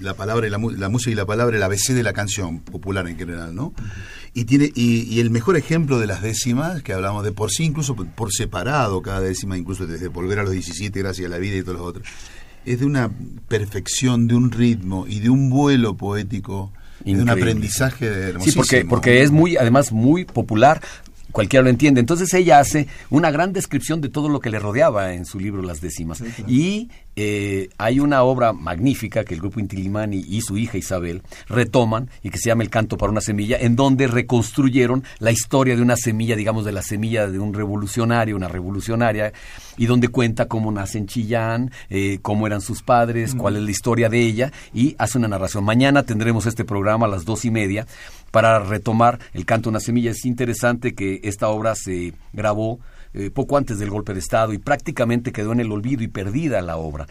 la 0.00 0.14
palabra 0.14 0.46
y 0.46 0.50
la, 0.50 0.56
la, 0.56 0.88
música 0.88 1.10
y 1.10 1.14
la 1.14 1.26
palabra, 1.26 1.54
el 1.54 1.62
ABC 1.64 1.88
de 1.88 2.02
la 2.02 2.14
canción 2.14 2.60
popular 2.60 3.06
en 3.06 3.18
general, 3.18 3.54
¿no? 3.54 3.74
Y, 4.32 4.44
tiene, 4.44 4.72
y, 4.74 5.18
el 5.18 5.30
mejor 5.30 5.56
ejemplo 5.56 5.98
de 5.98 6.06
las 6.06 6.22
décimas, 6.22 6.82
que 6.82 6.92
hablamos 6.92 7.24
de 7.24 7.32
por 7.32 7.50
sí, 7.50 7.64
incluso 7.64 7.96
por, 7.96 8.32
separado, 8.32 9.02
cada 9.02 9.20
décima, 9.20 9.58
incluso 9.58 9.86
desde 9.86 10.06
volver 10.06 10.38
a 10.38 10.44
los 10.44 10.52
17, 10.52 10.98
gracias 11.00 11.26
a 11.26 11.28
la 11.28 11.38
vida 11.38 11.56
y 11.56 11.62
todos 11.62 11.78
los 11.78 11.86
otros, 11.86 12.06
es 12.64 12.80
de 12.80 12.86
una 12.86 13.10
perfección, 13.48 14.28
de 14.28 14.34
un 14.34 14.50
ritmo 14.50 15.06
y 15.06 15.20
de 15.20 15.30
un 15.30 15.50
vuelo 15.50 15.96
poético, 15.96 16.72
de 17.04 17.20
un 17.20 17.30
aprendizaje 17.30 18.06
hermosísimo. 18.06 18.64
Sí, 18.64 18.76
porque, 18.76 18.88
porque 18.88 19.22
es 19.22 19.30
muy, 19.30 19.56
además, 19.56 19.92
muy 19.92 20.24
popular 20.24 20.80
cualquiera 21.32 21.64
lo 21.64 21.70
entiende. 21.70 22.00
Entonces 22.00 22.32
ella 22.34 22.58
hace 22.58 22.86
una 23.10 23.30
gran 23.30 23.52
descripción 23.52 24.00
de 24.00 24.08
todo 24.08 24.28
lo 24.28 24.40
que 24.40 24.50
le 24.50 24.58
rodeaba 24.58 25.14
en 25.14 25.24
su 25.24 25.38
libro 25.38 25.62
Las 25.62 25.80
décimas. 25.80 26.22
Y 26.46 26.90
eh, 27.16 27.68
hay 27.76 28.00
una 28.00 28.22
obra 28.22 28.52
magnífica 28.52 29.24
que 29.24 29.34
el 29.34 29.40
grupo 29.40 29.60
Intilimani 29.60 30.24
y 30.26 30.40
su 30.42 30.56
hija 30.56 30.78
Isabel 30.78 31.22
retoman 31.48 32.08
y 32.22 32.30
que 32.30 32.38
se 32.38 32.48
llama 32.48 32.62
El 32.62 32.70
canto 32.70 32.96
para 32.96 33.12
una 33.12 33.20
semilla, 33.20 33.58
en 33.58 33.76
donde 33.76 34.06
reconstruyeron 34.06 35.04
la 35.18 35.30
historia 35.30 35.76
de 35.76 35.82
una 35.82 35.96
semilla, 35.96 36.36
digamos, 36.36 36.64
de 36.64 36.72
la 36.72 36.82
semilla 36.82 37.26
de 37.26 37.38
un 37.38 37.52
revolucionario, 37.52 38.36
una 38.36 38.48
revolucionaria, 38.48 39.32
y 39.76 39.86
donde 39.86 40.08
cuenta 40.08 40.46
cómo 40.46 40.70
nace 40.72 40.98
en 40.98 41.06
Chillán, 41.06 41.72
eh, 41.88 42.20
cómo 42.22 42.46
eran 42.46 42.60
sus 42.60 42.82
padres, 42.82 43.34
cuál 43.34 43.56
es 43.56 43.62
la 43.62 43.70
historia 43.70 44.08
de 44.08 44.20
ella, 44.20 44.52
y 44.72 44.94
hace 44.98 45.18
una 45.18 45.28
narración. 45.28 45.64
Mañana 45.64 46.04
tendremos 46.04 46.46
este 46.46 46.64
programa 46.64 47.06
a 47.06 47.10
las 47.10 47.24
dos 47.24 47.44
y 47.44 47.50
media 47.50 47.86
para 48.30 48.58
retomar 48.60 49.18
el 49.32 49.44
canto 49.44 49.70
una 49.70 49.80
semilla. 49.80 50.10
Es 50.10 50.24
interesante 50.24 50.94
que 50.94 51.20
esta 51.24 51.48
obra 51.48 51.74
se 51.74 52.12
grabó 52.32 52.80
eh, 53.12 53.30
poco 53.30 53.56
antes 53.56 53.78
del 53.78 53.90
golpe 53.90 54.14
de 54.14 54.20
Estado 54.20 54.52
y 54.52 54.58
prácticamente 54.58 55.32
quedó 55.32 55.52
en 55.52 55.60
el 55.60 55.72
olvido 55.72 56.02
y 56.02 56.08
perdida 56.08 56.62
la 56.62 56.76
obra. 56.76 57.06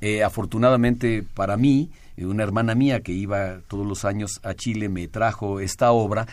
Eh, 0.00 0.24
afortunadamente 0.24 1.24
para 1.34 1.56
mí, 1.56 1.90
eh, 2.16 2.24
una 2.24 2.42
hermana 2.42 2.74
mía 2.74 3.00
que 3.00 3.12
iba 3.12 3.58
todos 3.68 3.86
los 3.86 4.04
años 4.04 4.40
a 4.42 4.54
Chile 4.54 4.88
me 4.88 5.08
trajo 5.08 5.60
esta 5.60 5.92
obra 5.92 6.26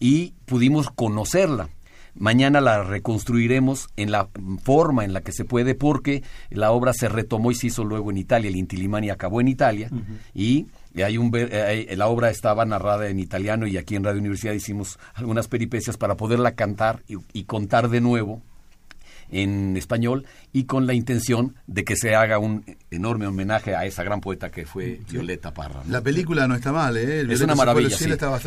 y 0.00 0.34
pudimos 0.44 0.90
conocerla. 0.90 1.68
Mañana 2.16 2.60
la 2.60 2.82
reconstruiremos 2.84 3.88
en 3.96 4.12
la 4.12 4.28
forma 4.62 5.04
en 5.04 5.12
la 5.12 5.22
que 5.22 5.32
se 5.32 5.44
puede 5.44 5.74
porque 5.74 6.22
la 6.50 6.70
obra 6.70 6.92
se 6.92 7.08
retomó 7.08 7.50
y 7.50 7.56
se 7.56 7.68
hizo 7.68 7.84
luego 7.84 8.10
en 8.10 8.18
Italia. 8.18 8.48
El 8.48 8.56
Intilimani 8.56 9.10
acabó 9.10 9.40
en 9.40 9.48
Italia 9.48 9.90
y 10.32 10.66
hay 11.02 11.18
un, 11.18 11.32
la 11.96 12.06
obra 12.06 12.30
estaba 12.30 12.64
narrada 12.64 13.08
en 13.08 13.18
italiano 13.18 13.66
y 13.66 13.76
aquí 13.76 13.96
en 13.96 14.04
Radio 14.04 14.20
Universidad 14.20 14.52
hicimos 14.52 14.98
algunas 15.14 15.48
peripecias 15.48 15.96
para 15.96 16.16
poderla 16.16 16.54
cantar 16.54 17.02
y, 17.08 17.44
contar 17.44 17.88
de 17.88 18.00
nuevo 18.00 18.42
en 19.34 19.76
español 19.76 20.24
y 20.52 20.64
con 20.64 20.86
la 20.86 20.94
intención 20.94 21.56
de 21.66 21.84
que 21.84 21.96
se 21.96 22.14
haga 22.14 22.38
un 22.38 22.64
enorme 22.90 23.26
homenaje 23.26 23.74
a 23.74 23.84
esa 23.84 24.04
gran 24.04 24.20
poeta 24.20 24.50
que 24.50 24.64
fue 24.64 25.00
Violeta 25.10 25.52
Parra. 25.52 25.82
La 25.88 26.00
película 26.00 26.46
no 26.46 26.54
está 26.54 26.72
mal, 26.72 26.96
¿eh? 26.96 27.26
es 27.28 27.40
una 27.40 27.56
maravilla. 27.56 27.96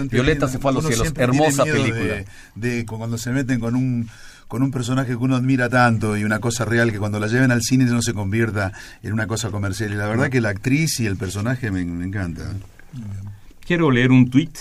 Violeta 0.09 0.47
se 0.47 0.59
fue 0.59 0.72
a 0.72 0.73
los 0.76 0.88
cielos, 0.88 1.11
hermosa 1.18 1.65
película. 1.65 2.23
de, 2.55 2.85
cuando 2.85 3.18
se 3.18 3.31
meten 3.31 3.59
con 3.59 3.76
un 3.76 4.09
con 4.47 4.64
un 4.64 4.72
personaje 4.72 5.09
que 5.09 5.15
uno 5.18 5.35
admira 5.35 5.68
tanto 5.68 6.15
y 6.15 6.23
una 6.23 6.39
cosa 6.39 6.64
real 6.64 6.93
que 6.93 6.99
cuando 6.99 7.19
la 7.19 7.27
lleven 7.27 7.51
al 7.51 7.61
cine 7.61 7.84
no 7.84 8.01
se 8.01 8.14
convierta 8.14 8.72
en 9.03 9.11
una 9.11 9.27
cosa 9.27 9.49
comercial. 9.49 9.91
Y 9.91 9.95
la 9.95 10.07
verdad 10.07 10.30
que 10.30 10.39
la 10.39 10.47
actriz 10.49 11.01
y 11.01 11.05
el 11.05 11.18
personaje 11.18 11.69
me, 11.69 11.81
encanta. 11.81 12.53
Quiero 13.65 13.91
leer 13.91 14.11
un 14.11 14.30
tuit. 14.30 14.57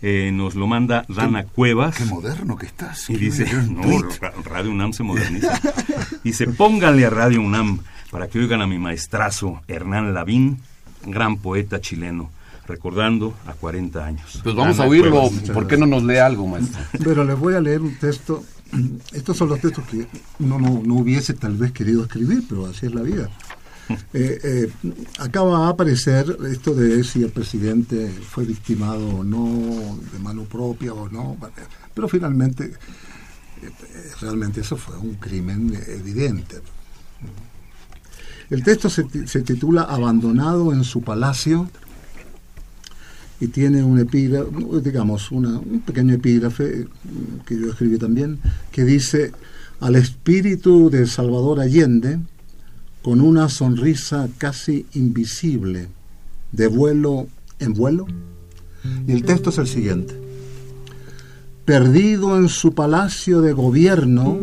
Eh, 0.00 0.30
nos 0.32 0.54
lo 0.54 0.66
manda 0.66 1.04
Rana 1.08 1.44
Cuevas. 1.44 1.96
Qué 1.96 2.04
moderno 2.04 2.56
que 2.56 2.66
estás. 2.66 3.10
Y 3.10 3.16
dice, 3.16 3.46
no, 3.68 3.82
Radio 4.44 4.70
UNAM 4.70 4.92
se 4.92 5.02
moderniza. 5.02 5.60
dice, 6.24 6.46
pónganle 6.46 7.06
a 7.06 7.10
Radio 7.10 7.40
UNAM 7.40 7.80
para 8.10 8.28
que 8.28 8.38
oigan 8.38 8.62
a 8.62 8.66
mi 8.66 8.78
maestrazo 8.78 9.60
Hernán 9.66 10.14
Lavín, 10.14 10.58
gran 11.04 11.38
poeta 11.38 11.80
chileno 11.80 12.30
recordando 12.66 13.34
a 13.46 13.54
40 13.54 14.04
años. 14.04 14.40
Pues 14.44 14.54
vamos 14.54 14.78
a 14.78 14.84
oírlo, 14.84 15.30
¿por 15.54 15.66
qué 15.66 15.78
no 15.78 15.86
nos 15.86 16.02
lee 16.02 16.18
algo, 16.18 16.46
maestro? 16.46 16.78
Pero 17.02 17.24
les 17.24 17.38
voy 17.38 17.54
a 17.54 17.62
leer 17.62 17.80
un 17.80 17.96
texto 17.96 18.44
estos 19.12 19.36
son 19.36 19.48
los 19.48 19.60
textos 19.60 19.84
que 19.86 20.06
uno 20.40 20.58
no, 20.58 20.94
hubiese 20.94 21.34
tal 21.34 21.56
vez 21.56 21.72
querido 21.72 22.02
escribir, 22.02 22.44
pero 22.48 22.66
así 22.66 22.86
es 22.86 22.94
la 22.94 23.02
vida. 23.02 23.30
Eh, 24.12 24.38
eh, 24.42 24.72
acaba 25.18 25.66
a 25.66 25.70
aparecer 25.70 26.36
esto 26.50 26.74
de 26.74 27.02
si 27.04 27.22
el 27.22 27.30
presidente 27.30 28.08
fue 28.08 28.44
victimado 28.44 29.08
o 29.08 29.24
no, 29.24 29.98
de 30.12 30.18
mano 30.18 30.44
propia 30.44 30.92
o 30.92 31.08
no, 31.08 31.36
pero 31.94 32.08
finalmente, 32.08 32.64
eh, 32.66 33.70
realmente 34.20 34.60
eso 34.60 34.76
fue 34.76 34.96
un 34.98 35.14
crimen 35.14 35.72
evidente. 35.88 36.56
El 38.50 38.62
texto 38.62 38.88
se, 38.90 39.04
titula 39.42 39.82
Abandonado 39.82 40.72
en 40.72 40.84
su 40.84 41.02
palacio 41.02 41.70
y 43.40 43.48
tiene 43.48 43.82
un 43.82 43.98
epígrafe, 43.98 44.50
digamos, 44.82 45.30
un 45.30 45.82
pequeño 45.86 46.14
epígrafe 46.14 46.86
que 47.46 47.58
yo 47.58 47.70
escribí 47.70 47.98
también, 47.98 48.38
que 48.70 48.84
dice, 48.84 49.32
al 49.80 49.96
espíritu 49.96 50.90
de 50.90 51.06
Salvador 51.06 51.60
Allende, 51.60 52.18
con 53.02 53.20
una 53.20 53.48
sonrisa 53.48 54.28
casi 54.38 54.86
invisible, 54.94 55.88
de 56.52 56.66
vuelo 56.66 57.28
en 57.58 57.74
vuelo. 57.74 58.06
Y 59.06 59.12
el 59.12 59.24
texto 59.24 59.50
es 59.50 59.58
el 59.58 59.66
siguiente. 59.66 60.18
Perdido 61.64 62.38
en 62.38 62.48
su 62.48 62.74
palacio 62.74 63.40
de 63.40 63.52
gobierno, 63.52 64.38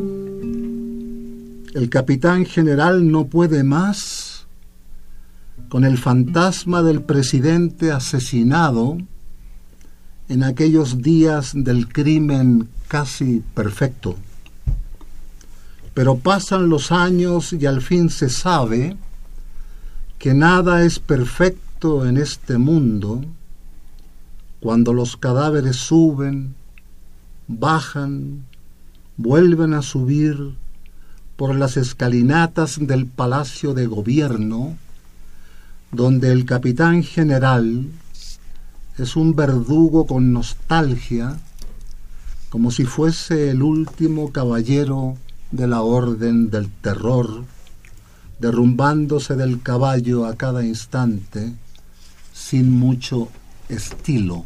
el 1.73 1.90
capitán 1.90 2.45
general 2.45 3.11
no 3.11 3.26
puede 3.26 3.64
más 3.64 4.45
con 5.69 5.84
el 5.84 5.98
fantasma 5.98 6.84
del 6.84 7.02
presidente 7.02 7.91
asesinado 7.91 8.98
en 10.30 10.44
aquellos 10.44 11.02
días 11.02 11.52
del 11.53 11.88
crimen 11.88 12.69
casi 12.88 13.44
perfecto. 13.53 14.15
Pero 15.95 16.19
pasan 16.19 16.69
los 16.69 16.91
años 16.91 17.51
y 17.53 17.65
al 17.65 17.81
fin 17.81 18.11
se 18.11 18.30
sabe 18.30 18.95
que 20.19 20.35
nada 20.35 20.84
es 20.84 20.99
perfecto 20.99 22.05
en 22.05 22.17
este 22.17 22.59
mundo 22.59 23.23
cuando 24.59 24.93
los 24.93 25.15
cadáveres 25.15 25.76
suben, 25.76 26.55
bajan, 27.47 28.45
vuelven 29.15 29.73
a 29.73 29.81
subir 29.81 30.55
por 31.35 31.55
las 31.55 31.77
escalinatas 31.77 32.77
del 32.80 33.05
palacio 33.05 33.73
de 33.73 33.85
gobierno, 33.85 34.77
donde 35.91 36.31
el 36.31 36.45
capitán 36.45 37.03
general 37.03 37.85
es 38.97 39.15
un 39.15 39.35
verdugo 39.35 40.07
con 40.07 40.34
nostalgia, 40.34 41.38
como 42.49 42.72
si 42.72 42.85
fuese 42.85 43.51
el 43.51 43.61
último 43.61 44.31
caballero 44.31 45.15
de 45.56 45.68
la 45.68 45.82
orden 45.82 46.49
del 46.49 46.69
terror, 46.69 47.44
derrumbándose 48.40 49.36
del 49.36 49.61
caballo 49.61 50.26
a 50.26 50.36
cada 50.36 50.65
instante, 50.65 51.53
sin 52.34 52.72
mucho 52.72 53.30
estilo. 53.69 54.45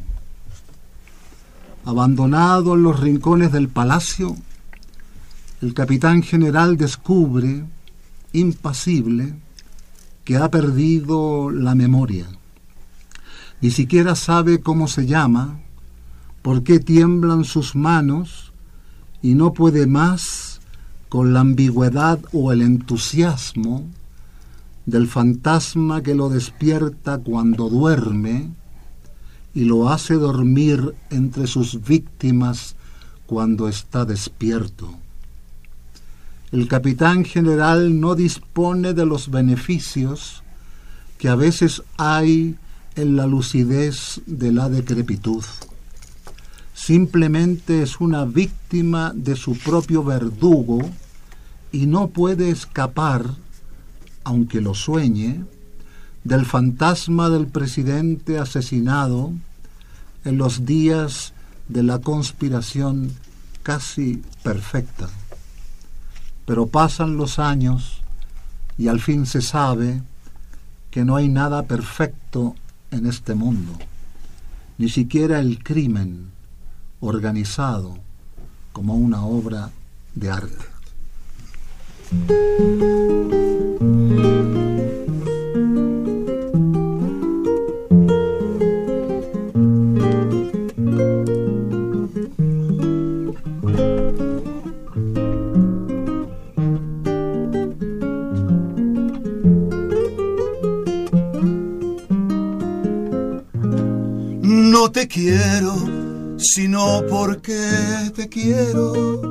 Abandonado 1.85 2.75
en 2.75 2.83
los 2.83 2.99
rincones 2.99 3.51
del 3.51 3.69
palacio, 3.69 4.35
el 5.61 5.73
capitán 5.73 6.21
general 6.21 6.77
descubre, 6.77 7.65
impasible, 8.33 9.33
que 10.23 10.37
ha 10.37 10.49
perdido 10.51 11.49
la 11.49 11.73
memoria. 11.73 12.27
Ni 13.61 13.71
siquiera 13.71 14.15
sabe 14.15 14.61
cómo 14.61 14.87
se 14.87 15.05
llama, 15.05 15.59
por 16.41 16.63
qué 16.63 16.79
tiemblan 16.79 17.43
sus 17.43 17.75
manos 17.75 18.53
y 19.21 19.33
no 19.33 19.53
puede 19.53 19.85
más 19.87 20.48
con 21.09 21.33
la 21.33 21.41
ambigüedad 21.41 22.19
o 22.31 22.51
el 22.53 22.61
entusiasmo 22.61 23.85
del 24.85 25.07
fantasma 25.07 26.01
que 26.01 26.15
lo 26.15 26.29
despierta 26.29 27.17
cuando 27.17 27.69
duerme 27.69 28.49
y 29.53 29.65
lo 29.65 29.89
hace 29.89 30.13
dormir 30.13 30.95
entre 31.09 31.47
sus 31.47 31.83
víctimas 31.83 32.75
cuando 33.25 33.67
está 33.67 34.05
despierto. 34.05 34.93
El 36.51 36.67
capitán 36.67 37.25
general 37.25 37.99
no 37.99 38.15
dispone 38.15 38.93
de 38.93 39.05
los 39.05 39.29
beneficios 39.29 40.43
que 41.17 41.29
a 41.29 41.35
veces 41.35 41.83
hay 41.97 42.55
en 42.95 43.15
la 43.15 43.27
lucidez 43.27 44.21
de 44.25 44.51
la 44.51 44.69
decrepitud. 44.69 45.43
Simplemente 46.89 47.83
es 47.83 48.01
una 48.01 48.25
víctima 48.25 49.11
de 49.13 49.35
su 49.35 49.55
propio 49.55 50.03
verdugo 50.03 50.79
y 51.71 51.85
no 51.85 52.07
puede 52.07 52.49
escapar, 52.49 53.27
aunque 54.23 54.59
lo 54.59 54.73
sueñe, 54.73 55.45
del 56.23 56.47
fantasma 56.47 57.29
del 57.29 57.45
presidente 57.45 58.39
asesinado 58.39 59.33
en 60.25 60.39
los 60.39 60.65
días 60.65 61.33
de 61.67 61.83
la 61.83 61.99
conspiración 61.99 63.11
casi 63.61 64.23
perfecta. 64.41 65.09
Pero 66.47 66.65
pasan 66.65 67.17
los 67.17 67.37
años 67.37 68.01
y 68.79 68.87
al 68.87 68.99
fin 68.99 69.27
se 69.27 69.41
sabe 69.41 70.01
que 70.89 71.05
no 71.05 71.17
hay 71.17 71.29
nada 71.29 71.61
perfecto 71.67 72.55
en 72.89 73.05
este 73.05 73.35
mundo, 73.35 73.77
ni 74.79 74.89
siquiera 74.89 75.39
el 75.39 75.63
crimen 75.63 76.38
organizado 77.01 77.97
como 78.71 78.95
una 78.95 79.25
obra 79.25 79.71
de 80.15 80.29
arte. 80.29 80.65
No 104.41 104.91
te 104.91 105.07
quiero, 105.07 105.75
sino 106.39 107.03
porque 107.09 107.59
te 108.15 108.29
quiero. 108.29 109.21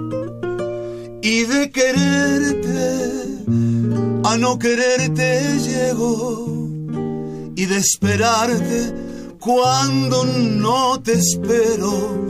Y 1.22 1.44
de 1.44 1.70
quererte 1.70 3.44
a 4.24 4.36
no 4.36 4.58
quererte 4.58 5.58
llego. 5.60 6.46
Y 7.56 7.66
de 7.66 7.76
esperarte 7.78 8.94
cuando 9.40 10.24
no 10.24 11.00
te 11.00 11.14
espero. 11.14 12.26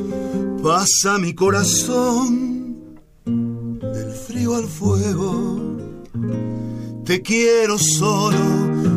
Pasa 0.62 1.18
mi 1.18 1.34
corazón 1.34 2.96
del 3.24 4.12
frío 4.26 4.56
al 4.56 4.66
fuego. 4.66 5.78
Te 7.04 7.22
quiero 7.22 7.78
solo 7.78 8.38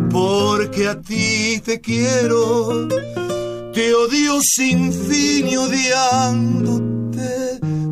porque 0.09 0.87
a 0.87 0.99
ti 0.99 1.61
te 1.63 1.79
quiero. 1.79 2.87
Te 3.73 3.93
odio 3.93 4.39
sin 4.41 4.91
fin 4.91 5.57
odiándote 5.57 7.01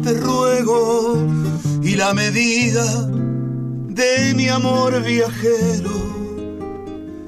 te 0.04 0.14
ruego. 0.14 1.18
Y 1.82 1.96
la 1.96 2.14
medida 2.14 2.86
de 3.90 4.34
mi 4.36 4.48
amor 4.48 5.02
viajero 5.04 6.00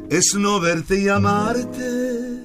es 0.09 0.35
no 0.37 0.59
verte 0.59 0.99
y 1.01 1.07
amarte, 1.07 2.43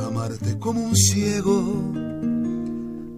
amarte 0.00 0.58
como 0.58 0.82
un 0.82 0.96
ciego. 0.96 1.94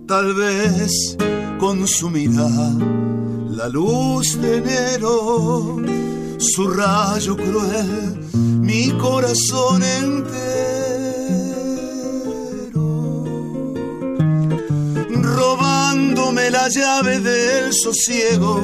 Tal 0.07 0.35
vez 0.35 1.17
consumirá 1.59 2.49
la 3.51 3.69
luz 3.69 4.41
de 4.41 4.59
enero, 4.59 5.79
su 6.39 6.69
rayo 6.69 7.37
cruel, 7.37 8.21
mi 8.35 8.91
corazón 8.99 9.83
entero, 9.83 10.82
robándome 16.03 16.51
la 16.51 16.69
llave 16.69 17.21
del 17.21 17.73
sosiego 17.73 18.61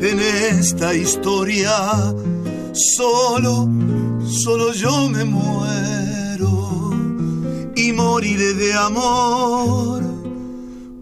en 0.00 0.20
esta 0.20 0.94
historia. 0.94 2.14
Solo, 2.96 3.68
solo 4.26 4.72
yo 4.72 5.08
me 5.08 5.24
muero 5.24 6.92
y 7.74 7.92
moriré 7.92 8.54
de 8.54 8.74
amor 8.74 10.02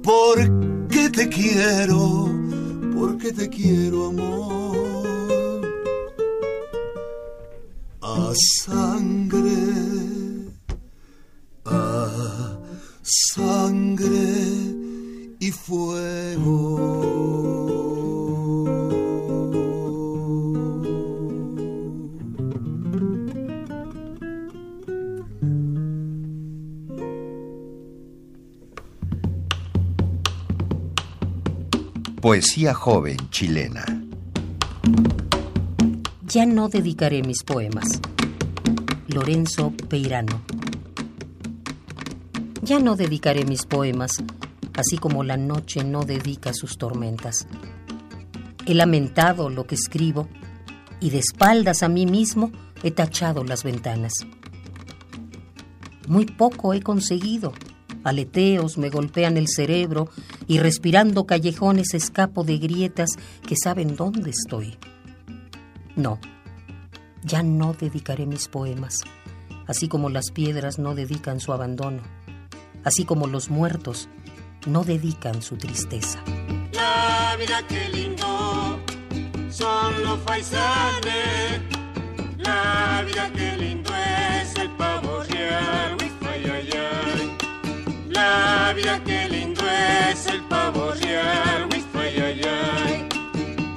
porque 0.03 1.11
te 1.11 1.29
quiero, 1.29 2.31
porque 2.99 3.33
te 3.33 3.49
quiero 3.49 4.07
amor. 4.07 5.07
A 8.01 8.33
sangre, 8.65 9.51
a 11.65 12.59
sangre 13.03 14.86
y 15.39 15.51
fuego. 15.51 17.27
Poesía 32.21 32.75
joven 32.75 33.17
chilena. 33.31 33.85
Ya 36.27 36.45
no 36.45 36.69
dedicaré 36.69 37.23
mis 37.23 37.45
poemas. 37.45 37.87
Lorenzo 39.07 39.73
Peirano. 39.89 40.43
Ya 42.63 42.81
no 42.81 42.97
dedicaré 42.97 43.45
mis 43.45 43.65
poemas, 43.65 44.11
así 44.77 44.98
como 44.98 45.24
la 45.24 45.36
noche 45.36 45.82
no 45.85 46.05
dedica 46.05 46.53
sus 46.53 46.78
tormentas. 46.78 47.47
He 48.66 48.74
lamentado 48.74 49.48
lo 49.48 49.66
que 49.66 49.74
escribo 49.74 50.28
y 51.01 51.11
de 51.11 51.19
espaldas 51.19 51.82
a 51.82 51.89
mí 51.89 52.07
mismo 52.07 52.53
he 52.82 52.90
tachado 52.90 53.43
las 53.44 53.65
ventanas. 53.65 54.12
Muy 56.07 56.27
poco 56.27 56.74
he 56.74 56.82
conseguido. 56.82 57.53
Aleteos 58.05 58.78
me 58.78 58.90
golpean 58.90 59.36
el 59.36 59.48
cerebro 59.48 60.09
y 60.47 60.61
respirando 60.61 61.27
callejones 61.27 61.94
escapo 61.94 62.44
de 62.44 62.59
grietas 62.59 63.11
que 63.47 63.57
saben 63.57 63.97
dónde 63.97 64.31
estoy. 64.31 64.78
No, 65.97 66.20
ya 67.24 67.43
no 67.43 67.73
dedicaré 67.73 68.27
mis 68.27 68.47
poemas, 68.47 69.01
así 69.66 69.89
como 69.89 70.11
las 70.11 70.31
piedras 70.31 70.78
no 70.78 70.94
dedican 70.94 71.40
su 71.40 71.53
abandono, 71.53 72.03
así 72.85 73.05
como 73.05 73.27
los 73.27 73.51
muertos 73.51 74.09
no 74.66 74.84
dedican 74.84 75.40
su 75.43 75.56
tristeza. 75.56 76.18
La 76.72 77.36
vida 77.38 77.66
que 77.66 77.88
lindo 77.88 78.78
son 79.51 80.02
los 80.02 80.18
faisanes. 80.20 81.60
La 82.38 83.02
vida 83.06 83.30
que 83.32 83.56
lindo 83.56 83.90
es 84.40 84.55
el 84.56 84.70
pavo 84.72 85.22
real. 85.24 85.97
La 88.09 88.72
vida 88.74 89.02
que 89.05 89.28
lindo 89.28 89.62
es 90.10 90.26
el 90.26 90.43
pavo 90.44 90.93
real. 90.93 91.68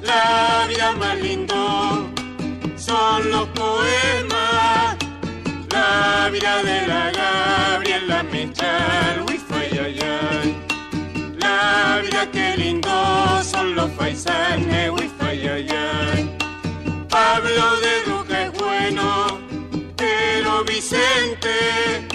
La 0.02 0.66
vida 0.68 0.92
más 0.94 1.20
lindo 1.20 2.10
son 2.78 3.30
los 3.30 3.48
poemas. 3.50 4.98
La 5.70 6.30
vida 6.32 6.64
de 6.64 6.88
la 6.88 7.12
Gabriela 7.12 8.24
Mechal. 8.24 9.29
Uy, 12.22 12.26
ay, 12.26 12.26
ay, 12.26 12.26
ay. 12.26 12.26
La 12.26 12.26
vida 12.26 12.32
que 12.32 12.58
lindo 12.58 13.44
son 13.44 13.76
los 13.76 13.90
paisanes, 13.92 14.92
uy, 14.92 15.10
ay, 15.20 15.48
ay, 15.48 15.68
ay. 15.70 16.38
Pablo 17.10 17.80
de 17.80 18.12
Duque 18.12 18.44
es 18.44 18.52
bueno, 18.60 19.40
pero 19.96 20.64
Vicente 20.66 22.08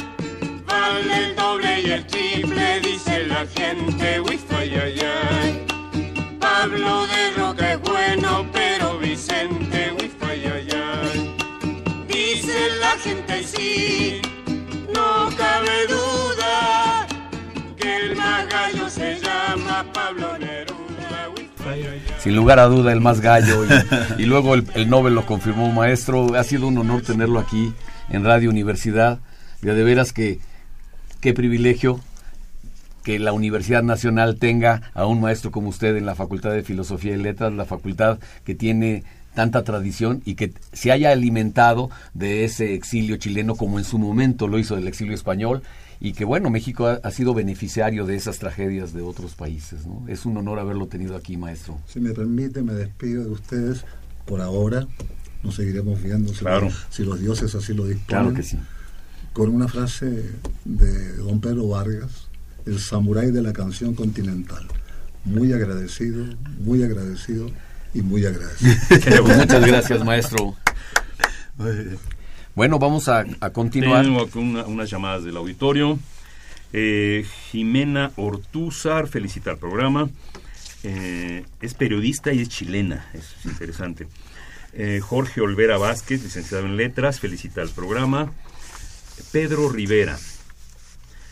vale 0.66 1.28
el 1.28 1.36
doble 1.36 1.81
y 1.81 1.90
el 1.93 2.06
triple, 2.06 2.81
dice 2.81 3.26
la 3.26 3.47
gente, 3.47 4.20
uy, 4.20 4.39
ay, 4.59 4.74
ay, 4.74 5.01
ay. 5.01 5.66
Pablo 6.39 7.06
de 7.06 7.31
Roca 7.36 7.72
es 7.72 7.81
bueno, 7.81 8.47
pero 8.52 8.98
Vicente, 8.98 9.94
uy, 10.01 10.12
ay, 10.28 10.44
ay, 10.55 10.68
ay. 10.70 11.36
Dice 12.09 12.76
la 12.81 12.90
gente 12.98 13.43
sí, 13.43 14.20
no 14.94 15.31
cabe 15.36 15.86
duda 15.86 16.34
el 18.03 18.16
más 18.16 18.49
gallo 18.49 18.91
se 18.91 19.21
llama 19.21 19.85
Pablo 19.93 20.39
Neruda. 20.39 21.31
sin 22.19 22.37
lugar 22.37 22.59
a 22.59 22.66
duda 22.66 22.93
el 22.93 23.01
más 23.01 23.21
gallo 23.21 23.65
y, 23.65 23.69
y 24.23 24.27
luego 24.27 24.55
el, 24.55 24.66
el, 24.75 24.89
Nobel 24.89 25.15
lo 25.15 25.27
confirmó 25.27 25.71
maestro. 25.73 26.35
Ha 26.37 26.45
sido 26.45 26.69
un 26.69 26.79
honor 26.79 27.03
tenerlo 27.03 27.39
aquí 27.39 27.73
en 28.11 28.25
Radio 28.25 28.51
Universidad. 28.51 29.21
Ya 29.62 29.75
de 29.75 29.85
veras 29.85 30.12
que 30.12 30.41
qué 31.21 31.33
privilegio 31.33 32.01
que 33.05 33.19
la 33.19 33.33
Universidad 33.33 33.83
Nacional 33.83 34.39
tenga 34.39 34.91
a 34.95 35.07
un 35.07 35.21
maestro 35.21 35.51
como 35.51 35.69
usted 35.69 35.97
en 35.97 36.07
la 36.07 36.15
Facultad 36.15 36.53
de 36.53 36.62
Filosofía 36.62 37.15
y 37.15 37.23
Letras, 37.23 37.53
la 37.53 37.66
facultad 37.66 38.19
que 38.45 38.55
tiene 38.55 39.05
tanta 39.35 39.62
tradición 39.62 40.23
y 40.25 40.37
que 40.37 40.53
se 40.73 40.91
haya 40.91 41.11
alimentado 41.11 41.91
de 42.15 42.45
ese 42.45 42.75
exilio 42.75 43.16
chileno 43.16 43.57
como 43.57 43.79
en 43.79 43.85
su 43.85 43.99
momento 43.99 44.49
lo 44.49 44.59
hizo 44.59 44.77
del 44.77 44.89
exilio 44.89 45.15
español 45.15 45.62
y 46.05 46.12
que 46.12 46.26
bueno, 46.26 46.51
México 46.51 46.86
ha, 46.86 47.01
ha, 47.02 47.10
sido 47.10 47.32
beneficiario 47.32 48.05
de 48.05 48.14
esas 48.14 48.39
tragedias 48.39 48.93
de 48.93 49.01
otros 49.01 49.35
países. 49.35 49.86
¿no? 49.86 50.05
Es 50.06 50.26
un 50.26 50.36
honor 50.36 50.59
haberlo 50.59 50.86
tenido 50.86 51.16
aquí, 51.16 51.39
maestro. 51.39 51.81
Si 51.86 51.98
me 51.98 52.10
permite, 52.10 52.62
me 52.62 52.74
despido 52.74 53.24
de 53.24 53.31
ustedes 53.31 53.86
por 54.26 54.43
ahora. 54.43 54.86
Nos 55.43 55.55
seguiremos 55.55 56.02
viendo 56.02 56.35
si, 56.35 56.40
claro. 56.40 56.66
los, 56.66 56.86
si 56.90 57.05
los 57.05 57.20
dioses 57.20 57.55
así 57.55 57.72
lo 57.72 57.86
disponen. 57.86 58.05
Claro 58.05 58.35
que 58.35 58.43
sí. 58.43 58.59
Con 59.32 59.48
una 59.48 59.66
frase 59.66 60.31
de 60.66 61.16
don 61.16 61.40
Pedro 61.40 61.68
Vargas, 61.68 62.28
el 62.66 62.78
samurái 62.78 63.31
de 63.31 63.40
la 63.40 63.55
canción 63.55 63.94
continental. 63.94 64.66
Muy 65.24 65.55
agradecido, 65.55 66.26
muy 66.59 66.82
agradecido 66.82 67.51
y 67.94 68.02
muy 68.02 68.26
agradecido. 68.26 68.74
Muchas 69.39 69.66
gracias, 69.66 70.05
maestro. 70.05 70.55
Bueno, 72.55 72.78
vamos 72.78 73.09
a, 73.09 73.24
continuar. 73.52 74.05
Tengo 74.05 74.28
una, 74.36 74.64
unas 74.64 74.89
llamadas 74.89 75.24
del 75.24 75.36
auditorio. 75.36 75.98
Eh, 76.72 77.26
Jimena 77.51 78.12
Ortúzar 78.14 79.09
felicita 79.09 79.51
al 79.51 79.59
programa. 79.59 80.09
Eh, 80.85 81.44
es 81.60 81.74
periodista 81.74 82.32
y 82.32 82.43
es 82.43 82.48
chilena, 82.48 83.10
es 83.12 83.35
interesante. 83.44 84.06
Eh, 84.72 85.01
Jorge 85.02 85.40
Olvera 85.40 85.78
Vázquez, 85.78 86.22
licenciado 86.22 86.66
en 86.66 86.76
Letras, 86.76 87.18
felicita 87.18 87.60
al 87.60 87.70
programa. 87.70 88.32
Pedro 89.32 89.68
Rivera, 89.68 90.16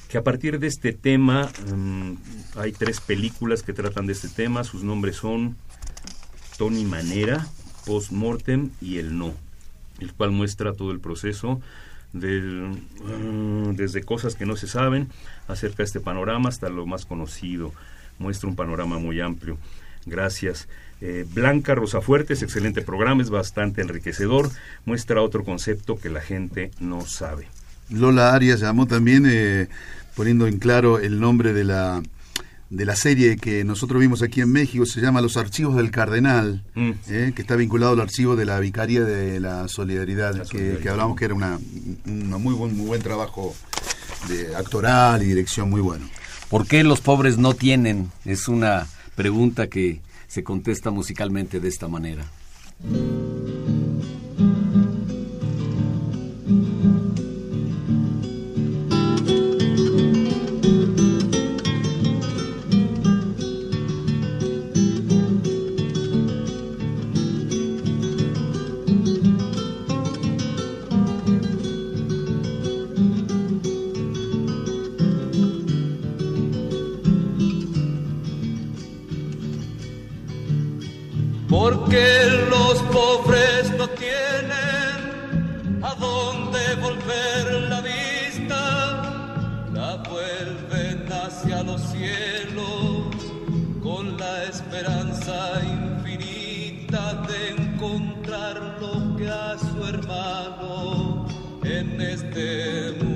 que 0.08 0.18
a 0.18 0.24
partir 0.24 0.58
de 0.58 0.66
este 0.66 0.92
tema 0.92 1.50
um, 1.70 2.16
hay 2.56 2.72
tres 2.72 3.00
películas 3.00 3.62
que 3.62 3.72
tratan 3.72 4.06
de 4.06 4.14
este 4.14 4.28
tema. 4.28 4.64
Sus 4.64 4.82
nombres 4.82 5.16
son 5.16 5.56
Tony 6.58 6.84
Manera, 6.84 7.46
Post 7.86 8.10
Mortem 8.10 8.70
y 8.80 8.98
El 8.98 9.16
No 9.16 9.34
el 10.02 10.12
cual 10.12 10.30
muestra 10.30 10.72
todo 10.72 10.92
el 10.92 11.00
proceso 11.00 11.60
del, 12.12 12.72
uh, 13.00 13.72
desde 13.74 14.02
cosas 14.02 14.34
que 14.34 14.46
no 14.46 14.56
se 14.56 14.66
saben 14.66 15.08
acerca 15.48 15.78
de 15.78 15.84
este 15.84 16.00
panorama 16.00 16.48
hasta 16.48 16.68
lo 16.68 16.86
más 16.86 17.06
conocido. 17.06 17.72
Muestra 18.18 18.48
un 18.48 18.56
panorama 18.56 18.98
muy 18.98 19.20
amplio. 19.20 19.58
Gracias. 20.04 20.68
Eh, 21.00 21.26
Blanca 21.32 21.74
Rosafuertes, 21.74 22.42
excelente 22.42 22.82
programa, 22.82 23.22
es 23.22 23.30
bastante 23.30 23.82
enriquecedor. 23.82 24.50
Muestra 24.84 25.22
otro 25.22 25.44
concepto 25.44 25.98
que 25.98 26.10
la 26.10 26.20
gente 26.20 26.70
no 26.80 27.00
sabe. 27.02 27.48
Lola 27.90 28.34
Arias 28.34 28.60
llamó 28.60 28.86
también 28.86 29.24
eh, 29.26 29.68
poniendo 30.14 30.46
en 30.46 30.58
claro 30.58 30.98
el 30.98 31.20
nombre 31.20 31.52
de 31.52 31.64
la 31.64 32.02
de 32.72 32.86
la 32.86 32.96
serie 32.96 33.36
que 33.36 33.64
nosotros 33.64 34.00
vimos 34.00 34.22
aquí 34.22 34.40
en 34.40 34.50
México, 34.50 34.86
se 34.86 35.02
llama 35.02 35.20
Los 35.20 35.36
Archivos 35.36 35.76
del 35.76 35.90
Cardenal, 35.90 36.64
mm. 36.74 36.90
eh, 37.08 37.32
que 37.36 37.42
está 37.42 37.54
vinculado 37.54 37.92
al 37.92 38.00
archivo 38.00 38.34
de 38.34 38.46
la 38.46 38.58
Vicaría 38.60 39.04
de 39.04 39.40
la 39.40 39.68
Solidaridad, 39.68 40.34
la 40.34 40.46
solidaridad. 40.46 40.78
Que, 40.78 40.82
que, 40.82 40.88
hablamos 40.88 41.18
que 41.18 41.26
era 41.26 41.34
una, 41.34 41.58
una 42.06 42.38
muy, 42.38 42.54
buen, 42.54 42.74
muy 42.74 42.86
buen 42.86 43.02
trabajo 43.02 43.54
de 44.26 44.56
actoral 44.56 45.22
y 45.22 45.26
dirección 45.26 45.68
muy 45.68 45.82
bueno. 45.82 46.08
¿Por 46.48 46.66
qué 46.66 46.82
los 46.82 47.02
pobres 47.02 47.36
no 47.36 47.52
tienen? 47.52 48.10
Es 48.24 48.48
una 48.48 48.86
pregunta 49.16 49.66
que 49.66 50.00
se 50.26 50.42
contesta 50.42 50.90
musicalmente 50.90 51.60
de 51.60 51.68
esta 51.68 51.88
manera. 51.88 52.24
Porque 81.62 82.08
los 82.50 82.82
pobres 82.90 83.70
no 83.78 83.86
tienen 83.90 84.98
a 85.80 85.94
dónde 85.94 86.58
volver 86.80 87.68
la 87.70 87.80
vista, 87.80 88.58
la 89.72 90.02
vuelven 90.10 91.06
hacia 91.12 91.62
los 91.62 91.80
cielos 91.82 93.14
con 93.80 94.16
la 94.18 94.42
esperanza 94.42 95.62
infinita 95.62 97.22
de 97.28 97.50
encontrar 97.50 98.56
lo 98.80 99.16
que 99.16 99.28
a 99.28 99.56
su 99.56 99.86
hermano 99.86 101.28
en 101.62 102.00
este 102.00 102.90
mundo 102.98 103.11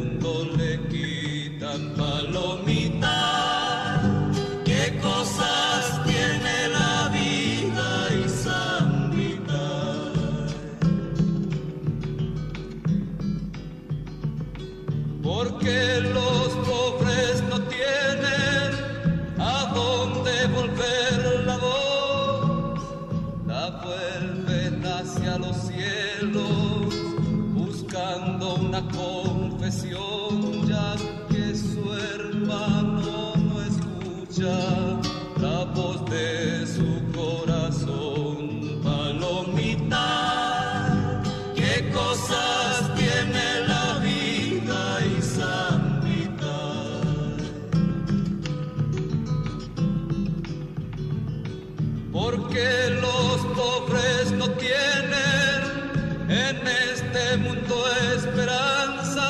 este 57.17 57.37
mundo 57.39 57.77
esperanza 58.15 59.27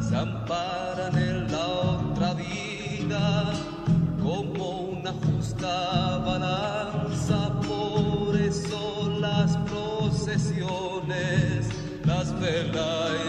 se 0.00 0.16
amparan 0.16 1.16
en 1.18 1.52
la 1.52 1.66
otra 1.66 2.32
vida 2.34 3.52
como 4.22 4.80
una 4.96 5.12
justa 5.12 6.18
balanza. 6.24 7.52
Por 7.60 8.36
eso 8.36 9.18
las 9.20 9.56
procesiones 9.70 11.68
las 12.04 12.32
velas 12.40 13.27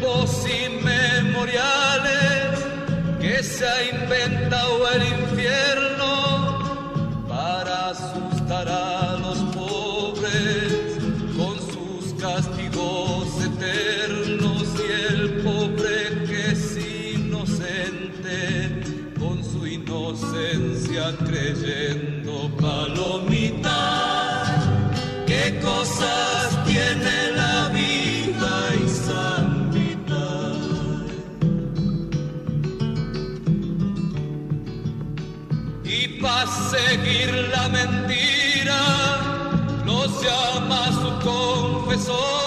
tiempos 0.00 0.46
inmemoriales 0.48 2.58
que 3.20 3.42
se 3.42 3.66
ha 3.66 3.82
mentira, 37.70 38.80
los 39.84 40.22
llama 40.22 40.86
su 40.92 41.10
confesor, 41.28 42.39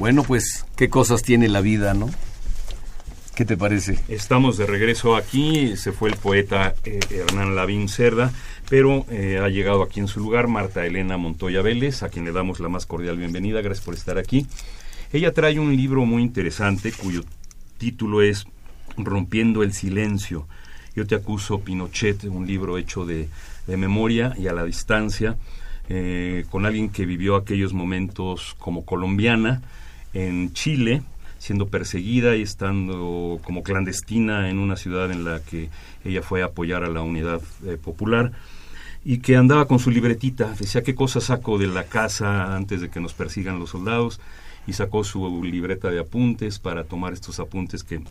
Bueno, 0.00 0.22
pues, 0.22 0.64
¿qué 0.76 0.88
cosas 0.88 1.20
tiene 1.20 1.46
la 1.50 1.60
vida, 1.60 1.92
no? 1.92 2.08
¿Qué 3.34 3.44
te 3.44 3.58
parece? 3.58 3.98
Estamos 4.08 4.56
de 4.56 4.64
regreso 4.64 5.14
aquí, 5.14 5.76
se 5.76 5.92
fue 5.92 6.08
el 6.08 6.16
poeta 6.16 6.74
eh, 6.86 7.00
Hernán 7.10 7.54
Lavín 7.54 7.86
Cerda, 7.86 8.32
pero 8.70 9.04
eh, 9.10 9.38
ha 9.44 9.50
llegado 9.50 9.82
aquí 9.82 10.00
en 10.00 10.08
su 10.08 10.18
lugar 10.20 10.48
Marta 10.48 10.86
Elena 10.86 11.18
Montoya 11.18 11.60
Vélez, 11.60 12.02
a 12.02 12.08
quien 12.08 12.24
le 12.24 12.32
damos 12.32 12.60
la 12.60 12.70
más 12.70 12.86
cordial 12.86 13.18
bienvenida, 13.18 13.60
gracias 13.60 13.84
por 13.84 13.92
estar 13.92 14.16
aquí. 14.16 14.46
Ella 15.12 15.34
trae 15.34 15.60
un 15.60 15.76
libro 15.76 16.06
muy 16.06 16.22
interesante 16.22 16.92
cuyo 16.92 17.22
título 17.76 18.22
es 18.22 18.46
Rompiendo 18.96 19.62
el 19.62 19.74
Silencio. 19.74 20.48
Yo 20.96 21.06
te 21.06 21.14
acuso 21.14 21.60
Pinochet, 21.60 22.24
un 22.24 22.46
libro 22.46 22.78
hecho 22.78 23.04
de, 23.04 23.28
de 23.66 23.76
memoria 23.76 24.32
y 24.38 24.46
a 24.46 24.54
la 24.54 24.64
distancia, 24.64 25.36
eh, 25.90 26.46
con 26.48 26.64
alguien 26.64 26.88
que 26.88 27.04
vivió 27.04 27.36
aquellos 27.36 27.74
momentos 27.74 28.56
como 28.58 28.86
colombiana 28.86 29.60
en 30.14 30.52
Chile, 30.52 31.02
siendo 31.38 31.68
perseguida 31.68 32.36
y 32.36 32.42
estando 32.42 33.40
como 33.42 33.62
clandestina 33.62 34.50
en 34.50 34.58
una 34.58 34.76
ciudad 34.76 35.10
en 35.10 35.24
la 35.24 35.40
que 35.40 35.70
ella 36.04 36.22
fue 36.22 36.42
a 36.42 36.46
apoyar 36.46 36.84
a 36.84 36.88
la 36.88 37.02
unidad 37.02 37.40
eh, 37.66 37.78
popular 37.82 38.32
y 39.04 39.18
que 39.18 39.36
andaba 39.36 39.66
con 39.66 39.78
su 39.78 39.90
libretita, 39.90 40.52
decía 40.58 40.82
qué 40.82 40.94
cosas 40.94 41.24
saco 41.24 41.56
de 41.58 41.66
la 41.66 41.84
casa 41.84 42.54
antes 42.54 42.82
de 42.82 42.90
que 42.90 43.00
nos 43.00 43.14
persigan 43.14 43.58
los 43.58 43.70
soldados 43.70 44.20
y 44.66 44.74
sacó 44.74 45.04
su 45.04 45.42
libreta 45.42 45.88
de 45.88 46.00
apuntes 46.00 46.58
para 46.58 46.84
tomar 46.84 47.14
estos 47.14 47.40
apuntes 47.40 47.82
que 47.82 48.02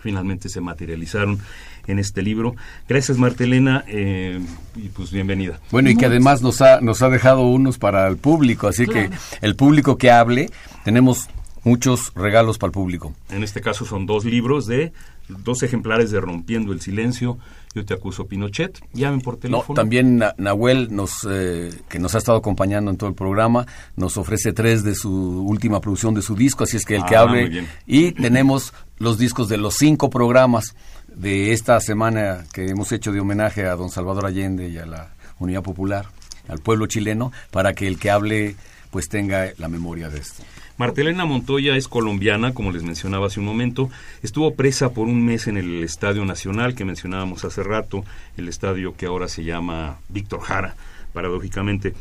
finalmente 0.00 0.48
se 0.48 0.60
materializaron 0.60 1.40
en 1.88 1.98
este 1.98 2.22
libro. 2.22 2.54
Gracias 2.88 3.18
Martelena 3.18 3.84
eh, 3.88 4.40
y 4.76 4.88
pues 4.90 5.10
bienvenida. 5.10 5.58
Bueno, 5.72 5.90
y 5.90 5.96
que 5.96 6.06
además 6.06 6.42
nos 6.42 6.60
ha, 6.60 6.80
nos 6.80 7.02
ha 7.02 7.08
dejado 7.08 7.48
unos 7.48 7.78
para 7.78 8.06
el 8.06 8.16
público, 8.16 8.68
así 8.68 8.86
Claro. 8.86 9.10
que 9.10 9.16
el 9.44 9.56
público 9.56 9.98
que 9.98 10.12
hable, 10.12 10.48
tenemos 10.84 11.28
muchos 11.66 12.12
regalos 12.14 12.58
para 12.58 12.68
el 12.68 12.72
público. 12.72 13.12
En 13.28 13.42
este 13.42 13.60
caso 13.60 13.84
son 13.84 14.06
dos 14.06 14.24
libros 14.24 14.66
de 14.66 14.92
dos 15.28 15.64
ejemplares 15.64 16.12
de 16.12 16.20
Rompiendo 16.20 16.72
el 16.72 16.80
Silencio. 16.80 17.38
Yo 17.74 17.84
te 17.84 17.92
acuso 17.92 18.26
Pinochet. 18.28 18.80
Llamen 18.92 19.20
por 19.20 19.34
No, 19.34 19.40
teléfono. 19.40 19.74
también 19.74 20.16
Na- 20.18 20.32
Nahuel, 20.38 20.94
nos, 20.94 21.26
eh, 21.28 21.70
que 21.88 21.98
nos 21.98 22.14
ha 22.14 22.18
estado 22.18 22.38
acompañando 22.38 22.90
en 22.92 22.96
todo 22.96 23.10
el 23.10 23.16
programa, 23.16 23.66
nos 23.96 24.16
ofrece 24.16 24.52
tres 24.52 24.84
de 24.84 24.94
su 24.94 25.10
última 25.44 25.80
producción 25.80 26.14
de 26.14 26.22
su 26.22 26.36
disco, 26.36 26.62
así 26.64 26.76
es 26.76 26.84
que 26.84 26.94
el 26.94 27.04
que 27.04 27.16
Ah, 27.16 27.22
hable. 27.22 27.40
muy 27.42 27.50
bien. 27.50 27.68
Y 27.84 28.12
tenemos 28.12 28.72
los 28.98 29.18
discos 29.18 29.48
de 29.48 29.56
los 29.58 29.74
cinco 29.74 30.08
programas 30.08 30.76
de 31.08 31.52
esta 31.52 31.80
semana 31.80 32.44
que 32.52 32.66
hemos 32.68 32.92
hecho 32.92 33.10
de 33.10 33.18
homenaje 33.20 33.66
a 33.66 33.74
don 33.74 33.90
Salvador 33.90 34.24
Allende 34.26 34.68
y 34.68 34.78
a 34.78 34.86
la 34.86 35.10
Unidad 35.40 35.62
Popular, 35.64 36.06
al 36.48 36.60
pueblo 36.60 36.86
chileno, 36.86 37.32
para 37.50 37.74
que 37.74 37.88
el 37.88 37.98
que 37.98 38.10
hable 38.12 38.54
pues 38.92 39.08
tenga 39.08 39.50
la 39.58 39.68
memoria 39.68 40.08
de 40.08 40.20
esto. 40.20 40.42
Martelena 40.78 41.24
Montoya 41.24 41.74
es 41.74 41.88
colombiana, 41.88 42.52
como 42.52 42.70
les 42.70 42.82
mencionaba 42.82 43.28
hace 43.28 43.40
un 43.40 43.46
momento. 43.46 43.88
Estuvo 44.22 44.54
presa 44.54 44.90
por 44.90 45.08
un 45.08 45.24
mes 45.24 45.46
en 45.46 45.56
el 45.56 45.82
Estadio 45.82 46.24
Nacional 46.26 46.74
que 46.74 46.84
mencionábamos 46.84 47.44
hace 47.44 47.62
rato, 47.62 48.04
el 48.36 48.48
estadio 48.48 48.94
que 48.94 49.06
ahora 49.06 49.28
se 49.28 49.42
llama 49.42 49.98
Víctor 50.10 50.40
Jara, 50.40 50.76
paradójicamente, 51.14 51.94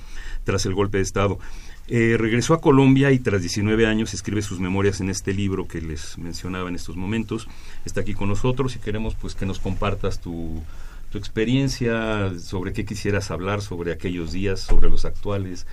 tras 0.43 0.65
el 0.65 0.73
golpe 0.73 0.97
de 0.97 1.03
Estado. 1.03 1.39
Eh, 1.88 2.15
regresó 2.18 2.53
a 2.53 2.60
Colombia 2.61 3.11
y 3.11 3.19
tras 3.19 3.41
19 3.41 3.85
años 3.85 4.14
escribe 4.14 4.41
sus 4.41 4.60
memorias 4.60 4.99
en 4.99 5.10
este 5.10 5.34
libro 5.34 5.68
que 5.68 5.81
les 5.81 6.18
mencionaba 6.18 6.68
en 6.68 6.76
estos 6.76 6.97
momentos. 6.97 7.47
Está 7.85 8.02
aquí 8.02 8.14
con 8.14 8.27
nosotros 8.27 8.76
y 8.76 8.80
queremos 8.80 9.15
pues 9.15 9.35
que 9.35 9.45
nos 9.45 9.60
compartas 9.60 10.19
tu, 10.19 10.61
tu 11.11 11.18
experiencia, 11.18 12.34
sobre 12.39 12.73
qué 12.73 12.84
quisieras 12.84 13.31
hablar, 13.31 13.61
sobre 13.61 13.93
aquellos 13.93 14.34
días, 14.34 14.60
sobre 14.60 14.89
los 14.89 15.06
actuales, 15.06 15.65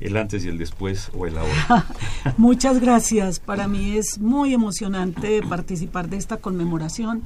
el 0.00 0.16
antes 0.16 0.44
y 0.44 0.48
el 0.48 0.58
después 0.58 1.10
o 1.16 1.26
el 1.26 1.36
ahora. 1.38 1.86
Muchas 2.36 2.80
gracias. 2.80 3.40
Para 3.40 3.68
mí 3.68 3.96
es 3.96 4.18
muy 4.18 4.54
emocionante 4.54 5.42
participar 5.42 6.08
de 6.08 6.16
esta 6.16 6.36
conmemoración, 6.36 7.22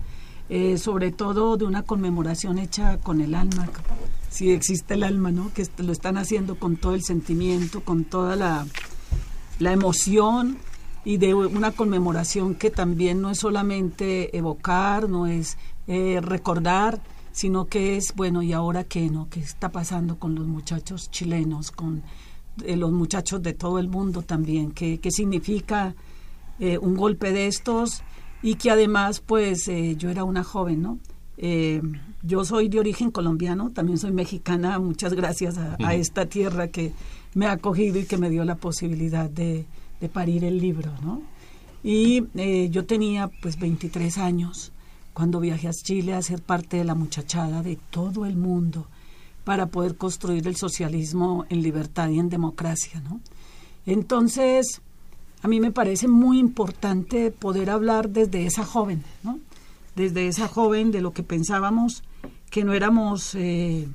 eh, 0.49 0.79
sobre 0.79 1.13
todo 1.13 1.57
de 1.57 1.65
una 1.65 1.83
conmemoración 1.83 2.59
hecha 2.59 2.99
con 2.99 3.21
el 3.21 3.35
alma, 3.35 3.69
si 4.31 4.51
existe 4.51 4.95
el 4.95 5.03
alma, 5.03 5.31
¿no? 5.31 5.53
Que 5.53 5.67
lo 5.79 5.93
están 5.93 6.17
haciendo 6.17 6.59
con 6.59 6.77
todo 6.77 6.95
el 6.95 7.03
sentimiento, 7.03 7.83
con 7.83 8.05
toda 8.05 8.35
la, 8.37 8.67
la 9.59 9.73
emoción 9.73 10.57
y 11.05 11.19
de 11.19 11.35
una 11.35 11.73
conmemoración 11.73 12.55
que 12.55 12.71
también 12.71 13.21
no 13.21 13.31
es 13.31 13.39
solamente 13.39 14.37
evocar, 14.37 15.09
no 15.09 15.27
es 15.27 15.59
eh, 15.89 16.21
recordar, 16.23 17.01
sino 17.33 17.67
que 17.67 17.97
es, 17.97 18.15
bueno, 18.15 18.43
¿y 18.43 18.53
ahora 18.53 18.85
qué, 18.85 19.11
no? 19.11 19.29
¿Qué 19.29 19.41
está 19.41 19.71
pasando 19.71 20.19
con 20.19 20.35
los 20.35 20.47
muchachos 20.47 21.11
chilenos, 21.11 21.71
con 21.71 22.03
eh, 22.65 22.77
los 22.77 22.93
muchachos 22.93 23.43
de 23.43 23.53
todo 23.55 23.79
el 23.79 23.89
mundo 23.89 24.23
también? 24.23 24.73
¿Qué, 24.73 24.99
qué 24.99 25.11
significa 25.11 25.95
eh, 26.59 26.79
un 26.79 26.97
golpe 26.97 27.33
de 27.33 27.47
estos? 27.47 28.03
Y 28.43 28.57
que 28.57 28.71
además, 28.71 29.21
pues, 29.21 29.69
eh, 29.69 29.97
yo 29.97 30.11
era 30.11 30.25
una 30.25 30.45
joven, 30.45 30.83
¿no? 30.83 30.99
Eh, 31.39 31.81
yo 32.23 32.45
soy 32.45 32.69
de 32.69 32.79
origen 32.81 33.11
colombiano, 33.11 33.71
también 33.71 33.99
soy 33.99 34.13
mexicana, 34.13 34.79
muchas 34.79 35.15
gracias 35.15 35.59
a, 35.59 35.77
a 35.81 35.95
esta 35.95 36.27
tierra 36.27 36.69
que 36.69 36.93
me 37.35 37.47
ha 37.47 37.53
acogido 37.53 37.99
y 37.99 38.05
que 38.05 38.19
me 38.19 38.31
dio 38.31 38.45
la 38.45 38.57
posibilidad 38.57 39.29
de, 39.29 39.65
de 40.01 40.09
parir 40.09 40.45
el 40.45 40.59
libro, 40.59 40.93
¿no? 41.03 41.23
Y 41.85 42.23
yo 42.71 42.85
tenía 42.85 43.29
pues 43.41 43.59
23 43.59 44.19
años 44.19 44.71
cuando 45.15 45.41
viajé 45.41 45.67
a 45.67 45.73
Chile 45.73 46.15
a 46.15 46.23
ser 46.23 46.41
parte 46.41 46.77
de 46.77 46.85
la 46.85 46.95
muchachada 46.95 47.63
de 47.63 47.77
todo 47.91 48.25
el 48.25 48.37
mundo 48.37 48.87
para 49.45 49.67
poder 49.67 49.97
construir 49.97 50.47
el 50.47 50.57
socialismo 50.57 51.47
en 51.49 51.63
libertad 51.63 52.09
y 52.09 52.19
en 52.19 52.29
democracia, 52.29 53.01
¿no? 53.01 53.21
Entonces, 53.87 54.81
a 55.43 55.49
mí 55.49 55.61
me 55.61 55.73
parece 55.73 56.07
muy 56.07 56.39
importante 56.39 57.31
poder 57.33 57.71
hablar 57.71 58.11
desde 58.11 58.47
esa 58.47 58.65
joven, 58.65 59.03
¿no? 59.23 59.41
Desde 59.97 60.29
esa 60.29 60.49
joven 60.49 60.93
de 60.93 61.01
lo 61.01 61.13
que 61.13 61.23
pensábamos 61.23 62.03
que 62.53 62.65
no 62.65 62.75
éramos, 62.75 63.35
eh, 63.35 63.89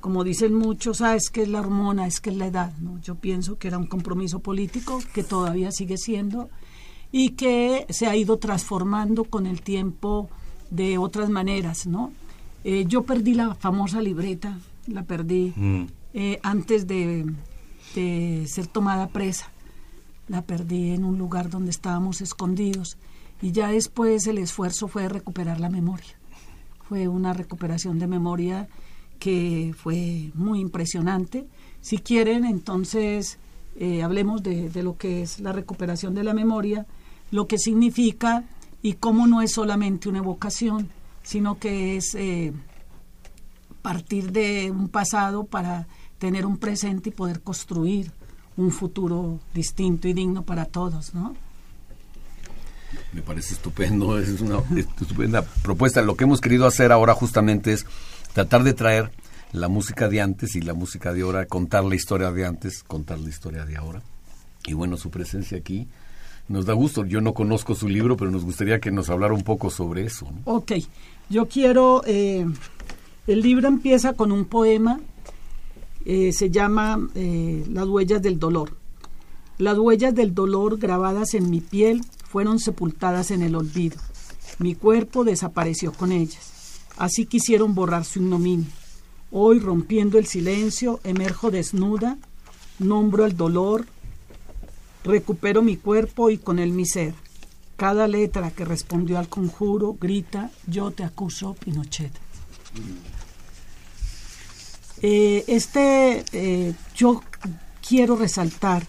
como 0.00 0.22
dicen 0.22 0.54
muchos, 0.54 1.00
ah, 1.00 1.16
es 1.16 1.30
que 1.30 1.42
es 1.42 1.48
la 1.48 1.60
hormona, 1.60 2.06
es 2.06 2.20
que 2.20 2.30
es 2.30 2.36
la 2.36 2.46
edad, 2.46 2.72
¿no? 2.78 3.00
Yo 3.02 3.16
pienso 3.16 3.58
que 3.58 3.66
era 3.66 3.76
un 3.76 3.86
compromiso 3.86 4.38
político 4.38 5.00
que 5.12 5.24
todavía 5.24 5.72
sigue 5.72 5.98
siendo 5.98 6.48
y 7.10 7.30
que 7.30 7.86
se 7.90 8.06
ha 8.06 8.14
ido 8.14 8.38
transformando 8.38 9.24
con 9.24 9.46
el 9.46 9.62
tiempo 9.62 10.30
de 10.70 10.96
otras 10.96 11.28
maneras, 11.28 11.86
¿no? 11.86 12.12
Eh, 12.62 12.84
yo 12.86 13.02
perdí 13.02 13.34
la 13.34 13.56
famosa 13.56 14.00
libreta, 14.00 14.58
la 14.88 15.02
perdí 15.04 15.52
Mm. 15.56 15.84
eh, 16.14 16.38
antes 16.42 16.86
de, 16.86 17.26
de 17.94 18.44
ser 18.46 18.66
tomada 18.66 19.08
presa. 19.08 19.50
La 20.28 20.42
perdí 20.42 20.90
en 20.90 21.04
un 21.04 21.16
lugar 21.18 21.48
donde 21.50 21.70
estábamos 21.70 22.20
escondidos 22.20 22.98
y 23.40 23.52
ya 23.52 23.68
después 23.68 24.26
el 24.26 24.38
esfuerzo 24.38 24.88
fue 24.88 25.08
recuperar 25.08 25.60
la 25.60 25.70
memoria. 25.70 26.18
Fue 26.88 27.08
una 27.08 27.32
recuperación 27.34 27.98
de 27.98 28.06
memoria 28.06 28.68
que 29.18 29.74
fue 29.76 30.30
muy 30.34 30.60
impresionante. 30.60 31.46
Si 31.80 31.98
quieren, 31.98 32.44
entonces 32.44 33.38
eh, 33.76 34.02
hablemos 34.02 34.42
de, 34.42 34.68
de 34.70 34.82
lo 34.82 34.96
que 34.96 35.22
es 35.22 35.40
la 35.40 35.52
recuperación 35.52 36.14
de 36.14 36.24
la 36.24 36.34
memoria, 36.34 36.86
lo 37.30 37.46
que 37.46 37.58
significa 37.58 38.44
y 38.82 38.94
cómo 38.94 39.26
no 39.26 39.40
es 39.42 39.52
solamente 39.52 40.08
una 40.08 40.18
evocación, 40.18 40.88
sino 41.22 41.58
que 41.58 41.96
es 41.96 42.14
eh, 42.14 42.52
partir 43.82 44.32
de 44.32 44.70
un 44.70 44.88
pasado 44.88 45.44
para 45.44 45.86
tener 46.18 46.46
un 46.46 46.58
presente 46.58 47.10
y 47.10 47.12
poder 47.12 47.40
construir 47.40 48.12
un 48.56 48.72
futuro 48.72 49.38
distinto 49.54 50.08
y 50.08 50.12
digno 50.12 50.42
para 50.42 50.64
todos, 50.64 51.14
¿no? 51.14 51.34
Me 53.12 53.22
parece 53.22 53.54
estupendo, 53.54 54.18
es 54.20 54.40
una 54.40 54.58
estupenda 54.76 55.42
propuesta. 55.42 56.02
Lo 56.02 56.16
que 56.16 56.24
hemos 56.24 56.40
querido 56.40 56.66
hacer 56.66 56.92
ahora 56.92 57.14
justamente 57.14 57.72
es 57.72 57.86
tratar 58.32 58.64
de 58.64 58.74
traer 58.74 59.10
la 59.52 59.68
música 59.68 60.08
de 60.08 60.20
antes 60.20 60.56
y 60.56 60.60
la 60.60 60.74
música 60.74 61.12
de 61.12 61.22
ahora, 61.22 61.46
contar 61.46 61.84
la 61.84 61.94
historia 61.94 62.30
de 62.30 62.44
antes, 62.44 62.82
contar 62.82 63.18
la 63.18 63.28
historia 63.28 63.64
de 63.64 63.76
ahora. 63.76 64.02
Y 64.66 64.74
bueno, 64.74 64.96
su 64.96 65.10
presencia 65.10 65.56
aquí 65.56 65.88
Nos 66.48 66.66
da 66.66 66.72
gusto. 66.72 67.04
Yo 67.04 67.20
no 67.20 67.34
conozco 67.34 67.74
su 67.74 67.88
libro, 67.88 68.16
pero 68.16 68.30
nos 68.30 68.44
gustaría 68.44 68.80
que 68.80 68.90
nos 68.90 69.10
hablara 69.10 69.34
un 69.34 69.42
poco 69.42 69.70
sobre 69.70 70.04
eso. 70.04 70.28
Ok, 70.44 70.72
yo 71.28 71.46
quiero... 71.46 72.02
Eh, 72.06 72.46
el 73.28 73.42
libro 73.42 73.68
empieza 73.68 74.14
con 74.14 74.32
un 74.32 74.46
poema, 74.46 75.00
eh, 76.06 76.32
se 76.32 76.50
llama 76.50 77.10
eh, 77.14 77.62
Las 77.70 77.86
huellas 77.86 78.22
del 78.22 78.38
dolor. 78.38 78.74
Las 79.58 79.76
huellas 79.76 80.14
del 80.14 80.34
dolor 80.34 80.78
grabadas 80.78 81.34
en 81.34 81.50
mi 81.50 81.60
piel 81.60 82.00
fueron 82.26 82.58
sepultadas 82.58 83.30
en 83.30 83.42
el 83.42 83.54
olvido. 83.54 83.98
Mi 84.58 84.74
cuerpo 84.74 85.24
desapareció 85.24 85.92
con 85.92 86.10
ellas. 86.10 86.80
Así 86.96 87.26
quisieron 87.26 87.74
borrar 87.74 88.06
su 88.06 88.20
ignominia. 88.20 88.66
Hoy, 89.30 89.58
rompiendo 89.58 90.16
el 90.18 90.24
silencio, 90.24 90.98
emerjo 91.04 91.50
desnuda, 91.50 92.16
nombro 92.78 93.26
el 93.26 93.36
dolor, 93.36 93.84
recupero 95.04 95.60
mi 95.60 95.76
cuerpo 95.76 96.30
y 96.30 96.38
con 96.38 96.58
él 96.58 96.72
mi 96.72 96.86
ser. 96.86 97.12
Cada 97.76 98.08
letra 98.08 98.50
que 98.52 98.64
respondió 98.64 99.18
al 99.18 99.28
conjuro 99.28 99.98
grita, 100.00 100.50
yo 100.66 100.92
te 100.92 101.04
acuso, 101.04 101.54
Pinochet. 101.54 102.12
Eh, 105.02 105.44
este, 105.46 106.24
eh, 106.32 106.74
yo 106.96 107.22
quiero 107.86 108.16
resaltar 108.16 108.84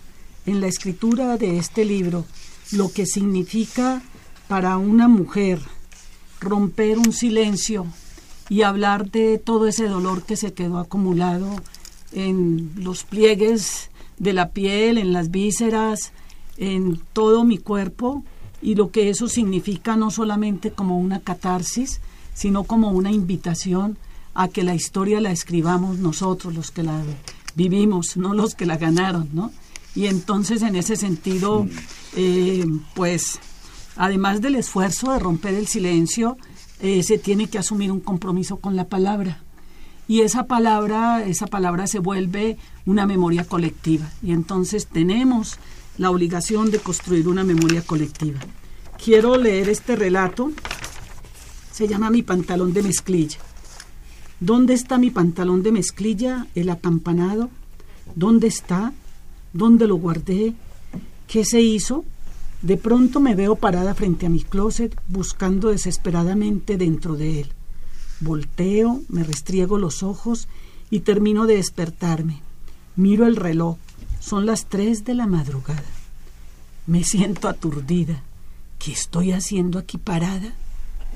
en 0.45 0.59
la 0.59 0.67
escritura 0.67 1.37
de 1.37 1.57
este 1.57 1.85
libro 1.85 2.25
lo 2.71 2.91
que 2.91 3.05
significa 3.05 4.01
para 4.47 4.77
una 4.77 5.07
mujer 5.07 5.59
romper 6.39 6.97
un 6.97 7.13
silencio 7.13 7.85
y 8.49 8.63
hablar 8.63 9.11
de 9.11 9.37
todo 9.37 9.67
ese 9.67 9.87
dolor 9.87 10.23
que 10.23 10.35
se 10.35 10.53
quedó 10.53 10.79
acumulado 10.79 11.61
en 12.11 12.71
los 12.75 13.03
pliegues 13.03 13.91
de 14.17 14.33
la 14.33 14.49
piel, 14.49 14.97
en 14.97 15.13
las 15.13 15.29
vísceras, 15.29 16.11
en 16.57 16.99
todo 17.13 17.43
mi 17.43 17.59
cuerpo 17.59 18.23
y 18.63 18.73
lo 18.73 18.89
que 18.89 19.09
eso 19.09 19.27
significa 19.27 19.95
no 19.95 20.09
solamente 20.09 20.71
como 20.71 20.97
una 20.97 21.19
catarsis, 21.19 22.01
sino 22.33 22.63
como 22.63 22.89
una 22.89 23.11
invitación 23.11 23.97
a 24.39 24.47
que 24.47 24.63
la 24.63 24.73
historia 24.73 25.19
la 25.19 25.31
escribamos 25.31 25.97
nosotros, 25.97 26.55
los 26.55 26.71
que 26.71 26.81
la 26.81 27.03
vivimos, 27.55 28.15
no 28.15 28.33
los 28.33 28.55
que 28.55 28.65
la 28.65 28.77
ganaron, 28.77 29.27
¿no? 29.33 29.51
Y 29.95 30.05
entonces 30.05 30.61
en 30.61 30.77
ese 30.77 30.95
sentido, 30.95 31.67
eh, 32.15 32.65
pues, 32.95 33.39
además 33.97 34.39
del 34.39 34.55
esfuerzo 34.55 35.11
de 35.11 35.19
romper 35.19 35.55
el 35.55 35.67
silencio, 35.67 36.37
eh, 36.79 37.03
se 37.03 37.17
tiene 37.17 37.47
que 37.47 37.57
asumir 37.57 37.91
un 37.91 37.99
compromiso 37.99 38.57
con 38.57 38.77
la 38.77 38.85
palabra. 38.85 39.43
Y 40.07 40.21
esa 40.21 40.45
palabra, 40.45 41.25
esa 41.25 41.47
palabra 41.47 41.85
se 41.87 41.99
vuelve 41.99 42.57
una 42.85 43.05
memoria 43.05 43.43
colectiva. 43.43 44.09
Y 44.23 44.31
entonces 44.31 44.87
tenemos 44.87 45.57
la 45.97 46.11
obligación 46.11 46.71
de 46.71 46.79
construir 46.79 47.27
una 47.27 47.43
memoria 47.43 47.81
colectiva. 47.81 48.39
Quiero 49.03 49.35
leer 49.35 49.67
este 49.67 49.97
relato. 49.97 50.51
Se 51.73 51.89
llama 51.89 52.09
Mi 52.09 52.23
pantalón 52.23 52.71
de 52.71 52.83
mezclilla. 52.83 53.39
¿Dónde 54.39 54.73
está 54.73 54.97
mi 54.97 55.09
pantalón 55.09 55.63
de 55.63 55.73
mezclilla, 55.73 56.47
el 56.55 56.69
acampanado? 56.69 57.49
¿Dónde 58.15 58.47
está? 58.47 58.93
¿Dónde 59.51 59.85
lo 59.85 59.95
guardé? 59.95 60.53
¿Qué 61.27 61.43
se 61.43 61.61
hizo? 61.61 62.05
De 62.61 62.77
pronto 62.77 63.19
me 63.19 63.35
veo 63.35 63.55
parada 63.55 63.93
frente 63.95 64.25
a 64.25 64.29
mi 64.29 64.43
closet 64.43 64.97
buscando 65.07 65.69
desesperadamente 65.69 66.77
dentro 66.77 67.15
de 67.15 67.41
él. 67.41 67.53
Volteo, 68.21 69.01
me 69.09 69.23
restriego 69.23 69.77
los 69.77 70.03
ojos 70.03 70.47
y 70.89 71.01
termino 71.01 71.45
de 71.45 71.55
despertarme. 71.55 72.41
Miro 72.95 73.25
el 73.25 73.35
reloj. 73.35 73.77
Son 74.19 74.45
las 74.45 74.65
tres 74.65 75.05
de 75.05 75.15
la 75.15 75.27
madrugada. 75.27 75.83
Me 76.87 77.03
siento 77.03 77.47
aturdida. 77.47 78.23
¿Qué 78.77 78.93
estoy 78.93 79.33
haciendo 79.33 79.79
aquí 79.79 79.97
parada? 79.97 80.53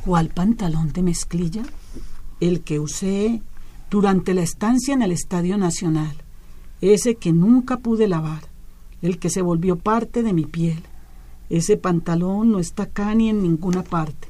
¿Cuál 0.05 0.29
pantalón 0.29 0.91
de 0.91 1.03
mezclilla? 1.03 1.63
El 2.47 2.61
que 2.61 2.79
usé 2.79 3.41
durante 3.89 4.33
la 4.33 4.41
estancia 4.41 4.93
en 4.93 5.01
el 5.01 5.11
Estadio 5.11 5.57
Nacional, 5.57 6.15
ese 6.81 7.15
que 7.15 7.31
nunca 7.31 7.77
pude 7.77 8.07
lavar, 8.07 8.43
el 9.01 9.17
que 9.17 9.29
se 9.29 9.41
volvió 9.41 9.77
parte 9.77 10.23
de 10.23 10.33
mi 10.33 10.45
piel. 10.45 10.83
Ese 11.49 11.77
pantalón 11.77 12.51
no 12.51 12.59
está 12.59 12.83
acá 12.83 13.15
ni 13.15 13.29
en 13.29 13.41
ninguna 13.41 13.83
parte. 13.83 14.27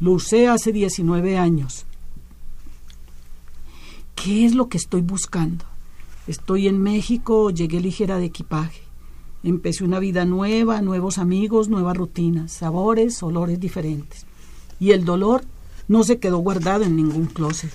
Lo 0.00 0.12
usé 0.12 0.48
hace 0.48 0.72
19 0.72 1.38
años. 1.38 1.86
¿Qué 4.16 4.44
es 4.44 4.54
lo 4.54 4.68
que 4.68 4.78
estoy 4.78 5.02
buscando? 5.02 5.64
Estoy 6.26 6.66
en 6.66 6.82
México, 6.82 7.50
llegué 7.50 7.80
ligera 7.80 8.18
de 8.18 8.26
equipaje. 8.26 8.80
Empecé 9.44 9.84
una 9.84 10.00
vida 10.00 10.24
nueva, 10.24 10.80
nuevos 10.80 11.18
amigos, 11.18 11.68
nuevas 11.68 11.96
rutinas, 11.96 12.50
sabores, 12.50 13.22
olores 13.22 13.60
diferentes. 13.60 14.26
Y 14.80 14.92
el 14.92 15.04
dolor 15.04 15.44
no 15.88 16.04
se 16.04 16.18
quedó 16.18 16.38
guardado 16.38 16.84
en 16.84 16.96
ningún 16.96 17.26
closet. 17.26 17.72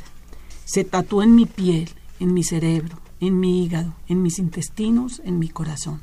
Se 0.65 0.83
tatuó 0.83 1.23
en 1.23 1.35
mi 1.35 1.45
piel, 1.45 1.89
en 2.19 2.33
mi 2.33 2.43
cerebro, 2.43 2.99
en 3.19 3.39
mi 3.39 3.63
hígado, 3.63 3.95
en 4.07 4.21
mis 4.21 4.39
intestinos, 4.39 5.21
en 5.23 5.39
mi 5.39 5.49
corazón. 5.49 6.01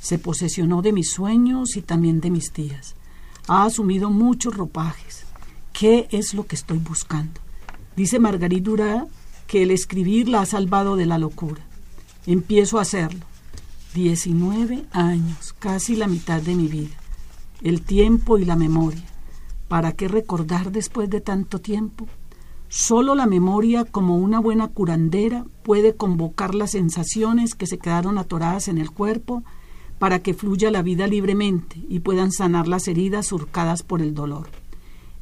Se 0.00 0.18
posesionó 0.18 0.82
de 0.82 0.92
mis 0.92 1.10
sueños 1.10 1.76
y 1.76 1.82
también 1.82 2.20
de 2.20 2.30
mis 2.30 2.52
días. 2.52 2.94
Ha 3.48 3.64
asumido 3.64 4.10
muchos 4.10 4.56
ropajes. 4.56 5.26
¿Qué 5.72 6.08
es 6.10 6.34
lo 6.34 6.46
que 6.46 6.56
estoy 6.56 6.78
buscando? 6.78 7.40
Dice 7.96 8.18
Margarita 8.18 8.70
Durá 8.70 9.06
que 9.46 9.62
el 9.62 9.70
escribir 9.70 10.28
la 10.28 10.42
ha 10.42 10.46
salvado 10.46 10.96
de 10.96 11.06
la 11.06 11.18
locura. 11.18 11.62
Empiezo 12.26 12.78
a 12.78 12.82
hacerlo. 12.82 13.26
19 13.94 14.84
años, 14.92 15.52
casi 15.58 15.96
la 15.96 16.06
mitad 16.06 16.40
de 16.40 16.54
mi 16.54 16.68
vida. 16.68 16.94
El 17.60 17.82
tiempo 17.82 18.38
y 18.38 18.44
la 18.44 18.56
memoria. 18.56 19.09
¿Para 19.70 19.92
qué 19.92 20.08
recordar 20.08 20.72
después 20.72 21.08
de 21.10 21.20
tanto 21.20 21.60
tiempo? 21.60 22.08
Solo 22.68 23.14
la 23.14 23.26
memoria, 23.26 23.84
como 23.84 24.16
una 24.16 24.40
buena 24.40 24.66
curandera, 24.66 25.46
puede 25.62 25.94
convocar 25.94 26.56
las 26.56 26.72
sensaciones 26.72 27.54
que 27.54 27.68
se 27.68 27.78
quedaron 27.78 28.18
atoradas 28.18 28.66
en 28.66 28.78
el 28.78 28.90
cuerpo 28.90 29.44
para 30.00 30.18
que 30.18 30.34
fluya 30.34 30.72
la 30.72 30.82
vida 30.82 31.06
libremente 31.06 31.80
y 31.88 32.00
puedan 32.00 32.32
sanar 32.32 32.66
las 32.66 32.88
heridas 32.88 33.28
surcadas 33.28 33.84
por 33.84 34.02
el 34.02 34.12
dolor. 34.12 34.48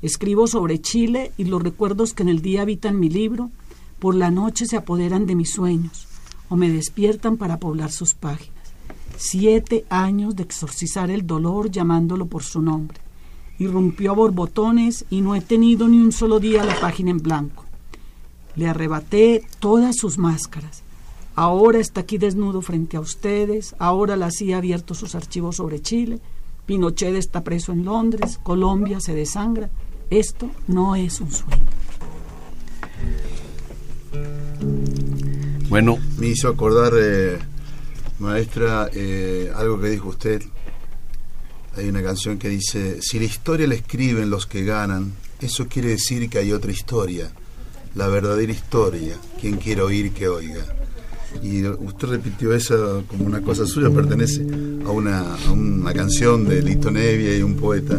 Escribo 0.00 0.46
sobre 0.46 0.80
Chile 0.80 1.30
y 1.36 1.44
los 1.44 1.62
recuerdos 1.62 2.14
que 2.14 2.22
en 2.22 2.30
el 2.30 2.40
día 2.40 2.62
habitan 2.62 2.98
mi 2.98 3.10
libro, 3.10 3.50
por 3.98 4.14
la 4.14 4.30
noche 4.30 4.64
se 4.64 4.78
apoderan 4.78 5.26
de 5.26 5.34
mis 5.34 5.50
sueños 5.52 6.08
o 6.48 6.56
me 6.56 6.70
despiertan 6.70 7.36
para 7.36 7.58
poblar 7.58 7.92
sus 7.92 8.14
páginas. 8.14 8.56
Siete 9.18 9.84
años 9.90 10.36
de 10.36 10.44
exorcizar 10.44 11.10
el 11.10 11.26
dolor 11.26 11.70
llamándolo 11.70 12.24
por 12.24 12.42
su 12.42 12.62
nombre 12.62 13.07
irrumpió 13.58 14.12
a 14.12 14.14
borbotones 14.14 15.04
y 15.10 15.20
no 15.20 15.34
he 15.34 15.40
tenido 15.40 15.88
ni 15.88 15.98
un 15.98 16.12
solo 16.12 16.40
día 16.40 16.64
la 16.64 16.78
página 16.80 17.10
en 17.10 17.18
blanco. 17.18 17.64
Le 18.54 18.68
arrebaté 18.68 19.44
todas 19.60 19.96
sus 19.96 20.18
máscaras. 20.18 20.82
Ahora 21.34 21.78
está 21.78 22.00
aquí 22.00 22.18
desnudo 22.18 22.62
frente 22.62 22.96
a 22.96 23.00
ustedes, 23.00 23.76
ahora 23.78 24.16
la 24.16 24.30
CIA 24.30 24.56
ha 24.56 24.58
abierto 24.58 24.94
sus 24.94 25.14
archivos 25.14 25.56
sobre 25.56 25.80
Chile, 25.80 26.18
Pinochet 26.66 27.14
está 27.14 27.44
preso 27.44 27.72
en 27.72 27.84
Londres, 27.84 28.40
Colombia 28.42 29.00
se 29.00 29.14
desangra. 29.14 29.70
Esto 30.10 30.50
no 30.66 30.96
es 30.96 31.20
un 31.20 31.30
sueño. 31.30 31.66
Bueno, 35.68 35.98
me 36.18 36.26
hizo 36.26 36.48
acordar, 36.48 36.92
eh, 36.98 37.38
maestra, 38.18 38.90
eh, 38.92 39.52
algo 39.54 39.78
que 39.80 39.90
dijo 39.90 40.08
usted 40.08 40.42
hay 41.78 41.88
una 41.88 42.02
canción 42.02 42.38
que 42.38 42.48
dice, 42.48 43.00
si 43.00 43.18
la 43.18 43.24
historia 43.24 43.66
la 43.66 43.74
escriben 43.74 44.30
los 44.30 44.46
que 44.46 44.64
ganan, 44.64 45.12
eso 45.40 45.68
quiere 45.68 45.90
decir 45.90 46.28
que 46.28 46.38
hay 46.38 46.52
otra 46.52 46.72
historia, 46.72 47.30
la 47.94 48.08
verdadera 48.08 48.52
historia, 48.52 49.14
quien 49.40 49.56
quiera 49.56 49.84
oír 49.84 50.12
que 50.12 50.28
oiga. 50.28 50.64
Y 51.42 51.64
usted 51.64 52.08
repitió 52.08 52.52
eso 52.52 53.04
como 53.06 53.26
una 53.26 53.42
cosa 53.42 53.66
suya, 53.66 53.90
pertenece 53.90 54.42
a 54.84 54.90
una, 54.90 55.34
a 55.34 55.52
una 55.52 55.92
canción 55.92 56.48
de 56.48 56.62
Lito 56.62 56.90
Nevia 56.90 57.36
y 57.36 57.42
un 57.42 57.54
poeta. 57.54 57.96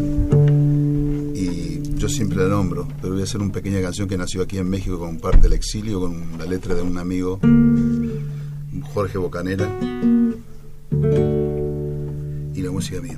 Y 1.34 1.96
yo 1.96 2.10
siempre 2.10 2.40
la 2.40 2.50
nombro, 2.50 2.88
pero 3.02 3.14
voy 3.14 3.22
a 3.22 3.24
hacer 3.24 3.40
una 3.40 3.54
pequeña 3.54 3.82
canción 3.82 4.10
que 4.10 4.18
nació 4.18 4.42
aquí 4.42 4.58
en 4.58 4.70
México 4.70 5.00
con 5.00 5.20
parte 5.20 5.44
del 5.44 5.54
exilio, 5.54 6.02
con 6.02 6.38
la 6.38 6.46
letra 6.46 6.76
de 6.76 6.82
un 6.82 6.98
amigo, 6.98 7.40
Jorge 8.94 9.18
Bocanera, 9.18 9.70
y 12.54 12.62
la 12.62 12.72
música 12.72 13.00
mía. 13.00 13.18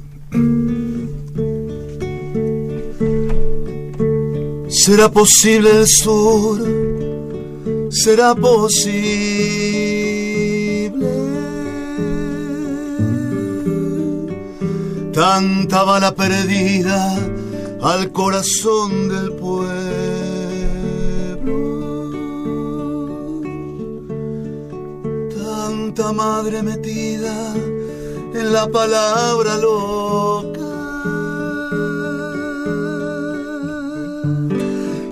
¿Será 4.69 5.09
posible 5.11 5.69
el 5.81 5.87
sur? 5.87 6.59
¿Será 7.89 8.33
posible? 8.33 8.61
Tanta 15.13 15.83
bala 15.83 16.15
perdida 16.15 17.13
al 17.81 18.11
corazón 18.13 19.09
del 19.09 19.33
pueblo. 19.33 19.61
Tanta 25.35 26.13
madre 26.13 26.63
metida 26.63 27.53
en 28.33 28.53
la 28.53 28.67
palabra 28.69 29.57
loca. 29.57 30.59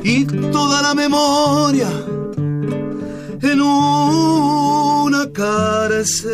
Y 0.03 0.25
toda 0.51 0.81
la 0.81 0.93
memoria 0.93 1.89
en 3.41 3.61
una 3.61 5.31
cárcel. 5.31 6.29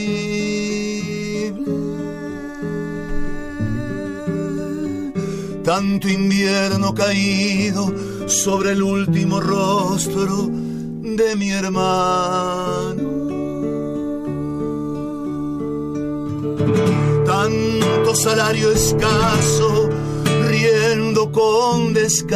Tanto 5.64 6.08
invierno 6.10 6.94
caído 6.94 8.09
sobre 8.30 8.72
el 8.74 8.84
último 8.84 9.40
rostro 9.40 10.48
de 10.52 11.36
mi 11.36 11.52
hermano. 11.52 13.10
Tanto 17.26 18.16
salario 18.16 18.72
escaso, 18.72 19.90
riendo 20.48 21.32
con 21.32 21.94
descaro. 21.94 22.30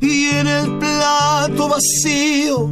Y 0.00 0.24
en 0.26 0.46
el 0.48 0.78
plato 0.78 1.68
vacío, 1.68 2.68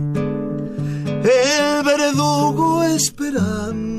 el 1.06 1.84
verdugo 1.84 2.82
esperando. 2.82 3.89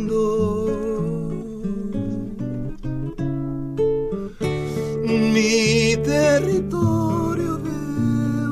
Mi 5.42 5.98
territorio 6.04 7.58
de 7.58 7.72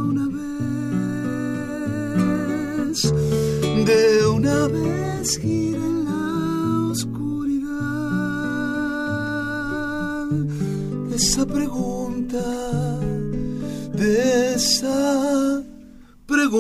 una 0.10 0.26
vez, 0.38 2.98
de 3.90 4.04
una 4.26 4.68
vez 4.68 5.38
gira 5.38 5.78
en 5.78 6.06
la 6.06 6.90
oscuridad. 6.92 7.70
Esa 11.14 11.46
pregunta, 11.46 12.44
de 13.94 14.56
esa 14.56 15.62
pregunta. 16.26 16.58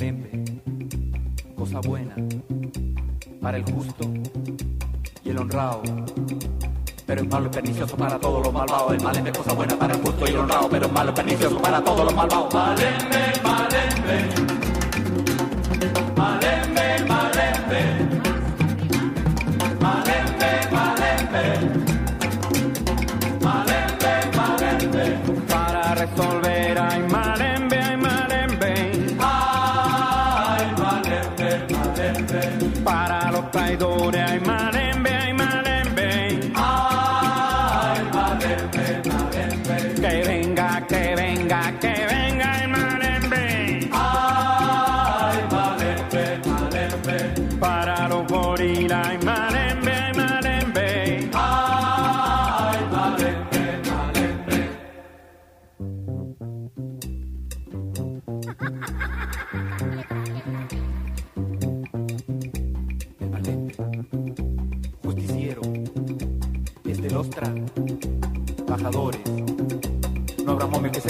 Malembe, 0.03 0.61
cosa 1.55 1.79
buena 1.79 2.13
para 3.41 3.55
el 3.55 3.63
justo 3.63 4.03
y 5.23 5.29
el 5.29 5.37
honrado. 5.37 5.81
Pero 7.05 7.21
es 7.21 7.27
malo 7.29 7.47
y 7.47 7.49
pernicioso 7.49 7.95
para 7.95 8.19
todos 8.19 8.43
los 8.43 8.53
malvados. 8.53 8.91
El 8.91 9.01
malembe, 9.01 9.31
cosa 9.31 9.53
buena 9.53 9.79
para 9.79 9.93
el 9.93 10.01
justo 10.01 10.25
y 10.25 10.31
el 10.31 10.39
honrado. 10.39 10.67
Pero 10.69 10.87
es 10.87 10.91
malo 10.91 11.11
y 11.11 11.13
pernicioso 11.13 11.57
para 11.61 11.81
todos 11.81 12.03
los 12.03 12.15
malvados. 12.15 12.53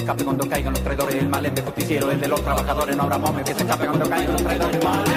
Escape 0.03 0.23
cuando 0.23 0.47
caigan 0.47 0.73
los 0.73 0.83
traidores. 0.83 1.15
El 1.15 1.29
malembe 1.29 1.61
justiciero, 1.61 2.11
el 2.11 2.19
de 2.19 2.27
los 2.27 2.41
trabajadores. 2.41 2.95
No 2.95 3.03
habrá 3.03 3.17
momio 3.17 3.43
que 3.43 3.53
se 3.53 3.61
escape 3.61 3.85
cuando 3.85 4.09
caigan 4.09 4.33
los 4.33 4.43
traidores. 4.43 4.83
Malembe, 4.83 4.85
malembe. 4.85 5.12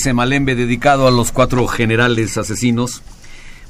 Ese 0.00 0.14
malembe 0.14 0.54
dedicado 0.54 1.06
a 1.06 1.10
los 1.10 1.30
cuatro 1.30 1.66
generales 1.66 2.38
asesinos. 2.38 3.02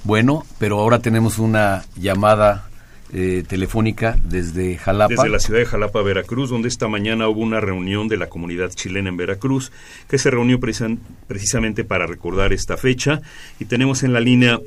Bueno, 0.05 0.45
pero 0.61 0.79
ahora 0.79 1.01
tenemos 1.01 1.41
una 1.41 1.85
llamada 1.97 2.71
eh, 3.13 3.43
telefónica 3.49 4.17
desde 4.23 4.77
Jalapa. 4.77 5.13
Desde 5.13 5.29
la 5.29 5.41
ciudad 5.41 5.59
de 5.59 5.67
Jalapa, 5.67 6.01
Veracruz, 6.03 6.49
donde 6.49 6.69
esta 6.69 6.87
mañana 6.87 7.27
hubo 7.27 7.41
una 7.41 7.59
reunión 7.59 8.07
de 8.07 8.17
la 8.17 8.29
comunidad 8.29 8.71
chilena 8.71 9.09
en 9.09 9.17
Veracruz, 9.17 9.73
que 10.09 10.19
se 10.19 10.31
reunió 10.31 10.61
precisamente 10.61 11.83
para 11.83 12.07
recordar 12.07 12.53
esta 12.53 12.77
fecha. 12.77 13.21
Y 13.59 13.65
tenemos 13.65 14.05
en 14.05 14.13
la 14.13 14.21
línea 14.21 14.61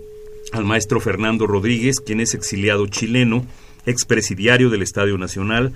al 0.51 0.65
maestro 0.65 0.99
Fernando 0.99 1.47
Rodríguez, 1.47 2.01
quien 2.01 2.19
es 2.19 2.33
exiliado 2.33 2.87
chileno, 2.87 3.45
expresidiario 3.85 4.69
del 4.69 4.81
Estadio 4.81 5.17
Nacional, 5.17 5.71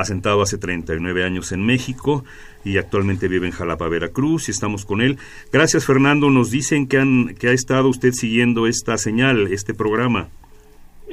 asentado 0.00 0.42
hace 0.42 0.58
39 0.58 1.24
años 1.24 1.52
en 1.52 1.64
México 1.64 2.24
y 2.64 2.78
actualmente 2.78 3.28
vive 3.28 3.46
en 3.46 3.52
Jalapa, 3.52 3.88
Veracruz, 3.88 4.48
y 4.48 4.50
estamos 4.50 4.84
con 4.84 5.00
él. 5.00 5.18
Gracias, 5.52 5.84
Fernando. 5.86 6.30
Nos 6.30 6.50
dicen 6.50 6.86
que, 6.86 6.98
han, 6.98 7.34
que 7.34 7.48
ha 7.48 7.52
estado 7.52 7.88
usted 7.88 8.12
siguiendo 8.12 8.66
esta 8.66 8.98
señal, 8.98 9.52
este 9.52 9.74
programa. 9.74 10.28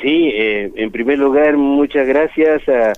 Sí, 0.01 0.29
eh, 0.33 0.71
en 0.75 0.91
primer 0.91 1.17
lugar, 1.17 1.57
muchas 1.57 2.07
gracias 2.07 2.61
a, 2.69 2.93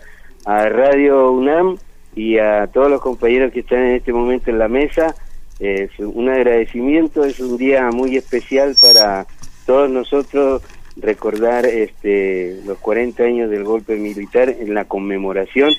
Radio 0.46 1.32
UNAM 1.32 1.78
y 2.16 2.40
a 2.40 2.68
todos 2.68 2.90
los 2.90 3.02
compañeros 3.02 3.54
que 3.54 3.60
están 3.60 3.84
en 3.84 3.96
este 3.96 4.12
momento 4.12 4.50
en 4.50 4.58
la 4.58 4.68
mesa. 4.68 5.14
Es 5.60 5.92
un 6.00 6.28
agradecimiento, 6.28 7.24
es 7.24 7.40
un 7.40 7.58
día 7.58 7.90
muy 7.92 8.18
especial 8.18 8.76
para 8.82 9.28
todos 9.68 9.92
nosotros 9.92 10.64
recordar 11.02 11.66
este, 11.66 12.60
los 12.66 12.78
40 12.80 13.24
años 13.24 13.50
del 13.50 13.64
golpe 13.64 13.96
militar 13.96 14.50
en 14.50 14.74
la 14.74 14.86
conmemoración, 14.86 15.74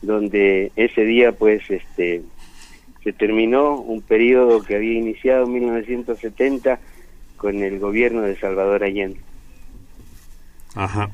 donde 0.00 0.72
ese 0.76 1.02
día 1.04 1.32
pues 1.32 1.62
este, 1.70 2.22
se 3.02 3.12
terminó 3.12 3.76
un 3.76 4.02
periodo 4.02 4.62
que 4.62 4.76
había 4.76 4.98
iniciado 4.98 5.44
en 5.44 5.52
1970 5.54 6.80
con 7.36 7.62
el 7.62 7.78
gobierno 7.78 8.22
de 8.22 8.38
Salvador 8.38 8.84
Allende. 8.84 9.20
Ajá. 10.74 11.10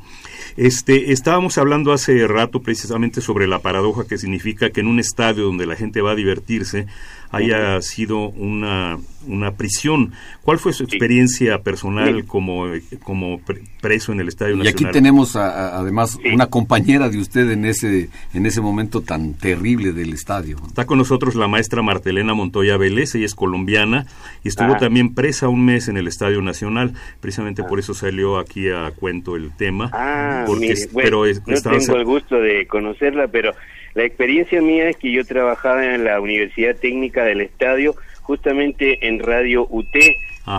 Este, 0.57 1.13
estábamos 1.13 1.59
hablando 1.59 1.93
hace 1.93 2.27
rato 2.27 2.63
precisamente 2.63 3.21
sobre 3.21 3.47
la 3.47 3.61
paradoja 3.61 4.07
que 4.07 4.19
significa 4.19 4.71
que 4.71 4.81
en 4.81 4.87
un 4.87 4.99
estadio 5.01 5.45
donde 5.45 5.67
la 5.67 5.77
gente 5.77 6.01
va 6.01 6.13
a 6.13 6.17
divertirse 6.17 6.87
haya 7.31 7.81
sido 7.83 8.29
una, 8.31 8.99
una 9.27 9.53
prisión. 9.53 10.13
¿Cuál 10.43 10.59
fue 10.59 10.73
su 10.73 10.85
experiencia 10.85 11.59
personal 11.59 12.25
como, 12.25 12.67
como 13.03 13.41
preso 13.81 14.13
en 14.13 14.21
el 14.21 14.29
Estadio 14.29 14.57
Nacional? 14.57 14.81
Y 14.81 14.87
aquí 14.87 14.93
tenemos 14.93 15.37
además 15.37 16.19
una 16.33 16.47
compañera 16.47 17.09
de 17.09 17.19
usted 17.19 17.51
en 17.51 17.65
ese, 17.65 18.09
en 18.33 18.47
ese 18.47 18.61
momento 18.61 19.03
tan 19.03 19.35
terrible 19.35 19.93
del 19.93 20.13
estadio. 20.13 20.57
Está 20.67 20.87
con 20.87 20.99
nosotros 20.99 21.35
la 21.35 21.49
maestra 21.49 21.83
Martelena 21.83 22.35
Montoya 22.35 22.77
Vélez, 22.77 23.15
ella 23.15 23.27
es 23.27 23.35
colombiana 23.35 24.07
y 24.43 24.49
estuvo 24.49 24.75
ah. 24.75 24.79
también 24.79 25.15
presa 25.15 25.49
un 25.49 25.65
mes 25.65 25.89
en 25.89 25.97
el 25.97 26.09
Estadio 26.09 26.41
Nacional. 26.43 26.95
Precisamente 27.21 27.63
por 27.63 27.79
eso 27.79 27.95
salió 27.95 28.39
aquí 28.39 28.69
a 28.69 28.91
cuento 28.93 29.37
el 29.37 29.55
tema. 29.57 29.91
Ah, 29.93 30.45
porque, 30.47 30.75
pero 30.95 31.25
no 31.27 31.61
tengo 31.61 31.97
el 31.97 32.05
gusto 32.05 32.37
de 32.37 32.67
conocerla, 32.67 33.29
pero 33.29 33.53
la 33.99 34.05
experiencia 34.05 34.63
mía 34.63 34.89
es 34.91 34.97
que 34.97 35.11
yo 35.11 35.25
trabajaba 35.25 35.85
en 35.85 36.05
la 36.05 36.21
Universidad 36.21 36.77
Técnica 36.77 37.25
del 37.25 37.41
Estadio, 37.41 37.97
justamente 38.23 39.09
en 39.09 39.19
Radio 39.19 39.67
UT. 39.69 39.93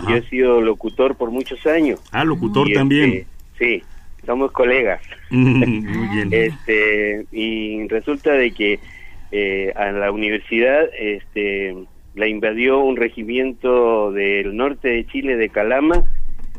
Yo 0.10 0.16
he 0.18 0.22
sido 0.24 0.60
locutor 0.60 1.16
por 1.16 1.32
muchos 1.32 1.66
años. 1.66 2.02
Ah, 2.11 2.26
locutor 2.26 2.68
este, 2.68 2.78
también. 2.78 3.26
sí, 3.57 3.82
somos 4.26 4.52
colegas. 4.52 5.02
Muy 5.30 6.07
bien. 6.10 6.28
Este, 6.32 7.28
y 7.32 7.88
resulta 7.88 8.34
de 8.34 8.52
que 8.52 8.82
eh, 9.32 9.72
a 9.78 9.94
la 9.94 10.11
universidad 10.11 10.90
este, 10.99 11.78
la 12.16 12.28
invadió 12.28 12.80
un 12.80 12.98
regimiento 12.98 14.11
del 14.11 14.53
norte 14.57 14.90
de 14.90 15.07
Chile, 15.07 15.38
de 15.38 15.48
Calama, 15.48 16.03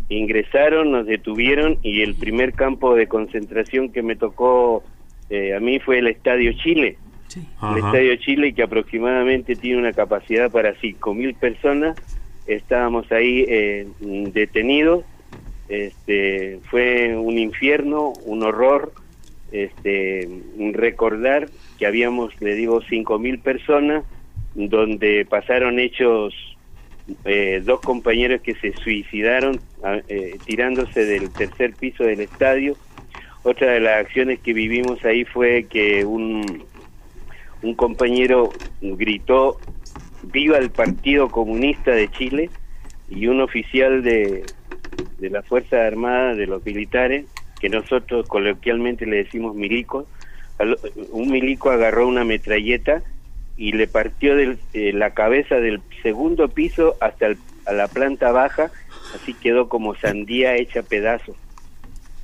ingresaron, 0.08 0.92
nos 0.92 1.04
detuvieron 1.04 1.76
y 1.82 2.00
el 2.00 2.14
primer 2.14 2.54
campo 2.54 2.94
de 2.94 3.06
concentración 3.06 3.92
que 3.92 4.00
me 4.00 4.16
tocó 4.16 4.82
eh, 5.30 5.54
a 5.54 5.60
mí 5.60 5.78
fue 5.78 6.00
el 6.00 6.08
Estadio 6.08 6.52
Chile. 6.54 6.98
El 7.62 7.76
Estadio 7.76 8.16
Chile 8.16 8.52
que 8.52 8.64
aproximadamente 8.64 9.54
tiene 9.54 9.78
una 9.78 9.92
capacidad 9.92 10.50
para 10.50 10.74
5.000 10.74 11.36
personas. 11.36 11.96
Estábamos 12.46 13.10
ahí 13.12 13.44
eh, 13.48 13.86
detenidos. 14.00 15.04
Este, 15.68 16.58
fue 16.68 17.16
un 17.16 17.38
infierno, 17.38 18.12
un 18.24 18.42
horror. 18.42 18.92
Este, 19.52 20.28
recordar 20.72 21.48
que 21.78 21.86
habíamos, 21.86 22.40
le 22.40 22.54
digo, 22.54 22.82
5.000 22.82 23.40
personas 23.40 24.04
donde 24.54 25.24
pasaron 25.30 25.78
hechos 25.78 26.34
eh, 27.24 27.62
dos 27.64 27.80
compañeros 27.80 28.40
que 28.42 28.54
se 28.54 28.72
suicidaron 28.72 29.60
tirándose 30.44 31.04
del 31.04 31.32
tercer 31.32 31.74
piso 31.74 32.04
del 32.04 32.20
estadio 32.20 32.76
otra 33.42 33.72
de 33.72 33.80
las 33.80 34.00
acciones 34.04 34.40
que 34.40 34.52
vivimos 34.52 35.04
ahí 35.04 35.24
fue 35.24 35.64
que 35.64 36.04
un, 36.04 36.64
un 37.62 37.74
compañero 37.74 38.50
gritó 38.80 39.58
viva 40.22 40.58
el 40.58 40.70
Partido 40.70 41.28
Comunista 41.28 41.92
de 41.92 42.10
Chile 42.10 42.50
y 43.08 43.26
un 43.26 43.40
oficial 43.40 44.02
de, 44.02 44.44
de 45.18 45.30
la 45.30 45.42
Fuerza 45.42 45.86
Armada, 45.86 46.34
de 46.34 46.46
los 46.46 46.64
militares, 46.64 47.26
que 47.60 47.68
nosotros 47.68 48.26
coloquialmente 48.28 49.06
le 49.06 49.24
decimos 49.24 49.54
milico, 49.54 50.06
un 51.10 51.30
milico 51.30 51.70
agarró 51.70 52.06
una 52.06 52.24
metralleta 52.24 53.02
y 53.56 53.72
le 53.72 53.86
partió 53.86 54.36
del, 54.36 54.58
eh, 54.72 54.92
la 54.92 55.12
cabeza 55.14 55.56
del 55.56 55.80
segundo 56.02 56.48
piso 56.48 56.96
hasta 57.00 57.28
a 57.66 57.72
la 57.72 57.88
planta 57.88 58.32
baja, 58.32 58.70
así 59.14 59.34
quedó 59.34 59.68
como 59.68 59.94
sandía 59.94 60.56
hecha 60.56 60.82
pedazos. 60.82 61.36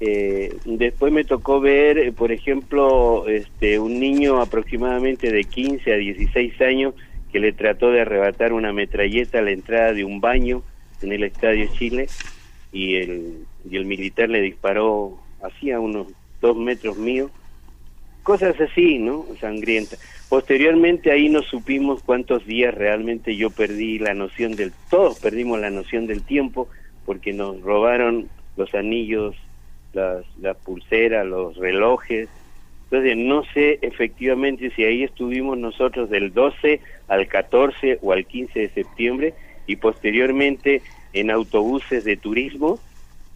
Eh, 0.01 0.55
después 0.67 1.13
me 1.13 1.25
tocó 1.25 1.61
ver, 1.61 1.99
eh, 1.99 2.13
por 2.13 2.31
ejemplo, 2.31 3.27
este, 3.29 3.79
un 3.79 3.99
niño 3.99 4.41
aproximadamente 4.41 5.33
de 5.33 5.45
15 5.45 5.93
a 5.93 5.97
16 5.97 6.61
años 6.61 6.95
que 7.33 7.41
le 7.41 7.53
trató 7.53 7.91
de 7.91 8.03
arrebatar 8.03 8.53
una 8.53 8.73
metralleta 8.73 9.39
a 9.39 9.43
la 9.43 9.53
entrada 9.53 9.93
de 9.93 10.05
un 10.05 10.21
baño 10.21 10.63
en 11.03 11.13
el 11.13 11.25
Estadio 11.25 11.69
Chile 11.73 12.09
y 12.73 12.97
el, 12.97 13.45
y 13.69 13.77
el 13.77 13.87
militar 13.87 14.29
le 14.29 14.43
disparó 14.43 15.19
a 15.41 15.81
unos 15.81 16.09
dos 16.41 16.57
metros 16.57 16.97
mío. 16.99 17.31
Cosas 18.23 18.61
así, 18.61 18.99
¿no? 18.99 19.25
Sangrientas. 19.41 20.01
Posteriormente 20.29 21.13
ahí 21.13 21.29
no 21.29 21.43
supimos 21.43 22.03
cuántos 22.03 22.45
días 22.45 22.75
realmente 22.75 23.37
yo 23.37 23.51
perdí 23.51 23.99
la 23.99 24.15
noción 24.15 24.57
del... 24.57 24.73
Todos 24.91 25.21
perdimos 25.21 25.61
la 25.61 25.71
noción 25.71 26.07
del 26.07 26.23
tiempo 26.23 26.69
porque 27.05 27.33
nos 27.33 27.61
robaron 27.61 28.29
los 28.57 28.75
anillos 28.75 29.37
las, 29.97 30.57
pulseras, 30.59 31.27
los 31.27 31.57
relojes. 31.57 32.29
Entonces, 32.85 33.17
no 33.17 33.43
sé 33.53 33.79
efectivamente 33.83 34.71
si 34.71 34.85
ahí 34.85 35.03
estuvimos 35.03 35.59
nosotros 35.59 36.09
del 36.09 36.33
12 36.33 36.81
al 37.09 37.27
14 37.27 37.99
o 38.03 38.13
al 38.13 38.27
15 38.27 38.61
de 38.61 38.69
septiembre 38.69 39.35
y 39.67 39.77
posteriormente 39.77 40.83
en 41.13 41.31
autobuses 41.31 42.05
de 42.05 42.17
turismo 42.17 42.79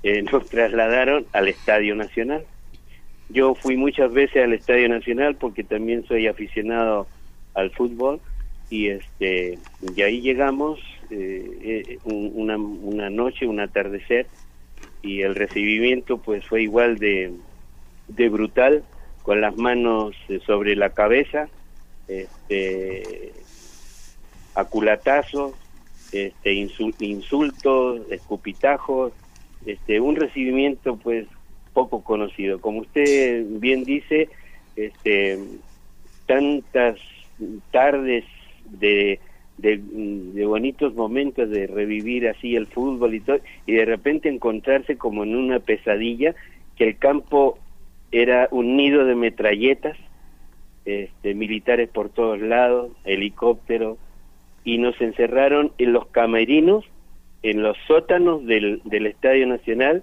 eh, 0.03 0.23
nos 0.33 0.49
trasladaron 0.49 1.27
al 1.33 1.49
Estadio 1.49 1.97
Nacional. 1.97 2.45
Yo 3.29 3.55
fui 3.55 3.77
muchas 3.77 4.13
veces 4.13 4.45
al 4.45 4.53
Estadio 4.53 4.89
Nacional 4.89 5.37
porque 5.37 5.65
también 5.65 6.05
soy 6.07 6.27
aficionado 6.27 7.07
al 7.55 7.71
fútbol 7.71 8.21
y 8.71 8.89
este 8.89 9.59
y 9.97 10.03
ahí 10.03 10.21
llegamos 10.21 10.81
eh, 11.11 11.89
eh, 11.89 11.99
una, 12.05 12.57
una 12.57 13.11
noche, 13.11 13.47
un 13.47 13.61
atardecer 13.61 14.27
y 15.03 15.23
el 15.23 15.35
recibimiento 15.35 16.19
pues 16.19 16.45
fue 16.47 16.63
igual 16.63 16.99
de, 16.99 17.33
de 18.09 18.29
brutal 18.29 18.85
con 19.23 19.41
las 19.41 19.57
manos 19.57 20.15
eh, 20.29 20.41
sobre 20.47 20.77
la 20.77 20.91
cabeza 20.91 21.49
este 22.09 23.33
aculatazos 24.55 25.55
este 26.13 26.53
insultos 26.99 28.01
escupitajos 28.11 29.13
este 29.67 30.01
un 30.01 30.17
recibimiento 30.17 30.97
pues 30.97 31.27
poco 31.73 32.03
conocido. 32.03 32.61
Como 32.61 32.81
usted 32.81 33.45
bien 33.47 33.85
dice 33.85 34.29
este 34.77 35.39
tantas 36.27 36.99
tardes 37.71 38.25
de 38.65 39.21
de, 39.61 40.45
bonitos 40.47 40.95
momentos 40.95 41.51
de 41.51 41.67
revivir 41.67 42.29
así 42.29 42.57
el 42.57 42.67
fútbol 42.67 43.15
y 43.15 43.21
todo, 43.21 43.39
y 43.67 43.73
de 43.73 43.85
repente 43.85 44.29
encontrarse 44.29 44.97
como 44.97 45.25
en 45.25 45.37
una 45.37 45.61
pesadilla, 45.61 46.35
que 46.77 46.85
el 46.85 46.97
campo 46.97 47.59
era 48.13 48.49
un 48.51 48.77
nido 48.77 49.05
de 49.05 49.15
metralletas, 49.15 49.97
este, 50.85 51.35
militares 51.35 51.89
por 51.89 52.09
todos 52.09 52.41
lados, 52.41 52.91
helicópteros, 53.05 53.99
y 54.65 54.79
nos 54.79 55.01
encerraron 55.01 55.73
en 55.79 55.93
los 55.93 56.07
camerinos, 56.09 56.85
en 57.43 57.63
los 57.63 57.77
sótanos 57.87 58.45
del, 58.47 58.83
Estadio 58.91 59.47
Nacional, 59.47 60.03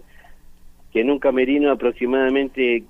que 0.92 1.02
en 1.02 1.12
un 1.12 1.20
camerino 1.20 1.72
aproximadamente, 1.72 2.84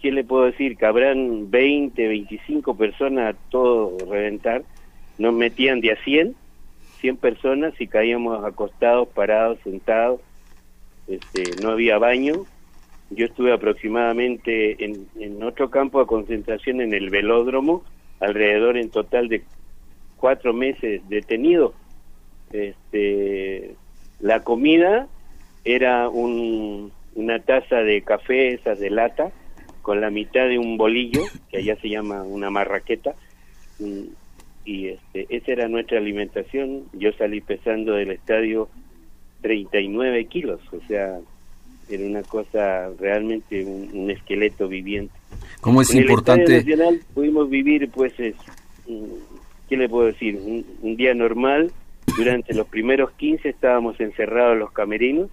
¿qué 0.00 0.12
le 0.12 0.24
puedo 0.24 0.44
decir? 0.44 0.76
Que 0.76 0.86
habrán 0.86 1.50
20, 1.50 2.06
25 2.06 2.76
personas 2.76 3.34
a 3.34 3.38
todo 3.50 3.96
reventar, 4.08 4.62
nos 5.18 5.34
metían 5.34 5.80
de 5.80 5.92
a 5.92 5.96
100, 6.04 6.34
100 7.00 7.16
personas 7.16 7.74
y 7.80 7.86
caíamos 7.86 8.44
acostados, 8.44 9.08
parados, 9.08 9.58
sentados. 9.64 10.20
Este, 11.06 11.44
no 11.62 11.70
había 11.70 11.98
baño. 11.98 12.44
Yo 13.10 13.26
estuve 13.26 13.52
aproximadamente 13.52 14.84
en, 14.84 15.42
otro 15.42 15.70
campo 15.70 16.00
de 16.00 16.06
concentración 16.06 16.80
en 16.80 16.92
el 16.92 17.10
velódromo, 17.10 17.84
alrededor 18.18 18.76
en 18.76 18.90
total 18.90 19.28
de 19.28 19.44
cuatro 20.16 20.52
meses 20.52 21.08
detenido. 21.08 21.74
Este, 22.52 23.76
la 24.20 24.42
comida 24.42 25.06
era 25.64 26.08
un, 26.08 26.90
una 27.14 27.38
taza 27.40 27.76
de 27.76 28.02
café, 28.02 28.54
esas 28.54 28.80
de 28.80 28.90
lata, 28.90 29.30
con 29.82 30.00
la 30.00 30.10
mitad 30.10 30.48
de 30.48 30.58
un 30.58 30.76
bolillo, 30.76 31.22
que 31.48 31.58
allá 31.58 31.76
se 31.76 31.88
llama 31.88 32.22
una 32.24 32.50
marraqueta, 32.50 33.14
y 34.66 34.88
este, 34.88 35.26
esa 35.30 35.52
era 35.52 35.68
nuestra 35.68 35.98
alimentación. 35.98 36.82
Yo 36.92 37.12
salí 37.12 37.40
pesando 37.40 37.94
del 37.94 38.10
estadio 38.10 38.68
39 39.40 40.26
kilos, 40.26 40.60
o 40.72 40.80
sea, 40.88 41.20
era 41.88 42.04
una 42.04 42.22
cosa 42.24 42.90
realmente 42.98 43.64
un, 43.64 44.10
esqueleto 44.10 44.66
viviente. 44.66 45.14
¿Cómo 45.60 45.82
es 45.82 45.94
en 45.94 46.02
importante? 46.02 46.44
El 46.46 46.52
estadio 46.58 46.76
Nacional 46.76 47.00
pudimos 47.14 47.48
vivir, 47.48 47.88
pues, 47.90 48.12
es, 48.18 48.34
mm, 48.88 49.04
¿qué 49.68 49.76
le 49.76 49.88
puedo 49.88 50.08
decir? 50.08 50.36
Un, 50.36 50.66
un 50.82 50.96
día 50.96 51.14
normal. 51.14 51.70
Durante 52.16 52.54
los 52.54 52.66
primeros 52.66 53.12
15 53.12 53.48
estábamos 53.48 54.00
encerrados 54.00 54.54
en 54.54 54.60
los 54.60 54.72
camerinos 54.72 55.28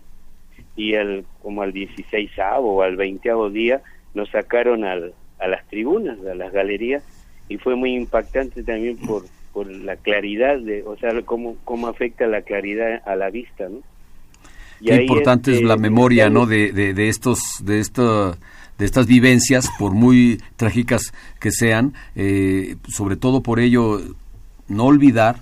y 0.76 0.96
al, 0.96 1.24
como 1.42 1.62
al 1.62 1.72
16 1.72 2.32
o 2.60 2.82
al 2.82 2.96
20 2.98 3.30
día 3.52 3.82
nos 4.14 4.30
sacaron 4.30 4.84
al, 4.84 5.14
a 5.40 5.48
las 5.48 5.68
tribunas, 5.70 6.20
a 6.26 6.36
las 6.36 6.52
galerías 6.52 7.04
y 7.50 7.58
fue 7.58 7.76
muy 7.76 7.96
impactante 7.96 8.64
también 8.64 8.98
por, 8.98 9.26
por 9.54 9.68
la 9.68 9.96
claridad, 9.96 10.60
de, 10.60 10.84
o 10.84 10.98
sea, 10.98 11.12
cómo, 11.24 11.58
cómo 11.64 11.88
afecta 11.88 12.28
la 12.28 12.42
claridad 12.42 13.02
a 13.06 13.16
la 13.16 13.30
vista, 13.30 13.70
¿no? 13.70 13.80
Y 14.80 14.88
Qué 14.88 15.04
importante 15.04 15.52
es 15.52 15.58
este, 15.58 15.68
la 15.68 15.78
memoria, 15.78 16.30
¿no? 16.30 16.46
De, 16.46 16.74
de, 16.74 16.94
de 16.94 17.08
estos, 17.08 17.40
de 17.64 17.80
esto, 17.80 18.36
de 18.78 18.86
estas 18.86 19.08
vivencias, 19.08 19.70
por 19.80 19.94
muy 19.94 20.42
trágicas 20.58 21.14
que 21.40 21.52
sean, 21.52 21.94
eh, 22.16 22.76
sobre 22.90 23.16
todo 23.16 23.42
por 23.42 23.60
ello 23.60 24.02
no 24.68 24.86
olvidar 24.86 25.38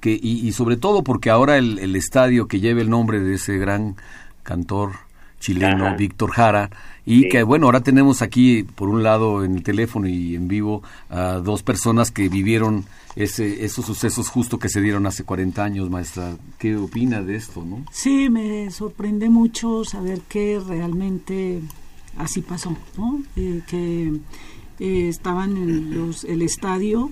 que 0.00 0.12
y, 0.12 0.46
y 0.46 0.52
sobre 0.52 0.76
todo 0.76 1.02
porque 1.02 1.30
ahora 1.30 1.56
el, 1.56 1.78
el, 1.78 1.96
estadio 1.96 2.46
que 2.46 2.60
lleva 2.60 2.82
el 2.82 2.90
nombre 2.90 3.20
de 3.20 3.34
ese 3.34 3.56
gran 3.56 3.96
cantor 4.42 4.92
chileno 5.40 5.86
Ajá. 5.86 5.96
Víctor 5.96 6.30
Jara 6.30 6.70
y 7.06 7.22
sí. 7.22 7.28
que 7.28 7.42
bueno 7.42 7.66
ahora 7.66 7.82
tenemos 7.82 8.22
aquí 8.22 8.62
por 8.62 8.88
un 8.88 9.02
lado 9.02 9.44
en 9.44 9.56
el 9.56 9.62
teléfono 9.62 10.08
y 10.08 10.34
en 10.34 10.48
vivo 10.48 10.82
a 11.10 11.34
dos 11.34 11.62
personas 11.62 12.10
que 12.10 12.28
vivieron 12.28 12.84
ese, 13.16 13.64
esos 13.64 13.84
sucesos 13.84 14.28
justo 14.28 14.58
que 14.58 14.68
se 14.68 14.80
dieron 14.80 15.06
hace 15.06 15.24
40 15.24 15.62
años. 15.62 15.90
Maestra 15.90 16.36
qué 16.58 16.76
opina 16.76 17.22
de 17.22 17.36
esto 17.36 17.64
no 17.64 17.84
sí 17.90 18.30
me 18.30 18.70
sorprende 18.70 19.28
mucho 19.28 19.84
saber 19.84 20.20
que 20.28 20.60
realmente 20.66 21.60
así 22.16 22.40
pasó 22.40 22.76
no 22.96 23.22
eh, 23.36 23.62
que 23.66 24.12
eh, 24.80 25.08
estaban 25.08 25.56
en 25.56 25.96
los, 25.96 26.24
el 26.24 26.42
estadio 26.42 27.10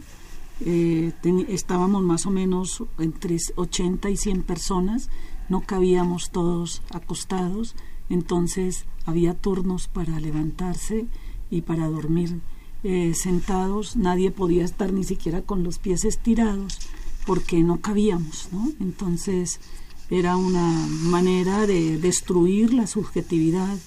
eh, 0.65 1.13
ten, 1.21 1.45
estábamos 1.49 2.03
más 2.03 2.27
o 2.27 2.31
menos 2.31 2.83
entre 2.99 3.37
80 3.57 4.11
y 4.11 4.17
100 4.17 4.43
personas 4.43 5.11
no 5.53 5.61
cabíamos 5.61 6.31
todos 6.31 6.83
acostados, 6.95 7.75
entonces 8.13 8.85
había 9.07 9.33
turnos 9.33 9.89
para 9.89 10.21
levantarse 10.21 11.07
y 11.51 11.63
para 11.63 11.89
dormir 11.89 12.41
eh, 12.85 13.15
sentados, 13.15 13.97
nadie 13.97 14.31
podía 14.31 14.65
estar 14.65 14.93
ni 14.93 15.03
siquiera 15.03 15.41
con 15.41 15.63
los 15.65 15.79
pies 15.79 16.05
estirados 16.05 16.79
porque 17.27 17.63
no 17.63 17.81
cabíamos. 17.81 18.51
Entonces 18.81 19.61
era 20.11 20.37
una 20.37 20.69
manera 21.05 21.67
de 21.67 21.97
destruir 21.97 22.75
la 22.75 22.87
subjetividad 22.87 23.79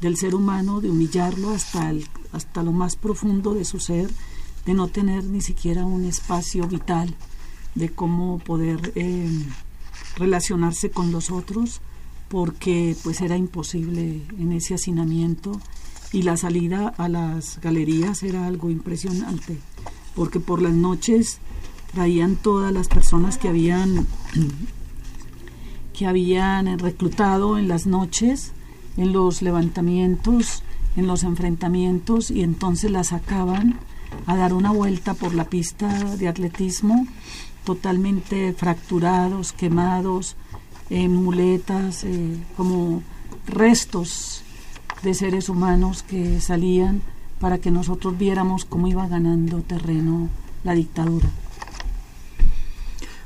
del 0.00 0.16
ser 0.16 0.36
humano, 0.36 0.80
de 0.80 0.90
humillarlo 0.90 1.50
hasta, 1.50 1.90
el, 1.90 2.06
hasta 2.30 2.62
lo 2.62 2.70
más 2.70 2.94
profundo 2.94 3.52
de 3.52 3.64
su 3.64 3.80
ser, 3.80 4.10
de 4.64 4.74
no 4.74 4.86
tener 4.86 5.24
ni 5.24 5.40
siquiera 5.40 5.84
un 5.84 6.04
espacio 6.04 6.68
vital 6.68 7.16
de 7.74 7.88
cómo 7.88 8.38
poder 8.38 8.92
eh, 8.94 9.28
relacionarse 10.16 10.90
con 10.90 11.10
los 11.10 11.30
otros 11.30 11.80
porque 12.32 12.96
pues 13.02 13.20
era 13.20 13.36
imposible 13.36 14.22
en 14.38 14.52
ese 14.52 14.72
hacinamiento 14.72 15.60
y 16.14 16.22
la 16.22 16.38
salida 16.38 16.94
a 16.96 17.06
las 17.10 17.60
galerías 17.60 18.22
era 18.22 18.46
algo 18.46 18.70
impresionante 18.70 19.58
porque 20.14 20.40
por 20.40 20.62
las 20.62 20.72
noches 20.72 21.40
traían 21.92 22.36
todas 22.36 22.72
las 22.72 22.88
personas 22.88 23.36
que 23.36 23.48
habían 23.48 24.06
que 25.92 26.06
habían 26.06 26.78
reclutado 26.78 27.58
en 27.58 27.68
las 27.68 27.86
noches 27.86 28.52
en 28.96 29.12
los 29.12 29.42
levantamientos 29.42 30.62
en 30.96 31.06
los 31.06 31.24
enfrentamientos 31.24 32.30
y 32.30 32.40
entonces 32.44 32.90
las 32.90 33.08
sacaban 33.08 33.78
a 34.24 34.36
dar 34.38 34.54
una 34.54 34.72
vuelta 34.72 35.12
por 35.12 35.34
la 35.34 35.50
pista 35.50 36.02
de 36.16 36.28
atletismo 36.28 37.06
totalmente 37.64 38.54
fracturados, 38.54 39.52
quemados, 39.52 40.36
muletas, 40.90 42.04
eh, 42.04 42.36
como 42.56 43.02
restos 43.46 44.44
de 45.02 45.14
seres 45.14 45.48
humanos 45.48 46.02
que 46.02 46.40
salían 46.40 47.02
para 47.40 47.58
que 47.58 47.70
nosotros 47.70 48.16
viéramos 48.16 48.64
cómo 48.64 48.86
iba 48.86 49.06
ganando 49.08 49.62
terreno 49.62 50.28
la 50.64 50.74
dictadura. 50.74 51.28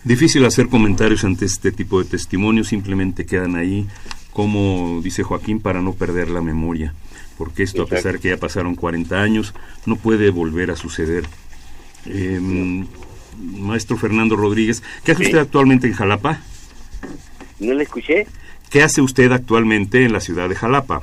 Difícil 0.04 0.44
hacer 0.46 0.68
comentarios 0.68 1.24
ante 1.24 1.44
este 1.44 1.72
tipo 1.72 2.02
de 2.02 2.08
testimonios, 2.08 2.68
simplemente 2.68 3.26
quedan 3.26 3.56
ahí, 3.56 3.86
como 4.32 5.00
dice 5.02 5.22
Joaquín, 5.24 5.60
para 5.60 5.82
no 5.82 5.92
perder 5.92 6.30
la 6.30 6.40
memoria, 6.40 6.94
porque 7.36 7.64
esto, 7.64 7.82
Exacto. 7.82 7.94
a 7.94 7.98
pesar 7.98 8.20
que 8.20 8.28
ya 8.28 8.36
pasaron 8.36 8.76
40 8.76 9.20
años, 9.20 9.52
no 9.84 9.96
puede 9.96 10.30
volver 10.30 10.70
a 10.70 10.76
suceder. 10.76 11.26
Eh, 12.06 12.40
maestro 13.60 13.96
Fernando 13.96 14.36
Rodríguez. 14.36 14.82
¿Qué 15.04 15.12
hace 15.12 15.24
sí. 15.24 15.30
usted 15.30 15.40
actualmente 15.40 15.86
en 15.86 15.92
Jalapa? 15.92 16.40
No 17.60 17.74
le 17.74 17.84
escuché. 17.84 18.26
¿Qué 18.70 18.82
hace 18.82 19.00
usted 19.00 19.32
actualmente 19.32 20.04
en 20.04 20.12
la 20.12 20.20
ciudad 20.20 20.48
de 20.48 20.54
Jalapa? 20.54 21.02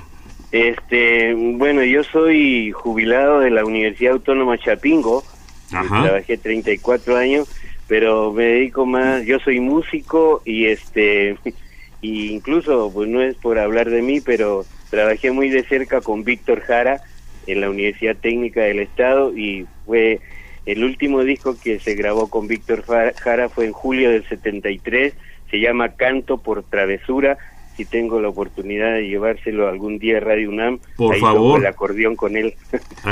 Este, 0.52 1.34
bueno, 1.34 1.84
yo 1.84 2.04
soy 2.04 2.72
jubilado 2.72 3.40
de 3.40 3.50
la 3.50 3.66
Universidad 3.66 4.14
Autónoma 4.14 4.58
Chapingo. 4.58 5.24
Ajá. 5.72 6.04
Trabajé 6.04 6.38
34 6.38 7.18
años, 7.18 7.50
pero 7.88 8.32
me 8.32 8.44
dedico 8.44 8.86
más, 8.86 9.26
yo 9.26 9.40
soy 9.40 9.60
músico 9.60 10.42
y 10.46 10.66
este 10.66 11.38
y 12.02 12.28
incluso 12.28 12.92
pues 12.94 13.10
no 13.10 13.22
es 13.22 13.36
por 13.38 13.58
hablar 13.58 13.90
de 13.90 14.02
mí, 14.04 14.22
pero 14.22 14.66
trabajé 14.92 15.32
muy 15.32 15.50
de 15.50 15.64
cerca 15.64 16.02
con 16.02 16.24
Víctor 16.24 16.62
Jara 16.62 17.02
en 17.48 17.62
la 17.62 17.70
Universidad 17.70 18.16
Técnica 18.16 18.62
del 18.62 18.80
Estado 18.80 19.36
y 19.36 19.66
fue 19.86 20.20
el 20.66 20.84
último 20.84 21.24
disco 21.24 21.58
que 21.62 21.80
se 21.80 21.96
grabó 21.96 22.30
con 22.30 22.48
Víctor 22.48 22.84
Jara 22.84 23.50
fue 23.50 23.66
en 23.66 23.74
julio 23.74 24.12
del 24.12 24.28
73, 24.28 25.14
se 25.54 25.60
llama 25.60 25.90
Canto 25.90 26.40
por 26.40 26.64
Travesura. 26.64 27.38
Si 27.78 27.86
tengo 27.86 28.20
la 28.20 28.30
oportunidad 28.30 28.94
de 28.94 29.08
llevárselo 29.08 29.68
algún 29.68 30.00
día 30.00 30.18
a 30.18 30.20
Radio 30.20 30.50
UNAM, 30.50 30.80
por 30.96 31.14
ahí 31.14 31.22
favor, 31.22 31.60
el 31.60 31.68
acordeón 31.68 32.16
con 32.16 32.36
él. 32.36 32.56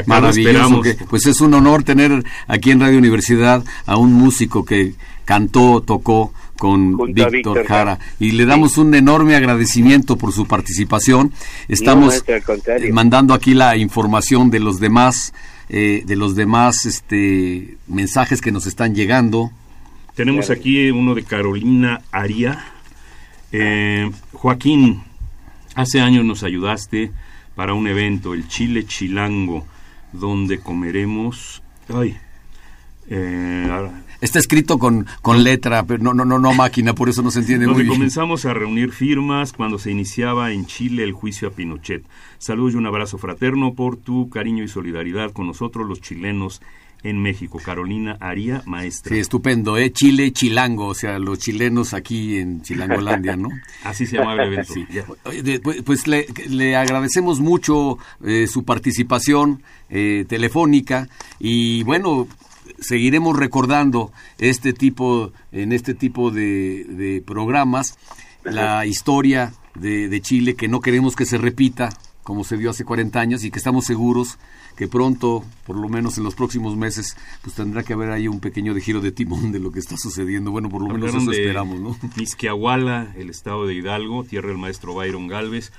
Maravilloso, 0.08 0.82
que, 0.82 0.96
pues 1.08 1.28
es 1.28 1.40
un 1.40 1.54
honor 1.54 1.84
tener 1.84 2.24
aquí 2.48 2.72
en 2.72 2.80
Radio 2.80 2.98
Universidad 2.98 3.64
a 3.86 3.98
un 3.98 4.14
músico 4.14 4.66
que 4.66 4.94
cantó, 5.24 5.82
tocó 5.82 6.34
con 6.58 6.98
Víctor, 7.14 7.32
Víctor 7.32 7.66
Jara 7.66 8.00
y 8.20 8.32
le 8.32 8.46
damos 8.48 8.74
sí. 8.74 8.82
un 8.82 8.96
enorme 8.96 9.36
agradecimiento 9.36 10.16
por 10.16 10.32
su 10.32 10.48
participación. 10.48 11.32
Estamos 11.68 12.24
no, 12.28 12.94
mandando 12.94 13.36
aquí 13.36 13.54
la 13.54 13.78
información 13.78 14.50
de 14.50 14.60
los 14.62 14.80
demás 14.80 15.32
eh, 15.70 16.02
de 16.06 16.16
los 16.16 16.36
demás 16.36 16.86
este, 16.88 17.78
mensajes 17.88 18.42
que 18.42 18.52
nos 18.52 18.66
están 18.66 18.96
llegando. 18.96 19.52
Tenemos 20.16 20.50
aquí 20.50 20.92
uno 20.92 21.16
de 21.16 21.24
Carolina 21.24 22.02
Aria. 22.12 22.66
Eh, 23.52 24.10
Joaquín, 24.34 25.02
hace 25.76 26.02
años 26.02 26.26
nos 26.26 26.44
ayudaste 26.44 27.12
para 27.56 27.74
un 27.74 27.88
evento, 27.88 28.34
el 28.34 28.48
Chile 28.48 28.86
Chilango, 28.86 29.66
donde 30.14 30.60
comeremos... 30.60 31.62
Ay, 31.94 32.18
eh, 33.10 33.90
Está 34.22 34.38
escrito 34.38 34.78
con, 34.78 35.08
con 35.24 35.44
letra, 35.44 35.84
pero 35.84 36.04
no, 36.04 36.14
no, 36.14 36.26
no, 36.26 36.38
no 36.38 36.54
máquina, 36.54 36.94
por 36.94 37.10
eso 37.10 37.24
no 37.24 37.32
se 37.32 37.40
entiende 37.40 37.66
Donde 37.66 37.80
muy 37.80 37.84
bien. 37.86 37.96
comenzamos 37.96 38.46
a 38.46 38.54
reunir 38.54 38.92
firmas 38.92 39.52
cuando 39.52 39.80
se 39.80 39.90
iniciaba 39.90 40.52
en 40.52 40.68
Chile 40.68 41.04
el 41.04 41.12
juicio 41.12 41.48
a 41.48 41.52
Pinochet. 41.52 42.06
Saludos 42.38 42.76
y 42.76 42.78
un 42.78 42.86
abrazo 42.86 43.18
fraterno 43.18 43.74
por 43.74 43.98
tu 43.98 44.30
cariño 44.30 44.64
y 44.64 44.68
solidaridad 44.68 45.32
con 45.32 45.48
nosotros 45.48 45.88
los 45.88 46.02
chilenos 46.02 46.62
en 47.04 47.22
México. 47.22 47.60
Carolina 47.64 48.18
Aría, 48.20 48.62
maestra. 48.66 49.14
Sí, 49.16 49.20
estupendo, 49.20 49.78
¿eh? 49.78 49.92
Chile, 49.92 50.32
Chilango, 50.32 50.88
o 50.88 50.94
sea, 50.94 51.20
los 51.20 51.40
chilenos 51.40 51.94
aquí 51.94 52.38
en 52.38 52.62
Chilangolandia, 52.62 53.36
¿no? 53.36 53.50
Así 53.84 54.06
se 54.06 54.18
llama 54.18 54.34
el 54.34 54.54
evento. 54.54 54.74
Sí. 54.74 54.86
Pues, 55.64 55.82
pues 55.84 56.08
le, 56.08 56.26
le, 56.48 56.76
agradecemos 56.76 57.40
mucho 57.40 57.98
eh, 58.24 58.48
su 58.48 58.64
participación 58.64 59.64
eh, 59.90 60.26
telefónica 60.28 61.10
y 61.40 61.84
bueno, 61.84 62.28
seguiremos 62.80 63.38
recordando 63.38 64.12
este 64.38 64.74
tipo, 64.74 65.32
en 65.52 65.72
este 65.72 65.94
tipo 65.94 66.32
de, 66.32 66.86
de 66.86 67.22
programas, 67.26 67.98
la 68.44 68.86
historia 68.86 69.54
de, 69.76 70.10
de 70.10 70.22
Chile 70.22 70.56
que 70.56 70.68
no 70.68 70.82
queremos 70.82 71.16
que 71.16 71.26
se 71.26 71.38
repita 71.38 71.90
como 72.24 72.44
se 72.44 72.58
dio 72.58 72.70
hace 72.70 72.86
40 72.86 73.20
años 73.20 73.44
y 73.44 73.52
que 73.52 73.58
estamos 73.58 73.86
seguros 73.86 74.38
que 74.76 74.88
pronto, 74.88 75.44
por 75.66 75.76
lo 75.76 75.90
menos 75.90 76.18
en 76.18 76.24
los 76.24 76.36
próximos 76.36 76.76
meses, 76.76 77.16
pues 77.42 77.56
tendrá 77.56 77.84
que 77.84 77.94
haber 77.94 78.12
ahí 78.12 78.28
un 78.28 78.40
pequeño 78.40 78.74
de 78.74 78.82
giro 78.82 79.02
de 79.02 79.12
timón 79.12 79.52
de 79.52 79.60
lo 79.60 79.72
que 79.72 79.80
está 79.80 79.98
sucediendo. 79.98 80.52
Bueno, 80.52 80.70
por 80.70 80.82
lo 80.82 80.94
menos 80.94 81.14
eso 81.14 81.32
esperamos, 81.32 81.80
¿no? 81.80 81.98
Misquiahuala, 82.16 83.14
el 83.18 83.30
estado 83.30 83.68
de 83.68 83.76
Hidalgo, 83.76 84.24
tierra 84.24 84.50
del 84.50 84.58
maestro 84.58 84.94
Byron 84.94 85.28
Galvez. 85.28 85.72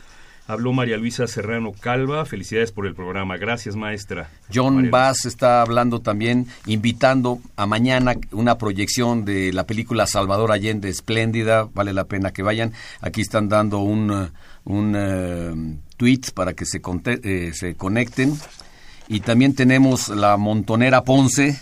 Habló 0.48 0.72
María 0.72 0.96
Luisa 0.96 1.28
Serrano 1.28 1.72
Calva. 1.72 2.24
Felicidades 2.26 2.72
por 2.72 2.86
el 2.86 2.94
programa. 2.94 3.36
Gracias, 3.36 3.76
maestra. 3.76 4.28
John 4.52 4.90
Bass 4.90 5.24
está 5.24 5.62
hablando 5.62 6.00
también, 6.00 6.48
invitando 6.66 7.38
a 7.54 7.66
mañana 7.66 8.14
una 8.32 8.58
proyección 8.58 9.24
de 9.24 9.52
la 9.52 9.66
película 9.66 10.06
Salvador 10.06 10.50
Allende, 10.50 10.88
espléndida. 10.88 11.68
Vale 11.72 11.92
la 11.92 12.04
pena 12.04 12.32
que 12.32 12.42
vayan. 12.42 12.72
Aquí 13.00 13.20
están 13.20 13.48
dando 13.48 13.78
un, 13.78 14.30
un 14.64 15.80
uh, 16.02 16.04
tweet 16.04 16.32
para 16.34 16.54
que 16.54 16.64
se, 16.66 16.80
eh, 17.06 17.52
se 17.54 17.74
conecten. 17.74 18.36
Y 19.08 19.20
también 19.20 19.54
tenemos 19.54 20.08
la 20.08 20.36
montonera 20.36 21.04
Ponce. 21.04 21.58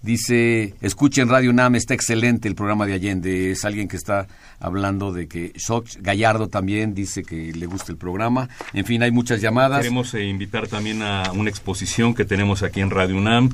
Dice, 0.00 0.74
escuchen 0.80 1.28
Radio 1.28 1.52
Nam, 1.52 1.74
está 1.74 1.92
excelente 1.92 2.46
el 2.46 2.54
programa 2.54 2.86
de 2.86 2.94
Allende. 2.94 3.50
Es 3.50 3.64
alguien 3.64 3.88
que 3.88 3.96
está 3.96 4.28
hablando 4.60 5.12
de 5.12 5.26
que 5.26 5.52
Shock 5.56 5.88
Gallardo 6.00 6.48
también 6.48 6.94
dice 6.94 7.24
que 7.24 7.52
le 7.52 7.66
gusta 7.66 7.90
el 7.90 7.98
programa. 7.98 8.48
En 8.72 8.84
fin, 8.84 9.02
hay 9.02 9.10
muchas 9.10 9.40
llamadas. 9.40 9.80
Queremos 9.80 10.14
eh, 10.14 10.24
invitar 10.24 10.68
también 10.68 11.02
a 11.02 11.32
una 11.32 11.50
exposición 11.50 12.14
que 12.14 12.24
tenemos 12.24 12.62
aquí 12.62 12.80
en 12.80 12.90
Radio 12.90 13.16
UNAM. 13.16 13.50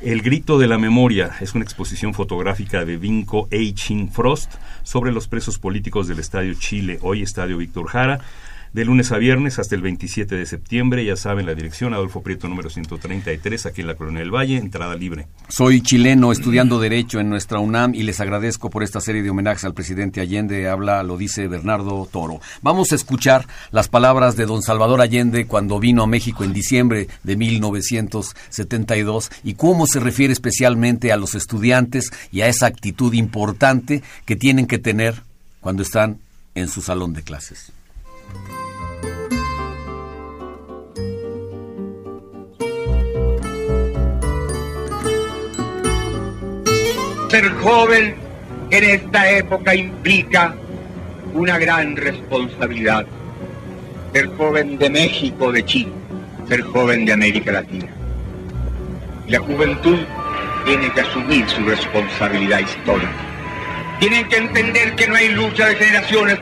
El 0.00 0.22
Grito 0.22 0.58
de 0.58 0.66
la 0.66 0.78
Memoria 0.78 1.32
es 1.40 1.54
una 1.54 1.64
exposición 1.64 2.14
fotográfica 2.14 2.84
de 2.84 2.96
Vinco 2.96 3.48
Eichin 3.50 4.10
Frost 4.10 4.52
sobre 4.82 5.12
los 5.12 5.28
presos 5.28 5.58
políticos 5.58 6.08
del 6.08 6.18
Estadio 6.18 6.54
Chile, 6.54 6.98
hoy 7.02 7.22
Estadio 7.22 7.58
Víctor 7.58 7.86
Jara 7.88 8.20
de 8.72 8.84
lunes 8.84 9.12
a 9.12 9.18
viernes 9.18 9.58
hasta 9.58 9.74
el 9.74 9.82
27 9.82 10.34
de 10.34 10.46
septiembre. 10.46 11.04
Ya 11.04 11.16
saben, 11.16 11.46
la 11.46 11.54
dirección 11.54 11.94
Adolfo 11.94 12.22
Prieto 12.22 12.48
número 12.48 12.70
133, 12.70 13.66
aquí 13.66 13.82
en 13.82 13.86
la 13.86 13.94
Colonia 13.94 14.20
del 14.20 14.34
Valle, 14.34 14.56
entrada 14.56 14.94
libre. 14.94 15.26
Soy 15.48 15.82
chileno 15.82 16.32
estudiando 16.32 16.80
Derecho 16.80 17.20
en 17.20 17.28
nuestra 17.28 17.58
UNAM 17.58 17.94
y 17.94 18.02
les 18.02 18.20
agradezco 18.20 18.70
por 18.70 18.82
esta 18.82 19.00
serie 19.00 19.22
de 19.22 19.30
homenajes 19.30 19.64
al 19.64 19.74
presidente 19.74 20.20
Allende. 20.20 20.68
Habla, 20.68 21.02
lo 21.02 21.16
dice 21.16 21.48
Bernardo 21.48 22.08
Toro. 22.10 22.40
Vamos 22.62 22.92
a 22.92 22.94
escuchar 22.94 23.46
las 23.70 23.88
palabras 23.88 24.36
de 24.36 24.46
don 24.46 24.62
Salvador 24.62 25.00
Allende 25.00 25.46
cuando 25.46 25.78
vino 25.78 26.02
a 26.02 26.06
México 26.06 26.44
en 26.44 26.52
diciembre 26.52 27.08
de 27.22 27.36
1972 27.36 29.30
y 29.44 29.54
cómo 29.54 29.86
se 29.86 30.00
refiere 30.00 30.32
especialmente 30.32 31.12
a 31.12 31.16
los 31.16 31.34
estudiantes 31.34 32.10
y 32.30 32.40
a 32.40 32.48
esa 32.48 32.66
actitud 32.66 33.12
importante 33.12 34.02
que 34.24 34.36
tienen 34.36 34.66
que 34.66 34.78
tener 34.78 35.22
cuando 35.60 35.82
están 35.82 36.18
en 36.54 36.68
su 36.68 36.82
salón 36.82 37.12
de 37.12 37.22
clases. 37.22 37.72
Ser 47.32 47.48
joven 47.48 48.14
en 48.70 48.84
esta 48.84 49.30
época 49.30 49.74
implica 49.74 50.54
una 51.32 51.56
gran 51.56 51.96
responsabilidad. 51.96 53.06
Ser 54.12 54.26
joven 54.36 54.76
de 54.76 54.90
México, 54.90 55.50
de 55.50 55.64
Chile, 55.64 55.92
ser 56.46 56.60
joven 56.60 57.06
de 57.06 57.14
América 57.14 57.52
Latina. 57.52 57.88
La 59.28 59.38
juventud 59.38 60.00
tiene 60.66 60.92
que 60.92 61.00
asumir 61.00 61.48
su 61.48 61.64
responsabilidad 61.64 62.58
histórica. 62.58 63.10
Tienen 63.98 64.28
que 64.28 64.36
entender 64.36 64.94
que 64.94 65.08
no 65.08 65.14
hay 65.14 65.30
lucha 65.30 65.68
de 65.68 65.76
generaciones, 65.76 66.38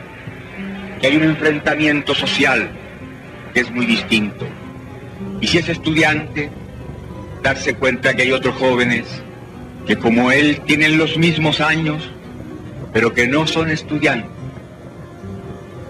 que 1.01 1.07
hay 1.07 1.17
un 1.19 1.23
enfrentamiento 1.23 2.17
social 2.17 2.69
que 3.55 3.61
es 3.61 3.71
muy 3.71 3.87
distinto. 3.87 4.45
Y 5.41 5.47
si 5.47 5.59
es 5.59 5.69
estudiante, 5.69 6.51
darse 7.45 7.75
cuenta 7.75 8.13
que 8.13 8.23
hay 8.23 8.33
otros 8.33 8.57
jóvenes 8.57 9.23
que 9.91 9.99
como 9.99 10.31
él 10.31 10.61
tienen 10.67 10.99
los 10.99 11.19
mismos 11.19 11.61
años, 11.61 12.13
pero 12.93 13.13
que 13.13 13.27
no 13.27 13.49
son 13.49 13.73
estudiantes. 13.73 14.31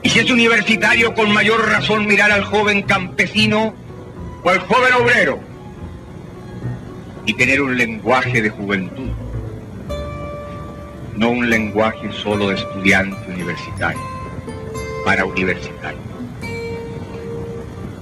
Y 0.03 0.09
si 0.09 0.21
es 0.21 0.31
universitario, 0.31 1.13
con 1.13 1.31
mayor 1.31 1.69
razón 1.69 2.07
mirar 2.07 2.33
al 2.33 2.45
joven 2.45 2.81
campesino 2.81 3.75
o 4.43 4.49
al 4.49 4.61
joven 4.61 4.95
obrero 4.95 5.39
y 7.27 7.35
tener 7.35 7.61
un 7.61 7.77
lenguaje 7.77 8.41
de 8.41 8.49
juventud, 8.49 9.11
no 11.19 11.29
un 11.29 11.51
lenguaje 11.51 12.11
solo 12.11 12.49
de 12.49 12.55
estudiante 12.55 13.31
universitario, 13.31 14.01
para 15.05 15.27
universitario. 15.27 16.01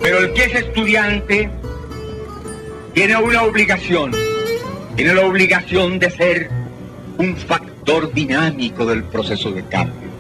Pero 0.01 0.19
el 0.19 0.33
que 0.33 0.45
es 0.45 0.55
estudiante 0.55 1.51
tiene 2.95 3.17
una 3.17 3.43
obligación 3.43 4.13
tiene 4.99 5.15
la 5.15 5.27
obligación 5.27 6.01
de 6.01 6.11
ser 6.11 6.51
un 7.19 7.37
factor 7.37 8.13
dinámico 8.13 8.85
del 8.85 9.05
proceso 9.05 9.53
de 9.53 9.63
cambio, 9.63 10.11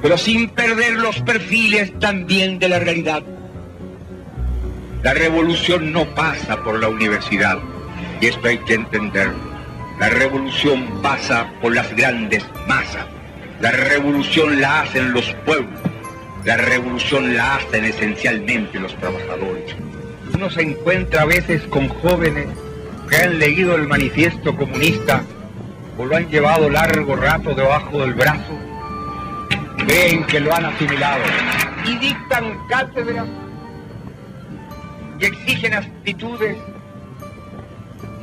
pero 0.00 0.16
sin 0.16 0.48
perder 0.48 0.94
los 0.94 1.20
perfiles 1.20 1.92
también 2.00 2.58
de 2.58 2.70
la 2.70 2.78
realidad. 2.78 3.22
La 5.02 5.12
revolución 5.12 5.92
no 5.92 6.06
pasa 6.14 6.64
por 6.64 6.80
la 6.80 6.88
universidad, 6.88 7.58
y 8.22 8.26
esto 8.28 8.48
hay 8.48 8.56
que 8.56 8.72
entenderlo. 8.72 9.36
La 10.00 10.08
revolución 10.08 11.02
pasa 11.02 11.52
por 11.60 11.74
las 11.74 11.94
grandes 11.94 12.42
masas. 12.66 13.04
La 13.60 13.70
revolución 13.70 14.62
la 14.62 14.80
hacen 14.80 15.12
los 15.12 15.30
pueblos. 15.44 15.78
La 16.46 16.56
revolución 16.56 17.36
la 17.36 17.56
hacen 17.56 17.84
esencialmente 17.84 18.80
los 18.80 18.96
trabajadores. 18.96 19.76
Uno 20.32 20.48
se 20.48 20.62
encuentra 20.62 21.20
a 21.20 21.26
veces 21.26 21.60
con 21.64 21.88
jóvenes 21.88 22.48
que 23.08 23.16
han 23.16 23.38
leído 23.38 23.74
el 23.76 23.86
manifiesto 23.86 24.56
comunista 24.56 25.22
o 25.98 26.04
lo 26.04 26.16
han 26.16 26.28
llevado 26.28 26.68
largo 26.68 27.16
rato 27.16 27.54
debajo 27.54 28.00
del 28.00 28.14
brazo, 28.14 28.58
creen 29.78 30.24
que 30.24 30.40
lo 30.40 30.54
han 30.54 30.66
asimilado 30.66 31.22
y 31.86 31.96
dictan 31.98 32.58
cátedras 32.68 33.26
y 35.18 35.24
exigen 35.24 35.74
actitudes 35.74 36.56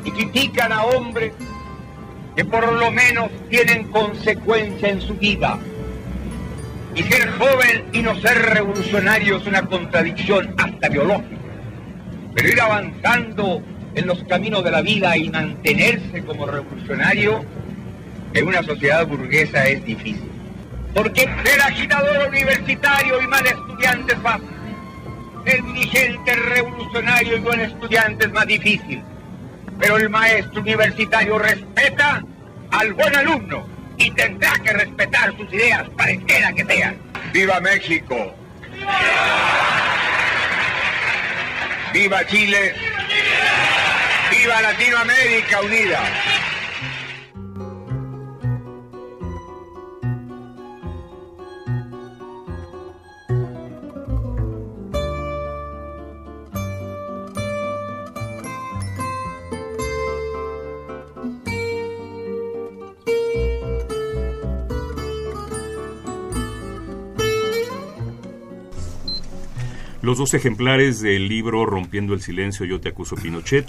y 0.03 0.11
critican 0.11 0.71
a 0.71 0.83
hombres 0.83 1.33
que 2.35 2.45
por 2.45 2.71
lo 2.73 2.91
menos 2.91 3.29
tienen 3.49 3.85
consecuencia 3.89 4.89
en 4.89 5.01
su 5.01 5.13
vida. 5.15 5.57
Y 6.95 7.03
ser 7.03 7.31
joven 7.31 7.85
y 7.91 8.01
no 8.01 8.15
ser 8.19 8.37
revolucionario 8.53 9.37
es 9.37 9.47
una 9.47 9.63
contradicción 9.63 10.53
hasta 10.57 10.89
biológica. 10.89 11.37
Pero 12.35 12.49
ir 12.49 12.61
avanzando 12.61 13.63
en 13.95 14.07
los 14.07 14.23
caminos 14.23 14.63
de 14.63 14.71
la 14.71 14.81
vida 14.81 15.15
y 15.17 15.29
mantenerse 15.29 16.23
como 16.25 16.45
revolucionario 16.45 17.43
en 18.33 18.47
una 18.47 18.63
sociedad 18.63 19.05
burguesa 19.05 19.65
es 19.65 19.83
difícil. 19.85 20.29
Porque 20.93 21.21
ser 21.43 21.61
agitador 21.61 22.27
universitario 22.27 23.21
y 23.21 23.27
mal 23.27 23.45
estudiante 23.45 24.13
es 24.13 24.19
fácil. 24.19 24.47
Ser 25.45 25.63
dirigente 25.63 26.35
revolucionario 26.35 27.37
y 27.37 27.39
buen 27.39 27.59
estudiante 27.59 28.25
es 28.25 28.31
más 28.31 28.47
difícil. 28.47 29.01
Pero 29.79 29.97
el 29.97 30.09
maestro 30.09 30.61
universitario 30.61 31.37
respeta 31.39 32.23
al 32.71 32.93
buen 32.93 33.15
alumno 33.15 33.67
y 33.97 34.11
tendrá 34.11 34.53
que 34.63 34.73
respetar 34.73 35.35
sus 35.37 35.51
ideas, 35.53 35.87
pareciera 35.97 36.53
que 36.53 36.65
sean. 36.65 36.97
¡Viva 37.31 37.59
México! 37.59 38.35
¡Viva 41.93 42.25
Chile! 42.25 42.73
¡Viva 42.73 43.82
Latinoamérica 44.47 45.61
Unida! 45.61 46.42
Los 70.13 70.19
dos 70.19 70.35
ejemplares 70.35 71.01
del 71.01 71.27
libro 71.27 71.65
Rompiendo 71.65 72.13
el 72.13 72.21
Silencio, 72.21 72.67
Yo 72.67 72.79
te 72.79 72.89
acuso 72.89 73.15
Pinochet, 73.15 73.65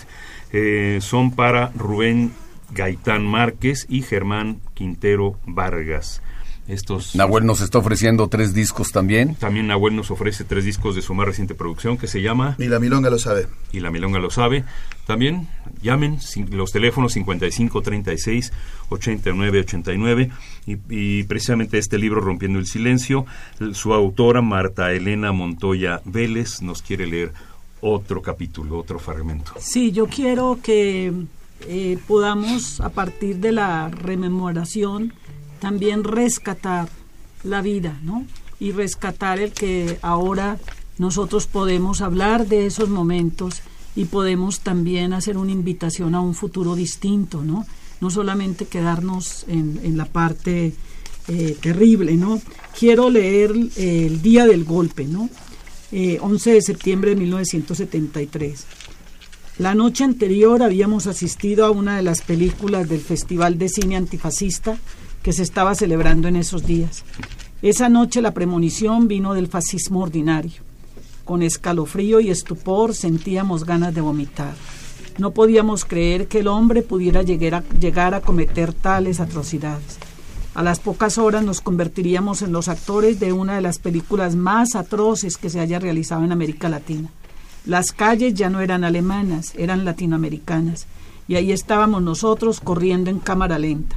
eh, 0.52 0.98
son 1.00 1.30
para 1.30 1.72
Rubén 1.74 2.34
Gaitán 2.70 3.24
Márquez 3.24 3.86
y 3.88 4.02
Germán 4.02 4.60
Quintero 4.74 5.38
Vargas. 5.46 6.20
Estos, 6.68 7.16
Nahuel 7.16 7.46
nos 7.46 7.62
está 7.62 7.78
ofreciendo 7.78 8.28
tres 8.28 8.52
discos 8.52 8.92
también. 8.92 9.36
También 9.36 9.68
Nahuel 9.68 9.96
nos 9.96 10.10
ofrece 10.10 10.44
tres 10.44 10.66
discos 10.66 10.94
de 10.94 11.00
su 11.00 11.14
más 11.14 11.24
reciente 11.24 11.54
producción 11.54 11.96
que 11.96 12.08
se 12.08 12.20
llama... 12.20 12.56
Y 12.58 12.66
la 12.66 12.78
Milonga 12.78 13.08
lo 13.08 13.18
sabe. 13.18 13.46
Y 13.72 13.80
la 13.80 13.90
Milonga 13.90 14.18
lo 14.18 14.28
sabe. 14.28 14.64
También 15.06 15.48
Llamen 15.84 16.18
los 16.50 16.72
teléfonos 16.72 17.12
5536 17.12 18.52
8989 18.88 20.30
y, 20.66 20.78
y 20.88 21.22
precisamente 21.24 21.76
este 21.76 21.98
libro 21.98 22.22
Rompiendo 22.22 22.58
el 22.58 22.66
Silencio, 22.66 23.26
su 23.72 23.92
autora 23.92 24.40
Marta 24.40 24.92
Elena 24.92 25.30
Montoya 25.32 26.00
Vélez 26.06 26.62
nos 26.62 26.80
quiere 26.80 27.06
leer 27.06 27.32
otro 27.82 28.22
capítulo, 28.22 28.78
otro 28.78 28.98
fragmento. 28.98 29.52
Sí, 29.58 29.92
yo 29.92 30.06
quiero 30.06 30.58
que 30.62 31.12
eh, 31.68 31.98
podamos 32.06 32.80
a 32.80 32.88
partir 32.88 33.36
de 33.36 33.52
la 33.52 33.90
rememoración 33.90 35.12
también 35.60 36.02
rescatar 36.02 36.88
la 37.42 37.60
vida, 37.60 37.98
¿no? 38.02 38.24
Y 38.58 38.72
rescatar 38.72 39.38
el 39.38 39.52
que 39.52 39.98
ahora 40.00 40.56
nosotros 40.96 41.46
podemos 41.46 42.00
hablar 42.00 42.46
de 42.46 42.64
esos 42.64 42.88
momentos 42.88 43.62
y 43.96 44.06
podemos 44.06 44.60
también 44.60 45.12
hacer 45.12 45.36
una 45.36 45.52
invitación 45.52 46.14
a 46.14 46.20
un 46.20 46.34
futuro 46.34 46.74
distinto, 46.74 47.42
¿no? 47.42 47.66
No 48.00 48.10
solamente 48.10 48.66
quedarnos 48.66 49.44
en, 49.48 49.96
la 49.96 50.04
parte 50.04 50.74
eh, 51.28 51.56
terrible, 51.60 52.16
¿no? 52.16 52.40
Quiero 52.78 53.08
leer 53.08 53.52
eh, 53.76 54.06
el 54.06 54.20
día 54.20 54.46
del 54.46 54.64
golpe, 54.64 55.04
¿no? 55.04 55.28
11 55.92 56.54
de 56.54 56.60
septiembre 56.60 57.10
de 57.10 57.16
1973. 57.20 58.66
La 59.58 59.76
noche 59.76 60.02
anterior 60.02 60.64
habíamos 60.64 61.06
asistido 61.06 61.64
a 61.64 61.70
una 61.70 61.96
de 61.96 62.02
las 62.02 62.22
películas 62.22 62.88
del 62.88 63.00
Festival 63.00 63.56
de 63.56 63.68
Cine 63.68 63.94
Antifascista 63.94 64.76
que 65.22 65.32
se 65.32 65.44
estaba 65.44 65.76
celebrando 65.76 66.26
en 66.26 66.34
esos 66.34 66.66
días. 66.66 67.04
Esa 67.62 67.88
noche 67.88 68.20
la 68.20 68.34
premonición 68.34 69.06
vino 69.06 69.32
del 69.32 69.46
fascismo 69.46 70.00
ordinario. 70.00 70.73
Con 71.24 71.42
escalofrío 71.42 72.20
y 72.20 72.30
estupor 72.30 72.94
sentíamos 72.94 73.64
ganas 73.64 73.94
de 73.94 74.02
vomitar. 74.02 74.54
No 75.16 75.30
podíamos 75.30 75.86
creer 75.86 76.28
que 76.28 76.40
el 76.40 76.48
hombre 76.48 76.82
pudiera 76.82 77.22
llegar 77.22 78.14
a, 78.14 78.20
cometer 78.20 78.74
tales 78.74 79.20
atrocidades. 79.20 79.98
A 80.54 80.62
las 80.62 80.80
pocas 80.80 81.16
horas 81.16 81.42
nos 81.42 81.60
convertiríamos 81.60 82.42
en 82.42 82.52
los 82.52 82.68
actores 82.68 83.20
de 83.20 83.32
una 83.32 83.54
de 83.54 83.62
las 83.62 83.78
películas 83.78 84.36
más 84.36 84.74
atroces 84.74 85.36
que 85.36 85.48
se 85.48 85.60
haya 85.60 85.78
realizado 85.78 86.24
en 86.24 86.32
América 86.32 86.68
Latina. 86.68 87.08
Las 87.64 87.92
calles 87.92 88.34
ya 88.34 88.50
no 88.50 88.60
eran 88.60 88.84
alemanas, 88.84 89.54
eran 89.56 89.86
latinoamericanas, 89.86 90.86
y 91.26 91.36
ahí 91.36 91.52
estábamos 91.52 92.02
nosotros 92.02 92.60
corriendo 92.60 93.08
en 93.08 93.18
cámara 93.18 93.58
lenta. 93.58 93.96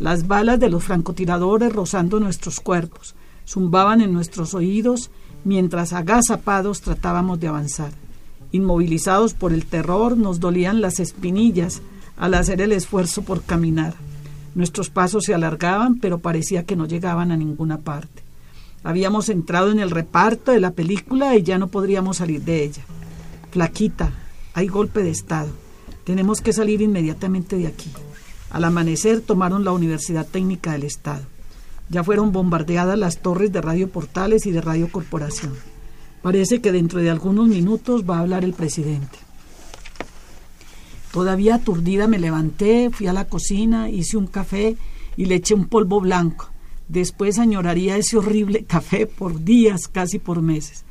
Las 0.00 0.26
balas 0.26 0.58
de 0.58 0.70
los 0.70 0.82
francotiradores 0.82 1.72
rozando 1.72 2.18
nuestros 2.18 2.58
cuerpos, 2.58 3.14
zumbaban 3.46 4.00
en 4.00 4.12
nuestros 4.12 4.54
oídos 4.54 5.10
mientras 5.44 5.92
agazapados 5.92 6.80
tratábamos 6.80 7.38
de 7.40 7.48
avanzar. 7.48 7.92
Inmovilizados 8.52 9.34
por 9.34 9.52
el 9.52 9.66
terror, 9.66 10.16
nos 10.16 10.40
dolían 10.40 10.80
las 10.80 11.00
espinillas 11.00 11.82
al 12.16 12.34
hacer 12.34 12.60
el 12.60 12.72
esfuerzo 12.72 13.22
por 13.22 13.42
caminar. 13.42 13.94
Nuestros 14.54 14.90
pasos 14.90 15.24
se 15.24 15.34
alargaban, 15.34 15.98
pero 15.98 16.18
parecía 16.18 16.64
que 16.64 16.76
no 16.76 16.86
llegaban 16.86 17.32
a 17.32 17.36
ninguna 17.36 17.78
parte. 17.78 18.22
Habíamos 18.84 19.28
entrado 19.28 19.72
en 19.72 19.80
el 19.80 19.90
reparto 19.90 20.52
de 20.52 20.60
la 20.60 20.70
película 20.70 21.34
y 21.36 21.42
ya 21.42 21.58
no 21.58 21.68
podríamos 21.68 22.18
salir 22.18 22.42
de 22.42 22.64
ella. 22.64 22.84
Flaquita, 23.50 24.12
hay 24.52 24.68
golpe 24.68 25.02
de 25.02 25.10
Estado. 25.10 25.48
Tenemos 26.04 26.40
que 26.40 26.52
salir 26.52 26.82
inmediatamente 26.82 27.56
de 27.56 27.66
aquí. 27.66 27.90
Al 28.50 28.62
amanecer 28.62 29.20
tomaron 29.20 29.64
la 29.64 29.72
Universidad 29.72 30.26
Técnica 30.26 30.72
del 30.72 30.84
Estado. 30.84 31.24
Ya 31.90 32.02
fueron 32.02 32.32
bombardeadas 32.32 32.98
las 32.98 33.18
torres 33.18 33.52
de 33.52 33.60
Radio 33.60 33.88
Portales 33.88 34.46
y 34.46 34.50
de 34.50 34.60
Radio 34.60 34.90
Corporación. 34.90 35.52
Parece 36.22 36.60
que 36.60 36.72
dentro 36.72 37.00
de 37.00 37.10
algunos 37.10 37.48
minutos 37.48 38.08
va 38.08 38.16
a 38.16 38.20
hablar 38.20 38.44
el 38.44 38.54
presidente. 38.54 39.18
Todavía 41.12 41.56
aturdida 41.56 42.08
me 42.08 42.18
levanté, 42.18 42.90
fui 42.90 43.06
a 43.06 43.12
la 43.12 43.26
cocina, 43.26 43.88
hice 43.90 44.16
un 44.16 44.26
café 44.26 44.76
y 45.16 45.26
le 45.26 45.36
eché 45.36 45.54
un 45.54 45.66
polvo 45.66 46.00
blanco. 46.00 46.50
Después 46.88 47.38
añoraría 47.38 47.96
ese 47.96 48.16
horrible 48.16 48.64
café 48.68 49.06
por 49.06 49.44
días, 49.44 49.86
casi 49.86 50.18
por 50.18 50.42
meses. 50.42 50.84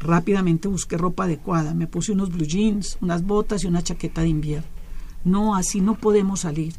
Rápidamente 0.00 0.66
busqué 0.66 0.96
ropa 0.96 1.24
adecuada, 1.24 1.74
me 1.74 1.86
puse 1.86 2.12
unos 2.12 2.30
blue 2.30 2.46
jeans, 2.46 2.96
unas 3.00 3.22
botas 3.22 3.62
y 3.62 3.66
una 3.66 3.82
chaqueta 3.82 4.22
de 4.22 4.28
invierno. 4.28 4.66
No, 5.24 5.54
así 5.54 5.80
no 5.80 5.94
podemos 5.94 6.40
salir. 6.40 6.72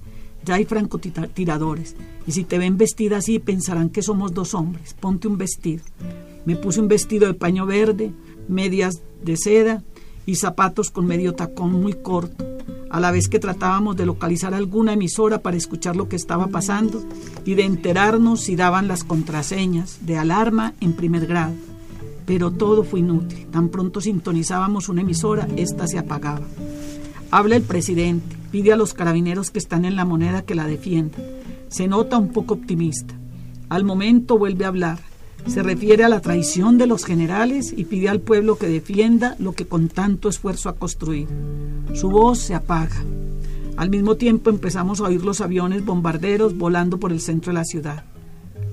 Ya 0.46 0.56
hay 0.56 0.66
francotiradores. 0.66 1.96
Y 2.26 2.32
si 2.32 2.44
te 2.44 2.58
ven 2.58 2.78
vestida 2.78 3.18
así, 3.18 3.40
pensarán 3.40 3.90
que 3.90 4.02
somos 4.02 4.34
dos 4.34 4.54
hombres. 4.54 4.96
Ponte 5.00 5.28
un 5.28 5.38
vestido. 5.38 5.84
Me 6.46 6.56
puse 6.56 6.80
un 6.80 6.88
vestido 6.88 7.28
de 7.28 7.34
paño 7.34 7.66
verde, 7.66 8.12
medias 8.48 9.02
de 9.24 9.38
seda 9.38 9.84
y 10.26 10.36
zapatos 10.36 10.90
con 10.92 11.06
medio 11.06 11.34
tacón 11.34 11.74
muy 11.74 11.94
corto. 11.94 12.46
A 12.90 13.00
la 13.00 13.12
vez 13.12 13.30
que 13.30 13.40
tratábamos 13.40 13.96
de 13.96 14.06
localizar 14.06 14.54
alguna 14.54 14.94
emisora 14.94 15.40
para 15.40 15.56
escuchar 15.56 15.96
lo 15.96 16.10
que 16.10 16.16
estaba 16.18 16.48
pasando 16.48 17.02
y 17.46 17.56
de 17.56 17.64
enterarnos 17.64 18.42
si 18.42 18.56
daban 18.56 18.88
las 18.88 19.04
contraseñas 19.04 20.06
de 20.06 20.18
alarma 20.18 20.74
en 20.82 20.94
primer 20.94 21.26
grado. 21.26 21.54
Pero 22.26 22.52
todo 22.52 22.84
fue 22.84 23.00
inútil. 23.00 23.48
Tan 23.48 23.70
pronto 23.70 24.02
sintonizábamos 24.02 24.90
una 24.90 25.02
emisora, 25.02 25.48
ésta 25.56 25.88
se 25.88 26.00
apagaba. 26.00 26.46
Habla 27.32 27.56
el 27.56 27.62
presidente, 27.62 28.36
pide 28.52 28.74
a 28.74 28.76
los 28.76 28.94
carabineros 28.94 29.52
que 29.52 29.60
están 29.60 29.86
en 29.86 29.96
la 29.96 30.04
moneda 30.04 30.42
que 30.42 30.54
la 30.54 30.68
defiendan. 30.68 31.22
Se 31.70 31.88
nota 31.88 32.18
un 32.18 32.34
poco 32.34 32.56
optimista. 32.56 33.14
Al 33.70 33.86
momento 33.86 34.38
vuelve 34.38 34.66
a 34.66 34.68
hablar. 34.68 35.00
Se 35.48 35.64
refiere 35.64 36.04
a 36.04 36.10
la 36.10 36.20
traición 36.20 36.78
de 36.78 36.88
los 36.88 37.06
generales 37.06 37.74
y 37.76 37.86
pide 37.86 38.10
al 38.10 38.20
pueblo 38.20 38.58
que 38.58 38.68
defienda 38.68 39.38
lo 39.40 39.54
que 39.54 39.66
con 39.66 39.88
tanto 39.88 40.28
esfuerzo 40.28 40.68
ha 40.68 40.76
construido. 40.76 41.30
Su 41.94 42.10
voz 42.10 42.40
se 42.40 42.54
apaga. 42.54 43.02
Al 43.78 43.90
mismo 43.90 44.18
tiempo 44.18 44.50
empezamos 44.50 45.00
a 45.00 45.06
oír 45.06 45.24
los 45.24 45.40
aviones 45.40 45.86
bombarderos 45.86 46.58
volando 46.58 47.00
por 47.00 47.14
el 47.14 47.22
centro 47.22 47.54
de 47.54 47.60
la 47.60 47.64
ciudad. 47.64 48.04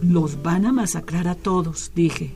Los 0.02 0.42
van 0.42 0.66
a 0.66 0.72
masacrar 0.72 1.28
a 1.28 1.36
todos, 1.36 1.92
dije. 1.94 2.34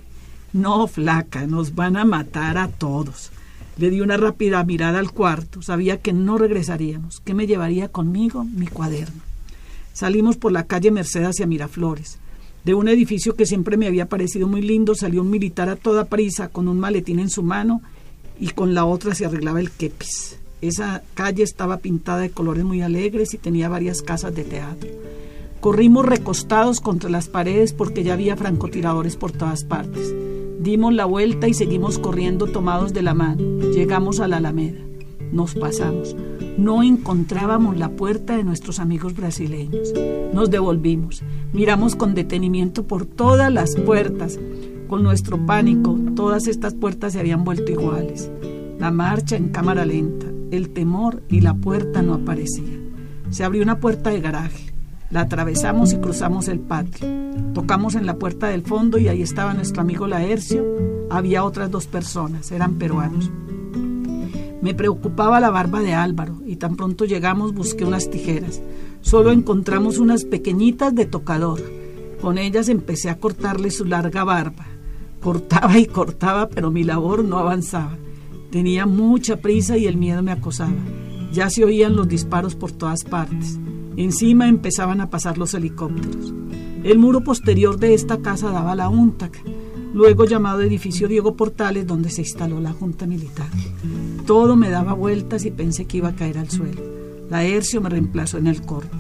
No, 0.53 0.87
flaca, 0.87 1.49
nos 1.49 1.75
van 1.75 1.97
a 1.97 2.05
matar 2.05 2.59
a 2.59 2.69
todos. 2.69 3.32
Le 3.79 3.91
di 3.91 4.01
una 4.01 4.17
rápida 4.17 4.63
mirada 4.65 4.99
al 4.99 5.13
cuarto. 5.13 5.63
Sabía 5.63 5.99
que 5.99 6.13
no 6.13 6.39
regresaríamos. 6.39 7.21
¿Qué 7.21 7.35
me 7.35 7.47
llevaría 7.47 7.89
conmigo? 7.89 8.45
Mi 8.45 8.67
cuaderno. 8.67 9.23
Salimos 9.93 10.37
por 10.37 10.53
la 10.53 10.67
calle 10.67 10.91
Merced 10.91 11.25
hacia 11.25 11.47
Miraflores. 11.47 12.19
De 12.65 12.75
un 12.75 12.89
edificio 12.89 13.35
que 13.35 13.47
siempre 13.47 13.77
me 13.77 13.87
había 13.87 14.09
parecido 14.09 14.47
muy 14.47 14.63
lindo 14.63 14.95
salió 14.95 15.23
un 15.23 15.31
militar 15.31 15.69
a 15.69 15.77
toda 15.77 16.05
prisa 16.05 16.49
con 16.49 16.69
un 16.69 16.79
maletín 16.79 17.19
en 17.19 17.29
su 17.29 17.43
mano 17.43 17.83
y 18.39 18.51
con 18.51 18.75
la 18.75 18.85
otra 18.85 19.15
se 19.15 19.25
arreglaba 19.27 19.61
el 19.61 19.71
kepis. 19.71 20.39
Esa 20.61 21.03
calle 21.15 21.43
estaba 21.43 21.79
pintada 21.79 22.21
de 22.21 22.31
colores 22.31 22.65
muy 22.65 22.83
alegres 22.83 23.35
y 23.35 23.39
tenía 23.39 23.69
varias 23.69 24.01
casas 24.01 24.35
de 24.35 24.45
teatro. 24.45 24.89
Corrimos 25.61 26.07
recostados 26.07 26.81
contra 26.81 27.11
las 27.11 27.29
paredes 27.29 27.73
porque 27.73 28.05
ya 28.05 28.13
había 28.15 28.37
francotiradores 28.37 29.17
por 29.17 29.33
todas 29.33 29.65
partes. 29.65 30.15
Dimos 30.63 30.95
la 30.95 31.07
vuelta 31.07 31.49
y 31.49 31.55
seguimos 31.55 31.99
corriendo 31.99 32.47
tomados 32.47 32.93
de 32.93 33.03
la 33.03 33.15
mano. 33.15 33.43
Llegamos 33.75 34.21
a 34.21 34.29
la 34.29 34.37
Alameda. 34.37 34.79
Nos 35.33 35.57
pasamos. 35.57 36.15
No 36.57 36.85
encontrábamos 36.85 37.77
la 37.77 37.89
puerta 37.89 38.37
de 38.37 38.45
nuestros 38.45 38.79
amigos 38.79 39.17
brasileños. 39.17 39.93
Nos 40.33 40.53
devolvimos. 40.53 41.25
Miramos 41.53 41.97
con 41.97 42.15
detenimiento 42.15 42.87
por 42.87 43.07
todas 43.07 43.53
las 43.53 43.75
puertas. 43.75 44.39
Con 44.87 45.03
nuestro 45.03 45.45
pánico, 45.45 45.99
todas 46.15 46.47
estas 46.47 46.75
puertas 46.75 47.15
se 47.15 47.19
habían 47.19 47.43
vuelto 47.43 47.73
iguales. 47.73 48.31
La 48.79 48.93
marcha 48.93 49.37
en 49.37 49.49
cámara 49.49 49.85
lenta, 49.85 50.29
el 50.53 50.71
temor 50.71 51.25
y 51.29 51.41
la 51.41 51.55
puerta 51.55 52.03
no 52.03 52.15
aparecían. 52.15 52.93
Se 53.31 53.43
abrió 53.43 53.65
una 53.65 53.81
puerta 53.81 54.11
de 54.11 54.21
garaje. 54.21 54.72
La 55.13 55.21
atravesamos 55.21 55.93
y 55.93 55.99
cruzamos 55.99 56.49
el 56.49 56.59
patio. 56.59 57.07
Tocamos 57.53 57.97
en 57.97 58.07
la 58.07 58.17
puerta 58.17 58.49
del 58.49 58.63
fondo 58.63 58.97
y 58.97 59.09
ahí 59.09 59.21
estaba 59.21 59.53
nuestro 59.53 59.83
amigo 59.83 60.07
Laercio. 60.07 60.65
Había 61.11 61.45
otras 61.45 61.71
dos 61.71 61.87
personas, 61.87 62.51
eran 62.51 62.77
peruanos. 62.77 63.31
Me 64.63 64.73
preocupaba 64.73 65.39
la 65.39 65.51
barba 65.51 65.81
de 65.81 65.93
Álvaro 65.93 66.41
y 66.47 66.57
tan 66.57 66.77
pronto 66.77 67.05
llegamos 67.05 67.53
busqué 67.53 67.85
unas 67.85 68.09
tijeras. 68.09 68.63
Solo 69.03 69.33
encontramos 69.33 69.99
unas 69.99 70.25
pequeñitas 70.25 70.95
de 70.95 71.05
tocador. 71.05 71.61
Con 72.23 72.39
ellas 72.39 72.71
empecé 72.71 73.11
a 73.11 73.19
cortarle 73.19 73.71
su 73.71 73.85
larga 73.85 74.25
barba. 74.25 74.65
Cortaba 75.21 75.79
y 75.79 75.85
cortaba, 75.85 76.49
pero 76.49 76.71
mi 76.71 76.85
labor 76.85 77.23
no 77.23 77.37
avanzaba. 77.37 77.99
Tenía 78.51 78.87
mucha 78.87 79.43
prisa 79.43 79.77
y 79.77 79.87
el 79.87 79.99
miedo 79.99 80.23
me 80.23 80.33
acosaba. 80.33 80.73
Ya 81.35 81.51
se 81.51 81.67
oían 81.67 81.97
los 81.97 82.09
disparos 82.09 82.55
por 82.55 82.73
todas 82.73 83.05
partes. 83.05 83.59
Encima 83.97 84.49
empezaban 84.49 85.01
a 85.01 85.11
pasar 85.11 85.39
los 85.39 85.55
helicópteros. 85.55 86.33
El 86.85 86.99
muro 86.99 87.23
posterior 87.23 87.79
de 87.79 87.95
esta 87.95 88.19
casa 88.19 88.51
daba 88.51 88.73
a 88.73 88.77
la 88.77 88.89
UNTAC, 88.89 89.43
luego 89.95 90.25
llamado 90.25 90.63
edificio 90.63 91.09
Diego 91.09 91.37
Portales, 91.37 91.87
donde 91.87 92.11
se 92.11 92.23
instaló 92.23 92.61
la 92.61 92.73
Junta 92.73 93.07
Militar. 93.07 93.49
Todo 94.27 94.57
me 94.57 94.71
daba 94.71 94.95
vueltas 94.95 95.45
y 95.45 95.51
pensé 95.51 95.85
que 95.85 95.99
iba 95.99 96.09
a 96.09 96.17
caer 96.17 96.39
al 96.39 96.51
suelo. 96.51 96.83
La 97.31 97.45
Hercio 97.45 97.81
me 97.81 97.89
reemplazó 97.89 98.39
en 98.39 98.47
el 98.47 98.63
corte. 98.63 98.97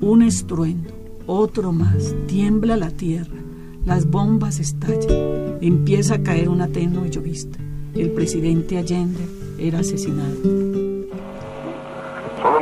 Un 0.00 0.22
estruendo, 0.22 0.90
otro 1.26 1.72
más, 1.72 2.14
tiembla 2.26 2.76
la 2.76 2.90
tierra, 2.90 3.36
las 3.84 4.06
bombas 4.10 4.58
estallan, 4.58 5.58
empieza 5.60 6.14
a 6.14 6.22
caer 6.22 6.48
una 6.48 6.68
tenue 6.68 7.10
llovista. 7.10 7.58
El 7.94 8.10
presidente 8.10 8.78
Allende 8.78 9.26
era 9.58 9.80
asesinado. 9.80 10.89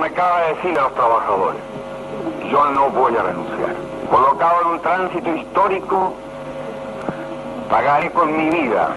Acaba 0.09 0.41
de 0.43 0.55
decir 0.55 0.79
a 0.79 0.83
los 0.83 0.95
trabajadores, 0.95 1.61
yo 2.51 2.65
no 2.71 2.91
voy 2.91 3.17
a 3.17 3.23
renunciar. 3.23 3.75
Colocado 4.11 4.63
en 4.63 4.69
un 4.69 4.81
tránsito 4.81 5.35
histórico, 5.35 6.15
pagaré 7.71 8.11
con 8.11 8.37
mi 8.37 8.51
vida 8.51 8.91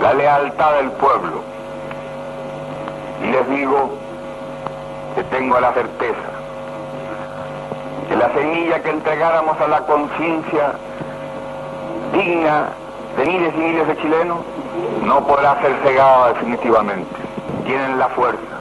la 0.00 0.14
lealtad 0.14 0.74
del 0.74 0.90
pueblo. 0.92 1.42
Y 3.22 3.30
les 3.30 3.48
digo 3.50 3.90
que 5.14 5.24
tengo 5.24 5.60
la 5.60 5.72
certeza 5.72 6.32
que 8.08 8.16
la 8.16 8.32
semilla 8.34 8.82
que 8.82 8.90
entregáramos 8.90 9.60
a 9.60 9.68
la 9.68 9.80
conciencia 9.82 10.74
digna 12.12 12.68
de 13.16 13.24
miles 13.24 13.54
y 13.54 13.58
miles 13.58 13.86
de 13.86 13.96
chilenos 13.98 14.38
no 15.04 15.26
podrá 15.26 15.60
ser 15.60 15.76
cegada 15.84 16.32
definitivamente. 16.32 17.14
Tienen 17.64 17.98
la 17.98 18.08
fuerza, 18.08 18.51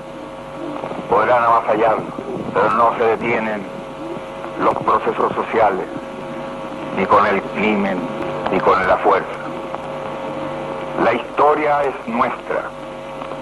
podrán 1.12 1.44
avasallarnos, 1.44 2.14
pero 2.54 2.70
no 2.72 2.96
se 2.98 3.04
detienen 3.04 3.62
los 4.64 4.74
procesos 4.76 5.34
sociales, 5.34 5.86
ni 6.98 7.06
con 7.06 7.28
el 7.28 7.42
crimen, 7.42 8.00
ni 8.50 8.58
con 8.62 8.88
la 8.88 8.96
fuerza. 8.98 9.28
La 11.04 11.14
historia 11.14 11.84
es 11.84 12.08
nuestra 12.08 12.64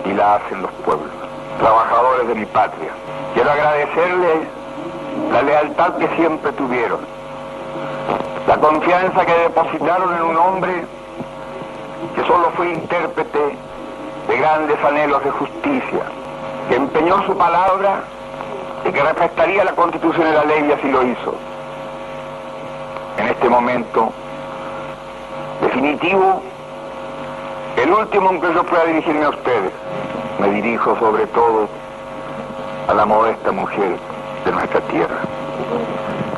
y 0.03 0.13
la 0.13 0.35
hacen 0.35 0.63
los 0.63 0.71
pueblos, 0.83 1.11
trabajadores 1.59 2.27
de 2.29 2.35
mi 2.35 2.45
patria. 2.47 2.89
Quiero 3.35 3.51
agradecerles 3.51 4.47
la 5.31 5.41
lealtad 5.43 5.95
que 5.97 6.07
siempre 6.15 6.51
tuvieron, 6.53 7.01
la 8.47 8.57
confianza 8.57 9.25
que 9.27 9.33
depositaron 9.33 10.15
en 10.15 10.23
un 10.23 10.37
hombre 10.37 10.85
que 12.15 12.23
solo 12.23 12.49
fue 12.57 12.71
intérprete 12.71 13.55
de 14.27 14.37
grandes 14.37 14.83
anhelos 14.83 15.23
de 15.23 15.29
justicia, 15.29 16.03
que 16.69 16.75
empeñó 16.75 17.25
su 17.25 17.35
palabra 17.35 18.03
y 18.85 18.91
que 18.91 19.01
respetaría 19.01 19.65
la 19.65 19.73
constitución 19.73 20.27
y 20.29 20.31
la 20.31 20.45
ley 20.45 20.65
y 20.69 20.71
así 20.71 20.89
lo 20.89 21.03
hizo. 21.03 21.33
En 23.17 23.27
este 23.27 23.49
momento 23.49 24.13
definitivo, 25.61 26.41
el 27.75 27.91
último 27.91 28.29
en 28.29 28.41
que 28.41 28.53
yo 28.53 28.63
pueda 28.63 28.85
dirigirme 28.85 29.25
a 29.25 29.29
ustedes, 29.29 29.71
me 30.39 30.49
dirijo 30.51 30.97
sobre 30.99 31.25
todo 31.27 31.67
a 32.87 32.93
la 32.93 33.05
modesta 33.05 33.51
mujer 33.51 33.97
de 34.45 34.51
nuestra 34.51 34.79
tierra, 34.81 35.19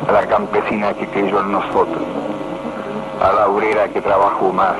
a 0.07 0.11
la 0.11 0.25
campesina 0.27 0.93
que 0.93 1.07
creyó 1.07 1.41
en 1.41 1.51
nosotros, 1.51 2.03
a 3.21 3.31
la 3.33 3.47
obrera 3.47 3.87
que 3.89 4.01
trabajó 4.01 4.51
más, 4.51 4.75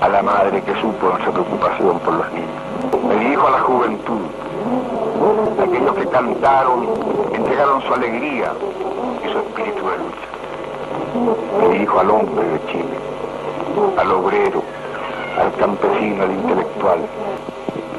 a 0.00 0.08
la 0.08 0.22
madre 0.22 0.62
que 0.62 0.74
supo 0.80 1.08
nuestra 1.10 1.30
preocupación 1.30 1.98
por 2.00 2.14
los 2.14 2.32
niños. 2.32 2.59
Me 3.08 3.16
dirijo 3.16 3.46
a 3.46 3.50
la 3.50 3.60
juventud, 3.60 4.20
aquellos 5.62 5.94
que 5.94 6.06
cantaron, 6.06 6.88
entregaron 7.32 7.82
su 7.82 7.94
alegría 7.94 8.52
y 9.24 9.28
su 9.32 9.38
espíritu 9.38 9.86
de 9.88 9.98
lucha. 9.98 10.28
Me 11.60 11.68
dirijo 11.72 12.00
al 12.00 12.10
hombre 12.10 12.46
de 12.46 12.66
Chile, 12.66 12.96
al 13.96 14.12
obrero, 14.12 14.62
al 15.40 15.52
campesino, 15.54 16.24
al 16.24 16.32
intelectual. 16.32 16.98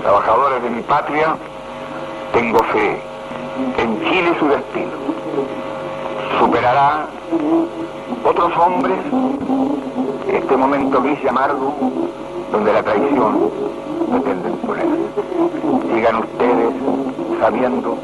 Trabajadores 0.02 0.64
de 0.64 0.70
mi 0.70 0.82
patria, 0.82 1.36
tengo 2.34 2.60
fe 2.66 3.02
en 3.78 4.00
Chile 4.06 4.36
su 4.40 4.48
destino. 4.48 4.92
Superará 6.40 7.08
otros 8.26 8.52
hombres 8.58 8.98
este 10.28 10.58
momento 10.58 11.02
gris 11.02 11.20
y 11.24 11.28
amargo 11.28 11.74
donde 12.52 12.74
la 12.74 12.84
traición 12.84 13.50
pretende 14.10 14.50
imponer. 14.50 14.86
Sigan 15.94 16.16
ustedes 16.18 16.74
sabiendo 17.40 17.96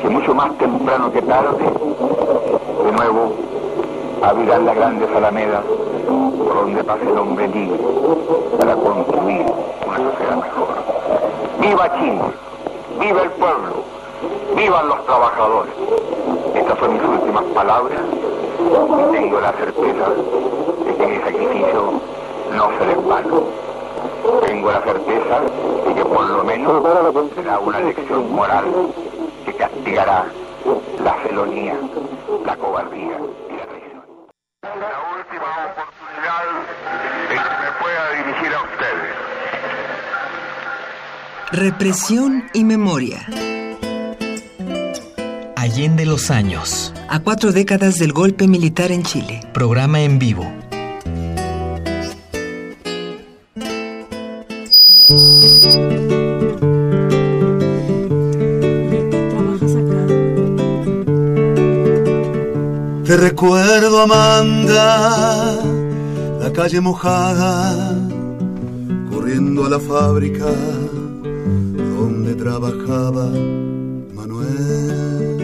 que 0.00 0.08
mucho 0.08 0.34
más 0.34 0.56
temprano 0.58 1.12
que 1.12 1.22
tarde, 1.22 1.64
de 2.84 2.92
nuevo 2.92 3.34
abrirán 4.22 4.66
las 4.66 4.76
grandes 4.76 5.08
alamedas 5.14 5.64
por 6.06 6.54
donde 6.54 6.82
pase 6.84 7.02
el 7.02 7.18
hombre 7.18 7.48
libre 7.48 7.78
para 8.58 8.74
construir 8.74 9.46
una 9.86 10.10
sociedad 10.10 10.36
mejor. 10.36 10.68
¡Viva 11.60 11.98
Chile! 11.98 12.22
¡Viva 12.98 13.22
el 13.22 13.30
pueblo! 13.30 13.84
¡Vivan 14.56 14.88
los 14.88 15.04
trabajadores! 15.04 15.72
Estas 16.54 16.78
son 16.78 16.92
mis 16.94 17.02
últimas 17.02 17.44
palabras 17.54 18.00
y 18.58 19.12
tengo 19.12 19.40
la 19.40 19.52
certeza 19.52 20.10
de 20.84 20.94
que 20.94 21.06
mi 21.06 21.16
sacrificio 21.18 22.00
no 22.52 22.70
será 22.78 22.92
en 22.92 23.08
vano. 23.08 23.42
Tengo 24.46 24.70
la 24.70 24.82
certeza 24.82 25.40
de 25.86 25.94
que 25.94 26.04
por 26.04 26.28
lo 26.28 26.44
menos 26.44 26.82
será 27.34 27.58
una 27.58 27.80
lección 27.80 28.32
moral 28.32 28.64
que 29.44 29.52
castigará 29.54 30.26
la 31.02 31.14
felonía, 31.14 31.76
la 32.44 32.56
cobardía 32.56 33.18
y 33.48 33.56
la 33.56 33.66
traición. 33.66 34.02
La 34.62 35.00
última 35.16 35.48
oportunidad 35.72 36.44
en 37.30 37.38
que 37.38 37.56
me 37.64 37.70
pueda 37.80 38.02
dirigir 38.22 38.52
a 38.54 38.62
ustedes. 38.62 39.28
Represión 41.52 42.44
y 42.52 42.64
memoria. 42.64 43.26
Allende 45.56 46.06
los 46.06 46.30
años. 46.30 46.92
A 47.08 47.20
cuatro 47.20 47.52
décadas 47.52 47.98
del 47.98 48.12
golpe 48.12 48.46
militar 48.46 48.92
en 48.92 49.02
Chile. 49.02 49.40
Programa 49.52 50.00
en 50.00 50.18
vivo. 50.18 50.44
Te 55.08 55.16
recuerdo, 63.16 64.02
Amanda, 64.02 65.62
la 66.38 66.52
calle 66.52 66.82
mojada, 66.82 67.96
corriendo 69.10 69.64
a 69.64 69.70
la 69.70 69.80
fábrica 69.80 70.44
donde 71.96 72.34
trabajaba 72.34 73.30
Manuel. 74.12 75.38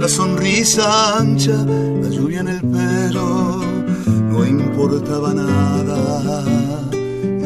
La 0.00 0.08
sonrisa 0.08 1.18
ancha, 1.18 1.54
la 2.02 2.08
lluvia 2.08 2.40
en 2.40 2.48
el 2.48 2.60
pelo, 2.60 3.67
importaba 4.48 5.34
nada, 5.34 6.44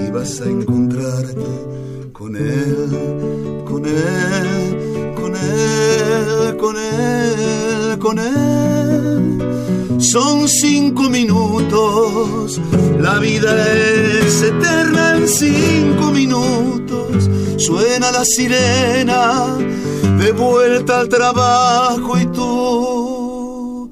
ibas 0.08 0.40
a 0.40 0.44
encontrarte 0.44 2.12
con 2.12 2.36
él, 2.36 3.64
con 3.64 3.84
él, 3.84 5.12
con 5.14 5.34
él, 5.36 6.56
con 6.56 6.76
él, 6.76 7.98
con 7.98 8.18
él. 8.18 10.00
Son 10.00 10.48
cinco 10.48 11.08
minutos, 11.08 12.60
la 13.00 13.18
vida 13.18 13.50
es 13.72 14.42
eterna 14.42 15.16
en 15.16 15.28
cinco 15.28 16.10
minutos. 16.12 17.28
Suena 17.56 18.10
la 18.10 18.24
sirena, 18.24 19.56
de 20.18 20.32
vuelta 20.32 21.00
al 21.00 21.08
trabajo 21.08 22.18
y 22.18 22.26
tú 22.26 23.90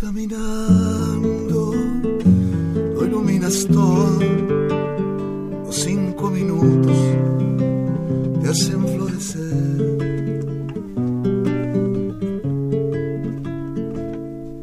caminando, 0.00 0.89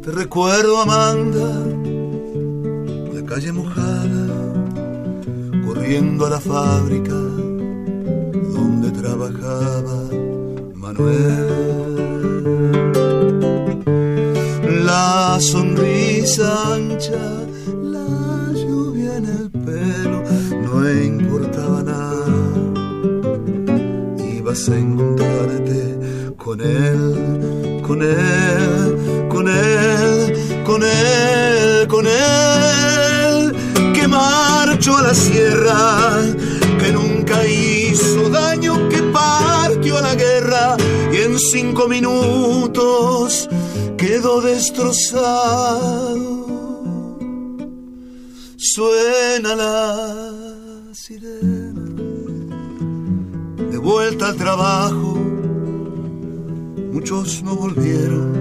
Te 0.02 0.12
recuerdo, 0.12 0.82
Amanda, 0.82 1.64
la 3.14 3.24
calle 3.24 3.52
mojada, 3.52 4.28
corriendo 5.64 6.26
a 6.26 6.32
la 6.32 6.40
fábrica 6.40 7.14
donde 7.14 8.90
trabajaba 9.00 10.10
Manuel. 10.74 11.86
La 14.86 15.38
sonrisa 15.40 16.74
ancha, 16.74 17.37
Ibas 24.58 24.70
a 24.70 24.74
con 26.38 26.62
él, 26.62 27.82
con 27.86 28.02
él, 28.02 29.28
con 29.30 29.48
él, 29.48 30.64
con 30.66 30.82
él, 30.84 31.88
con 31.88 32.08
él, 32.08 33.56
que 33.94 34.08
marchó 34.08 34.98
a 34.98 35.04
la 35.04 35.14
sierra, 35.14 36.24
que 36.80 36.92
nunca 36.92 37.46
hizo 37.46 38.30
daño, 38.30 38.90
que 38.90 39.04
partió 39.04 40.00
a 40.00 40.02
la 40.02 40.16
guerra 40.16 40.76
y 41.12 41.18
en 41.18 41.38
cinco 41.38 41.88
minutos 41.88 43.48
quedó 43.96 44.42
destrozado. 44.42 46.18
Suena 48.58 49.56
la 49.56 50.07
no 57.44 57.56
volvieron, 57.58 58.32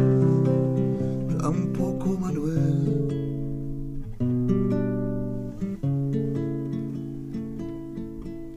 tampoco 1.41 2.17
Manuel. 2.21 3.09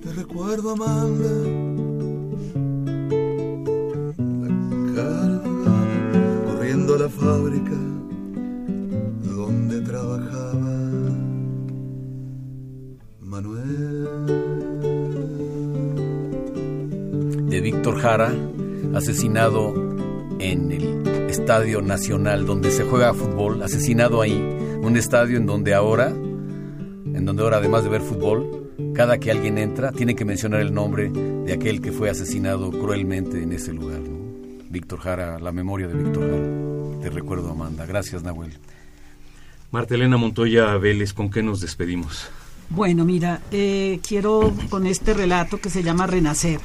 Te 0.01 0.13
recuerdo, 0.13 0.73
Amanda, 0.73 1.31
la 4.95 5.41
corriendo 6.45 6.93
a 6.93 6.97
la 6.99 7.09
fábrica 7.09 7.77
donde 9.23 9.81
trabajaba 9.81 10.75
Manuel. 13.19 14.07
de 17.49 17.61
Víctor 17.61 17.99
Jara, 17.99 18.31
asesinado 18.93 19.78
Estadio 21.49 21.81
Nacional 21.81 22.45
donde 22.45 22.69
se 22.69 22.83
juega 22.83 23.11
fútbol, 23.11 23.63
asesinado 23.63 24.21
ahí, 24.21 24.37
un 24.83 24.95
estadio 24.95 25.35
en 25.35 25.47
donde 25.47 25.73
ahora, 25.73 26.09
en 26.09 27.25
donde 27.25 27.41
ahora 27.41 27.57
además 27.57 27.83
de 27.83 27.89
ver 27.89 28.01
fútbol, 28.01 28.71
cada 28.93 29.17
que 29.17 29.31
alguien 29.31 29.57
entra 29.57 29.91
tiene 29.91 30.13
que 30.13 30.25
mencionar 30.25 30.61
el 30.61 30.71
nombre 30.71 31.09
de 31.09 31.51
aquel 31.51 31.81
que 31.81 31.91
fue 31.91 32.07
asesinado 32.07 32.69
cruelmente 32.69 33.41
en 33.41 33.51
ese 33.51 33.73
lugar. 33.73 33.99
¿no? 33.99 34.19
Víctor 34.69 34.99
Jara, 34.99 35.39
la 35.39 35.51
memoria 35.51 35.87
de 35.87 35.95
Víctor 35.95 36.29
Jara. 36.29 37.01
Te 37.01 37.09
recuerdo, 37.09 37.49
Amanda. 37.49 37.87
Gracias, 37.87 38.21
Nahuel. 38.21 38.53
Marta 39.71 39.95
Elena 39.95 40.17
Montoya 40.17 40.77
Vélez, 40.77 41.13
¿con 41.13 41.31
qué 41.31 41.41
nos 41.41 41.61
despedimos? 41.61 42.29
Bueno, 42.69 43.05
mira, 43.05 43.41
eh, 43.51 43.99
quiero 44.07 44.53
con 44.69 44.85
este 44.85 45.15
relato 45.15 45.59
que 45.59 45.71
se 45.71 45.81
llama 45.81 46.05
Renacer. 46.05 46.59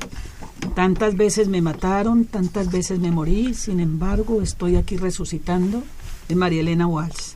Tantas 0.75 1.17
veces 1.17 1.47
me 1.47 1.62
mataron, 1.62 2.25
tantas 2.25 2.73
veces 2.73 2.99
me 2.99 3.12
morí, 3.12 3.55
sin 3.55 3.78
embargo 3.78 4.43
estoy 4.43 4.75
aquí 4.75 4.97
resucitando, 4.97 5.85
de 6.28 6.35
María 6.35 6.62
Elena 6.62 6.89
Walsh. 6.89 7.35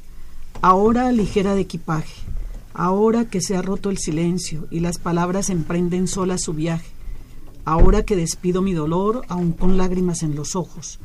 Ahora 0.60 1.12
ligera 1.12 1.55
de 1.55 1.60
equipaje, 1.60 2.15
ahora 2.75 3.26
que 3.26 3.41
se 3.41 3.57
ha 3.57 3.62
roto 3.62 3.91
el 3.91 3.99
silencio 3.99 4.67
y 4.73 4.81
las 4.81 4.99
palabras 4.99 5.50
emprenden 5.50 6.08
solas 6.08 6.42
su 6.42 6.52
viaje, 6.52 6.91
ahora 7.65 8.02
que 8.02 8.17
despido 8.17 8.60
mi 8.60 8.73
dolor 8.73 9.23
aún 9.28 9.52
con 9.52 9.76
lágrimas 9.76 10.25
en 10.25 10.34
los 10.34 10.57
ojos, 10.57 10.99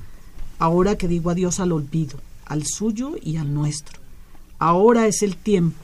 ahora 0.58 0.98
que 0.98 1.08
digo 1.08 1.30
adiós 1.30 1.60
al 1.60 1.72
olvido, 1.72 2.18
al 2.45 2.66
suyo 2.66 3.12
y 3.22 3.38
al 3.38 3.53
nuestro. 3.53 4.00
Ahora 4.58 5.06
es 5.06 5.22
el 5.22 5.36
tiempo, 5.36 5.78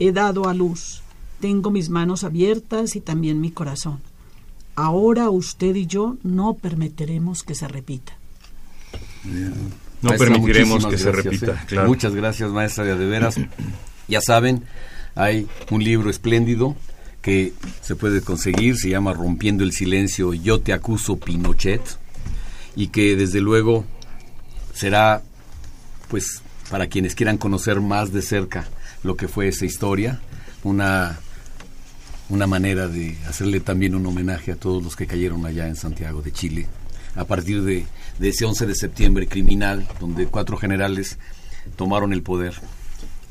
he 0.00 0.10
dado 0.10 0.48
a 0.48 0.54
luz, 0.54 1.02
tengo 1.38 1.70
mis 1.70 1.88
manos 1.88 2.24
abiertas 2.24 2.96
y 2.96 3.00
también 3.00 3.40
mi 3.40 3.52
corazón. 3.52 4.07
Ahora 4.78 5.28
usted 5.28 5.74
y 5.74 5.86
yo 5.86 6.18
no 6.22 6.54
permitiremos 6.54 7.42
que 7.42 7.56
se 7.56 7.66
repita. 7.66 8.12
No 9.24 10.10
Maestra, 10.10 10.28
permitiremos 10.28 10.86
que 10.86 10.96
se 10.96 11.10
repita, 11.10 11.50
¿eh? 11.50 11.66
claro. 11.66 11.88
Muchas 11.88 12.14
gracias, 12.14 12.48
maestra, 12.52 12.84
de, 12.84 12.96
de 12.96 13.06
veras. 13.06 13.36
Ya 14.06 14.20
saben, 14.22 14.62
hay 15.16 15.48
un 15.70 15.84
libro 15.84 16.08
espléndido 16.08 16.76
que 17.20 17.52
se 17.82 17.94
puede 17.94 18.22
conseguir, 18.22 18.78
se 18.78 18.88
llama 18.88 19.12
Rompiendo 19.12 19.64
el 19.64 19.72
Silencio, 19.72 20.32
Yo 20.32 20.60
te 20.60 20.72
acuso 20.72 21.18
Pinochet, 21.18 21.82
y 22.74 22.86
que 22.86 23.16
desde 23.16 23.40
luego 23.40 23.84
será, 24.72 25.22
pues, 26.08 26.40
para 26.70 26.86
quienes 26.86 27.16
quieran 27.16 27.36
conocer 27.36 27.80
más 27.80 28.12
de 28.12 28.22
cerca 28.22 28.68
lo 29.02 29.16
que 29.16 29.28
fue 29.28 29.48
esa 29.48 29.66
historia, 29.66 30.20
una, 30.62 31.18
una 32.30 32.46
manera 32.46 32.88
de 32.88 33.16
hacerle 33.26 33.60
también 33.60 33.94
un 33.94 34.06
homenaje 34.06 34.52
a 34.52 34.56
todos 34.56 34.82
los 34.82 34.96
que 34.96 35.06
cayeron 35.06 35.46
allá 35.46 35.66
en 35.66 35.76
Santiago 35.76 36.22
de 36.22 36.32
Chile, 36.32 36.66
a 37.14 37.24
partir 37.24 37.62
de, 37.62 37.86
ese 38.20 38.44
11 38.44 38.66
de 38.66 38.74
septiembre 38.74 39.26
criminal, 39.26 39.86
donde 40.00 40.26
cuatro 40.26 40.56
generales 40.56 41.18
tomaron 41.76 42.12
el 42.12 42.22
poder. 42.22 42.54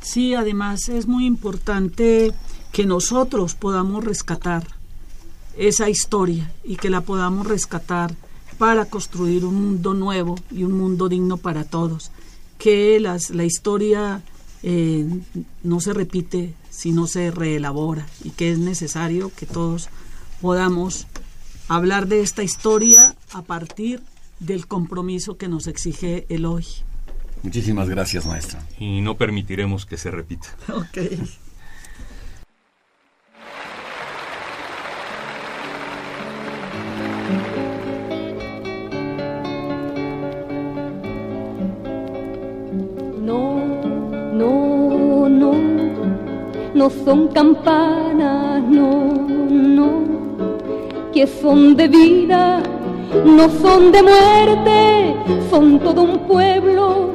Sí, 0.01 0.33
además 0.33 0.89
es 0.89 1.07
muy 1.07 1.25
importante 1.25 2.33
que 2.71 2.85
nosotros 2.85 3.55
podamos 3.55 4.03
rescatar 4.03 4.67
esa 5.57 5.89
historia 5.89 6.51
y 6.63 6.77
que 6.77 6.89
la 6.89 7.01
podamos 7.01 7.47
rescatar 7.47 8.15
para 8.57 8.85
construir 8.85 9.45
un 9.45 9.55
mundo 9.55 9.93
nuevo 9.93 10.35
y 10.51 10.63
un 10.63 10.73
mundo 10.73 11.09
digno 11.09 11.37
para 11.37 11.63
todos. 11.63 12.11
Que 12.57 12.99
las, 12.99 13.29
la 13.29 13.43
historia 13.43 14.21
eh, 14.63 15.05
no 15.63 15.79
se 15.79 15.93
repite 15.93 16.53
si 16.77 16.91
no 16.91 17.07
se 17.07 17.31
reelabora 17.31 18.05
y 18.23 18.29
que 18.29 18.51
es 18.51 18.59
necesario 18.59 19.31
que 19.35 19.47
todos 19.47 19.89
podamos 20.41 21.07
hablar 21.67 22.07
de 22.07 22.21
esta 22.21 22.43
historia 22.43 23.15
a 23.33 23.41
partir 23.41 24.03
del 24.39 24.67
compromiso 24.67 25.37
que 25.37 25.47
nos 25.47 25.65
exige 25.65 26.27
el 26.29 26.45
hoy. 26.45 26.67
Muchísimas 27.41 27.89
gracias, 27.89 28.27
maestra. 28.27 28.63
Y 28.77 29.01
no 29.01 29.17
permitiremos 29.17 29.87
que 29.87 29.97
se 29.97 30.11
repita. 30.11 30.49
Ok. 30.71 30.99
No 46.77 46.91
son 46.91 47.29
campanas, 47.29 48.61
no, 48.61 49.11
no, 49.49 49.89
que 51.11 51.25
son 51.25 51.75
de 51.75 51.87
vida, 51.87 52.61
no 53.25 53.49
son 53.49 53.91
de 53.91 54.03
muerte, 54.03 55.15
son 55.49 55.79
todo 55.79 56.03
un 56.03 56.19
pueblo 56.27 57.09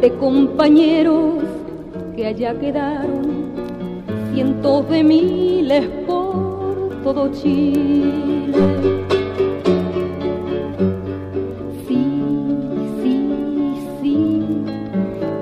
de 0.00 0.12
compañeros 0.14 1.42
que 2.14 2.26
allá 2.26 2.56
quedaron, 2.60 3.50
cientos 4.32 4.88
de 4.88 5.02
miles 5.02 5.88
por 6.06 7.02
todo 7.02 7.32
Chile. 7.32 8.52
Sí, 11.88 12.04
sí, 13.02 13.26
sí, 14.00 14.42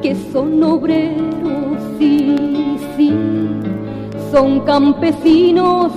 que 0.00 0.14
son 0.32 0.62
obreros, 0.62 1.25
son 4.36 4.60
campesinos, 4.66 5.92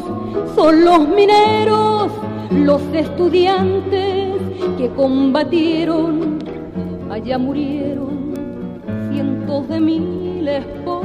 son 0.56 0.86
los 0.86 1.10
mineros, 1.10 2.10
los 2.52 2.82
estudiantes 2.94 4.42
que 4.78 4.90
combatieron, 4.96 6.40
allá 7.10 7.38
murieron 7.38 8.32
cientos 9.12 9.68
de 9.68 9.82
miles 9.82 10.64
por 10.86 11.02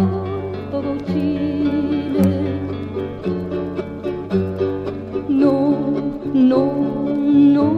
todo 0.70 0.96
Chile. 1.06 2.60
No, 5.28 5.76
no, 6.32 6.72
no, 7.18 7.72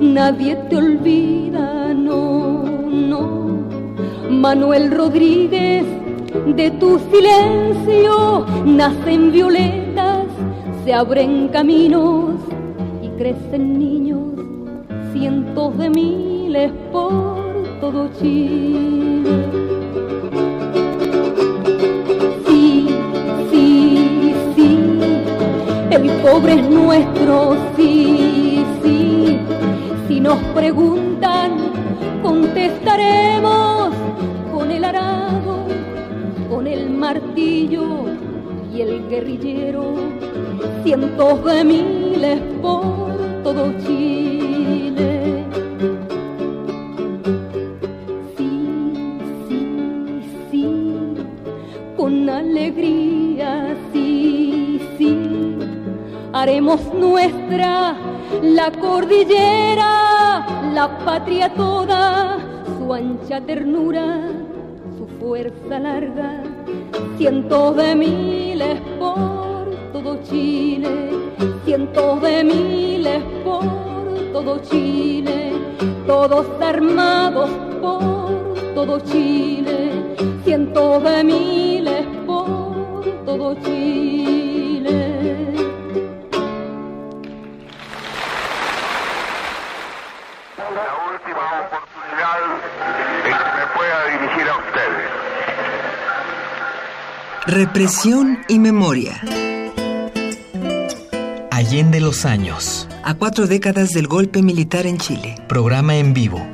nadie 0.00 0.56
te 0.70 0.76
olvida, 0.76 1.92
no, 1.92 2.64
no. 2.90 3.66
Manuel 4.30 4.92
Rodríguez, 4.92 5.84
de 6.44 6.70
tu 6.72 6.98
silencio 7.10 8.46
nacen 8.64 9.32
violetas, 9.32 10.26
se 10.84 10.92
abren 10.92 11.48
caminos 11.48 12.34
y 13.02 13.08
crecen 13.18 13.78
niños, 13.78 14.34
cientos 15.12 15.76
de 15.78 15.90
miles 15.90 16.72
por 16.92 17.36
todo 17.80 18.08
Chile. 18.18 19.30
Sí, 22.46 22.88
sí, 23.50 24.34
sí, 24.54 24.88
el 25.90 26.10
pobre 26.22 26.54
es 26.60 26.68
nuestro, 26.70 27.56
sí, 27.76 28.64
sí. 28.82 29.38
Si 30.08 30.20
nos 30.20 30.38
preguntan, 30.54 31.52
contestaremos 32.22 33.92
con 34.52 34.70
el 34.70 34.84
arado, 34.84 35.55
el 36.66 36.90
martillo 36.90 38.06
y 38.74 38.80
el 38.80 39.08
guerrillero, 39.08 39.94
cientos 40.82 41.44
de 41.44 41.64
miles 41.64 42.40
por 42.60 43.42
todo 43.42 43.72
Chile. 43.84 45.44
con 51.96 52.28
alegría, 52.28 53.74
sí, 53.92 54.80
sí, 54.96 55.58
haremos 56.32 56.80
nuestra 56.94 57.96
la 58.42 58.70
cordillera, 58.70 60.46
la 60.74 60.98
patria 61.04 61.52
toda, 61.54 62.38
su 62.78 62.92
ancha 62.92 63.40
ternura, 63.40 64.28
su 64.98 65.06
fuerza 65.18 65.78
larga, 65.78 66.42
cientos 67.16 67.76
de 67.76 67.94
miles 67.94 68.80
por 68.98 69.74
todo 69.92 70.18
Chile, 70.28 71.10
cientos 71.64 72.20
de 72.20 72.44
miles 72.44 73.22
por 73.44 73.64
todo 74.32 74.60
Chile, 74.70 75.52
todos 76.06 76.46
armados 76.60 77.50
por 77.80 78.54
todo 78.74 79.00
Chile, 79.00 79.90
cientos 80.44 81.02
de 81.02 81.24
miles 81.24 82.06
por 82.26 83.02
todo 83.24 83.54
Chile. 83.64 84.15
Represión 97.46 98.40
y 98.48 98.58
memoria. 98.58 99.22
Allende 101.52 102.00
los 102.00 102.24
años. 102.24 102.88
A 103.04 103.14
cuatro 103.14 103.46
décadas 103.46 103.92
del 103.92 104.08
golpe 104.08 104.42
militar 104.42 104.84
en 104.84 104.98
Chile. 104.98 105.36
Programa 105.46 105.94
en 105.94 106.12
vivo. 106.12 106.44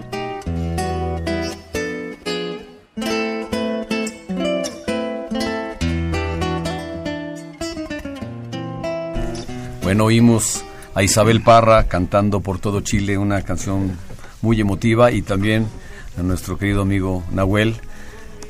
Bueno, 9.82 10.04
oímos 10.04 10.62
a 10.94 11.02
Isabel 11.02 11.42
Parra 11.42 11.88
cantando 11.88 12.40
por 12.40 12.58
todo 12.58 12.82
Chile 12.82 13.16
una 13.16 13.40
canción 13.40 13.96
muy 14.42 14.60
emotiva 14.60 15.10
y 15.10 15.22
también 15.22 15.68
a 16.18 16.22
nuestro 16.22 16.58
querido 16.58 16.82
amigo 16.82 17.24
Nahuel 17.32 17.76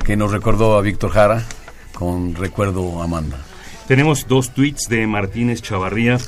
que 0.04 0.16
nos 0.16 0.32
recordó 0.32 0.76
a 0.76 0.80
Víctor 0.80 1.12
Jara 1.12 1.46
con 1.94 2.34
Recuerdo 2.34 3.02
Amanda. 3.02 3.38
Tenemos 3.88 4.26
dos 4.28 4.50
tweets 4.54 4.88
de 4.88 5.06
Martínez 5.06 5.60
Chavarría. 5.62 6.18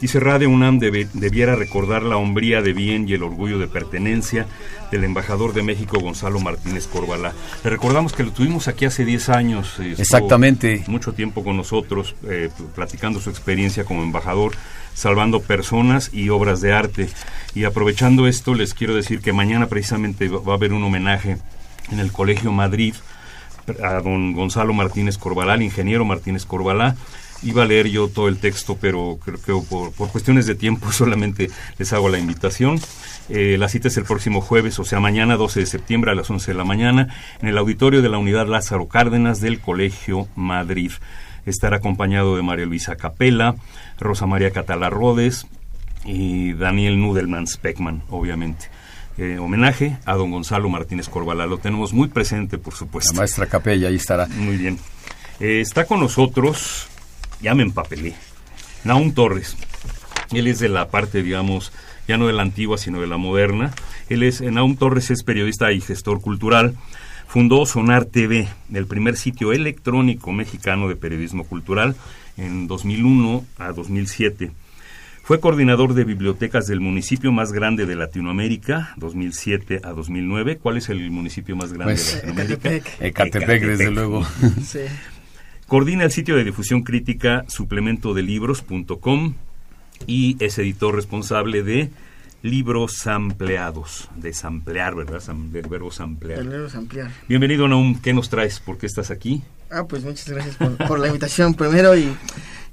Dice 0.00 0.18
Radio 0.18 0.50
UNAM 0.50 0.80
debe- 0.80 1.06
debiera 1.12 1.54
recordar 1.54 2.02
la 2.02 2.16
hombría 2.16 2.60
de 2.60 2.72
bien 2.72 3.08
y 3.08 3.12
el 3.12 3.22
orgullo 3.22 3.58
de 3.60 3.68
pertenencia 3.68 4.46
del 4.90 5.04
embajador 5.04 5.52
de 5.52 5.62
México 5.62 6.00
Gonzalo 6.00 6.40
Martínez 6.40 6.88
Corbalá. 6.88 7.32
Le 7.62 7.70
recordamos 7.70 8.12
que 8.12 8.24
lo 8.24 8.32
tuvimos 8.32 8.66
aquí 8.66 8.84
hace 8.84 9.04
10 9.04 9.28
años. 9.28 9.78
eh, 9.78 9.94
Exactamente. 9.96 10.82
Mucho 10.88 11.12
tiempo 11.12 11.44
con 11.44 11.56
nosotros, 11.56 12.16
eh, 12.28 12.50
platicando 12.74 13.20
su 13.20 13.30
experiencia 13.30 13.84
como 13.84 14.02
embajador, 14.02 14.52
salvando 14.92 15.40
personas 15.40 16.10
y 16.12 16.30
obras 16.30 16.60
de 16.60 16.72
arte. 16.72 17.08
Y 17.54 17.62
aprovechando 17.64 18.26
esto, 18.26 18.54
les 18.54 18.74
quiero 18.74 18.96
decir 18.96 19.20
que 19.20 19.32
mañana 19.32 19.68
precisamente 19.68 20.28
va 20.28 20.52
a 20.52 20.56
haber 20.56 20.72
un 20.72 20.82
homenaje 20.82 21.36
en 21.92 22.00
el 22.00 22.10
Colegio 22.10 22.50
Madrid 22.50 22.94
a 23.82 24.00
don 24.00 24.32
Gonzalo 24.32 24.72
Martínez 24.72 25.18
Corbalá, 25.18 25.54
el 25.54 25.62
ingeniero 25.62 26.04
Martínez 26.04 26.46
Corbalá. 26.46 26.96
Iba 27.44 27.64
a 27.64 27.66
leer 27.66 27.88
yo 27.88 28.06
todo 28.08 28.28
el 28.28 28.38
texto, 28.38 28.78
pero 28.80 29.18
creo 29.24 29.38
que 29.38 29.68
por, 29.68 29.92
cuestiones 29.92 30.46
de 30.46 30.54
tiempo 30.54 30.92
solamente 30.92 31.50
les 31.78 31.92
hago 31.92 32.08
la 32.08 32.18
invitación. 32.18 32.80
Eh, 33.28 33.56
la 33.58 33.68
cita 33.68 33.88
es 33.88 33.96
el 33.96 34.04
próximo 34.04 34.40
jueves, 34.40 34.78
o 34.78 34.84
sea, 34.84 35.00
mañana 35.00 35.36
12 35.36 35.60
de 35.60 35.66
septiembre 35.66 36.12
a 36.12 36.14
las 36.14 36.30
11 36.30 36.52
de 36.52 36.58
la 36.58 36.64
mañana, 36.64 37.08
en 37.40 37.48
el 37.48 37.58
auditorio 37.58 38.02
de 38.02 38.08
la 38.08 38.18
Unidad 38.18 38.46
Lázaro 38.46 38.86
Cárdenas 38.86 39.40
del 39.40 39.60
Colegio 39.60 40.28
Madrid. 40.36 40.92
Estará 41.44 41.78
acompañado 41.78 42.36
de 42.36 42.42
María 42.42 42.66
Luisa 42.66 42.96
Capela, 42.96 43.56
Rosa 43.98 44.26
María 44.26 44.52
Catala 44.52 44.90
Rodes 44.90 45.46
y 46.04 46.52
Daniel 46.52 47.00
Nudelman 47.00 47.46
Speckman, 47.46 48.02
obviamente. 48.10 48.68
Eh, 49.18 49.38
homenaje 49.38 49.98
a 50.06 50.14
don 50.14 50.30
Gonzalo 50.30 50.68
Martínez 50.70 51.08
Corbalá. 51.08 51.46
Lo 51.46 51.58
tenemos 51.58 51.92
muy 51.92 52.08
presente, 52.08 52.56
por 52.58 52.74
supuesto. 52.74 53.12
La 53.12 53.18
maestra 53.18 53.46
Capella 53.46 53.88
ahí 53.88 53.96
estará. 53.96 54.26
Muy 54.26 54.56
bien. 54.56 54.78
Eh, 55.38 55.60
está 55.60 55.86
con 55.86 56.00
nosotros, 56.00 56.86
ya 57.40 57.54
me 57.54 57.62
empapelé, 57.62 58.14
Naum 58.84 59.12
Torres. 59.12 59.56
Él 60.30 60.46
es 60.46 60.60
de 60.60 60.68
la 60.68 60.88
parte, 60.88 61.22
digamos, 61.22 61.72
ya 62.08 62.16
no 62.16 62.26
de 62.26 62.32
la 62.32 62.42
antigua, 62.42 62.78
sino 62.78 63.00
de 63.00 63.06
la 63.06 63.18
moderna. 63.18 63.72
Él 64.08 64.22
es, 64.22 64.40
eh, 64.40 64.50
Naum 64.50 64.76
Torres 64.76 65.10
es 65.10 65.22
periodista 65.24 65.72
y 65.72 65.80
gestor 65.80 66.20
cultural. 66.20 66.76
Fundó 67.26 67.66
Sonar 67.66 68.04
TV, 68.04 68.48
el 68.72 68.86
primer 68.86 69.16
sitio 69.16 69.52
electrónico 69.52 70.32
mexicano 70.32 70.88
de 70.88 70.96
periodismo 70.96 71.44
cultural, 71.44 71.96
en 72.36 72.66
2001 72.66 73.44
a 73.58 73.72
2007. 73.72 74.52
Fue 75.24 75.38
coordinador 75.40 75.94
de 75.94 76.02
bibliotecas 76.04 76.66
del 76.66 76.80
municipio 76.80 77.30
más 77.30 77.52
grande 77.52 77.86
de 77.86 77.94
Latinoamérica, 77.94 78.92
2007 78.96 79.80
a 79.84 79.90
2009. 79.90 80.58
¿Cuál 80.58 80.78
es 80.78 80.88
el 80.88 81.10
municipio 81.10 81.54
más 81.54 81.72
grande 81.72 81.94
Pues, 81.94 82.22
de 82.22 82.26
Latinoamérica? 82.26 82.72
Ecatepec. 82.74 83.00
Ecatepec, 83.02 83.62
desde 83.64 83.90
luego. 83.90 84.26
Sí. 84.64 84.80
Coordina 85.68 86.04
el 86.04 86.10
sitio 86.10 86.36
de 86.36 86.44
difusión 86.44 86.82
crítica 86.82 87.44
suplementodelibros.com 87.48 89.34
y 90.06 90.36
es 90.44 90.58
editor 90.58 90.94
responsable 90.96 91.62
de 91.62 91.90
Libros 92.42 92.94
Sampleados, 92.98 94.10
de 94.16 94.34
samplear, 94.34 94.96
¿verdad? 94.96 95.20
Sam- 95.20 95.50
del 95.52 95.68
verbo 95.68 95.92
samplear. 95.92 96.40
Del 96.40 96.48
verbo 96.48 96.68
samplear. 96.68 97.10
Bienvenido, 97.28 97.68
Naum. 97.68 98.00
¿Qué 98.00 98.12
nos 98.12 98.28
traes? 98.28 98.58
¿Por 98.58 98.76
qué 98.76 98.86
estás 98.86 99.12
aquí? 99.12 99.42
Ah, 99.70 99.84
pues 99.88 100.02
muchas 100.02 100.28
gracias 100.28 100.56
por, 100.56 100.76
por 100.88 100.98
la 100.98 101.06
invitación 101.06 101.54
primero 101.54 101.96
y, 101.96 102.12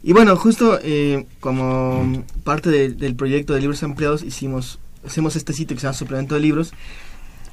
y 0.03 0.13
bueno, 0.13 0.35
justo 0.35 0.79
eh, 0.81 1.25
como 1.39 2.23
parte 2.43 2.69
de- 2.69 2.89
del 2.89 3.15
proyecto 3.15 3.53
de 3.53 3.61
libros 3.61 3.83
ampliados 3.83 4.23
hicimos, 4.23 4.79
hacemos 5.05 5.35
este 5.35 5.53
sitio 5.53 5.75
que 5.75 5.81
se 5.81 5.87
llama 5.87 5.97
Suplemento 5.97 6.35
de 6.35 6.41
Libros 6.41 6.71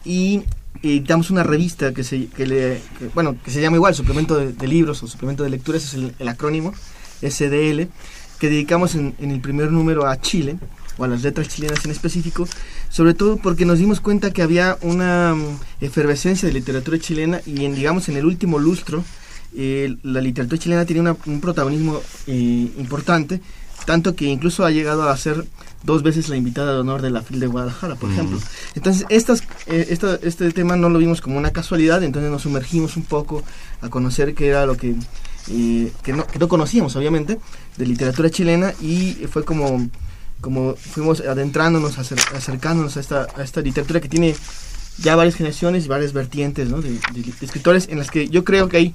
y 0.05 0.43
editamos 0.83 1.31
una 1.31 1.43
revista 1.43 1.93
que 1.93 2.05
se, 2.05 2.27
que 2.29 2.47
le, 2.47 2.81
que, 2.99 3.09
bueno, 3.15 3.37
que 3.45 3.51
se 3.51 3.61
llama 3.61 3.77
igual, 3.77 3.95
Suplemento 3.95 4.37
de, 4.37 4.53
de 4.53 4.69
Libros 4.69 5.03
o 5.03 5.07
Suplemento 5.09 5.43
de 5.43 5.51
Lecturas, 5.51 5.85
es 5.85 5.95
el, 5.95 6.15
el 6.19 6.29
acrónimo, 6.29 6.73
SDL, 7.23 7.89
que 8.39 8.51
dedicamos 8.51 8.95
en, 8.95 9.15
en 9.19 9.31
el 9.31 9.41
primer 9.41 9.73
número 9.73 10.07
a 10.07 10.21
Chile, 10.21 10.59
o 10.99 11.05
a 11.05 11.09
las 11.09 11.23
letras 11.23 11.49
chilenas 11.49 11.85
en 11.85 11.91
específico, 11.91 12.47
sobre 12.91 13.13
todo 13.15 13.37
porque 13.39 13.67
nos 13.67 13.79
dimos 13.79 14.01
cuenta 14.01 14.33
que 14.33 14.43
había 14.43 14.79
una 14.83 15.35
mm, 15.35 15.59
efervescencia 15.83 16.47
de 16.49 16.55
literatura 16.55 16.99
chilena 16.99 17.41
y 17.45 17.65
en, 17.65 17.75
digamos, 17.75 18.09
en 18.09 18.17
el 18.17 18.25
último 18.25 18.59
lustro, 18.59 19.03
eh, 19.57 19.97
la 20.03 20.21
literatura 20.21 20.59
chilena 20.61 20.85
tiene 20.85 21.01
una- 21.01 21.17
un 21.27 21.41
protagonismo 21.41 22.01
eh, 22.27 22.71
importante, 22.79 23.41
tanto 23.85 24.15
que 24.15 24.27
incluso 24.27 24.65
ha 24.65 24.71
llegado 24.71 25.09
a 25.09 25.17
ser 25.17 25.45
dos 25.85 26.03
veces 26.03 26.29
la 26.29 26.37
invitada 26.37 26.73
de 26.75 26.81
honor 26.81 27.01
de 27.03 27.11
la 27.11 27.23
FIL 27.23 27.39
de 27.41 27.47
Guadalajara, 27.47 27.95
por 27.95 28.09
Mm. 28.09 28.13
ejemplo. 28.13 28.39
Entonces, 28.75 29.07
estas, 29.09 29.43
eh, 29.67 29.87
esta- 29.91 30.19
este 30.23 30.51
tema 30.51 30.75
no 30.77 30.89
lo 30.89 30.99
vimos 30.99 31.21
como 31.21 31.39
una 31.39 31.53
casualidad, 31.53 32.03
entonces 32.03 32.31
nos 32.31 32.43
sumergimos 32.43 32.97
un 32.97 33.05
poco 33.05 33.43
a 33.81 33.89
conocer 33.89 34.35
qué 34.35 34.49
era 34.49 34.67
lo 34.67 34.77
que, 34.77 34.95
eh, 35.49 35.93
que, 36.03 36.13
no, 36.13 36.27
que 36.27 36.39
no 36.41 36.49
conocíamos, 36.49 36.97
obviamente, 36.97 37.39
de 37.77 37.87
literatura 37.87 38.29
chilena 38.31 38.75
y 38.83 39.13
fue 39.31 39.45
como, 39.45 39.89
como 40.41 40.75
fuimos 40.75 41.21
adentrándonos, 41.21 41.99
acer- 41.99 42.19
acercándonos 42.37 42.97
a 42.97 43.01
esta, 43.01 43.27
a 43.37 43.43
esta 43.45 43.61
literatura 43.61 44.01
que 44.01 44.09
tiene 44.09 44.35
ya 44.99 45.15
varias 45.15 45.37
generaciones 45.37 45.85
y 45.85 45.89
varias 45.89 46.13
vertientes 46.13 46.69
¿no? 46.69 46.81
de, 46.83 46.91
de- 46.91 47.23
de 47.23 47.47
escritores 47.47 47.87
en 47.89 47.99
las 47.99 48.11
que 48.11 48.29
yo 48.29 48.43
creo 48.45 48.69
que 48.69 48.77
hay 48.79 48.95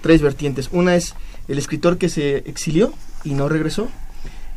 tres 0.00 0.22
vertientes. 0.22 0.68
Una 0.72 0.96
es 0.96 1.14
el 1.48 1.58
escritor 1.58 1.98
que 1.98 2.08
se 2.08 2.38
exilió 2.38 2.92
y 3.24 3.34
no 3.34 3.48
regresó. 3.48 3.88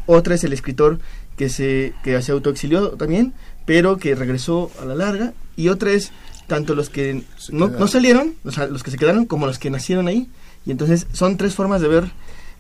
Otra 0.06 0.36
es 0.36 0.44
el 0.44 0.54
escritor 0.54 1.00
que 1.38 1.50
se, 1.50 1.94
que 2.04 2.22
se 2.22 2.32
autoexilió 2.32 2.90
también, 2.92 3.34
pero 3.66 3.98
que 3.98 4.16
regresó 4.16 4.72
a 4.82 4.86
la 4.86 4.96
larga. 4.96 5.34
Y 5.56 5.70
otra 5.70 5.92
es 5.92 6.12
tanto 6.48 6.76
los 6.76 6.90
que 6.90 7.24
no, 7.52 7.68
no 7.68 7.88
salieron, 7.88 8.36
o 8.44 8.52
sea, 8.52 8.68
los 8.68 8.84
que 8.84 8.92
se 8.92 8.98
quedaron, 8.98 9.26
como 9.26 9.48
los 9.48 9.60
que 9.60 9.70
nacieron 9.70 10.08
ahí. 10.08 10.30
Y 10.66 10.72
entonces 10.72 11.08
son 11.14 11.38
tres 11.38 11.56
formas 11.56 11.82
de 11.82 11.88
ver 11.88 12.06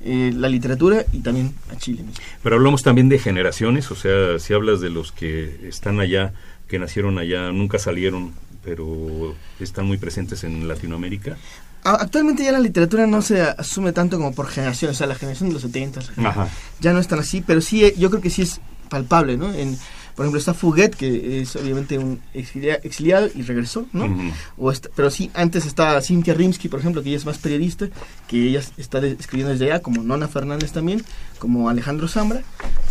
eh, 0.05 0.33
la 0.35 0.49
literatura 0.49 1.05
y 1.13 1.19
también 1.19 1.53
a 1.71 1.77
Chile 1.77 2.03
mismo. 2.03 2.21
Pero 2.41 2.55
hablamos 2.57 2.83
también 2.83 3.07
de 3.07 3.19
generaciones, 3.19 3.89
o 3.91 3.95
sea, 3.95 4.37
si 4.39 4.53
hablas 4.53 4.81
de 4.81 4.89
los 4.89 5.11
que 5.11 5.67
están 5.67 5.99
allá, 5.99 6.33
que 6.67 6.79
nacieron 6.79 7.17
allá, 7.17 7.51
nunca 7.51 7.79
salieron, 7.79 8.33
pero 8.65 9.35
están 9.59 9.85
muy 9.85 9.97
presentes 9.97 10.43
en 10.43 10.67
Latinoamérica. 10.67 11.37
Actualmente 11.83 12.43
ya 12.43 12.51
la 12.51 12.59
literatura 12.59 13.05
no 13.07 13.21
se 13.21 13.41
asume 13.41 13.91
tanto 13.91 14.17
como 14.17 14.33
por 14.33 14.47
generaciones, 14.47 14.95
o 14.95 14.99
sea, 14.99 15.07
la 15.07 15.15
generación 15.15 15.49
de 15.49 15.53
los 15.53 15.61
70 15.63 16.01
Ajá. 16.17 16.47
ya 16.79 16.93
no 16.93 16.99
es 16.99 17.07
tan 17.07 17.19
así, 17.19 17.41
pero 17.41 17.61
sí, 17.61 17.83
eh, 17.83 17.93
yo 17.97 18.09
creo 18.09 18.21
que 18.21 18.29
sí 18.29 18.41
es 18.41 18.61
palpable, 18.89 19.35
¿no? 19.37 19.53
En, 19.53 19.77
por 20.15 20.25
ejemplo, 20.25 20.39
está 20.39 20.53
Fuguet, 20.53 20.95
que 20.95 21.41
es 21.41 21.55
obviamente 21.55 21.97
un 21.97 22.19
exilia- 22.35 22.79
exiliado 22.83 23.27
y 23.33 23.41
regresó, 23.41 23.87
¿no? 23.93 24.05
Ujú. 24.05 24.21
o 24.57 24.71
está- 24.71 24.89
pero 24.95 25.09
sí, 25.09 25.31
antes 25.33 25.65
está 25.65 25.99
Cynthia 26.01 26.33
Rimsky, 26.35 26.69
por 26.69 26.79
ejemplo, 26.79 27.01
que 27.01 27.09
ella 27.09 27.17
es 27.17 27.25
más 27.25 27.37
periodista, 27.39 27.87
que 28.27 28.47
ella 28.49 28.61
está 28.77 29.01
de- 29.01 29.17
escribiendo 29.19 29.51
desde 29.51 29.65
allá, 29.65 29.81
como 29.81 30.03
Nona 30.03 30.27
Fernández 30.27 30.71
también, 30.71 31.03
como 31.39 31.67
Alejandro 31.69 32.07
Zambra. 32.07 32.43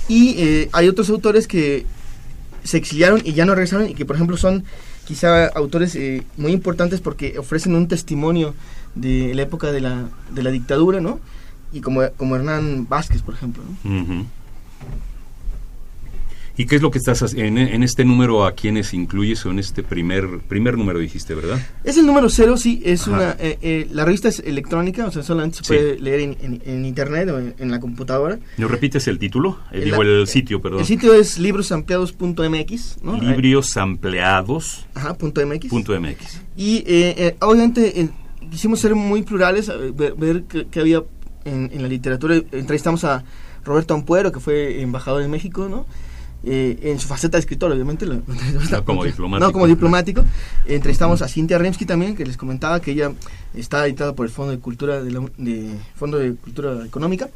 Y 0.09 0.35
eh, 0.39 0.69
hay 0.73 0.89
otros 0.89 1.09
autores 1.11 1.47
que 1.47 1.87
se 2.65 2.77
exiliaron 2.77 3.23
y 3.25 3.33
ya 3.33 3.45
no 3.45 3.55
regresaron 3.55 3.89
y 3.89 3.95
que, 3.95 4.05
por 4.05 4.17
ejemplo, 4.17 4.37
son 4.37 4.65
quizá 5.07 5.47
autores 5.47 5.95
eh, 5.97 6.23
muy 6.37 6.53
importantes 6.53 7.01
porque 7.01 7.39
ofrecen 7.39 7.75
un 7.75 7.89
testimonio 7.89 8.55
de 8.95 9.35
la 9.35 9.43
época 9.43 9.73
de 9.73 9.81
la, 9.81 10.09
de 10.31 10.43
la 10.43 10.51
dictadura, 10.51 11.01
¿no? 11.01 11.21
Y 11.73 11.81
como, 11.81 12.03
como 12.17 12.37
Hernán 12.37 12.87
Vázquez, 12.89 13.23
por 13.23 13.35
ejemplo, 13.35 13.63
¿no? 13.85 14.03
Ujú. 14.03 14.27
¿Y 16.57 16.67
qué 16.67 16.77
es 16.77 16.83
lo 16.83 16.91
que 16.91 16.99
estás 16.99 17.23
haciendo? 17.23 17.61
En, 17.61 17.83
este 17.83 18.05
número 18.05 18.45
a 18.45 18.53
quiénes 18.53 18.93
incluyes 18.93 19.45
o 19.47 19.51
en 19.51 19.59
este 19.59 19.83
primer 19.83 20.39
primer 20.41 20.77
número 20.77 20.99
dijiste, 20.99 21.35
verdad? 21.35 21.59
Es 21.83 21.97
el 21.97 22.07
número 22.07 22.29
cero, 22.29 22.57
sí, 22.57 22.83
es 22.85 23.07
una 23.07 23.37
eh, 23.39 23.59
eh, 23.63 23.89
la 23.91 24.05
revista 24.05 24.29
es 24.29 24.41
electrónica, 24.41 25.07
o 25.07 25.11
sea, 25.11 25.23
solamente 25.23 25.59
se 25.59 25.65
puede 25.65 25.99
leer 25.99 26.21
en, 26.21 26.85
internet 26.85 27.31
o 27.31 27.39
en, 27.39 27.71
la 27.71 27.81
computadora. 27.81 28.39
¿No 28.59 28.69
repites 28.69 29.09
el 29.09 29.19
título? 29.19 29.59
El, 29.71 29.85
digo, 29.85 30.03
el 30.03 30.27
sitio, 30.27 30.61
perdón. 30.61 30.81
El 30.81 30.87
sitio 30.87 31.15
es 31.15 31.39
librosampliados.mx, 31.39 33.03
¿no? 33.03 33.19
Librosampliados. 33.19 34.87
Ajá, 34.95 35.15
punto 35.15 35.45
MX. 35.47 35.69
Punto 35.69 35.99
MX. 35.99 36.41
Y 36.57 36.85
eh, 36.87 37.35
obviamente 37.41 38.11
quisimos 38.53 38.81
ser 38.81 38.95
muy 38.95 39.23
plurales, 39.23 39.73
ver, 39.97 40.45
qué, 40.45 40.81
había 40.81 41.03
en, 41.47 41.71
en 41.73 41.83
la 41.83 41.89
literatura. 41.89 42.35
Entrevistamos 42.35 43.03
a 43.03 43.25
Roberto 43.65 43.95
Ampuero, 43.95 44.31
que 44.31 44.41
fue 44.41 44.83
embajador 44.83 45.23
en 45.23 45.31
México, 45.31 45.69
¿no? 45.69 45.87
Eh, 46.45 46.91
en 46.91 47.01
su 47.01 47.09
faceta 47.09 47.39
de 47.39 47.41
escritor, 47.41 47.73
obviamente. 47.73 48.05
no 48.05 48.85
como 48.85 49.05
diplomático. 49.05 49.47
No 49.47 49.53
como 49.53 49.67
diplomático. 49.67 50.25
Entrevistamos 50.67 51.23
a 51.23 51.29
Cintia 51.29 51.57
Remsky 51.57 51.87
también, 51.87 52.15
que 52.15 52.27
les 52.27 52.37
comentaba 52.37 52.81
que 52.81 52.91
ella 52.91 53.13
está 53.55 53.87
editada 53.87 54.15
por 54.15 54.27
el 54.27 54.33
Fondo 54.33 54.53
de 54.53 54.59
Cultura, 54.59 55.01
de, 55.03 55.79
Fondo 55.97 56.19
de 56.19 56.35
Cultura 56.35 56.85
Económica. 56.85 57.31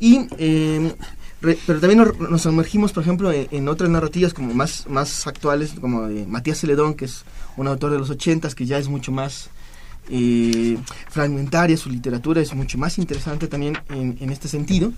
Y, 0.00 0.26
em, 0.38 0.92
pero 1.40 1.78
también 1.78 2.10
nos, 2.30 2.42
sumergimos, 2.42 2.92
por 2.92 3.02
ejemplo, 3.02 3.30
en, 3.32 3.68
otras 3.68 3.90
narrativas 3.90 4.32
como 4.32 4.54
más, 4.54 4.86
más 4.88 5.26
actuales, 5.26 5.74
como 5.78 6.06
de 6.06 6.26
Matías 6.26 6.58
Celedón, 6.58 6.94
que 6.94 7.04
es 7.04 7.24
un 7.58 7.68
autor 7.68 7.90
de 7.90 7.98
los 7.98 8.08
ochentas, 8.08 8.54
que 8.54 8.64
ya 8.64 8.78
es 8.78 8.88
mucho 8.88 9.12
más 9.12 9.50
eh, 10.08 10.78
fragmentaria, 11.08 11.76
su 11.76 11.90
literatura 11.90 12.40
es 12.40 12.54
mucho 12.54 12.78
más 12.78 12.98
interesante 12.98 13.48
también 13.48 13.78
en, 13.90 14.16
en 14.20 14.30
este 14.30 14.48
sentido. 14.48 14.92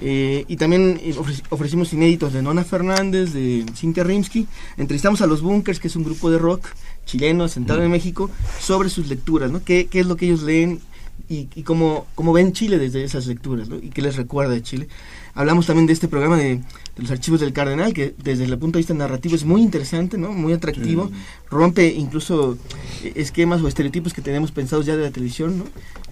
Eh, 0.00 0.44
y 0.46 0.56
también 0.56 1.00
eh, 1.02 1.14
ofrecimos 1.50 1.92
inéditos 1.92 2.32
de 2.32 2.40
Nona 2.40 2.64
Fernández, 2.64 3.32
de 3.32 3.66
Cintia 3.74 4.04
Rimsky. 4.04 4.46
Entrevistamos 4.76 5.20
a 5.22 5.26
los 5.26 5.42
Bunkers, 5.42 5.80
que 5.80 5.88
es 5.88 5.96
un 5.96 6.04
grupo 6.04 6.30
de 6.30 6.38
rock 6.38 6.66
chileno 7.04 7.44
asentado 7.44 7.82
en 7.82 7.90
México, 7.90 8.30
sobre 8.60 8.90
sus 8.90 9.08
lecturas, 9.08 9.50
¿no? 9.50 9.62
¿Qué, 9.64 9.86
qué 9.86 10.00
es 10.00 10.06
lo 10.06 10.16
que 10.16 10.26
ellos 10.26 10.42
leen 10.42 10.80
y, 11.28 11.48
y 11.54 11.62
cómo, 11.62 12.06
cómo, 12.14 12.32
ven 12.32 12.52
Chile 12.52 12.78
desde 12.78 13.02
esas 13.02 13.26
lecturas, 13.26 13.68
¿no? 13.68 13.76
Y 13.76 13.90
qué 13.90 14.02
les 14.02 14.16
recuerda 14.16 14.52
de 14.52 14.62
Chile. 14.62 14.88
Hablamos 15.34 15.66
también 15.66 15.86
de 15.86 15.92
este 15.92 16.08
programa 16.08 16.36
de, 16.36 16.60
los 16.98 17.10
archivos 17.10 17.40
del 17.40 17.52
Cardenal, 17.52 17.94
que 17.94 18.14
desde 18.22 18.44
el 18.44 18.58
punto 18.58 18.76
de 18.76 18.80
vista 18.80 18.94
narrativo 18.94 19.36
es 19.36 19.44
muy 19.44 19.62
interesante, 19.62 20.18
¿no? 20.18 20.32
Muy 20.32 20.52
atractivo. 20.52 21.10
Rompe 21.50 21.86
incluso 21.86 22.58
eh, 23.02 23.12
esquemas 23.16 23.62
o 23.62 23.68
estereotipos 23.68 24.12
que 24.12 24.20
tenemos 24.20 24.50
pensados 24.50 24.84
ya 24.84 24.96
de 24.96 25.04
la 25.04 25.10
televisión, 25.10 25.58
¿no? 25.58 25.64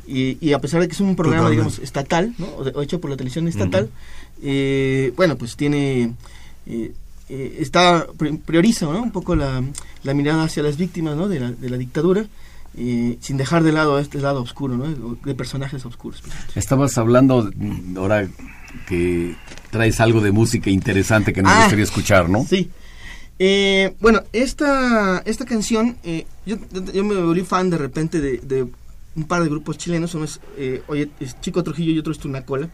Y, 0.09 0.53
a 0.53 0.61
pesar 0.61 0.81
de 0.81 0.87
que 0.87 0.95
es 0.95 1.01
un 1.01 1.17
programa, 1.17 1.51
digamos, 1.51 1.81
estatal, 1.81 2.33
¿no? 2.39 2.47
O, 2.47 2.83
hecho 2.83 3.01
por 3.01 3.11
la 3.11 3.17
televisión 3.17 3.49
estatal, 3.49 3.91
eh, 4.43 5.13
bueno, 5.17 5.37
pues 5.37 5.57
tiene... 5.57 6.15
Eh, 6.67 6.93
está 7.29 8.07
prioriza 8.45 8.87
¿no? 8.87 9.03
un 9.03 9.11
poco 9.11 9.35
la, 9.35 9.61
la, 10.05 10.15
mirada 10.15 10.45
hacia 10.45 10.63
las 10.63 10.77
víctimas 10.77 11.17
¿no? 11.17 11.27
de, 11.27 11.41
la, 11.41 11.51
de 11.51 11.71
la 11.71 11.77
dictadura 11.77 12.25
sin 12.77 13.37
dejar 13.37 13.65
de 13.65 13.73
lado 13.73 13.99
este 13.99 14.21
lado 14.21 14.43
oscuro, 14.43 14.77
¿no? 14.77 15.17
de 15.25 15.35
personajes 15.35 15.85
oscuros. 15.87 16.23
Estabas 16.55 16.97
hablando 16.99 17.51
ahora 17.97 18.29
que 18.87 19.35
traes 19.71 20.01
algo 20.01 20.21
de 20.21 20.33
música 20.33 20.71
interesante 20.71 21.33
que 21.33 21.43
nos 21.43 21.53
ah, 21.53 21.61
gustaría 21.61 21.85
escuchar, 21.85 22.29
¿no? 22.29 22.45
Sí. 22.45 22.71
Eh, 23.39 23.95
bueno, 24.01 24.23
esta, 24.33 25.23
esta 25.27 25.45
canción, 25.45 25.97
eh, 26.03 26.27
yo, 26.47 26.57
yo, 26.93 27.05
me 27.05 27.15
volví 27.17 27.43
fan 27.43 27.69
de 27.69 27.79
repente 27.79 28.21
de, 28.21 28.67
un 29.15 29.25
par 29.25 29.43
de 29.43 29.49
grupos 29.49 29.77
chilenos, 29.79 30.15
uno 30.15 30.25
es, 30.25 30.41
eh, 30.57 30.83
oye, 30.89 31.11
es 31.21 31.39
Chico 31.41 31.63
Trujillo 31.63 31.93
y 31.93 31.99
otro 31.99 32.13
es 32.13 32.19
Tunacola, 32.19 32.71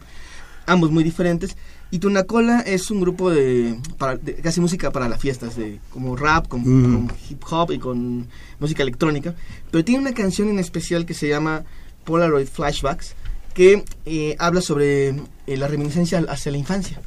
ambos 0.65 0.91
muy 0.91 1.03
diferentes. 1.03 1.57
Y 1.91 1.99
Tunacola 1.99 2.61
es 2.61 2.89
un 2.89 3.01
grupo 3.01 3.29
de, 3.29 3.77
para, 3.97 4.17
casi 4.41 4.59
música 4.59 4.89
para 4.89 5.07
las 5.07 5.21
fiestas, 5.21 5.55
de, 5.55 5.79
como 5.91 6.15
rap, 6.15 6.47
con, 6.47 6.63
con, 6.63 7.11
hip 7.29 7.43
hop 7.49 7.71
y 7.71 7.77
con 7.77 8.27
música 8.59 8.81
electrónica. 8.81 9.35
Pero 9.69 9.85
tiene 9.85 10.01
una 10.01 10.13
canción 10.13 10.49
en 10.49 10.59
especial 10.59 11.05
que 11.05 11.13
se 11.13 11.27
llama 11.27 11.63
Polaroid 12.03 12.47
Flashbacks, 12.47 13.15
que 13.53 13.83
eh, 14.05 14.35
habla 14.39 14.61
sobre 14.61 15.09
eh, 15.09 15.57
la 15.57 15.67
reminiscencia 15.67 16.19
hacia 16.27 16.51
la 16.51 16.57
infancia. 16.57 17.01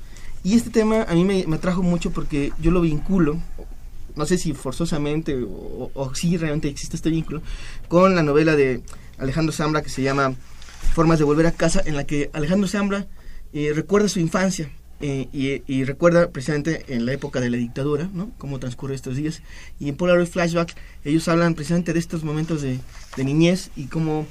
Y 0.45 0.55
este 0.55 0.71
tema 0.71 1.03
a 1.03 1.15
mí 1.15 1.25
me, 1.25 1.45
atrajo 1.55 1.83
mucho 1.83 2.13
porque 2.13 2.53
yo 2.61 2.71
lo 2.71 2.81
vinculo, 2.81 3.39
no 4.15 4.27
sé 4.27 4.39
si 4.39 4.53
forzosamente 4.55 5.37
o, 5.45 6.15
si 6.15 6.37
realmente 6.37 6.69
existe 6.69 6.97
este 6.97 7.11
vínculo, 7.11 7.43
con 7.89 8.15
la 8.15 8.23
novela 8.23 8.55
de 8.55 8.81
Alejandro 9.19 9.53
Zambra 9.53 9.83
que 9.83 9.91
se 9.91 10.03
llama 10.03 10.35
Formas 10.95 11.19
de 11.19 11.25
Volver 11.25 11.47
a 11.47 11.53
Casa, 11.53 11.83
en 11.85 11.97
la 11.97 12.05
que 12.05 12.31
Alejandro 12.33 12.69
Zambra 12.69 13.07
eh, 13.53 13.73
recuerda 13.75 14.09
su 14.09 14.21
infancia. 14.21 14.71
y, 14.99 15.85
recuerda 15.85 16.31
precisamente 16.31 16.87
en 16.89 17.05
la 17.05 17.13
época 17.13 17.41
de 17.41 17.51
la 17.51 17.59
dictadura, 17.59 18.09
¿no? 18.15 18.31
Cómo 18.39 18.59
transcurre 18.59 18.95
estos 18.95 19.17
días. 19.17 19.43
Y 19.79 19.91
en 19.91 19.97
Polaroid 19.97 20.27
Flashbacks 20.27 20.75
ellos 21.05 21.29
hablan 21.29 21.55
precisamente 21.55 21.93
de 21.93 21.99
estos 21.99 22.25
momentos 22.25 22.63
de 22.63 22.81
niñez 23.19 23.71
y 23.77 23.89
cómo 23.89 24.27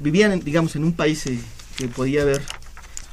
vivían, 0.00 0.40
digamos, 0.40 0.74
en 0.76 0.84
un 0.84 0.92
país 0.92 1.26
eh, 1.26 1.38
que 1.76 1.88
podía 1.88 2.22
haber 2.22 2.42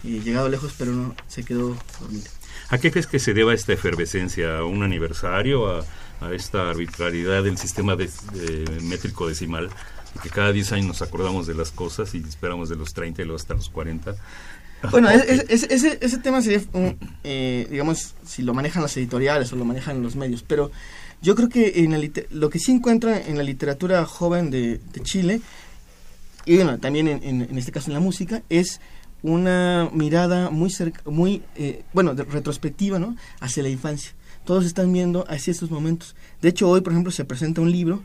eh, 0.04 0.22
llegado 0.24 0.50
lejos, 0.50 0.74
pero 0.78 0.92
no 0.92 1.16
se 1.28 1.44
quedó 1.44 1.78
dormido. 2.00 2.30
¿A 2.70 2.78
qué 2.78 2.92
crees 2.92 3.08
que 3.08 3.20
se 3.20 3.34
deba 3.34 3.54
esta 3.54 3.74
efervescencia? 3.74 4.58
¿A 4.58 4.66
un 4.66 4.84
aniversario? 4.84 5.80
¿A, 5.80 5.86
esta 6.34 6.72
arbitrariedad 6.72 7.44
del 7.44 7.60
sistema 7.60 7.96
de, 7.96 8.10
métrico 8.82 9.28
decimal? 9.28 9.70
Que 10.24 10.30
cada 10.30 10.52
10 10.52 10.72
años 10.72 10.88
nos 10.88 11.02
acordamos 11.04 11.46
de 11.46 11.54
las 11.54 11.70
cosas 11.70 12.16
y 12.16 12.18
esperamos 12.18 12.70
de 12.70 12.76
los 12.76 12.96
30 12.96 13.22
y 13.22 13.26
luego 13.26 13.36
hasta 13.36 13.54
los 13.54 13.70
40. 13.70 14.16
Bueno, 14.90 15.10
ese, 15.10 15.68
ese, 16.02 16.18
tema 16.18 16.42
sería, 16.42 16.62
eh, 17.24 17.68
digamos, 17.70 18.16
si 18.26 18.42
lo 18.42 18.56
manejan 18.56 18.82
las 18.82 18.98
editoriales 18.98 19.54
o 19.54 19.56
lo 19.56 19.66
manejan 19.66 20.02
los 20.02 20.16
medios, 20.16 20.44
pero 20.44 20.72
yo 21.22 21.36
creo 21.36 21.50
que 21.50 21.84
en 21.84 22.12
lo 22.32 22.50
que 22.50 22.60
sí 22.60 22.72
encuentra 22.72 23.20
en 23.20 23.38
la 23.38 23.44
literatura 23.44 24.04
joven 24.06 24.50
de, 24.50 24.80
de 24.94 25.02
Chile 25.02 25.42
y 26.48 26.56
bueno, 26.56 26.80
también 26.80 27.08
en, 27.08 27.58
este 27.58 27.74
caso 27.74 27.90
en 27.90 27.94
la 27.94 28.00
música, 28.00 28.42
es 28.50 28.80
una 29.22 29.90
mirada 29.94 30.50
muy 30.50 30.70
cerca, 30.70 31.02
muy, 31.06 31.44
eh, 31.58 31.84
bueno, 31.92 32.14
retrospectiva, 32.14 33.00
¿no? 33.00 33.18
Hacia 33.42 33.64
la 33.64 33.70
infancia. 33.70 34.14
Todos 34.46 34.66
están 34.66 34.94
viendo 34.94 35.26
hacia 35.28 35.52
estos 35.52 35.70
momentos. 35.72 36.16
De 36.42 36.48
hecho, 36.48 36.70
hoy, 36.70 36.80
por 36.80 36.94
ejemplo, 36.94 37.12
se 37.12 37.26
presenta 37.26 37.60
un 37.60 37.70
libro 37.70 38.02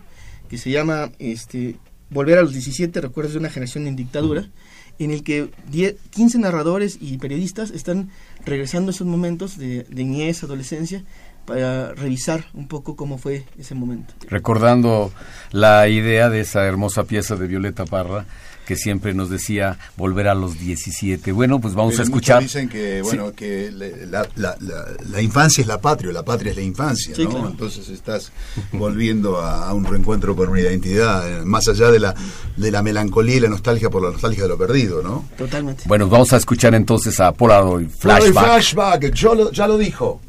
que 0.48 0.58
se 0.58 0.70
llama 0.70 1.12
este, 1.20 1.76
Volver 2.10 2.38
a 2.38 2.42
los 2.42 2.52
17, 2.52 3.00
recuerdos 3.00 3.34
de 3.34 3.38
una 3.38 3.48
generación 3.48 3.86
en 3.86 3.94
dictadura, 3.94 4.50
en 4.98 5.12
el 5.12 5.22
que 5.22 5.48
10, 5.70 5.94
15 6.10 6.38
narradores 6.38 6.98
y 7.00 7.18
periodistas 7.18 7.70
están 7.70 8.10
regresando 8.44 8.90
a 8.90 8.94
esos 8.94 9.06
momentos 9.06 9.56
de, 9.56 9.84
de 9.84 10.04
niñez, 10.04 10.42
adolescencia, 10.42 11.04
para 11.44 11.92
revisar 11.94 12.46
un 12.54 12.68
poco 12.68 12.96
cómo 12.96 13.18
fue 13.18 13.44
ese 13.58 13.74
momento. 13.74 14.14
Recordando 14.28 15.12
la 15.50 15.88
idea 15.88 16.30
de 16.30 16.40
esa 16.40 16.64
hermosa 16.64 17.04
pieza 17.04 17.36
de 17.36 17.46
Violeta 17.46 17.84
Parra, 17.84 18.26
que 18.66 18.76
siempre 18.76 19.12
nos 19.14 19.28
decía 19.28 19.78
volver 19.96 20.28
a 20.28 20.34
los 20.34 20.58
17. 20.58 21.32
Bueno, 21.32 21.60
pues 21.60 21.74
vamos 21.74 21.98
a 21.98 22.02
escuchar. 22.02 22.42
Dicen 22.42 22.68
que, 22.68 23.02
bueno, 23.02 23.32
que 23.32 23.70
la, 23.72 24.26
la, 24.36 25.22
infancia 25.22 25.62
es 25.62 25.66
la 25.66 25.80
patria, 25.80 26.12
la 26.12 26.24
patria 26.24 26.50
es 26.50 26.56
la 26.56 26.62
infancia, 26.62 27.14
¿no? 27.18 27.48
Entonces 27.48 27.88
estás 27.88 28.32
volviendo 28.72 29.38
a, 29.38 29.72
un 29.74 29.84
reencuentro 29.84 30.36
con 30.36 30.48
una 30.48 30.60
identidad, 30.60 31.28
eh, 31.28 31.44
más 31.44 31.66
allá 31.68 31.90
de 31.90 31.98
la, 31.98 32.14
de 32.56 32.70
la 32.70 32.82
melancolía 32.82 33.36
y 33.36 33.40
la 33.40 33.48
nostalgia 33.48 33.90
por 33.90 34.02
la 34.02 34.10
nostalgia 34.10 34.44
de 34.44 34.48
lo 34.48 34.58
perdido, 34.58 35.02
¿no? 35.02 35.24
Totalmente. 35.36 35.84
Bueno, 35.86 36.08
vamos 36.08 36.32
a 36.32 36.36
escuchar 36.36 36.74
entonces 36.74 37.18
a 37.20 37.32
Polaroid 37.32 37.88
Flashback. 37.88 38.44
Flashback, 38.44 39.12
yo 39.12 39.50
ya 39.50 39.66
lo 39.66 39.76
dijo. 39.76 40.20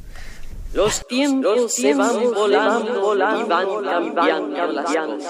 Los 0.74 1.06
tiempos, 1.08 1.72
se 1.74 1.94
van 1.94 2.34
volando, 2.34 3.16
y 3.16 3.44
van 3.48 3.84
cambiando 3.84 4.68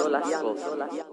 las 0.10 0.36
cosas. 0.38 1.13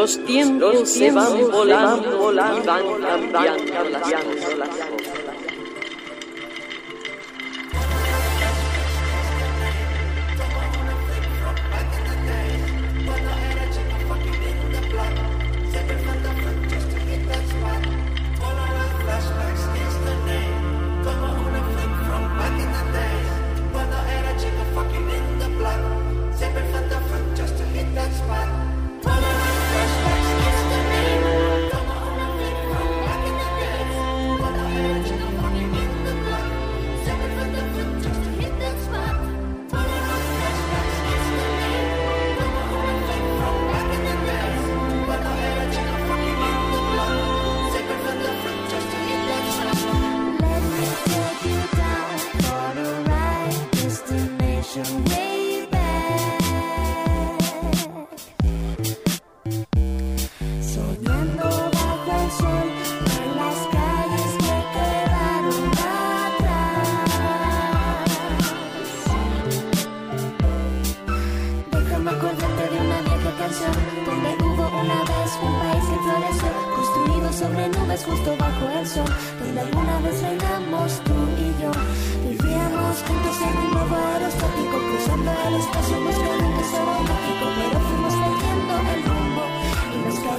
Los 0.00 0.24
tiempos, 0.24 0.88
se 0.88 1.10
van 1.10 1.50
volando, 1.50 2.32
y 2.32 2.66
van 2.66 2.96
cambiando 3.02 3.84
las 3.90 4.00
cosas. 4.00 4.99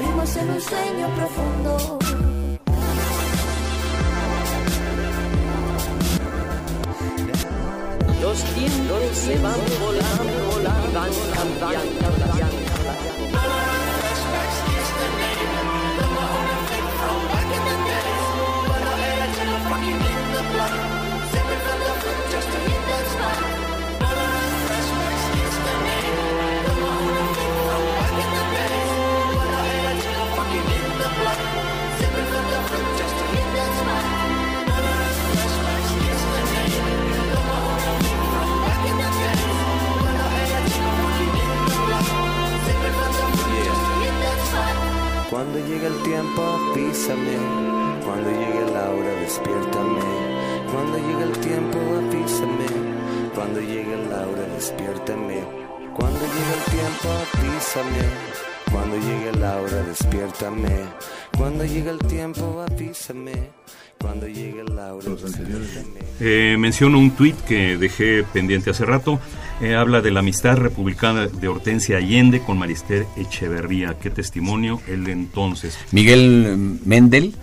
Caímos 0.01 0.35
en 0.35 0.49
un 0.49 0.61
sueño 0.61 1.07
profundo. 1.15 1.99
Los 8.21 8.43
tiempos 8.55 9.01
se 9.13 9.35
van 9.39 9.61
volando, 9.81 10.33
volando, 10.51 10.91
van 10.93 11.11
cambiando, 11.35 12.07
Cuando 45.31 45.59
llegue 45.59 45.87
el 45.87 46.03
tiempo, 46.03 46.41
avísame. 46.41 47.37
Cuando 48.03 48.29
llegue 48.31 48.69
la 48.73 48.89
hora, 48.91 49.11
despiértame. 49.21 50.01
Cuando 50.69 50.97
llegue 50.97 51.23
el 51.23 51.37
tiempo, 51.39 51.77
avísame. 51.79 52.67
Cuando 53.33 53.61
llegue 53.61 53.95
la 54.09 54.27
hora, 54.27 54.43
despiértame. 54.53 55.41
Cuando 55.95 56.19
llegue 56.19 56.53
el 56.57 56.63
tiempo, 56.75 57.07
avísame. 57.31 58.03
Cuando 58.73 58.97
llegue 58.97 59.31
la 59.39 59.55
hora, 59.61 59.83
despiértame. 59.83 60.85
Cuando 61.37 61.63
llegue 61.63 61.91
el 61.91 61.99
tiempo, 61.99 62.65
avísame. 62.69 63.51
Cuando 64.01 64.27
llegue 64.27 64.63
la 64.63 64.93
hora, 64.93 65.09
despiértame. 65.09 66.01
Eh, 66.19 66.55
menciono 66.57 66.97
un 66.97 67.11
tuit 67.11 67.35
que 67.41 67.77
dejé 67.77 68.23
pendiente 68.23 68.71
hace 68.71 68.85
rato. 68.85 69.19
Eh, 69.61 69.75
habla 69.75 70.01
de 70.01 70.11
la 70.11 70.21
amistad 70.21 70.57
republicana 70.57 71.27
de 71.27 71.47
Hortensia 71.47 71.97
Allende 71.97 72.41
con 72.41 72.57
Marister 72.57 73.05
Echeverría. 73.15 73.97
Qué 73.99 74.09
testimonio 74.09 74.81
el 74.87 75.03
de 75.03 75.11
entonces. 75.11 75.77
Miguel 75.91 76.79
Mendel 76.85 77.35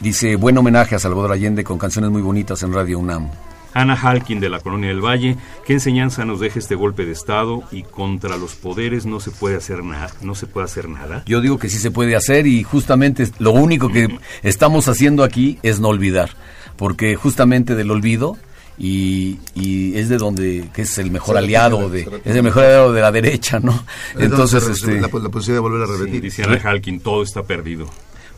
dice, 0.00 0.36
buen 0.36 0.56
homenaje 0.56 0.94
a 0.94 0.98
Salvador 0.98 1.32
Allende 1.32 1.64
con 1.64 1.78
canciones 1.78 2.10
muy 2.10 2.22
bonitas 2.22 2.62
en 2.62 2.72
Radio 2.72 2.98
UNAM. 2.98 3.30
Ana 3.72 3.94
Halkin 3.94 4.40
de 4.40 4.48
la 4.48 4.60
Colonia 4.60 4.88
del 4.88 5.04
Valle, 5.04 5.36
¿qué 5.64 5.74
enseñanza 5.74 6.24
nos 6.24 6.40
deja 6.40 6.58
este 6.58 6.74
golpe 6.74 7.06
de 7.06 7.12
Estado 7.12 7.62
y 7.70 7.82
contra 7.82 8.36
los 8.36 8.54
poderes 8.54 9.06
no 9.06 9.20
se 9.20 9.30
puede 9.30 9.56
hacer 9.56 9.84
nada? 9.84 10.10
No 10.22 10.34
se 10.34 10.46
puede 10.46 10.64
hacer 10.64 10.88
nada. 10.88 11.22
Yo 11.26 11.40
digo 11.40 11.58
que 11.58 11.68
sí 11.68 11.78
se 11.78 11.90
puede 11.90 12.16
hacer 12.16 12.46
y 12.46 12.62
justamente 12.62 13.28
lo 13.38 13.52
único 13.52 13.88
que 13.88 14.18
estamos 14.42 14.88
haciendo 14.88 15.24
aquí 15.24 15.58
es 15.62 15.80
no 15.80 15.88
olvidar, 15.88 16.30
porque 16.76 17.16
justamente 17.16 17.74
del 17.74 17.90
olvido 17.90 18.36
y, 18.78 19.38
y 19.54 19.96
es 19.98 20.08
de 20.08 20.16
donde 20.16 20.68
que 20.72 20.82
es 20.82 20.98
el 20.98 21.10
mejor 21.10 21.36
aliado 21.36 21.90
de 21.90 22.08
es 22.24 22.34
el 22.34 22.42
mejor 22.42 22.64
aliado 22.64 22.92
de 22.92 23.00
la 23.02 23.12
derecha, 23.12 23.60
¿no? 23.60 23.84
Entonces, 24.18 24.62
Entonces, 24.64 24.68
este 24.80 24.94
la, 24.94 25.08
la 25.08 25.28
posibilidad 25.28 25.56
de 25.56 25.60
volver 25.60 25.82
a 25.82 25.92
repetir. 25.98 26.22
Dice 26.22 26.44
Ana 26.44 26.60
Halkin, 26.62 27.00
todo 27.00 27.22
está 27.22 27.42
perdido. 27.42 27.88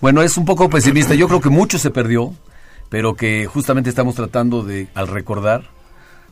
Bueno, 0.01 0.21
es 0.21 0.37
un 0.37 0.45
poco 0.45 0.69
pesimista. 0.69 1.15
Yo 1.15 1.29
creo 1.29 1.41
que 1.41 1.49
mucho 1.49 1.79
se 1.79 1.91
perdió, 1.91 2.35
pero 2.93 3.15
que 3.15 3.47
justamente 3.47 3.89
estamos 3.89 4.15
tratando 4.15 4.63
de, 4.63 4.87
al 4.93 5.09
recordar, 5.09 5.63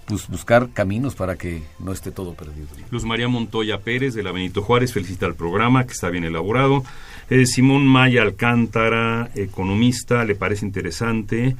pues 0.04 0.28
buscar 0.28 0.68
caminos 0.74 1.14
para 1.14 1.36
que 1.36 1.62
no 1.78 1.90
esté 1.90 2.10
todo 2.10 2.34
perdido. 2.34 2.68
Luz 2.90 3.02
María 3.06 3.28
Montoya 3.28 3.78
Pérez 3.78 4.12
de 4.12 4.22
la 4.22 4.30
Benito 4.30 4.60
Juárez 4.60 4.92
felicita 4.92 5.24
al 5.24 5.34
programa, 5.34 5.86
que 5.86 5.94
está 5.94 6.10
bien 6.10 6.24
elaborado. 6.24 6.84
Eh, 7.30 7.46
Simón 7.46 7.86
Maya 7.86 8.20
Alcántara, 8.20 9.30
economista, 9.36 10.22
le 10.26 10.34
parece 10.34 10.66
interesante 10.66 11.56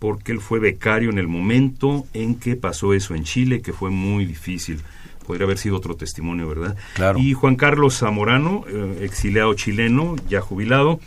porque 0.00 0.32
él 0.32 0.40
fue 0.40 0.58
becario 0.58 1.10
en 1.10 1.18
el 1.18 1.28
momento 1.28 2.06
en 2.12 2.34
que 2.34 2.56
pasó 2.56 2.92
eso 2.92 3.14
en 3.14 3.22
Chile, 3.22 3.62
que 3.62 3.72
fue 3.72 3.90
muy 3.90 4.24
difícil. 4.24 4.80
Podría 5.28 5.44
haber 5.44 5.58
sido 5.58 5.76
otro 5.76 5.94
testimonio, 5.94 6.48
¿verdad? 6.48 6.76
Claro. 6.94 7.20
Y 7.20 7.34
Juan 7.34 7.54
Carlos 7.54 7.98
Zamorano, 7.98 8.64
eh, 8.66 8.98
exiliado 9.02 9.54
chileno, 9.54 10.16
ya 10.28 10.40
jubilado, 10.40 10.98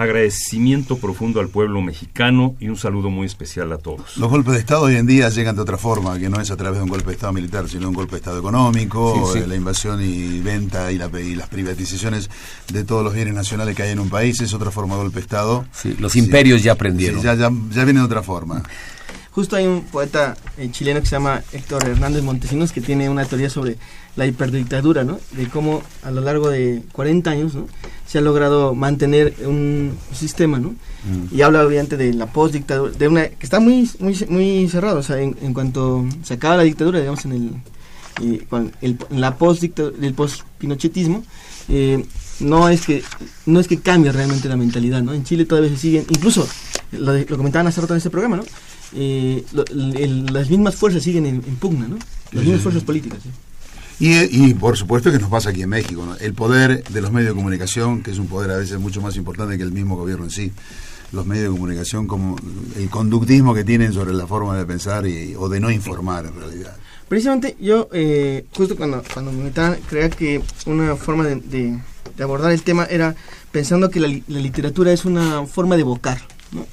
agradecimiento 0.00 0.96
profundo 0.98 1.40
al 1.40 1.48
pueblo 1.48 1.80
mexicano 1.80 2.54
y 2.60 2.68
un 2.68 2.76
saludo 2.76 3.10
muy 3.10 3.26
especial 3.26 3.70
a 3.72 3.78
todos. 3.78 4.16
Los 4.16 4.30
golpes 4.30 4.54
de 4.54 4.60
Estado 4.60 4.82
hoy 4.82 4.96
en 4.96 5.06
día 5.06 5.28
llegan 5.28 5.56
de 5.56 5.62
otra 5.62 5.76
forma, 5.76 6.18
que 6.18 6.28
no 6.28 6.40
es 6.40 6.50
a 6.50 6.56
través 6.56 6.78
de 6.78 6.84
un 6.84 6.88
golpe 6.90 7.06
de 7.08 7.12
Estado 7.12 7.32
militar, 7.32 7.68
sino 7.68 7.88
un 7.88 7.94
golpe 7.94 8.12
de 8.12 8.16
Estado 8.18 8.38
económico, 8.38 9.30
Sí, 9.32 9.38
sí. 9.38 9.44
eh, 9.44 9.46
la 9.46 9.56
invasión 9.56 10.02
y 10.02 10.40
venta 10.40 10.90
y, 10.92 10.98
la- 10.98 11.10
y 11.20 11.34
las 11.34 11.48
privatizaciones 11.48 12.30
de 12.72 12.84
todos 12.84 13.04
los 13.04 13.14
bienes 13.14 13.34
nacionales 13.34 13.76
que 13.76 13.82
hay 13.82 13.90
en 13.90 14.00
un 14.00 14.10
país, 14.10 14.40
es 14.40 14.52
otra 14.54 14.70
forma 14.70 14.94
de 14.96 15.02
golpe 15.02 15.16
de 15.16 15.22
Estado. 15.22 15.64
Sí, 15.72 15.96
los 15.98 16.16
imperios 16.16 16.62
ya 16.62 16.72
aprendieron. 16.72 17.20
Sí, 17.20 17.24
ya, 17.26 17.34
ya, 17.34 17.50
ya 17.72 17.84
viene 17.84 18.00
de 18.00 18.06
otra 18.06 18.22
forma. 18.22 18.62
Justo 19.32 19.54
hay 19.54 19.64
un 19.66 19.82
poeta 19.82 20.36
eh, 20.58 20.68
chileno 20.72 20.98
que 21.00 21.06
se 21.06 21.12
llama 21.12 21.40
Héctor 21.52 21.86
Hernández 21.88 22.22
Montesinos 22.24 22.72
que 22.72 22.80
tiene 22.80 23.08
una 23.08 23.24
teoría 23.24 23.48
sobre 23.48 23.76
la 24.16 24.26
hiperdictadura, 24.26 25.04
¿no? 25.04 25.20
De 25.32 25.46
cómo 25.48 25.82
a 26.02 26.10
lo 26.10 26.20
largo 26.20 26.48
de 26.50 26.82
40 26.90 27.30
años, 27.30 27.54
¿no? 27.54 27.68
Se 28.10 28.18
ha 28.18 28.20
logrado 28.20 28.74
mantener 28.74 29.34
un 29.46 29.92
sistema, 30.12 30.58
¿no? 30.58 30.74
Y 31.32 31.42
habla 31.42 31.64
obviamente 31.64 31.96
de 31.96 32.12
la 32.12 32.26
postdictadura, 32.26 32.90
de 32.92 33.06
una 33.08 33.28
que 33.28 33.44
está 33.44 33.60
muy 33.60 33.88
muy 34.00 34.16
muy 34.28 34.68
cerrado, 34.68 34.98
o 34.98 35.02
sea, 35.02 35.20
en, 35.20 35.36
en 35.42 35.54
cuanto 35.54 36.04
se 36.24 36.34
acaba 36.34 36.56
la 36.56 36.64
dictadura, 36.64 36.98
digamos 36.98 37.24
en 37.26 37.32
el 37.32 37.50
eh, 38.22 38.44
con 38.50 38.72
el- 38.80 38.98
en 39.10 39.20
la 39.20 39.36
postdictadura, 39.36 39.94
el 40.04 40.14
post-pinochetismo, 40.14 41.22
eh, 41.68 42.04
no 42.40 42.68
es 42.68 42.84
que 42.84 43.02
no 43.46 43.60
es 43.60 43.68
que 43.68 43.78
cambie 43.78 44.10
realmente 44.12 44.48
la 44.48 44.56
mentalidad, 44.56 45.02
¿no? 45.02 45.14
En 45.14 45.22
Chile 45.24 45.44
todavía 45.46 45.70
se 45.70 45.76
siguen, 45.76 46.04
incluso 46.10 46.46
lo, 46.92 47.12
de- 47.12 47.26
lo 47.26 47.36
comentaban 47.36 47.68
hace 47.68 47.80
rato 47.80 47.94
en 47.94 47.98
este 47.98 48.10
programa, 48.10 48.36
¿no? 48.38 48.44
Eh, 48.94 49.44
lo- 49.52 49.64
el- 49.66 49.96
el- 49.96 50.26
las 50.26 50.50
mismas 50.50 50.74
fuerzas 50.74 51.02
siguen 51.04 51.26
en, 51.26 51.36
en 51.46 51.56
pugna, 51.56 51.86
¿no? 51.86 51.96
Las 52.32 52.42
mismas 52.44 52.60
fuerzas 52.62 52.82
políticas. 52.82 53.20
¿sí? 53.22 53.28
Y, 54.00 54.14
y 54.48 54.54
por 54.54 54.76
supuesto 54.78 55.12
que 55.12 55.18
nos 55.18 55.28
pasa 55.30 55.50
aquí 55.50 55.62
en 55.62 55.68
México, 55.68 56.04
¿no? 56.06 56.16
el 56.16 56.32
poder 56.34 56.82
de 56.84 57.00
los 57.02 57.12
medios 57.12 57.30
de 57.30 57.36
comunicación, 57.36 58.02
que 58.02 58.10
es 58.10 58.18
un 58.18 58.26
poder 58.28 58.50
a 58.50 58.56
veces 58.56 58.78
mucho 58.80 59.00
más 59.02 59.14
importante 59.16 59.56
que 59.58 59.62
el 59.62 59.72
mismo 59.72 59.96
gobierno 59.96 60.24
en 60.24 60.30
sí. 60.30 60.52
Los 61.12 61.26
medios 61.26 61.46
de 61.46 61.50
comunicación, 61.50 62.06
como 62.06 62.36
el 62.76 62.88
conductismo 62.88 63.52
que 63.52 63.64
tienen 63.64 63.92
sobre 63.92 64.14
la 64.14 64.26
forma 64.28 64.56
de 64.56 64.64
pensar 64.64 65.06
y, 65.06 65.34
o 65.36 65.48
de 65.48 65.58
no 65.60 65.70
informar 65.70 66.24
en 66.24 66.34
realidad. 66.38 66.76
Precisamente 67.08 67.56
yo, 67.60 67.88
eh, 67.92 68.44
justo 68.56 68.76
cuando, 68.76 69.02
cuando 69.12 69.32
me 69.32 69.38
invitaban, 69.40 69.78
creía 69.88 70.08
que 70.08 70.40
una 70.66 70.94
forma 70.96 71.24
de, 71.26 71.34
de- 71.36 71.78
de 72.16 72.22
abordar 72.24 72.52
el 72.52 72.62
tema 72.62 72.84
era 72.84 73.14
pensando 73.52 73.90
que 73.90 73.98
la, 74.00 74.08
la 74.08 74.38
literatura 74.40 74.92
es 74.92 75.04
una 75.04 75.44
forma 75.46 75.74
de 75.76 75.82
evocar. 75.82 76.20
¿no? 76.52 76.64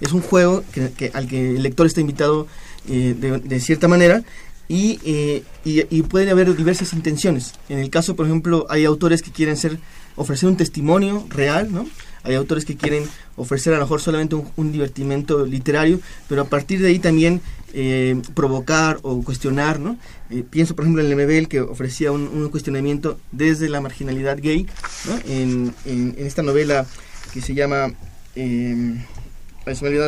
Es 0.00 0.12
un 0.12 0.22
juego 0.22 0.64
que, 0.72 0.90
que- 0.92 1.10
al 1.14 1.28
que 1.28 1.56
el 1.56 1.62
lector 1.62 1.86
está 1.86 2.00
invitado 2.00 2.46
eh, 2.88 3.14
de, 3.18 3.38
de 3.40 3.60
cierta 3.60 3.88
manera 3.88 4.22
y, 4.68 4.98
eh, 5.04 5.42
y, 5.64 5.82
y 5.96 6.02
puede 6.02 6.30
haber 6.30 6.54
diversas 6.56 6.92
intenciones. 6.92 7.54
En 7.68 7.78
el 7.78 7.90
caso, 7.90 8.16
por 8.16 8.26
ejemplo, 8.26 8.66
hay 8.70 8.84
autores 8.84 9.22
que 9.22 9.30
quieren 9.30 9.56
ser 9.56 9.78
ofrecer 10.16 10.48
un 10.48 10.56
testimonio 10.56 11.26
real, 11.30 11.72
¿no? 11.72 11.86
Hay 12.24 12.34
autores 12.34 12.64
que 12.64 12.76
quieren 12.76 13.04
ofrecer 13.36 13.72
a 13.74 13.78
lo 13.78 13.82
mejor 13.82 14.00
solamente 14.00 14.36
un, 14.36 14.46
un 14.56 14.70
divertimento 14.70 15.44
literario, 15.44 15.98
pero 16.28 16.42
a 16.42 16.44
partir 16.44 16.80
de 16.80 16.88
ahí 16.88 16.98
también 17.00 17.40
eh, 17.74 18.20
provocar 18.34 18.98
o 19.02 19.22
cuestionar, 19.22 19.80
¿no? 19.80 19.96
Eh, 20.30 20.44
pienso, 20.48 20.76
por 20.76 20.84
ejemplo, 20.84 21.02
en 21.02 21.08
Lemebel 21.08 21.48
que 21.48 21.60
ofrecía 21.60 22.12
un, 22.12 22.28
un 22.28 22.48
cuestionamiento 22.50 23.18
desde 23.32 23.68
la 23.68 23.80
marginalidad 23.80 24.38
gay, 24.40 24.66
¿no? 25.06 25.16
En, 25.26 25.74
en- 25.84 26.14
en 26.16 26.26
esta 26.26 26.42
novela 26.42 26.86
que 27.32 27.40
se 27.40 27.54
llama... 27.54 27.92
eh, 28.36 28.96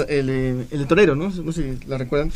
el, 0.09 0.67
el 0.71 0.87
Torero, 0.87 1.15
¿no? 1.17 1.31
No 1.31 1.53
sé 1.53 1.79
si 1.81 1.87
la 1.87 1.99
recuerdan. 1.99 2.33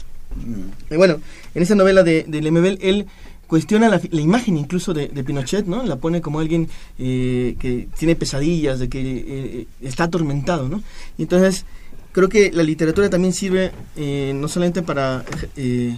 Eh, 0.90 0.96
bueno, 0.96 1.20
en 1.54 1.62
esa 1.62 1.74
novela 1.74 2.02
de, 2.02 2.24
de 2.26 2.40
Lemebel, 2.42 2.78
él 2.82 3.06
cuestiona 3.46 3.88
la, 3.88 4.00
la 4.10 4.20
imagen 4.20 4.56
incluso 4.56 4.92
de, 4.92 5.08
de 5.08 5.24
Pinochet, 5.24 5.66
¿no? 5.66 5.82
La 5.82 5.96
pone 5.96 6.20
como 6.20 6.38
alguien 6.38 6.68
eh, 6.98 7.56
que 7.58 7.88
tiene 7.98 8.14
pesadillas, 8.14 8.78
de 8.78 8.88
que 8.88 9.00
eh, 9.00 9.66
está 9.80 10.04
atormentado, 10.04 10.68
¿no? 10.68 10.82
Y 11.16 11.22
entonces 11.22 11.64
creo 12.12 12.28
que 12.28 12.52
la 12.52 12.62
literatura 12.62 13.08
también 13.08 13.32
sirve 13.32 13.72
eh, 13.96 14.32
no 14.34 14.48
solamente 14.48 14.82
para 14.82 15.24
eh, 15.56 15.96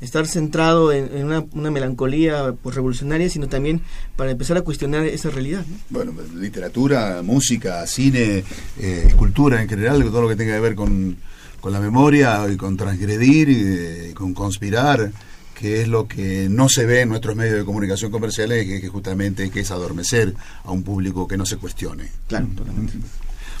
estar 0.00 0.26
centrado 0.26 0.92
en, 0.92 1.16
en 1.16 1.26
una, 1.26 1.44
una 1.52 1.70
melancolía 1.70 2.54
pues, 2.62 2.74
revolucionaria, 2.74 3.28
sino 3.28 3.48
también 3.48 3.80
para 4.16 4.30
empezar 4.30 4.56
a 4.56 4.62
cuestionar 4.62 5.04
esa 5.06 5.30
realidad, 5.30 5.64
¿no? 5.66 5.76
Bueno, 5.90 6.12
literatura, 6.36 7.22
música, 7.22 7.86
cine, 7.86 8.44
eh, 8.78 9.04
escultura 9.06 9.62
en 9.62 9.68
general, 9.68 10.02
todo 10.04 10.22
lo 10.22 10.28
que 10.28 10.36
tenga 10.36 10.54
que 10.54 10.60
ver 10.60 10.74
con, 10.74 11.16
con 11.62 11.72
la 11.72 11.78
memoria 11.78 12.44
y 12.52 12.56
con 12.56 12.76
transgredir 12.76 13.48
y 13.48 13.62
eh, 13.62 14.14
con 14.14 14.34
conspirar, 14.34 15.12
que 15.54 15.82
es 15.82 15.88
lo 15.88 16.08
que 16.08 16.48
no 16.50 16.68
se 16.68 16.84
ve 16.84 17.02
en 17.02 17.08
nuestros 17.08 17.36
medios 17.36 17.56
de 17.56 17.64
comunicación 17.64 18.10
comerciales, 18.10 18.66
que, 18.66 18.80
que 18.80 18.88
justamente 18.88 19.48
que 19.48 19.60
es 19.60 19.70
adormecer 19.70 20.34
a 20.64 20.72
un 20.72 20.82
público 20.82 21.28
que 21.28 21.36
no 21.36 21.46
se 21.46 21.58
cuestione. 21.58 22.10
Claro, 22.26 22.48
totalmente. 22.56 22.94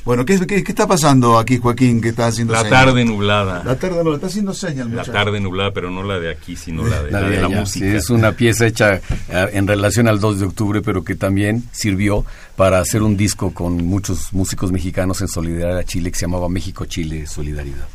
Bueno, 0.04 0.24
¿qué, 0.24 0.38
qué, 0.46 0.64
qué 0.64 0.72
está 0.72 0.86
pasando 0.88 1.38
aquí, 1.38 1.58
Joaquín, 1.58 2.00
que 2.00 2.08
está 2.08 2.26
haciendo 2.26 2.52
La 2.54 2.62
señas? 2.62 2.72
tarde 2.86 3.04
nublada. 3.04 3.62
La 3.64 3.76
tarde 3.76 4.02
no, 4.02 4.14
está 4.14 4.26
haciendo 4.26 4.52
señas, 4.52 4.86
La 4.86 4.96
muchacho. 4.96 5.12
tarde 5.12 5.38
nublada, 5.38 5.72
pero 5.72 5.90
no 5.90 6.02
la 6.02 6.18
de 6.18 6.30
aquí, 6.30 6.56
sino 6.56 6.86
la 6.86 7.02
de 7.04 7.10
La 7.12 7.20
la, 7.20 7.28
de 7.28 7.36
de 7.36 7.42
la 7.42 7.48
música. 7.48 7.86
sí, 7.86 7.96
es 7.96 8.10
una 8.10 8.32
pieza 8.32 8.66
hecha 8.66 8.96
eh, 8.96 9.00
en 9.52 9.66
relación 9.68 10.08
al 10.08 10.18
2 10.18 10.40
de 10.40 10.46
octubre, 10.46 10.82
pero 10.82 11.04
que 11.04 11.14
también 11.14 11.62
sirvió 11.70 12.24
para 12.56 12.80
hacer 12.80 13.02
un 13.02 13.16
disco 13.16 13.54
con 13.54 13.76
muchos 13.86 14.32
músicos 14.32 14.72
mexicanos 14.72 15.20
en 15.20 15.28
solidaridad 15.28 15.78
a 15.78 15.84
Chile 15.84 16.10
que 16.10 16.18
se 16.18 16.26
llamaba 16.26 16.48
México-Chile 16.48 17.26
Solidaridad. 17.28 17.86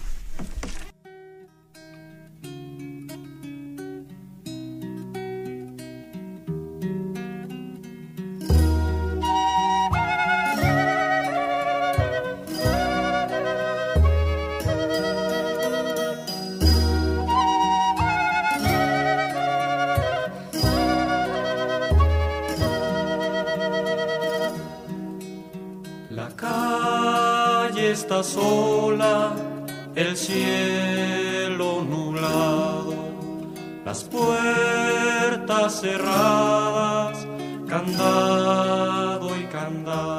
El 29.97 30.15
cielo 30.15 31.81
nublado, 31.81 32.93
las 33.83 34.03
puertas 34.03 35.81
cerradas, 35.81 37.27
candado 37.67 39.35
y 39.35 39.43
candado. 39.45 40.16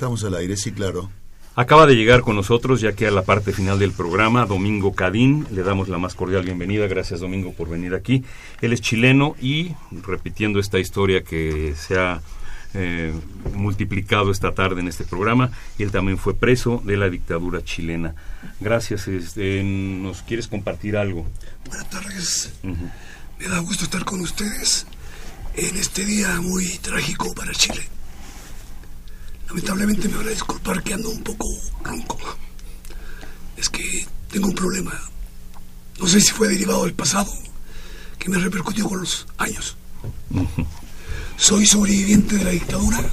Estamos 0.00 0.24
al 0.24 0.34
aire, 0.34 0.56
sí, 0.56 0.72
claro. 0.72 1.10
Acaba 1.56 1.84
de 1.84 1.94
llegar 1.94 2.22
con 2.22 2.34
nosotros, 2.34 2.80
ya 2.80 2.94
que 2.94 3.06
a 3.06 3.10
la 3.10 3.20
parte 3.20 3.52
final 3.52 3.78
del 3.78 3.92
programa, 3.92 4.46
Domingo 4.46 4.94
Cadín. 4.94 5.46
Le 5.50 5.62
damos 5.62 5.90
la 5.90 5.98
más 5.98 6.14
cordial 6.14 6.42
bienvenida. 6.42 6.86
Gracias, 6.86 7.20
Domingo, 7.20 7.52
por 7.52 7.68
venir 7.68 7.94
aquí. 7.94 8.24
Él 8.62 8.72
es 8.72 8.80
chileno 8.80 9.36
y, 9.42 9.72
repitiendo 9.90 10.58
esta 10.58 10.78
historia 10.78 11.22
que 11.22 11.74
se 11.76 11.98
ha 11.98 12.22
eh, 12.72 13.12
multiplicado 13.52 14.30
esta 14.30 14.52
tarde 14.52 14.80
en 14.80 14.88
este 14.88 15.04
programa, 15.04 15.50
él 15.78 15.90
también 15.90 16.16
fue 16.16 16.32
preso 16.32 16.80
de 16.82 16.96
la 16.96 17.10
dictadura 17.10 17.62
chilena. 17.62 18.14
Gracias. 18.58 19.06
Este, 19.06 19.62
¿Nos 19.62 20.22
quieres 20.22 20.48
compartir 20.48 20.96
algo? 20.96 21.26
Buenas 21.66 21.90
tardes. 21.90 22.54
Me 22.62 23.48
da 23.48 23.58
gusto 23.58 23.84
estar 23.84 24.06
con 24.06 24.22
ustedes 24.22 24.86
en 25.56 25.76
este 25.76 26.06
día 26.06 26.40
muy 26.40 26.78
trágico 26.78 27.34
para 27.34 27.52
Chile. 27.52 27.82
Lamentablemente 29.50 30.08
me 30.08 30.16
van 30.16 30.28
a 30.28 30.30
disculpar 30.30 30.80
que 30.80 30.94
ando 30.94 31.10
un 31.10 31.24
poco 31.24 31.44
ronco. 31.82 32.16
Es 33.56 33.68
que 33.68 34.06
tengo 34.30 34.46
un 34.46 34.54
problema. 34.54 34.92
No 35.98 36.06
sé 36.06 36.20
si 36.20 36.30
fue 36.30 36.46
derivado 36.46 36.84
del 36.84 36.94
pasado, 36.94 37.32
que 38.16 38.28
me 38.28 38.38
repercutió 38.38 38.88
con 38.88 39.00
los 39.00 39.26
años. 39.38 39.76
Soy 41.36 41.66
sobreviviente 41.66 42.36
de 42.36 42.44
la 42.44 42.50
dictadura. 42.50 43.04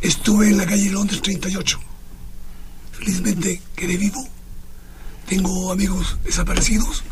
Estuve 0.00 0.48
en 0.48 0.56
la 0.56 0.64
calle 0.64 0.90
Londres 0.90 1.20
38. 1.20 1.78
Felizmente 2.92 3.60
quedé 3.76 3.98
vivo. 3.98 4.26
Tengo 5.28 5.70
amigos 5.72 6.16
desaparecidos, 6.24 7.02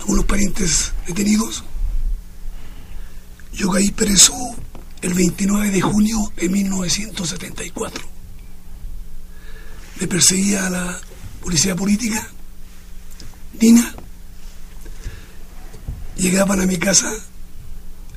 algunos 0.00 0.24
parientes 0.24 0.92
detenidos. 1.06 1.62
Yo 3.52 3.70
caí 3.70 3.92
preso 3.92 4.34
el 5.02 5.14
29 5.14 5.70
de 5.70 5.80
junio 5.80 6.32
de 6.36 6.48
1974. 6.48 8.04
Me 10.00 10.06
perseguía 10.06 10.68
la 10.70 11.00
policía 11.42 11.74
política, 11.74 12.28
Nina. 13.60 13.94
Llegaban 16.16 16.60
a 16.60 16.66
mi 16.66 16.78
casa, 16.78 17.12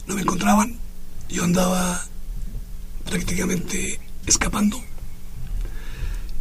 no 0.07 0.15
me 0.15 0.21
encontraban, 0.21 0.79
yo 1.29 1.43
andaba 1.43 2.03
prácticamente 3.05 3.99
escapando 4.25 4.81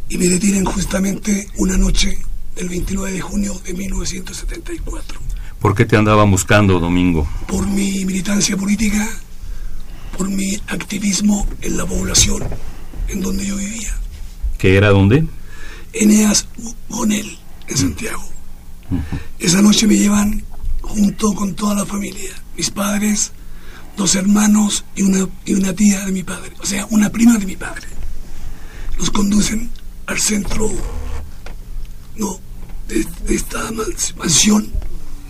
y 0.09 0.17
me 0.17 0.27
detienen 0.27 0.65
justamente 0.65 1.47
una 1.57 1.77
noche 1.77 2.17
del 2.55 2.67
29 2.67 3.13
de 3.13 3.21
junio 3.21 3.61
de 3.63 3.73
1974. 3.73 5.19
¿Por 5.59 5.75
qué 5.75 5.85
te 5.85 5.95
andaban 5.95 6.29
buscando, 6.29 6.79
Domingo? 6.79 7.29
Por 7.47 7.67
mi 7.67 8.03
militancia 8.03 8.57
política, 8.57 9.07
por 10.17 10.29
mi 10.29 10.55
activismo 10.67 11.47
en 11.61 11.77
la 11.77 11.85
población 11.85 12.43
en 13.07 13.21
donde 13.21 13.45
yo 13.45 13.55
vivía. 13.55 13.93
¿Qué 14.57 14.77
era 14.77 14.89
dónde? 14.89 15.25
Eneas 15.93 16.47
Bonel, 16.89 17.37
en 17.67 17.77
Santiago. 17.77 18.23
Esa 19.39 19.61
noche 19.61 19.87
me 19.87 19.97
llevan 19.97 20.43
junto 20.81 21.33
con 21.33 21.55
toda 21.55 21.75
la 21.75 21.85
familia, 21.85 22.31
mis 22.55 22.69
padres, 22.69 23.31
dos 23.97 24.15
hermanos 24.15 24.85
y 24.95 25.03
una, 25.03 25.27
y 25.45 25.53
una 25.53 25.73
tía 25.73 26.05
de 26.05 26.11
mi 26.11 26.23
padre, 26.23 26.51
o 26.59 26.65
sea, 26.65 26.85
una 26.89 27.09
prima 27.09 27.37
de 27.37 27.45
mi 27.45 27.55
padre. 27.55 27.87
Nos 28.97 29.09
conducen 29.09 29.69
al 30.05 30.19
centro 30.19 30.69
no, 32.15 32.39
de, 32.87 33.05
de 33.25 33.35
esta 33.35 33.71
mansión 34.17 34.71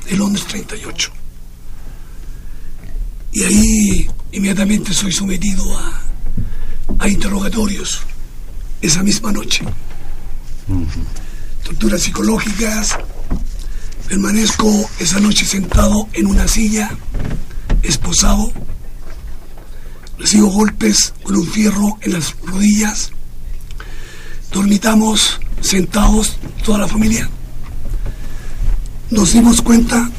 de 0.09 0.17
Londres 0.17 0.45
38. 0.47 1.11
Y 3.33 3.43
ahí 3.43 4.09
inmediatamente 4.31 4.93
soy 4.93 5.11
sometido 5.11 5.77
a, 5.77 6.01
a 6.99 7.07
interrogatorios 7.07 8.01
esa 8.81 9.03
misma 9.03 9.31
noche. 9.31 9.63
Torturas 11.63 12.01
psicológicas. 12.01 12.97
Permanezco 14.07 14.89
esa 14.99 15.19
noche 15.19 15.45
sentado 15.45 16.07
en 16.13 16.27
una 16.27 16.47
silla, 16.47 16.91
esposado. 17.81 18.51
Recibo 20.17 20.47
golpes 20.47 21.13
con 21.23 21.37
un 21.37 21.47
fierro 21.47 21.97
en 22.01 22.13
las 22.13 22.35
rodillas. 22.43 23.11
Dormitamos 24.51 25.39
sentados, 25.61 26.37
toda 26.65 26.79
la 26.79 26.87
familia. 26.87 27.29
Nos 29.11 29.31
dimos 29.33 29.61
cuenta 29.61 30.09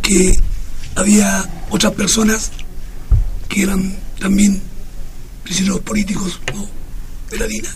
que 0.00 0.38
había 0.94 1.48
otras 1.70 1.92
personas 1.92 2.50
que 3.50 3.62
eran 3.64 3.94
también 4.18 4.62
prisioneros 5.42 5.80
políticos 5.80 6.40
de 7.30 7.38
la 7.38 7.46
DINA. 7.46 7.74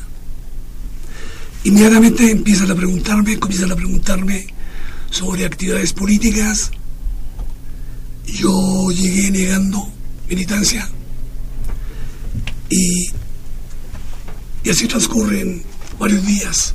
Inmediatamente 1.65 2.31
empiezan 2.31 2.71
a 2.71 2.75
preguntarme, 2.75 3.39
comienzan 3.39 3.73
a 3.73 3.77
preguntarme 3.77 4.47
sobre 5.11 5.45
actividades 5.45 5.93
políticas. 5.93 6.71
Yo 8.25 8.91
llegué 8.91 9.31
negando 9.31 9.93
militancia 10.29 10.89
y, 12.71 13.11
y 14.63 14.71
así 14.71 14.87
transcurren 14.87 15.63
varios 15.99 16.25
días. 16.25 16.75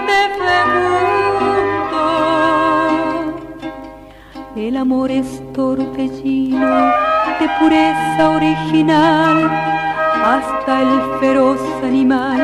El 4.71 4.77
amor 4.77 5.11
es 5.11 5.27
torbellino 5.51 6.93
de 7.41 7.49
pureza 7.59 8.29
original, 8.37 9.51
hasta 10.23 10.81
el 10.83 11.19
feroz 11.19 11.59
animal 11.83 12.39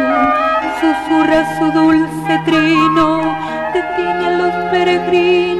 susurra 0.82 1.58
su 1.58 1.72
dulce 1.72 2.42
trino, 2.44 3.22
los 4.40 4.54
peregrinos, 4.72 5.57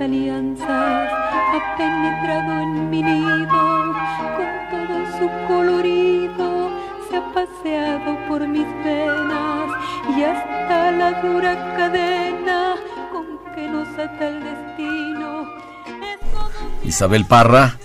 alianzas 0.00 1.10
ha 1.52 1.76
penetrado 1.76 2.60
en 2.60 2.90
mi 2.90 3.02
nido 3.02 3.94
con 4.36 4.50
todo 4.70 4.94
su 5.18 5.46
colorido 5.48 6.70
se 7.08 7.16
ha 7.16 7.32
paseado 7.32 8.16
por 8.28 8.46
mis 8.46 8.66
venas 8.84 9.70
y 10.16 10.22
hasta 10.22 10.90
la 10.92 11.20
dura 11.20 11.74
cadena 11.76 12.76
con 13.12 13.26
que 13.54 13.68
nos 13.68 13.88
ata 13.98 14.28
el 14.28 14.44
destino. 14.44 15.46
Isabel 16.84 17.24
Parra 17.26 17.76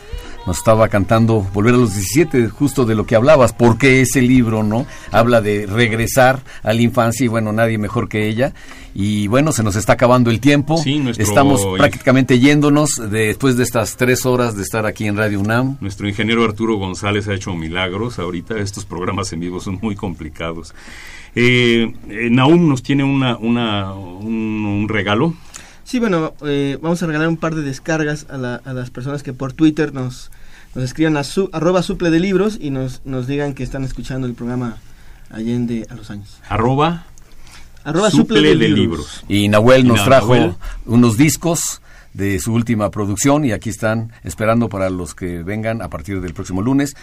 nos 0.46 0.58
estaba 0.58 0.88
cantando 0.90 1.42
Volver 1.54 1.74
a 1.74 1.78
los 1.78 1.94
17, 1.96 2.50
justo 2.50 2.86
de 2.86 2.96
lo 2.96 3.06
que 3.06 3.16
hablabas, 3.16 3.54
porque 3.54 4.02
ese 4.02 4.22
libro, 4.22 4.64
¿no? 4.64 4.86
Habla 5.12 5.42
de 5.42 5.66
regresar 5.66 6.42
a 6.64 6.74
la 6.74 6.82
infancia 6.82 7.26
y 7.26 7.28
bueno, 7.28 7.52
nadie 7.52 7.78
mejor 7.78 8.08
que 8.10 8.28
ella. 8.28 8.54
Y 8.94 9.28
bueno, 9.28 9.52
se 9.52 9.62
nos 9.64 9.76
está 9.76 9.94
acabando 9.94 10.30
el 10.30 10.40
tiempo. 10.40 10.78
Sí, 10.78 11.00
nuestro- 11.00 11.26
Estamos 11.26 11.66
prácticamente 11.78 12.40
yéndonos 12.40 12.92
de- 12.96 13.28
después 13.28 13.58
de 13.58 13.64
estas 13.64 13.98
tres 13.98 14.26
horas 14.26 14.56
de 14.56 14.64
estar 14.64 14.86
aquí 14.86 15.06
en 15.06 15.18
Radio 15.18 15.42
UNAM. 15.42 15.78
Nuestro 15.82 16.08
ingeniero 16.08 16.44
Arturo 16.46 16.76
González 16.78 17.28
ha 17.28 17.34
hecho 17.34 17.54
milagros. 17.56 18.20
Ahorita 18.20 18.58
estos 18.58 18.86
programas 18.86 19.34
en 19.34 19.42
vivo 19.42 19.60
son 19.60 19.80
muy 19.82 19.96
complicados. 19.96 20.74
Eh, 21.36 21.92
eh, 22.10 22.30
Naum 22.32 22.70
nos 22.70 22.82
tiene 22.84 23.04
una, 23.04 23.36
una, 23.38 23.94
un, 23.94 24.66
un 24.66 24.88
regalo. 24.88 25.34
Sí, 25.86 26.00
bueno, 26.00 26.34
eh, 26.46 26.78
vamos 26.82 27.02
a 27.02 27.06
regalar 27.06 27.28
un 27.30 27.38
par 27.38 27.56
de 27.56 27.62
descargas 27.62 28.26
a, 28.30 28.38
la- 28.38 28.56
a 28.66 28.74
las 28.74 28.90
personas 28.90 29.24
que 29.24 29.32
por 29.34 29.54
Twitter 29.54 29.94
nos, 29.94 30.32
nos 30.74 30.84
escriban 30.84 31.16
a 31.16 31.24
su, 31.24 31.50
arroba 31.54 31.84
suple 31.84 32.10
de 32.10 32.20
libros 32.20 32.58
y 32.60 32.72
nos, 32.72 33.02
nos 33.06 33.28
digan 33.28 33.54
que 33.54 33.64
están 33.64 33.84
escuchando 33.84 34.26
el 34.28 34.34
programa 34.34 34.78
Allende 35.30 35.86
a 35.90 35.96
los 35.96 36.10
años. 36.10 36.40
Arroba, 36.50 37.06
Arroba 37.84 38.10
suple, 38.10 38.40
suple 38.40 38.42
de 38.42 38.48
de, 38.50 38.56
libros. 38.70 38.80
libros. 38.80 39.26
Y 39.30 39.48
Nahuel 39.48 39.88
nos 39.88 40.02
Y 40.02 40.06
trajo 40.06 40.36
Nahuel. 40.36 40.56
unos 40.88 41.18
discos 41.18 41.82
de 42.14 42.40
su 42.40 42.52
última 42.54 42.90
producción 42.90 43.46
y 43.46 43.52
aquí 43.52 43.70
están 43.70 44.12
esperando 44.24 44.70
para 44.70 44.90
los 44.90 45.14
que 45.14 45.44
vengan 45.44 45.82
a 45.84 45.90
partir 45.90 46.20
del 46.20 46.34
próximo 46.34 46.62
lunes. 46.64 46.96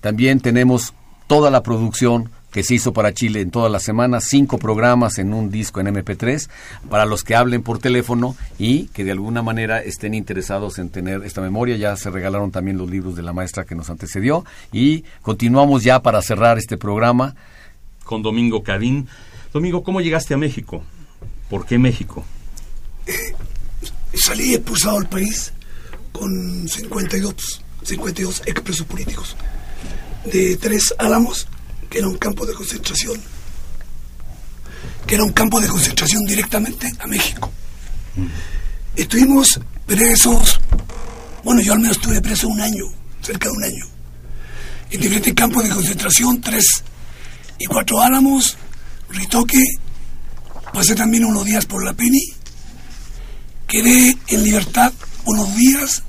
También 0.00 0.40
tenemos 0.40 0.92
toda 1.26 1.50
la 1.50 1.62
producción 1.62 2.28
que 2.56 2.62
se 2.62 2.74
hizo 2.74 2.94
para 2.94 3.12
Chile 3.12 3.42
en 3.42 3.50
toda 3.50 3.68
la 3.68 3.78
semana, 3.80 4.18
cinco 4.22 4.56
programas 4.56 5.18
en 5.18 5.34
un 5.34 5.50
disco 5.50 5.78
en 5.80 5.88
MP3, 5.88 6.48
para 6.88 7.04
los 7.04 7.22
que 7.22 7.34
hablen 7.34 7.62
por 7.62 7.80
teléfono 7.80 8.34
y 8.58 8.86
que 8.94 9.04
de 9.04 9.10
alguna 9.10 9.42
manera 9.42 9.82
estén 9.82 10.14
interesados 10.14 10.78
en 10.78 10.88
tener 10.88 11.22
esta 11.24 11.42
memoria. 11.42 11.76
Ya 11.76 11.94
se 11.98 12.08
regalaron 12.08 12.50
también 12.50 12.78
los 12.78 12.88
libros 12.88 13.14
de 13.14 13.22
la 13.22 13.34
maestra 13.34 13.66
que 13.66 13.74
nos 13.74 13.90
antecedió 13.90 14.46
y 14.72 15.04
continuamos 15.20 15.84
ya 15.84 16.00
para 16.00 16.22
cerrar 16.22 16.56
este 16.56 16.78
programa. 16.78 17.36
Con 18.04 18.22
Domingo 18.22 18.62
Cadín. 18.62 19.06
Domingo, 19.52 19.82
¿cómo 19.82 20.00
llegaste 20.00 20.32
a 20.32 20.38
México? 20.38 20.82
¿Por 21.50 21.66
qué 21.66 21.78
México? 21.78 22.24
Salí 24.14 24.54
expulsado 24.54 24.98
del 25.00 25.10
país 25.10 25.52
con 26.10 26.66
52, 26.66 27.62
52 27.82 28.42
expresos 28.46 28.86
políticos 28.86 29.36
de 30.24 30.56
Tres 30.56 30.94
Álamos, 30.98 31.48
que 31.88 31.98
era 31.98 32.08
un 32.08 32.18
campo 32.18 32.44
de 32.46 32.54
concentración, 32.54 33.20
que 35.06 35.14
era 35.14 35.24
un 35.24 35.32
campo 35.32 35.60
de 35.60 35.68
concentración 35.68 36.24
directamente 36.24 36.92
a 36.98 37.06
México. 37.06 37.50
Estuvimos 38.94 39.60
presos, 39.86 40.60
bueno, 41.44 41.60
yo 41.60 41.72
al 41.72 41.80
menos 41.80 41.96
estuve 41.96 42.20
preso 42.20 42.48
un 42.48 42.60
año, 42.60 42.84
cerca 43.22 43.48
de 43.48 43.54
un 43.56 43.64
año, 43.64 43.86
en 44.90 45.00
diferentes 45.00 45.34
campos 45.34 45.64
de 45.64 45.70
concentración, 45.70 46.40
tres 46.40 46.82
y 47.58 47.66
cuatro 47.66 48.00
Álamos, 48.00 48.56
Ritoque 49.10 49.62
pasé 50.72 50.94
también 50.94 51.24
unos 51.24 51.44
días 51.44 51.66
por 51.66 51.84
la 51.84 51.92
Peni, 51.92 52.20
quedé 53.66 54.16
en 54.28 54.44
libertad 54.44 54.92
unos 55.24 55.54
días, 55.56 56.02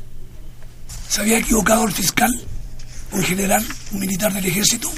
se 1.10 1.22
había 1.22 1.40
equivocado 1.40 1.86
el 1.86 1.94
fiscal, 1.94 2.32
un 3.12 3.24
general, 3.24 3.66
un 3.92 4.00
militar 4.00 4.34
del 4.34 4.46
ejército, 4.46 4.92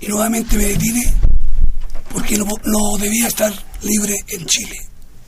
y 0.00 0.08
nuevamente 0.08 0.56
me 0.56 0.64
detiene 0.64 1.12
porque 2.12 2.38
no, 2.38 2.96
debía 2.98 3.28
estar 3.28 3.52
libre 3.82 4.14
en 4.28 4.46
Chile. 4.46 4.76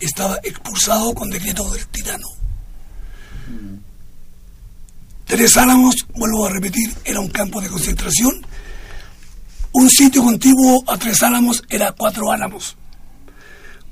Estaba 0.01 0.39
expulsado 0.43 1.13
con 1.13 1.29
decreto 1.29 1.71
del 1.73 1.87
tirano. 1.89 2.27
Tres 5.27 5.57
Álamos, 5.59 5.97
vuelvo 6.15 6.47
a 6.47 6.51
repetir, 6.51 6.95
era 7.05 7.21
un 7.21 7.29
campo 7.29 7.61
de 7.61 7.69
concentración. 7.69 8.47
Un 9.73 9.91
sitio 9.91 10.23
contiguo 10.23 10.83
a 10.87 10.97
Tres 10.97 11.23
Álamos 11.23 11.63
era 11.69 11.93
Cuatro 11.93 12.33
Álamos. 12.33 12.77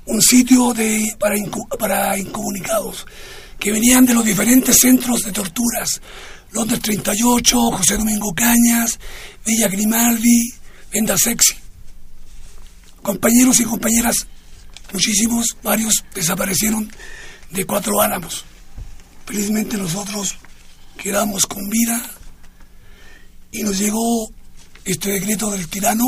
Un 0.06 0.22
sitio 0.22 0.72
de, 0.72 1.14
para, 1.18 1.34
para 1.78 2.18
incomunicados 2.18 3.06
que 3.58 3.72
venían 3.72 4.06
de 4.06 4.14
los 4.14 4.24
diferentes 4.24 4.76
centros 4.80 5.20
de 5.20 5.32
torturas. 5.32 6.00
Londres 6.52 6.80
38, 6.80 7.58
José 7.72 7.96
Domingo 7.96 8.32
Cañas, 8.34 8.98
Villa 9.44 9.68
Grimaldi, 9.68 10.54
Venda 10.92 11.16
Sexy. 11.16 11.54
Compañeros 13.02 13.60
y 13.60 13.64
compañeras, 13.64 14.26
muchísimos, 14.92 15.56
varios 15.62 16.04
desaparecieron 16.14 16.90
de 17.50 17.64
Cuatro 17.64 18.00
Álamos. 18.00 18.44
Felizmente 19.26 19.76
nosotros 19.76 20.36
quedamos 20.96 21.46
con 21.46 21.68
vida 21.68 22.02
y 23.52 23.62
nos 23.62 23.78
llegó 23.78 24.28
este 24.84 25.12
decreto 25.12 25.50
del 25.50 25.68
tirano 25.68 26.04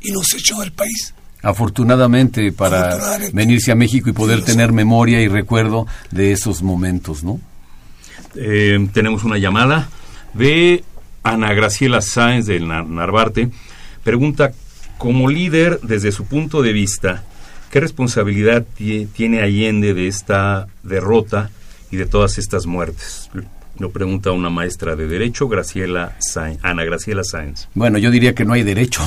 y 0.00 0.10
nos 0.12 0.32
echó 0.34 0.60
del 0.60 0.72
país. 0.72 1.14
Afortunadamente 1.42 2.52
para 2.52 3.18
venirse 3.32 3.70
a 3.70 3.74
México 3.74 4.08
y 4.08 4.12
poder 4.12 4.42
tener 4.44 4.72
memoria 4.72 5.20
y 5.20 5.28
recuerdo 5.28 5.86
de 6.10 6.32
esos 6.32 6.62
momentos, 6.62 7.22
¿no? 7.22 7.40
Eh, 8.36 8.88
tenemos 8.92 9.24
una 9.24 9.38
llamada 9.38 9.88
de 10.32 10.84
Ana 11.22 11.52
Graciela 11.52 12.00
Sáenz 12.00 12.46
del 12.46 12.66
Narvarte. 12.66 13.50
Pregunta, 14.04 14.52
como 14.98 15.30
líder, 15.30 15.80
desde 15.82 16.12
su 16.12 16.26
punto 16.26 16.60
de 16.60 16.74
vista, 16.74 17.24
¿qué 17.70 17.80
responsabilidad 17.80 18.64
tiene 18.76 19.40
Allende 19.40 19.94
de 19.94 20.06
esta 20.06 20.68
derrota 20.82 21.50
y 21.90 21.96
de 21.96 22.04
todas 22.04 22.36
estas 22.36 22.66
muertes? 22.66 23.30
Lo 23.78 23.90
pregunta 23.90 24.30
una 24.30 24.50
maestra 24.50 24.94
de 24.94 25.08
Derecho, 25.08 25.48
Graciela 25.48 26.16
Ana 26.62 26.84
Graciela 26.84 27.24
Sáenz. 27.24 27.68
Bueno, 27.74 27.98
yo 27.98 28.10
diría 28.10 28.34
que 28.34 28.44
no 28.44 28.52
hay 28.52 28.62
derecho. 28.62 29.02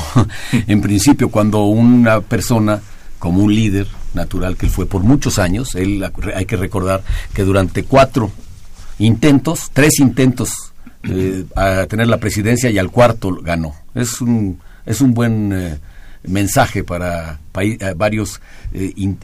en 0.68 0.82
principio, 0.82 1.30
cuando 1.30 1.64
una 1.66 2.20
persona, 2.22 2.82
como 3.20 3.44
un 3.44 3.54
líder 3.54 3.88
natural 4.16 4.58
que 4.58 4.66
él 4.66 4.72
fue 4.72 4.88
por 4.88 5.04
muchos 5.04 5.38
años, 5.38 5.76
él 5.76 6.04
hay 6.36 6.46
que 6.46 6.58
recordar 6.58 7.04
que 7.34 7.44
durante 7.44 7.84
cuatro 7.84 8.32
intentos, 9.00 9.70
tres 9.72 10.00
intentos 10.00 10.74
eh, 11.04 11.46
a 11.56 11.86
tener 11.86 12.08
la 12.08 12.18
presidencia 12.18 12.70
y 12.70 12.78
al 12.78 12.92
cuarto 12.92 13.36
ganó. 13.42 13.74
Es 13.94 14.20
un, 14.20 14.60
es 14.88 15.02
un 15.02 15.14
buen 15.14 15.54
eh, 15.54 15.78
mensaje 16.24 16.84
para 16.84 17.40
eh, 17.60 17.94
varios 17.96 18.42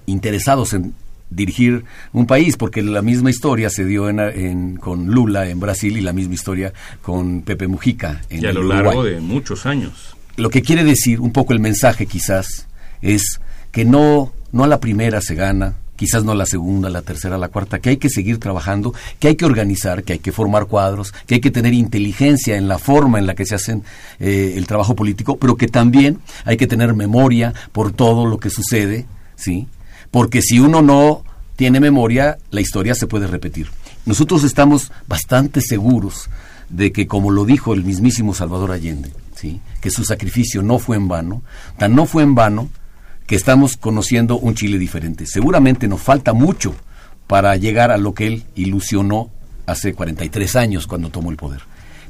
interesados 0.05 0.73
en 0.73 0.93
dirigir 1.29 1.83
un 2.11 2.27
país, 2.27 2.57
porque 2.57 2.81
la 2.81 3.01
misma 3.01 3.29
historia 3.29 3.69
se 3.69 3.85
dio 3.85 4.09
en, 4.09 4.77
con 4.77 5.07
Lula 5.07 5.49
en 5.49 5.59
Brasil 5.59 5.97
y 5.97 6.01
la 6.01 6.13
misma 6.13 6.35
historia 6.35 6.73
con 7.01 7.41
Pepe 7.41 7.67
Mujica 7.67 8.21
en 8.29 8.43
y 8.43 8.45
a 8.45 8.53
lo 8.53 8.63
largo 8.63 9.03
de 9.03 9.19
muchos 9.19 9.65
años. 9.65 10.15
Lo 10.35 10.49
que 10.49 10.61
quiere 10.61 10.83
decir 10.83 11.19
un 11.19 11.31
poco 11.31 11.53
el 11.53 11.59
mensaje 11.59 12.05
quizás 12.05 12.67
es 13.01 13.39
que 13.71 13.85
no, 13.85 14.33
no 14.51 14.63
a 14.63 14.67
la 14.67 14.79
primera 14.79 15.21
se 15.21 15.35
gana, 15.35 15.75
quizás 15.95 16.23
no 16.23 16.33
la 16.33 16.45
segunda, 16.45 16.89
la 16.89 17.01
tercera, 17.01 17.37
la 17.37 17.49
cuarta, 17.49 17.79
que 17.79 17.89
hay 17.89 17.97
que 17.97 18.09
seguir 18.09 18.39
trabajando, 18.39 18.93
que 19.19 19.29
hay 19.29 19.35
que 19.35 19.45
organizar, 19.45 20.03
que 20.03 20.13
hay 20.13 20.19
que 20.19 20.31
formar 20.31 20.65
cuadros, 20.65 21.13
que 21.27 21.35
hay 21.35 21.41
que 21.41 21.51
tener 21.51 21.73
inteligencia 21.73 22.57
en 22.57 22.67
la 22.67 22.79
forma 22.79 23.19
en 23.19 23.27
la 23.27 23.35
que 23.35 23.45
se 23.45 23.55
hacen 23.55 23.83
eh, 24.19 24.53
el 24.55 24.67
trabajo 24.67 24.95
político, 24.95 25.37
pero 25.37 25.55
que 25.55 25.67
también 25.67 26.19
hay 26.45 26.57
que 26.57 26.67
tener 26.67 26.93
memoria 26.93 27.53
por 27.71 27.91
todo 27.91 28.25
lo 28.25 28.39
que 28.39 28.49
sucede, 28.49 29.05
¿sí? 29.35 29.67
porque 30.11 30.41
si 30.41 30.59
uno 30.59 30.81
no 30.81 31.23
tiene 31.55 31.79
memoria, 31.79 32.37
la 32.51 32.61
historia 32.61 32.95
se 32.95 33.07
puede 33.07 33.27
repetir. 33.27 33.69
Nosotros 34.05 34.43
estamos 34.43 34.91
bastante 35.07 35.61
seguros 35.61 36.29
de 36.69 36.91
que, 36.91 37.07
como 37.07 37.31
lo 37.31 37.45
dijo 37.45 37.73
el 37.73 37.83
mismísimo 37.83 38.33
Salvador 38.33 38.71
Allende, 38.71 39.11
¿sí? 39.35 39.61
que 39.79 39.91
su 39.91 40.03
sacrificio 40.03 40.63
no 40.63 40.79
fue 40.79 40.97
en 40.97 41.07
vano, 41.07 41.43
tan 41.77 41.95
no 41.95 42.05
fue 42.05 42.23
en 42.23 42.35
vano 42.35 42.69
que 43.27 43.35
estamos 43.35 43.77
conociendo 43.77 44.37
un 44.37 44.55
Chile 44.55 44.77
diferente. 44.77 45.25
Seguramente 45.25 45.87
nos 45.87 46.01
falta 46.01 46.33
mucho 46.33 46.75
para 47.27 47.55
llegar 47.55 47.91
a 47.91 47.97
lo 47.97 48.13
que 48.13 48.27
él 48.27 48.43
ilusionó 48.55 49.29
hace 49.65 49.93
43 49.93 50.55
años 50.55 50.87
cuando 50.87 51.09
tomó 51.09 51.31
el 51.31 51.37
poder. 51.37 51.61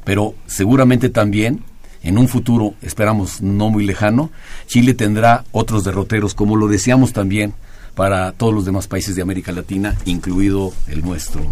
Pero 0.04 0.34
seguramente 0.46 1.08
también, 1.08 1.62
en 2.02 2.18
un 2.18 2.28
futuro, 2.28 2.74
esperamos 2.82 3.40
no 3.40 3.70
muy 3.70 3.86
lejano, 3.86 4.30
Chile 4.66 4.94
tendrá 4.94 5.44
otros 5.52 5.84
derroteros, 5.84 6.34
como 6.34 6.56
lo 6.56 6.68
deseamos 6.68 7.12
también 7.12 7.54
para 7.94 8.32
todos 8.32 8.52
los 8.52 8.64
demás 8.64 8.86
países 8.88 9.14
de 9.14 9.22
América 9.22 9.52
Latina, 9.52 9.96
incluido 10.04 10.72
el 10.88 11.02
nuestro. 11.02 11.42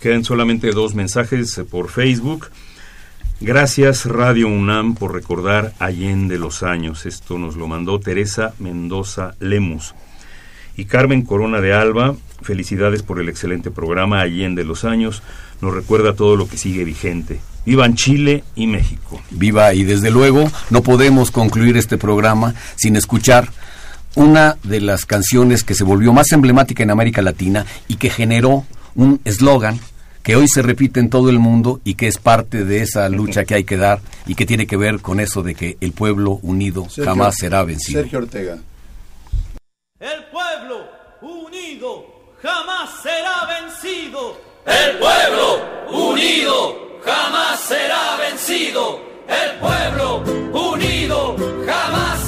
Quedan 0.00 0.24
solamente 0.24 0.70
dos 0.70 0.94
mensajes 0.94 1.58
eh, 1.58 1.64
por 1.64 1.88
Facebook. 1.88 2.48
Gracias 3.40 4.04
Radio 4.04 4.48
UNAM 4.48 4.96
por 4.96 5.14
recordar 5.14 5.72
Allende 5.78 6.38
los 6.38 6.64
años. 6.64 7.06
Esto 7.06 7.38
nos 7.38 7.54
lo 7.54 7.68
mandó 7.68 8.00
Teresa 8.00 8.52
Mendoza 8.58 9.34
Lemus. 9.38 9.94
Y 10.76 10.86
Carmen 10.86 11.22
Corona 11.22 11.60
de 11.60 11.72
Alba, 11.72 12.16
felicidades 12.42 13.04
por 13.04 13.20
el 13.20 13.28
excelente 13.28 13.70
programa 13.70 14.20
Allende 14.20 14.64
los 14.64 14.84
años. 14.84 15.22
Nos 15.60 15.72
recuerda 15.72 16.16
todo 16.16 16.34
lo 16.34 16.48
que 16.48 16.56
sigue 16.56 16.82
vigente. 16.82 17.38
Vivan 17.64 17.94
Chile 17.94 18.42
y 18.56 18.66
México. 18.66 19.20
Viva 19.30 19.72
y 19.72 19.84
desde 19.84 20.10
luego 20.10 20.50
no 20.70 20.82
podemos 20.82 21.30
concluir 21.30 21.76
este 21.76 21.96
programa 21.96 22.56
sin 22.74 22.96
escuchar 22.96 23.50
una 24.16 24.56
de 24.64 24.80
las 24.80 25.06
canciones 25.06 25.62
que 25.62 25.76
se 25.76 25.84
volvió 25.84 26.12
más 26.12 26.32
emblemática 26.32 26.82
en 26.82 26.90
América 26.90 27.22
Latina 27.22 27.66
y 27.86 27.96
que 27.96 28.10
generó 28.10 28.64
un 28.96 29.20
eslogan 29.24 29.78
que 30.28 30.36
hoy 30.36 30.46
se 30.46 30.60
repite 30.60 31.00
en 31.00 31.08
todo 31.08 31.30
el 31.30 31.38
mundo 31.38 31.80
y 31.84 31.94
que 31.94 32.06
es 32.06 32.18
parte 32.18 32.66
de 32.66 32.82
esa 32.82 33.08
lucha 33.08 33.46
que 33.46 33.54
hay 33.54 33.64
que 33.64 33.78
dar 33.78 34.02
y 34.26 34.34
que 34.34 34.44
tiene 34.44 34.66
que 34.66 34.76
ver 34.76 35.00
con 35.00 35.20
eso 35.20 35.42
de 35.42 35.54
que 35.54 35.78
el 35.80 35.92
pueblo 35.92 36.32
unido 36.42 36.86
jamás 37.02 37.36
será 37.38 37.64
vencido. 37.64 38.02
Sergio 38.02 38.18
Ortega. 38.18 38.58
El 39.98 40.24
pueblo 40.30 40.86
unido 41.22 42.04
jamás 42.42 42.90
será 43.02 43.46
vencido. 43.46 44.38
El 44.66 44.98
pueblo 44.98 46.12
unido 46.12 47.00
jamás 47.02 47.60
será 47.60 48.16
vencido. 48.18 49.00
El 49.28 49.58
pueblo 49.58 50.22
unido 50.52 51.36
jamás 51.64 52.27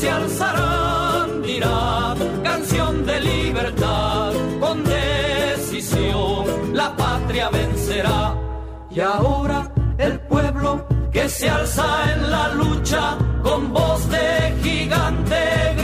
se 0.00 0.08
alzarán 0.08 1.42
dirá 1.42 2.14
canción 2.42 3.04
de 3.04 3.20
libertad 3.20 4.32
con 4.58 4.82
decisión 4.82 6.44
la 6.72 6.96
patria 6.96 7.50
vencerá. 7.50 8.34
Y 8.90 9.00
ahora 9.00 9.70
el 9.98 10.18
pueblo 10.20 10.86
que 11.12 11.28
se 11.28 11.50
alza 11.50 11.86
en 12.14 12.30
la 12.30 12.48
lucha 12.48 13.18
con 13.42 13.74
voz 13.74 14.08
de 14.08 14.54
gigante 14.62 15.79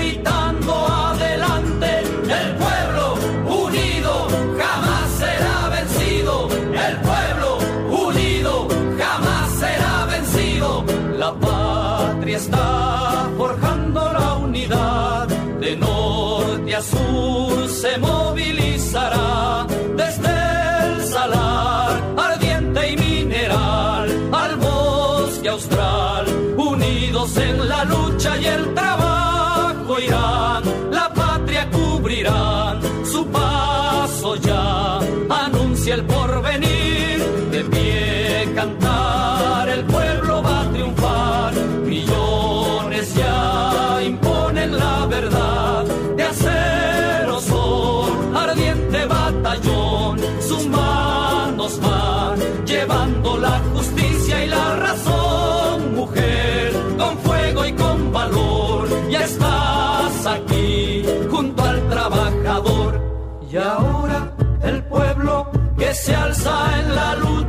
anuncia 35.86 35.94
el 35.94 36.04
porvenir, 36.04 36.35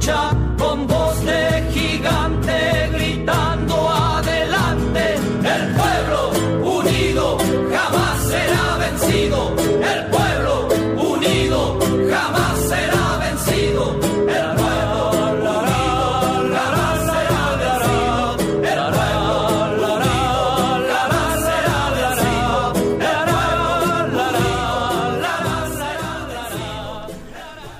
la 0.07 0.46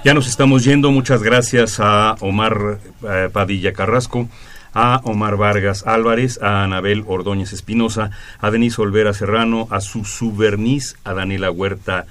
Ya 0.07 0.13
nos 0.13 0.29
estamos 0.29 0.63
yendo. 0.63 0.89
Muchas 0.89 1.21
gracias 1.21 1.81
a 1.81 2.15
Omar 2.21 2.79
eh, 3.03 3.27
Padilla 3.29 3.73
Carrasco, 3.73 4.29
a 4.73 5.01
Omar 5.03 5.35
Vargas 5.35 5.85
Álvarez, 5.85 6.41
a 6.41 6.63
Anabel 6.63 7.03
Ordóñez 7.07 7.51
Espinosa, 7.51 8.11
a 8.39 8.49
Denise 8.49 8.81
Olvera 8.81 9.11
Serrano, 9.11 9.67
a 9.69 9.81
Susu 9.81 10.33
Berniz, 10.33 10.95
a 11.03 11.13
Daniela 11.13 11.51
Huerta, 11.51 12.05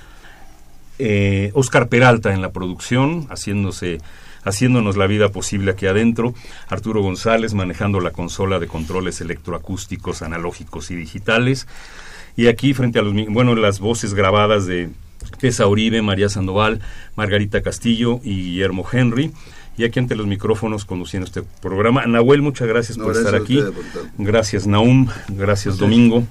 eh, 0.98 1.50
Oscar 1.54 1.88
Peralta 1.88 2.34
en 2.34 2.42
la 2.42 2.52
producción, 2.52 3.28
haciéndose 3.30 4.02
haciéndonos 4.44 4.98
la 4.98 5.06
vida 5.06 5.30
posible 5.30 5.70
aquí 5.70 5.86
adentro, 5.86 6.34
Arturo 6.68 7.00
González 7.00 7.54
manejando 7.54 8.00
la 8.00 8.10
consola 8.10 8.58
de 8.58 8.68
controles 8.68 9.22
electroacústicos, 9.22 10.20
analógicos 10.20 10.90
y 10.90 10.96
digitales, 10.96 11.66
y 12.36 12.46
aquí 12.48 12.74
frente 12.74 12.98
a 12.98 13.02
los, 13.02 13.14
bueno, 13.28 13.54
las 13.54 13.80
voces 13.80 14.14
grabadas 14.14 14.66
de 14.66 14.90
Tessa 15.40 15.66
Uribe, 15.66 16.02
María 16.02 16.28
Sandoval, 16.28 16.80
Margarita 17.16 17.62
Castillo 17.62 18.20
y 18.22 18.34
Guillermo 18.36 18.84
Henry. 18.90 19.32
Y 19.78 19.84
aquí 19.84 19.98
ante 19.98 20.16
los 20.16 20.26
micrófonos 20.26 20.86
conduciendo 20.86 21.26
este 21.26 21.42
programa. 21.60 22.06
Nahuel, 22.06 22.40
muchas 22.40 22.66
gracias 22.66 22.96
No, 22.96 23.04
por 23.04 23.12
gracias 23.14 23.34
estar 23.34 23.42
aquí. 23.42 23.58
por. 23.60 24.24
Gracias 24.26 24.66
Naum, 24.66 25.08
gracias 25.28 25.76
Domingo. 25.76 26.24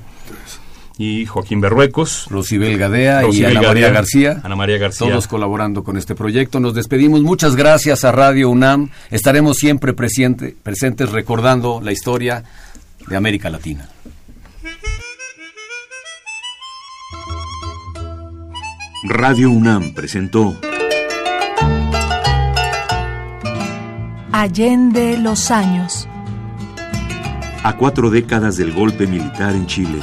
Y 0.97 1.25
Joaquín 1.25 1.59
Berruecos. 1.61 2.25
Rosibel 2.29 2.77
Gadea 2.77 3.29
y 3.29 3.43
Ana 3.43 3.61
María 3.61 3.89
García. 3.91 4.39
Ana 4.43 4.55
María 4.55 4.77
García. 4.77 5.09
Todos 5.09 5.27
colaborando 5.27 5.83
con 5.83 5.97
este 5.97 6.15
proyecto. 6.15 6.59
Nos 6.59 6.73
despedimos. 6.73 7.21
Muchas 7.21 7.55
gracias 7.55 8.03
a 8.05 8.11
Radio 8.13 8.49
UNAM. 8.49 8.89
Estaremos 9.11 9.57
siempre 9.57 9.93
presente- 9.93 10.55
presentes 10.63 11.11
recordando 11.11 11.81
la 11.83 11.91
historia 11.91 12.43
de 13.07 13.15
América 13.15 13.49
Latina. 13.49 13.89
Radio 19.07 19.51
UNAM 19.51 19.93
presentó 19.93 20.59
Allende 24.31 25.17
los 25.19 25.51
años. 25.51 26.07
a 27.63 27.77
cuatro 27.77 28.09
décadas 28.09 28.57
del 28.57 28.73
golpe 28.73 29.05
militar 29.05 29.53
en 29.53 29.67
Chile. 29.67 29.99